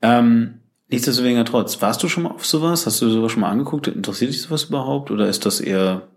Ähm, 0.00 0.60
Nichtsdestotrotz, 0.90 1.80
warst 1.82 2.02
du 2.02 2.08
schon 2.08 2.24
mal 2.24 2.30
auf 2.30 2.44
sowas? 2.44 2.84
Hast 2.84 3.00
du 3.00 3.10
sowas 3.10 3.30
schon 3.30 3.42
mal 3.42 3.50
angeguckt? 3.50 3.86
Interessiert 3.86 4.32
dich 4.32 4.42
sowas 4.42 4.64
überhaupt? 4.64 5.12
Oder 5.12 5.28
ist 5.28 5.46
das 5.46 5.60
eher, 5.60 6.08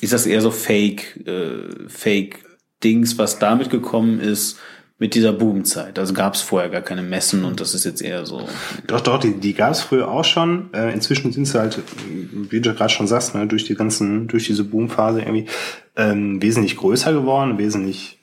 ist 0.00 0.12
das 0.12 0.26
eher 0.26 0.40
so 0.40 0.50
Fake, 0.50 1.26
äh, 1.26 1.88
Fake 1.88 2.44
Dings, 2.82 3.18
was 3.18 3.38
damit 3.38 3.70
gekommen 3.70 4.20
ist, 4.20 4.58
mit 5.00 5.14
dieser 5.14 5.32
Boomzeit. 5.32 5.98
Also 5.98 6.12
gab 6.12 6.34
es 6.34 6.42
vorher 6.42 6.68
gar 6.68 6.82
keine 6.82 7.02
Messen 7.02 7.44
und 7.44 7.58
das 7.58 7.74
ist 7.74 7.84
jetzt 7.84 8.02
eher 8.02 8.26
so. 8.26 8.46
Doch, 8.86 9.00
doch, 9.00 9.18
die, 9.18 9.32
die 9.32 9.54
gab 9.54 9.72
es 9.72 9.80
früher 9.80 10.08
auch 10.08 10.26
schon. 10.26 10.72
Äh, 10.74 10.92
inzwischen 10.92 11.32
sind 11.32 11.46
sie 11.46 11.58
halt, 11.58 11.78
wie 12.50 12.60
du 12.60 12.74
gerade 12.74 12.90
schon 12.90 13.06
sagst, 13.06 13.34
ne, 13.34 13.46
durch 13.46 13.64
die 13.64 13.74
ganzen, 13.74 14.28
durch 14.28 14.46
diese 14.46 14.62
Boomphase 14.62 15.20
irgendwie 15.20 15.46
ähm, 15.96 16.42
wesentlich 16.42 16.76
größer 16.76 17.14
geworden, 17.14 17.58
wesentlich 17.58 18.18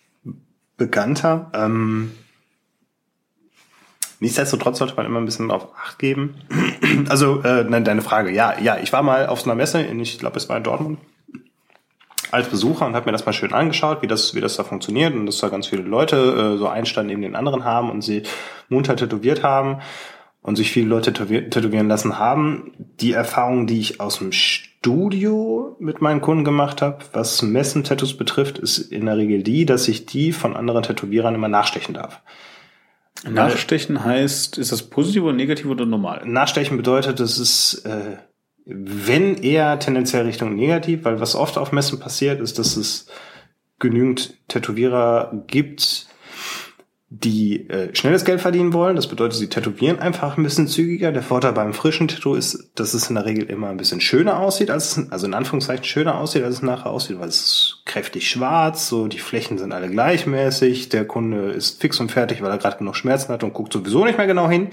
bekannter. 0.77 1.51
Ähm, 1.53 2.11
Nichtsdestotrotz 4.19 4.79
sollte 4.79 4.95
man 4.95 5.05
immer 5.05 5.19
ein 5.19 5.25
bisschen 5.25 5.51
auf 5.51 5.67
Acht 5.75 5.99
geben. 5.99 6.35
Also, 7.09 7.41
äh, 7.43 7.63
nein, 7.63 7.83
deine 7.83 8.01
Frage. 8.01 8.31
Ja, 8.31 8.59
ja, 8.59 8.77
ich 8.81 8.91
war 8.91 9.03
mal 9.03 9.27
auf 9.27 9.43
einer 9.45 9.55
Messe, 9.55 9.81
in, 9.81 9.99
ich 9.99 10.17
glaube, 10.17 10.37
es 10.37 10.49
war 10.49 10.57
in 10.57 10.63
Dortmund 10.63 10.97
als 12.31 12.49
Besucher 12.49 12.85
und 12.85 12.95
habe 12.95 13.05
mir 13.05 13.11
das 13.11 13.25
mal 13.25 13.33
schön 13.33 13.53
angeschaut, 13.53 14.01
wie 14.01 14.07
das, 14.07 14.35
wie 14.35 14.41
das 14.41 14.55
da 14.55 14.63
funktioniert 14.63 15.13
und 15.13 15.25
dass 15.25 15.39
da 15.39 15.49
ganz 15.49 15.67
viele 15.67 15.83
Leute 15.83 16.15
äh, 16.55 16.57
so 16.57 16.67
einen 16.67 16.85
Stand 16.85 17.07
neben 17.07 17.21
den 17.21 17.35
anderen 17.35 17.63
haben 17.63 17.89
und 17.89 18.01
sie 18.01 18.23
munter 18.69 18.95
tätowiert 18.95 19.43
haben 19.43 19.79
und 20.41 20.55
sich 20.55 20.71
viele 20.71 20.87
Leute 20.87 21.13
tätowieren 21.13 21.87
lassen 21.87 22.19
haben. 22.19 22.71
Die 23.01 23.13
Erfahrung, 23.13 23.67
die 23.67 23.79
ich 23.79 23.99
aus 23.99 24.19
dem 24.19 24.31
Studio 24.31 25.75
mit 25.79 26.01
meinen 26.01 26.21
Kunden 26.21 26.45
gemacht 26.45 26.81
habe, 26.81 26.99
was 27.11 27.41
Messen-Tattoos 27.41 28.15
betrifft, 28.15 28.57
ist 28.57 28.77
in 28.77 29.05
der 29.05 29.17
Regel 29.17 29.43
die, 29.43 29.65
dass 29.65 29.87
ich 29.87 30.05
die 30.05 30.31
von 30.31 30.55
anderen 30.55 30.83
Tätowierern 30.83 31.35
immer 31.35 31.49
nachstechen 31.49 31.93
darf. 31.93 32.21
Nachstechen 33.27 34.03
heißt, 34.03 34.57
ist 34.57 34.71
das 34.71 34.83
positiv 34.83 35.23
oder 35.23 35.33
negativ 35.33 35.65
oder 35.65 35.85
normal? 35.85 36.21
Nachstechen 36.25 36.77
bedeutet, 36.77 37.19
dass 37.19 37.39
es 37.39 37.83
äh, 37.85 38.17
wenn 38.67 39.35
eher 39.35 39.79
tendenziell 39.79 40.25
Richtung 40.25 40.55
negativ, 40.55 41.05
weil 41.05 41.19
was 41.19 41.35
oft 41.35 41.57
auf 41.57 41.71
Messen 41.71 41.99
passiert, 41.99 42.41
ist, 42.41 42.59
dass 42.59 42.75
es 42.75 43.07
genügend 43.79 44.35
Tätowierer 44.47 45.43
gibt, 45.47 46.07
die 47.09 47.69
äh, 47.69 47.95
schnelles 47.95 48.25
Geld 48.25 48.41
verdienen 48.41 48.73
wollen. 48.73 48.97
Das 48.97 49.07
bedeutet, 49.07 49.37
sie 49.37 49.47
tätowieren 49.47 49.99
einfach 49.99 50.37
ein 50.37 50.43
bisschen 50.43 50.67
zügiger. 50.67 51.13
Der 51.13 51.21
Vorteil 51.21 51.53
beim 51.53 51.73
frischen 51.73 52.09
Tattoo 52.09 52.35
ist, 52.35 52.71
dass 52.75 52.93
es 52.93 53.07
in 53.07 53.15
der 53.15 53.25
Regel 53.25 53.45
immer 53.45 53.69
ein 53.69 53.77
bisschen 53.77 54.01
schöner 54.01 54.39
aussieht, 54.39 54.69
als 54.69 54.97
es, 54.97 55.11
also 55.11 55.25
in 55.25 55.33
Anführungszeichen 55.33 55.85
schöner 55.85 56.17
aussieht, 56.17 56.43
als 56.43 56.55
es 56.55 56.61
nachher 56.61 56.91
aussieht, 56.91 57.17
weil 57.19 57.29
es 57.29 57.39
ist 57.39 57.81
kräftig 57.85 58.29
schwarz, 58.29 58.89
so 58.89 59.07
die 59.07 59.19
Flächen 59.19 59.57
sind 59.57 59.71
alle 59.71 59.89
gleichmäßig, 59.89 60.89
der 60.89 61.05
Kunde 61.05 61.51
ist 61.51 61.79
fix 61.79 61.97
und 62.01 62.11
fertig, 62.11 62.41
weil 62.41 62.51
er 62.51 62.57
gerade 62.57 62.77
genug 62.77 62.97
Schmerzen 62.97 63.31
hat 63.31 63.43
und 63.43 63.53
guckt 63.53 63.71
sowieso 63.71 64.03
nicht 64.03 64.17
mehr 64.17 64.27
genau 64.27 64.49
hin. 64.49 64.69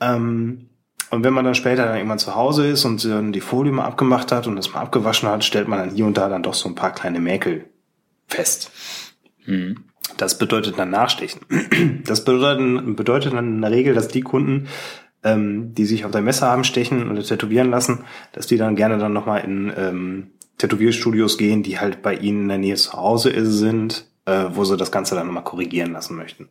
Ähm, 0.00 0.70
und 1.12 1.24
wenn 1.24 1.34
man 1.34 1.44
dann 1.44 1.54
später 1.54 1.84
dann 1.84 1.96
irgendwann 1.96 2.18
zu 2.18 2.34
Hause 2.34 2.66
ist 2.66 2.86
und 2.86 3.04
dann 3.04 3.34
die 3.34 3.42
Folie 3.42 3.70
mal 3.70 3.84
abgemacht 3.84 4.32
hat 4.32 4.46
und 4.46 4.56
das 4.56 4.72
mal 4.72 4.80
abgewaschen 4.80 5.28
hat, 5.28 5.44
stellt 5.44 5.68
man 5.68 5.78
dann 5.78 5.94
hier 5.94 6.06
und 6.06 6.16
da 6.16 6.30
dann 6.30 6.42
doch 6.42 6.54
so 6.54 6.70
ein 6.70 6.74
paar 6.74 6.94
kleine 6.94 7.20
Mäkel 7.20 7.66
fest. 8.28 8.70
Hm. 9.44 9.84
Das 10.16 10.38
bedeutet 10.38 10.78
dann 10.78 10.88
Nachstechen. 10.88 11.42
Das 12.06 12.24
bedeutet, 12.24 12.96
bedeutet 12.96 13.34
dann 13.34 13.56
in 13.56 13.60
der 13.60 13.70
Regel, 13.70 13.92
dass 13.92 14.08
die 14.08 14.22
Kunden, 14.22 14.68
ähm, 15.22 15.74
die 15.74 15.84
sich 15.84 16.06
auf 16.06 16.12
der 16.12 16.22
Messe 16.22 16.46
haben 16.46 16.64
stechen 16.64 17.10
oder 17.10 17.22
tätowieren 17.22 17.70
lassen, 17.70 18.04
dass 18.32 18.46
die 18.46 18.56
dann 18.56 18.74
gerne 18.74 18.96
dann 18.96 19.12
nochmal 19.12 19.44
in 19.44 19.70
ähm, 19.76 20.30
Tätowierstudios 20.56 21.36
gehen, 21.36 21.62
die 21.62 21.78
halt 21.78 22.00
bei 22.00 22.14
ihnen 22.14 22.44
in 22.44 22.48
der 22.48 22.58
Nähe 22.58 22.76
zu 22.76 22.94
Hause 22.94 23.34
sind, 23.44 24.06
äh, 24.24 24.46
wo 24.52 24.64
sie 24.64 24.78
das 24.78 24.90
Ganze 24.90 25.14
dann 25.14 25.26
nochmal 25.26 25.44
korrigieren 25.44 25.92
lassen 25.92 26.16
möchten 26.16 26.48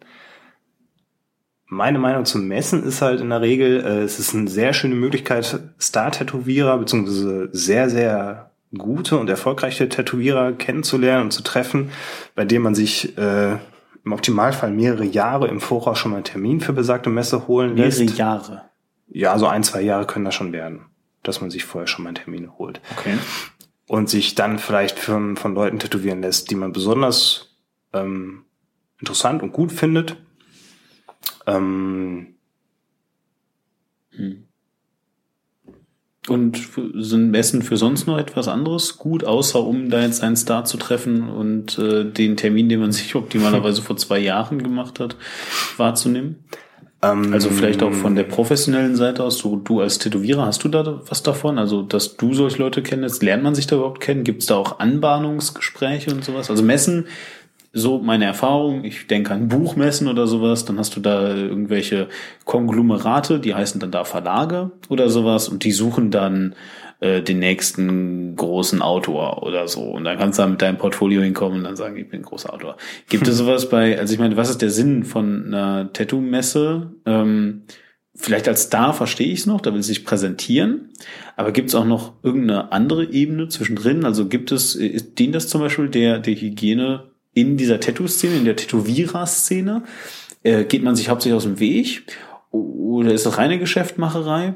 meine 1.71 1.99
Meinung 1.99 2.25
zum 2.25 2.49
Messen 2.49 2.83
ist 2.83 3.01
halt 3.01 3.21
in 3.21 3.29
der 3.29 3.39
Regel, 3.39 3.79
äh, 3.85 4.01
es 4.01 4.19
ist 4.19 4.35
eine 4.35 4.49
sehr 4.49 4.73
schöne 4.73 4.93
Möglichkeit, 4.93 5.57
Star-Tätowierer 5.79 6.77
beziehungsweise 6.77 7.47
sehr, 7.53 7.89
sehr 7.89 8.51
gute 8.77 9.17
und 9.17 9.29
erfolgreiche 9.29 9.87
Tätowierer 9.87 10.51
kennenzulernen 10.51 11.23
und 11.23 11.31
zu 11.31 11.43
treffen, 11.43 11.91
bei 12.35 12.43
dem 12.43 12.63
man 12.63 12.75
sich 12.75 13.17
äh, 13.17 13.53
im 14.03 14.11
Optimalfall 14.11 14.69
mehrere 14.69 15.05
Jahre 15.05 15.47
im 15.47 15.61
Voraus 15.61 15.97
schon 15.97 16.11
mal 16.11 16.17
einen 16.17 16.25
Termin 16.25 16.59
für 16.59 16.73
besagte 16.73 17.09
Messe 17.09 17.47
holen 17.47 17.77
lässt. 17.77 17.99
Mehrere 17.99 18.17
Jahre. 18.17 18.61
Ja, 19.07 19.39
so 19.39 19.47
ein, 19.47 19.63
zwei 19.63 19.81
Jahre 19.81 20.05
können 20.05 20.25
das 20.25 20.35
schon 20.35 20.51
werden, 20.51 20.87
dass 21.23 21.39
man 21.39 21.51
sich 21.51 21.63
vorher 21.63 21.87
schon 21.87 22.03
mal 22.03 22.09
einen 22.09 22.15
Termin 22.15 22.51
holt. 22.57 22.81
Okay. 22.97 23.17
Und 23.87 24.09
sich 24.09 24.35
dann 24.35 24.59
vielleicht 24.59 24.99
von, 24.99 25.37
von 25.37 25.53
Leuten 25.53 25.79
tätowieren 25.79 26.21
lässt, 26.21 26.51
die 26.51 26.55
man 26.55 26.73
besonders 26.73 27.55
ähm, 27.93 28.43
interessant 28.99 29.41
und 29.41 29.53
gut 29.53 29.71
findet. 29.71 30.17
Ähm, 31.47 32.35
Hm. 34.15 34.47
Und 36.27 36.69
sind 36.93 37.31
Messen 37.31 37.63
für 37.63 37.77
sonst 37.77 38.05
noch 38.05 38.19
etwas 38.19 38.47
anderes 38.47 38.97
gut, 38.99 39.23
außer 39.23 39.59
um 39.59 39.89
da 39.89 40.01
jetzt 40.01 40.21
einen 40.21 40.35
Star 40.35 40.65
zu 40.65 40.77
treffen 40.77 41.27
und 41.27 41.79
äh, 41.79 42.05
den 42.05 42.37
Termin, 42.37 42.69
den 42.69 42.79
man 42.79 42.91
sich 42.91 43.15
optimalerweise 43.15 43.81
vor 43.81 43.97
zwei 43.97 44.19
Jahren 44.19 44.61
gemacht 44.61 44.99
hat, 44.99 45.15
wahrzunehmen? 45.77 46.43
ähm, 47.01 47.33
Also 47.33 47.49
vielleicht 47.49 47.81
auch 47.81 47.93
von 47.93 48.13
der 48.13 48.23
professionellen 48.25 48.95
Seite 48.95 49.23
aus, 49.23 49.39
so 49.39 49.55
du 49.55 49.81
als 49.81 49.97
Tätowierer, 49.97 50.45
hast 50.45 50.63
du 50.63 50.67
da 50.67 51.01
was 51.07 51.23
davon? 51.23 51.57
Also, 51.57 51.81
dass 51.81 52.17
du 52.17 52.35
solche 52.35 52.59
Leute 52.59 52.83
kennst, 52.83 53.23
lernt 53.23 53.41
man 53.41 53.55
sich 53.55 53.65
da 53.65 53.77
überhaupt 53.77 54.01
kennen? 54.01 54.23
Gibt 54.23 54.43
es 54.43 54.47
da 54.47 54.57
auch 54.57 54.77
Anbahnungsgespräche 54.77 56.11
und 56.11 56.23
sowas? 56.23 56.51
Also 56.51 56.61
Messen, 56.61 57.07
so 57.73 57.99
meine 57.99 58.25
Erfahrung, 58.25 58.83
ich 58.83 59.07
denke 59.07 59.33
an 59.33 59.47
Buchmessen 59.47 60.07
oder 60.07 60.27
sowas, 60.27 60.65
dann 60.65 60.77
hast 60.77 60.95
du 60.95 60.99
da 60.99 61.33
irgendwelche 61.33 62.09
Konglomerate, 62.43 63.39
die 63.39 63.55
heißen 63.55 63.79
dann 63.79 63.91
da 63.91 64.03
Verlage 64.03 64.71
oder 64.89 65.09
sowas 65.09 65.47
und 65.47 65.63
die 65.63 65.71
suchen 65.71 66.11
dann 66.11 66.55
äh, 66.99 67.21
den 67.21 67.39
nächsten 67.39 68.35
großen 68.35 68.81
Autor 68.81 69.43
oder 69.43 69.67
so. 69.67 69.83
Und 69.83 70.03
dann 70.03 70.17
kannst 70.17 70.37
du 70.37 70.43
da 70.43 70.49
mit 70.49 70.61
deinem 70.61 70.77
Portfolio 70.77 71.21
hinkommen 71.21 71.59
und 71.59 71.63
dann 71.63 71.77
sagen, 71.77 71.97
ich 71.97 72.09
bin 72.09 72.21
ein 72.21 72.25
großer 72.25 72.53
Autor. 72.53 72.75
Gibt 73.09 73.27
es 73.27 73.37
sowas 73.39 73.69
bei, 73.69 73.97
also 73.97 74.13
ich 74.13 74.19
meine, 74.19 74.37
was 74.37 74.49
ist 74.49 74.61
der 74.61 74.69
Sinn 74.69 75.05
von 75.05 75.45
einer 75.47 75.93
Tattoo-Messe? 75.93 76.91
Ähm, 77.05 77.63
vielleicht 78.13 78.49
als 78.49 78.63
Star 78.63 78.93
verstehe 78.93 79.31
ich 79.31 79.39
es 79.39 79.45
noch, 79.45 79.61
da 79.61 79.71
will 79.71 79.79
es 79.79 79.87
sich 79.87 80.03
präsentieren. 80.03 80.89
Aber 81.37 81.53
gibt 81.53 81.69
es 81.69 81.75
auch 81.75 81.85
noch 81.85 82.13
irgendeine 82.21 82.73
andere 82.73 83.05
Ebene 83.05 83.47
zwischendrin? 83.47 84.03
Also 84.03 84.27
gibt 84.27 84.51
es, 84.51 84.75
ist, 84.75 85.17
dient 85.17 85.33
das 85.33 85.47
zum 85.47 85.61
Beispiel 85.61 85.87
der, 85.87 86.19
der 86.19 86.35
Hygiene 86.35 87.10
in 87.33 87.57
dieser 87.57 87.79
Tattoo-Szene, 87.79 88.35
in 88.37 88.45
der 88.45 88.55
Tätowierer-Szene? 88.55 89.83
Äh, 90.43 90.65
geht 90.65 90.83
man 90.83 90.95
sich 90.95 91.09
hauptsächlich 91.09 91.37
aus 91.37 91.43
dem 91.43 91.59
Weg? 91.59 92.03
Oder 92.51 93.13
ist 93.13 93.25
das 93.25 93.37
reine 93.37 93.59
Geschäftmacherei? 93.59 94.53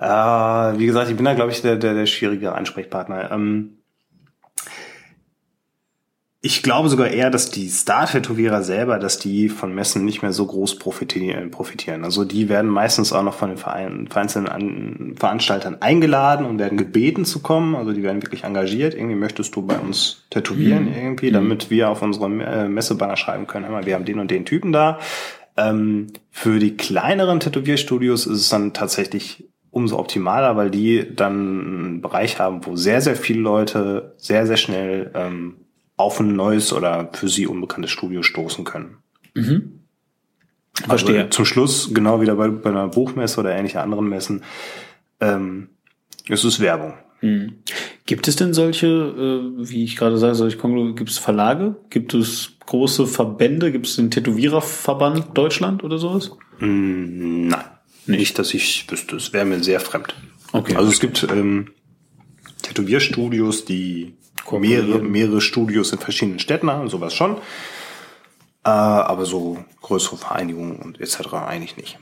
Äh, 0.00 0.78
wie 0.78 0.86
gesagt, 0.86 1.10
ich 1.10 1.16
bin 1.16 1.24
da, 1.24 1.34
glaube 1.34 1.50
ich, 1.50 1.60
der, 1.60 1.76
der, 1.76 1.94
der 1.94 2.06
schwierige 2.06 2.52
Ansprechpartner. 2.52 3.30
Ähm, 3.30 3.79
ich 6.42 6.62
glaube 6.62 6.88
sogar 6.88 7.08
eher, 7.08 7.28
dass 7.28 7.50
die 7.50 7.68
Star-Tätowierer 7.68 8.62
selber, 8.62 8.98
dass 8.98 9.18
die 9.18 9.50
von 9.50 9.74
Messen 9.74 10.06
nicht 10.06 10.22
mehr 10.22 10.32
so 10.32 10.46
groß 10.46 10.78
profitieren. 10.78 11.50
profitieren. 11.50 12.02
Also 12.02 12.24
die 12.24 12.48
werden 12.48 12.70
meistens 12.70 13.12
auch 13.12 13.22
noch 13.22 13.34
von 13.34 13.50
den 13.50 13.58
Verein, 13.58 14.06
vereinzelten 14.08 14.48
An 14.48 15.14
Veranstaltern 15.18 15.76
eingeladen 15.80 16.46
und 16.46 16.58
werden 16.58 16.78
gebeten 16.78 17.26
zu 17.26 17.40
kommen. 17.40 17.74
Also 17.74 17.92
die 17.92 18.02
werden 18.02 18.22
wirklich 18.22 18.44
engagiert. 18.44 18.94
Irgendwie 18.94 19.16
möchtest 19.16 19.54
du 19.54 19.62
bei 19.62 19.78
uns 19.78 20.22
tätowieren 20.30 20.86
Mhm. 20.86 20.94
irgendwie, 20.94 21.30
damit 21.30 21.68
wir 21.68 21.90
auf 21.90 22.00
unserem 22.00 22.40
äh, 22.40 22.68
Messebanner 22.68 23.18
schreiben 23.18 23.46
können, 23.46 23.66
hör 23.66 23.72
mal, 23.72 23.84
wir 23.84 23.94
haben 23.94 24.06
den 24.06 24.18
und 24.18 24.30
den 24.30 24.46
Typen 24.46 24.72
da. 24.72 24.98
Ähm, 25.58 26.06
für 26.30 26.58
die 26.58 26.74
kleineren 26.74 27.40
Tätowierstudios 27.40 28.26
ist 28.26 28.40
es 28.40 28.48
dann 28.48 28.72
tatsächlich 28.72 29.44
umso 29.70 29.98
optimaler, 29.98 30.56
weil 30.56 30.70
die 30.70 31.14
dann 31.14 31.34
einen 31.34 32.00
Bereich 32.00 32.38
haben, 32.38 32.64
wo 32.64 32.76
sehr, 32.76 33.02
sehr 33.02 33.14
viele 33.14 33.40
Leute 33.40 34.14
sehr, 34.16 34.46
sehr 34.46 34.56
schnell 34.56 35.10
ähm, 35.14 35.56
auf 36.00 36.18
ein 36.20 36.34
neues 36.34 36.72
oder 36.72 37.10
für 37.12 37.28
sie 37.28 37.46
unbekanntes 37.46 37.90
Studio 37.90 38.22
stoßen 38.22 38.64
können. 38.64 38.96
Mhm. 39.34 39.80
Verstehe. 40.86 41.18
Also 41.18 41.30
zum 41.30 41.44
Schluss, 41.44 41.90
genau 41.92 42.20
wieder 42.20 42.36
bei, 42.36 42.48
bei 42.48 42.70
einer 42.70 42.88
Buchmesse 42.88 43.40
oder 43.40 43.54
ähnliche 43.54 43.80
anderen 43.80 44.08
Messen, 44.08 44.42
ähm, 45.20 45.68
es 46.28 46.44
ist 46.44 46.60
Werbung. 46.60 46.94
Hm. 47.20 47.58
Gibt 48.06 48.28
es 48.28 48.36
denn 48.36 48.54
solche, 48.54 48.86
äh, 48.86 49.68
wie 49.68 49.84
ich 49.84 49.96
gerade 49.96 50.16
sage, 50.16 50.34
solche 50.34 50.56
gibt 50.94 51.10
es 51.10 51.18
Verlage? 51.18 51.76
Gibt 51.90 52.14
es 52.14 52.52
große 52.64 53.06
Verbände? 53.06 53.70
Gibt 53.70 53.86
es 53.86 53.96
den 53.96 54.10
Tätowiererverband 54.10 55.36
Deutschland 55.36 55.84
oder 55.84 55.98
sowas? 55.98 56.30
Mm, 56.60 57.48
nein, 57.48 57.64
nicht, 58.06 58.38
dass 58.38 58.54
ich 58.54 58.90
wüsste. 58.90 59.16
Es 59.16 59.34
wäre 59.34 59.44
mir 59.44 59.62
sehr 59.62 59.80
fremd. 59.80 60.14
Okay. 60.52 60.76
Also 60.76 60.90
es 60.90 60.98
gibt 60.98 61.26
ähm, 61.30 61.72
Tätowierstudios, 62.62 63.64
die 63.64 64.14
mehrere, 64.50 65.00
mehrere 65.00 65.40
Studios 65.40 65.92
in 65.92 65.98
verschiedenen 65.98 66.38
Städten 66.38 66.70
haben, 66.70 66.88
sowas 66.88 67.14
schon. 67.14 67.36
Äh, 68.64 68.68
aber 68.68 69.24
so 69.24 69.58
größere 69.80 70.16
Vereinigungen 70.16 70.76
und 70.76 71.00
etc. 71.00 71.32
eigentlich 71.46 71.76
nicht. 71.76 71.98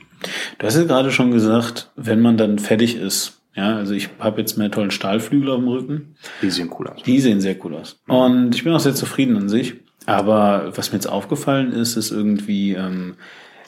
Du 0.57 0.65
hast 0.65 0.75
ja 0.75 0.83
gerade 0.83 1.11
schon 1.11 1.31
gesagt, 1.31 1.91
wenn 1.95 2.21
man 2.21 2.37
dann 2.37 2.59
fertig 2.59 2.95
ist, 2.95 3.39
ja, 3.55 3.75
also 3.75 3.93
ich 3.93 4.09
habe 4.19 4.39
jetzt 4.39 4.57
mehr 4.57 4.71
tollen 4.71 4.91
Stahlflügel 4.91 5.49
auf 5.49 5.59
dem 5.59 5.67
Rücken. 5.67 6.15
Die 6.41 6.49
sehen 6.49 6.71
cool 6.77 6.87
aus. 6.87 7.03
Die 7.03 7.19
sehen 7.19 7.41
sehr 7.41 7.55
cool 7.65 7.75
aus. 7.75 7.99
Und 8.07 8.55
ich 8.55 8.63
bin 8.63 8.73
auch 8.73 8.79
sehr 8.79 8.95
zufrieden 8.95 9.35
an 9.37 9.49
sich. 9.49 9.75
Aber 10.05 10.71
was 10.75 10.91
mir 10.91 10.95
jetzt 10.95 11.07
aufgefallen 11.07 11.71
ist, 11.71 11.95
ist 11.95 12.11
irgendwie, 12.11 12.73
ähm, 12.73 13.15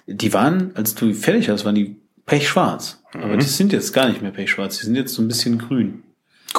die 0.08 0.34
waren, 0.34 0.72
als 0.76 0.96
du 0.96 1.14
fertig 1.14 1.50
hast, 1.50 1.66
waren 1.66 1.76
die 1.76 1.98
pechschwarz. 2.26 3.04
Aber 3.14 3.38
die 3.38 3.46
sind 3.46 3.74
jetzt 3.74 3.92
gar 3.92 4.08
nicht 4.08 4.22
mehr 4.22 4.32
pechschwarz. 4.32 4.80
Die 4.80 4.86
sind 4.86 4.96
jetzt 4.96 5.14
so 5.14 5.22
ein 5.22 5.28
bisschen 5.28 5.58
grün. 5.58 6.04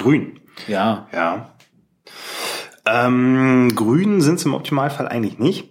Grün. 0.03 0.41
Ja. 0.67 1.09
Ja. 1.13 1.57
Ähm, 2.85 3.73
grün 3.75 4.21
sind 4.21 4.37
es 4.37 4.45
im 4.45 4.55
Optimalfall 4.55 5.07
eigentlich 5.07 5.39
nicht. 5.39 5.69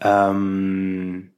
ähm, 0.00 1.32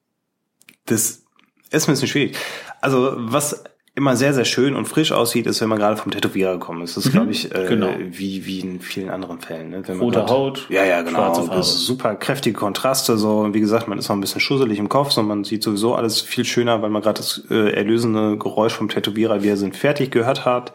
das 0.87 1.25
ist 1.71 1.89
ein 1.89 1.93
bisschen 1.93 2.09
schwierig. 2.09 2.37
Also 2.81 3.15
was 3.17 3.64
immer 3.97 4.17
sehr, 4.17 4.35
sehr 4.35 4.45
schön 4.45 4.75
und 4.75 4.87
frisch 4.87 5.13
aussieht, 5.13 5.47
ist, 5.47 5.61
wenn 5.61 5.69
man 5.69 5.79
gerade 5.79 5.97
vom 5.97 6.11
Tätowierer 6.11 6.55
gekommen 6.55 6.83
ist. 6.83 6.97
Das 6.97 7.07
ist, 7.07 7.13
glaube 7.13 7.31
ich, 7.31 7.55
äh, 7.55 7.67
genau. 7.69 7.91
wie, 8.11 8.45
wie 8.45 8.59
in 8.61 8.81
vielen 8.81 9.09
anderen 9.09 9.41
Fällen. 9.41 9.71
Ne? 9.71 9.83
Wenn 9.87 9.99
man 9.99 10.05
Rote 10.07 10.19
grad- 10.19 10.31
Haut, 10.31 10.67
Ja, 10.69 10.85
ja, 10.85 11.03
genau. 11.03 11.19
schwarze 11.19 11.43
Farbe. 11.45 11.63
Super 11.63 12.15
kräftige 12.17 12.59
Kontraste. 12.59 13.17
So, 13.17 13.39
und 13.41 13.55
wie 13.55 13.61
gesagt, 13.61 13.87
man 13.87 13.99
ist 13.99 14.11
auch 14.11 14.15
ein 14.15 14.21
bisschen 14.21 14.41
schusselig 14.41 14.81
im 14.81 14.89
Kopf, 14.89 15.13
so 15.13 15.23
man 15.23 15.45
sieht 15.45 15.63
sowieso 15.63 15.95
alles 15.95 16.21
viel 16.21 16.45
schöner, 16.45 16.83
weil 16.83 16.91
man 16.91 17.03
gerade 17.03 17.19
das 17.19 17.45
äh, 17.51 17.73
erlösende 17.73 18.37
Geräusch 18.37 18.73
vom 18.73 18.89
Tätowierer, 18.89 19.43
wir 19.45 19.57
sind 19.57 19.77
fertig, 19.77 20.11
gehört 20.11 20.45
hat. 20.45 20.73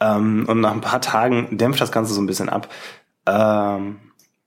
Ähm, 0.00 0.44
und 0.48 0.60
nach 0.60 0.72
ein 0.72 0.80
paar 0.80 1.00
Tagen 1.00 1.58
dämpft 1.58 1.80
das 1.80 1.90
Ganze 1.90 2.14
so 2.14 2.20
ein 2.20 2.26
bisschen 2.26 2.48
ab. 2.48 2.68
Ähm, 3.26 3.96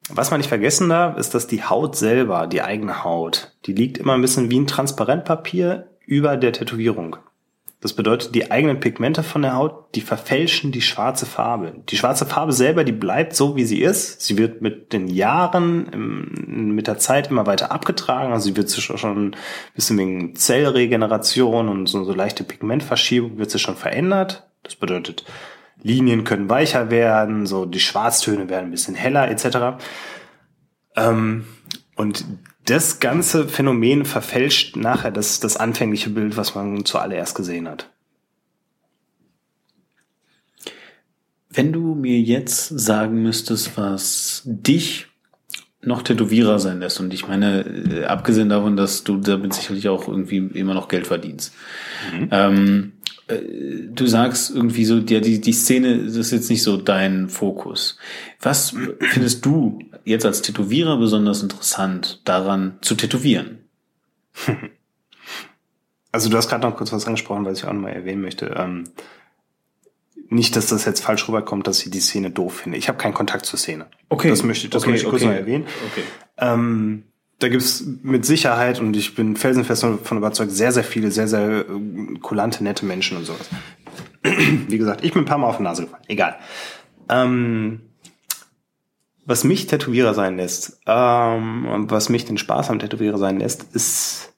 was 0.09 0.31
man 0.31 0.39
nicht 0.39 0.47
vergessen 0.47 0.87
darf, 0.87 1.17
ist, 1.17 1.35
dass 1.35 1.45
die 1.47 1.63
Haut 1.63 1.97
selber, 1.97 2.47
die 2.47 2.61
eigene 2.61 3.03
Haut, 3.03 3.51
die 3.65 3.73
liegt 3.73 3.97
immer 3.97 4.13
ein 4.13 4.21
bisschen 4.21 4.49
wie 4.49 4.59
ein 4.59 4.67
Transparentpapier 4.67 5.89
über 6.05 6.37
der 6.37 6.53
Tätowierung. 6.53 7.17
Das 7.81 7.93
bedeutet, 7.93 8.35
die 8.35 8.51
eigenen 8.51 8.79
Pigmente 8.79 9.23
von 9.23 9.41
der 9.41 9.55
Haut, 9.55 9.95
die 9.95 10.01
verfälschen 10.01 10.71
die 10.71 10.83
schwarze 10.83 11.25
Farbe. 11.25 11.73
Die 11.89 11.97
schwarze 11.97 12.27
Farbe 12.27 12.53
selber, 12.53 12.83
die 12.83 12.91
bleibt 12.91 13.35
so, 13.35 13.55
wie 13.55 13.65
sie 13.65 13.81
ist. 13.81 14.21
Sie 14.21 14.37
wird 14.37 14.61
mit 14.61 14.93
den 14.93 15.07
Jahren, 15.07 16.75
mit 16.75 16.85
der 16.85 16.99
Zeit 16.99 17.31
immer 17.31 17.47
weiter 17.47 17.71
abgetragen. 17.71 18.33
Also 18.33 18.45
sie 18.45 18.55
wird 18.55 18.69
sich 18.69 18.83
schon 18.83 19.29
ein 19.29 19.35
bisschen 19.73 19.97
wegen 19.97 20.35
Zellregeneration 20.35 21.69
und 21.69 21.87
so, 21.87 22.03
so 22.03 22.13
leichte 22.13 22.43
Pigmentverschiebung 22.43 23.39
wird 23.39 23.49
sie 23.49 23.57
schon 23.57 23.75
verändert. 23.75 24.47
Das 24.61 24.75
bedeutet, 24.75 25.25
Linien 25.81 26.23
können 26.23 26.51
weicher 26.51 26.91
werden, 26.91 27.47
so 27.47 27.65
die 27.65 27.79
Schwarztöne 27.79 28.47
werden 28.47 28.65
ein 28.65 28.71
bisschen 28.71 28.93
heller 28.93 29.27
etc. 29.27 29.83
Ähm, 30.95 31.45
und 31.95 32.25
das 32.65 32.99
ganze 32.99 33.47
Phänomen 33.47 34.05
verfälscht 34.05 34.75
nachher 34.75 35.11
das, 35.11 35.39
das 35.39 35.57
anfängliche 35.57 36.09
Bild, 36.09 36.37
was 36.37 36.55
man 36.55 36.85
zuallererst 36.85 37.35
gesehen 37.35 37.67
hat. 37.67 37.89
Wenn 41.49 41.73
du 41.73 41.95
mir 41.95 42.19
jetzt 42.19 42.67
sagen 42.67 43.23
müsstest, 43.23 43.77
was 43.77 44.43
dich 44.45 45.07
noch 45.81 46.03
Tätowierer 46.03 46.59
sein 46.59 46.79
lässt, 46.79 46.99
und 46.99 47.13
ich 47.13 47.27
meine, 47.27 47.61
äh, 47.61 48.05
abgesehen 48.05 48.49
davon, 48.49 48.77
dass 48.77 49.03
du 49.03 49.17
damit 49.17 49.53
sicherlich 49.53 49.89
auch 49.89 50.07
irgendwie 50.07 50.37
immer 50.37 50.73
noch 50.73 50.87
Geld 50.87 51.07
verdienst, 51.07 51.53
ähm, 52.29 52.93
äh, 53.27 53.39
du 53.91 54.05
sagst 54.05 54.51
irgendwie 54.51 54.85
so, 54.85 54.99
ja, 54.99 55.19
die, 55.19 55.41
die 55.41 55.53
Szene, 55.53 55.93
ist 55.93 56.31
jetzt 56.31 56.49
nicht 56.49 56.63
so 56.63 56.77
dein 56.77 57.29
Fokus. 57.29 57.97
Was 58.39 58.75
findest 58.99 59.45
du 59.45 59.79
jetzt 60.05 60.25
als 60.25 60.41
Tätowierer 60.41 60.97
besonders 60.97 61.41
interessant 61.41 62.21
daran 62.25 62.77
zu 62.81 62.95
tätowieren? 62.95 63.59
Also 66.13 66.29
du 66.29 66.35
hast 66.37 66.49
gerade 66.49 66.67
noch 66.67 66.75
kurz 66.75 66.91
was 66.91 67.07
angesprochen, 67.07 67.45
was 67.45 67.59
ich 67.59 67.65
auch 67.65 67.73
nochmal 67.73 67.93
erwähnen 67.93 68.21
möchte. 68.21 68.53
Ähm, 68.57 68.83
nicht, 70.29 70.55
dass 70.55 70.67
das 70.67 70.85
jetzt 70.85 71.01
falsch 71.01 71.27
rüberkommt, 71.27 71.67
dass 71.67 71.83
ich 71.85 71.91
die 71.91 71.99
Szene 71.99 72.31
doof 72.31 72.57
finde. 72.57 72.77
Ich 72.77 72.87
habe 72.87 72.97
keinen 72.97 73.13
Kontakt 73.13 73.45
zur 73.45 73.59
Szene. 73.59 73.87
Das 74.09 74.43
möchte, 74.43 74.69
das 74.69 74.83
Okay, 74.83 74.91
möchte 74.91 75.05
ich 75.05 75.09
kurz 75.09 75.21
okay. 75.21 75.31
noch 75.31 75.37
erwähnen. 75.37 75.65
Okay. 75.91 76.03
Ähm, 76.37 77.03
da 77.39 77.49
gibt's 77.49 77.83
mit 78.03 78.25
Sicherheit, 78.25 78.79
und 78.79 78.95
ich 78.95 79.15
bin 79.15 79.35
felsenfest 79.35 79.83
davon 79.83 80.17
überzeugt, 80.17 80.51
sehr, 80.51 80.71
sehr 80.71 80.83
viele, 80.83 81.11
sehr, 81.11 81.27
sehr 81.27 81.61
äh, 81.61 82.19
kulante, 82.21 82.63
nette 82.63 82.85
Menschen 82.85 83.17
und 83.17 83.25
sowas. 83.25 83.49
Wie 84.23 84.77
gesagt, 84.77 85.03
ich 85.03 85.13
bin 85.13 85.23
ein 85.23 85.25
paar 85.25 85.37
Mal 85.37 85.47
auf 85.47 85.57
die 85.57 85.63
Nase 85.63 85.83
gefallen. 85.83 86.03
Egal. 86.07 86.37
Ähm, 87.09 87.81
was 89.25 89.43
mich 89.43 89.67
Tätowierer 89.67 90.13
sein 90.13 90.37
lässt, 90.37 90.79
ähm, 90.87 91.85
was 91.89 92.09
mich 92.09 92.25
den 92.25 92.37
Spaß 92.37 92.69
am 92.69 92.79
Tätowierer 92.79 93.17
sein 93.17 93.39
lässt, 93.39 93.75
ist 93.75 94.33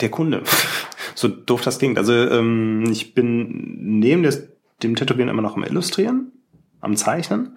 der 0.00 0.10
Kunde. 0.10 0.42
so 1.14 1.28
doof 1.28 1.62
das 1.62 1.78
klingt. 1.78 1.98
Also 1.98 2.12
ähm, 2.12 2.84
ich 2.90 3.14
bin 3.14 3.98
neben 3.98 4.22
des, 4.22 4.48
dem 4.82 4.96
Tätowieren 4.96 5.30
immer 5.30 5.42
noch 5.42 5.56
am 5.56 5.64
Illustrieren, 5.64 6.32
am 6.80 6.96
Zeichnen 6.96 7.56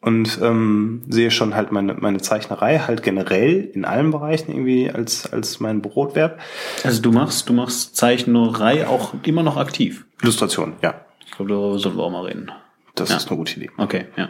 und 0.00 0.40
ähm, 0.42 1.02
sehe 1.08 1.30
schon 1.30 1.54
halt 1.54 1.72
meine, 1.72 1.94
meine 1.94 2.18
Zeichnerei 2.18 2.78
halt 2.78 3.02
generell 3.02 3.70
in 3.72 3.84
allen 3.84 4.10
Bereichen 4.10 4.50
irgendwie 4.50 4.90
als, 4.90 5.32
als 5.32 5.60
mein 5.60 5.82
Brotwerb. 5.82 6.40
Also 6.82 7.02
du 7.02 7.12
machst, 7.12 7.48
du 7.48 7.52
machst 7.52 7.96
Zeichnerei 7.96 8.88
auch 8.88 9.14
immer 9.22 9.42
noch 9.42 9.56
aktiv. 9.56 10.06
Illustration, 10.22 10.74
ja. 10.82 11.04
Ich 11.40 11.46
glaube, 11.46 11.58
darüber 11.62 11.78
sollen 11.78 11.96
wir 11.96 12.02
auch 12.02 12.10
mal 12.10 12.26
reden. 12.26 12.50
Das 12.94 13.08
Ja. 13.08 13.16
ist 13.16 13.28
eine 13.28 13.38
gute 13.38 13.56
Idee. 13.56 13.70
Okay, 13.78 14.08
ja. 14.16 14.28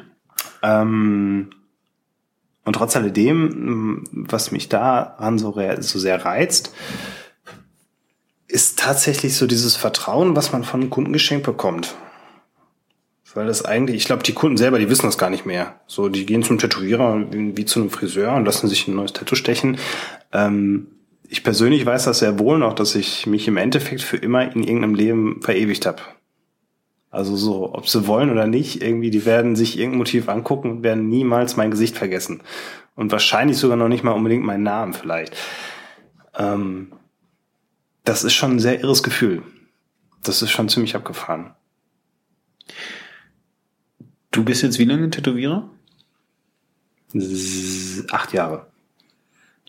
Ähm, 0.63 1.51
und 2.65 2.73
trotz 2.75 2.95
alledem, 2.95 4.05
was 4.13 4.53
mich 4.53 4.69
daran 4.69 5.37
so, 5.37 5.53
so 5.81 5.99
sehr 5.99 6.25
reizt, 6.25 6.73
ist 8.47 8.79
tatsächlich 8.79 9.37
so 9.37 9.49
dieses 9.49 9.75
Vertrauen, 9.75 10.37
was 10.37 10.53
man 10.53 10.63
von 10.63 10.89
Kunden 10.89 11.13
geschenkt 11.13 11.47
bekommt. 11.47 11.97
Weil 13.35 13.49
das 13.49 13.65
eigentlich, 13.65 13.97
ich 13.97 14.05
glaube, 14.05 14.23
die 14.23 14.33
Kunden 14.35 14.57
selber, 14.57 14.79
die 14.79 14.89
wissen 14.89 15.07
das 15.07 15.19
gar 15.19 15.31
nicht 15.31 15.47
mehr. 15.47 15.81
So, 15.89 16.09
die 16.09 16.27
gehen 16.27 16.45
zum 16.45 16.59
Tätowierer 16.59 17.33
wie, 17.33 17.57
wie 17.57 17.65
zu 17.65 17.81
einem 17.81 17.91
Friseur 17.91 18.35
und 18.35 18.45
lassen 18.45 18.69
sich 18.69 18.87
ein 18.87 18.95
neues 18.95 19.15
Tattoo 19.15 19.35
stechen. 19.35 19.79
Ähm, 20.33 20.87
ich 21.29 21.43
persönlich 21.43 21.85
weiß 21.85 22.05
das 22.05 22.21
sehr 22.21 22.39
wohl 22.39 22.59
noch, 22.59 22.75
dass 22.75 22.95
ich 22.95 23.27
mich 23.27 23.49
im 23.49 23.57
Endeffekt 23.57 24.03
für 24.03 24.17
immer 24.17 24.43
in 24.55 24.63
irgendeinem 24.63 24.95
Leben 24.95 25.41
verewigt 25.43 25.87
habe. 25.87 26.03
Also 27.11 27.35
so, 27.37 27.75
ob 27.75 27.89
sie 27.89 28.07
wollen 28.07 28.31
oder 28.31 28.47
nicht, 28.47 28.83
irgendwie, 28.83 29.11
die 29.11 29.25
werden 29.27 29.57
sich 29.57 29.77
irgendein 29.79 29.99
Motiv 29.99 30.29
angucken 30.29 30.71
und 30.71 30.83
werden 30.85 31.09
niemals 31.09 31.57
mein 31.57 31.71
Gesicht 31.73 31.97
vergessen. 31.99 32.43
Und 32.95 33.11
wahrscheinlich 33.11 33.57
sogar 33.59 33.77
noch 33.77 33.89
nicht 33.89 34.05
mal 34.05 34.13
unbedingt 34.13 34.45
meinen 34.45 34.63
Namen 34.63 34.93
vielleicht. 34.93 35.37
Ähm, 36.37 36.93
das 38.05 38.23
ist 38.25 38.35
schon 38.35 38.53
ein 38.53 38.61
sehr 38.61 38.81
irres 38.81 39.03
Gefühl. 39.03 39.43
Das 40.23 40.41
ist 40.43 40.51
schon 40.51 40.69
ziemlich 40.69 40.95
abgefahren. 40.95 41.55
Du 44.31 44.45
bist 44.45 44.63
jetzt 44.63 44.79
wie 44.79 44.85
lange 44.85 45.11
Tätowierer? 45.11 45.69
S- 47.13 48.05
Acht 48.13 48.33
Jahre. 48.33 48.67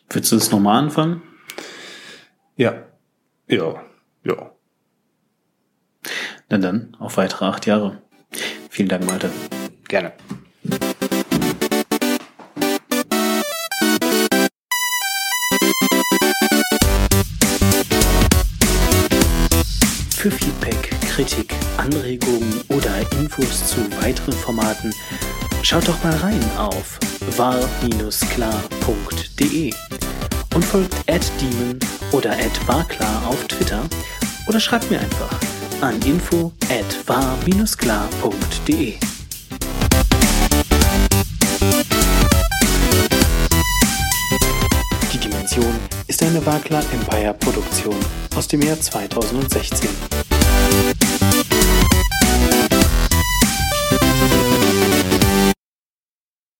Willst 0.09 0.31
du 0.31 0.35
das 0.35 0.51
nochmal 0.51 0.77
anfangen? 0.83 1.23
Ja. 2.55 2.85
Ja. 3.47 3.83
Ja. 4.23 4.51
Na 6.51 6.57
dann, 6.57 6.95
auf 6.99 7.15
weitere 7.15 7.45
acht 7.45 7.65
Jahre. 7.65 8.01
Vielen 8.69 8.89
Dank, 8.89 9.05
Malte. 9.05 9.31
Gerne. 9.87 10.11
Für 20.13 20.29
Feedback, 20.29 20.91
Kritik, 21.07 21.53
Anregungen 21.77 22.59
oder 22.67 22.99
Infos 23.13 23.67
zu 23.67 23.77
weiteren 24.01 24.33
Formaten 24.33 24.93
schaut 25.61 25.87
doch 25.87 26.03
mal 26.03 26.17
rein 26.17 26.43
auf 26.57 26.99
war-klar.de 27.37 27.63
und 30.53 30.65
folgt 30.65 30.95
@demon 31.07 31.79
oder 32.11 32.35
@warklar 32.65 33.25
auf 33.25 33.47
Twitter 33.47 33.85
oder 34.47 34.59
schreibt 34.59 34.91
mir 34.91 34.99
einfach 34.99 35.29
an 35.81 35.99
info 36.03 36.51
war-klar.de. 37.07 38.97
Die 45.11 45.17
Dimension 45.17 45.73
ist 46.07 46.21
eine 46.23 46.45
Wakler 46.45 46.83
Empire 46.93 47.33
Produktion 47.33 47.95
aus 48.35 48.47
dem 48.47 48.61
Jahr 48.61 48.79
2016. 48.79 50.30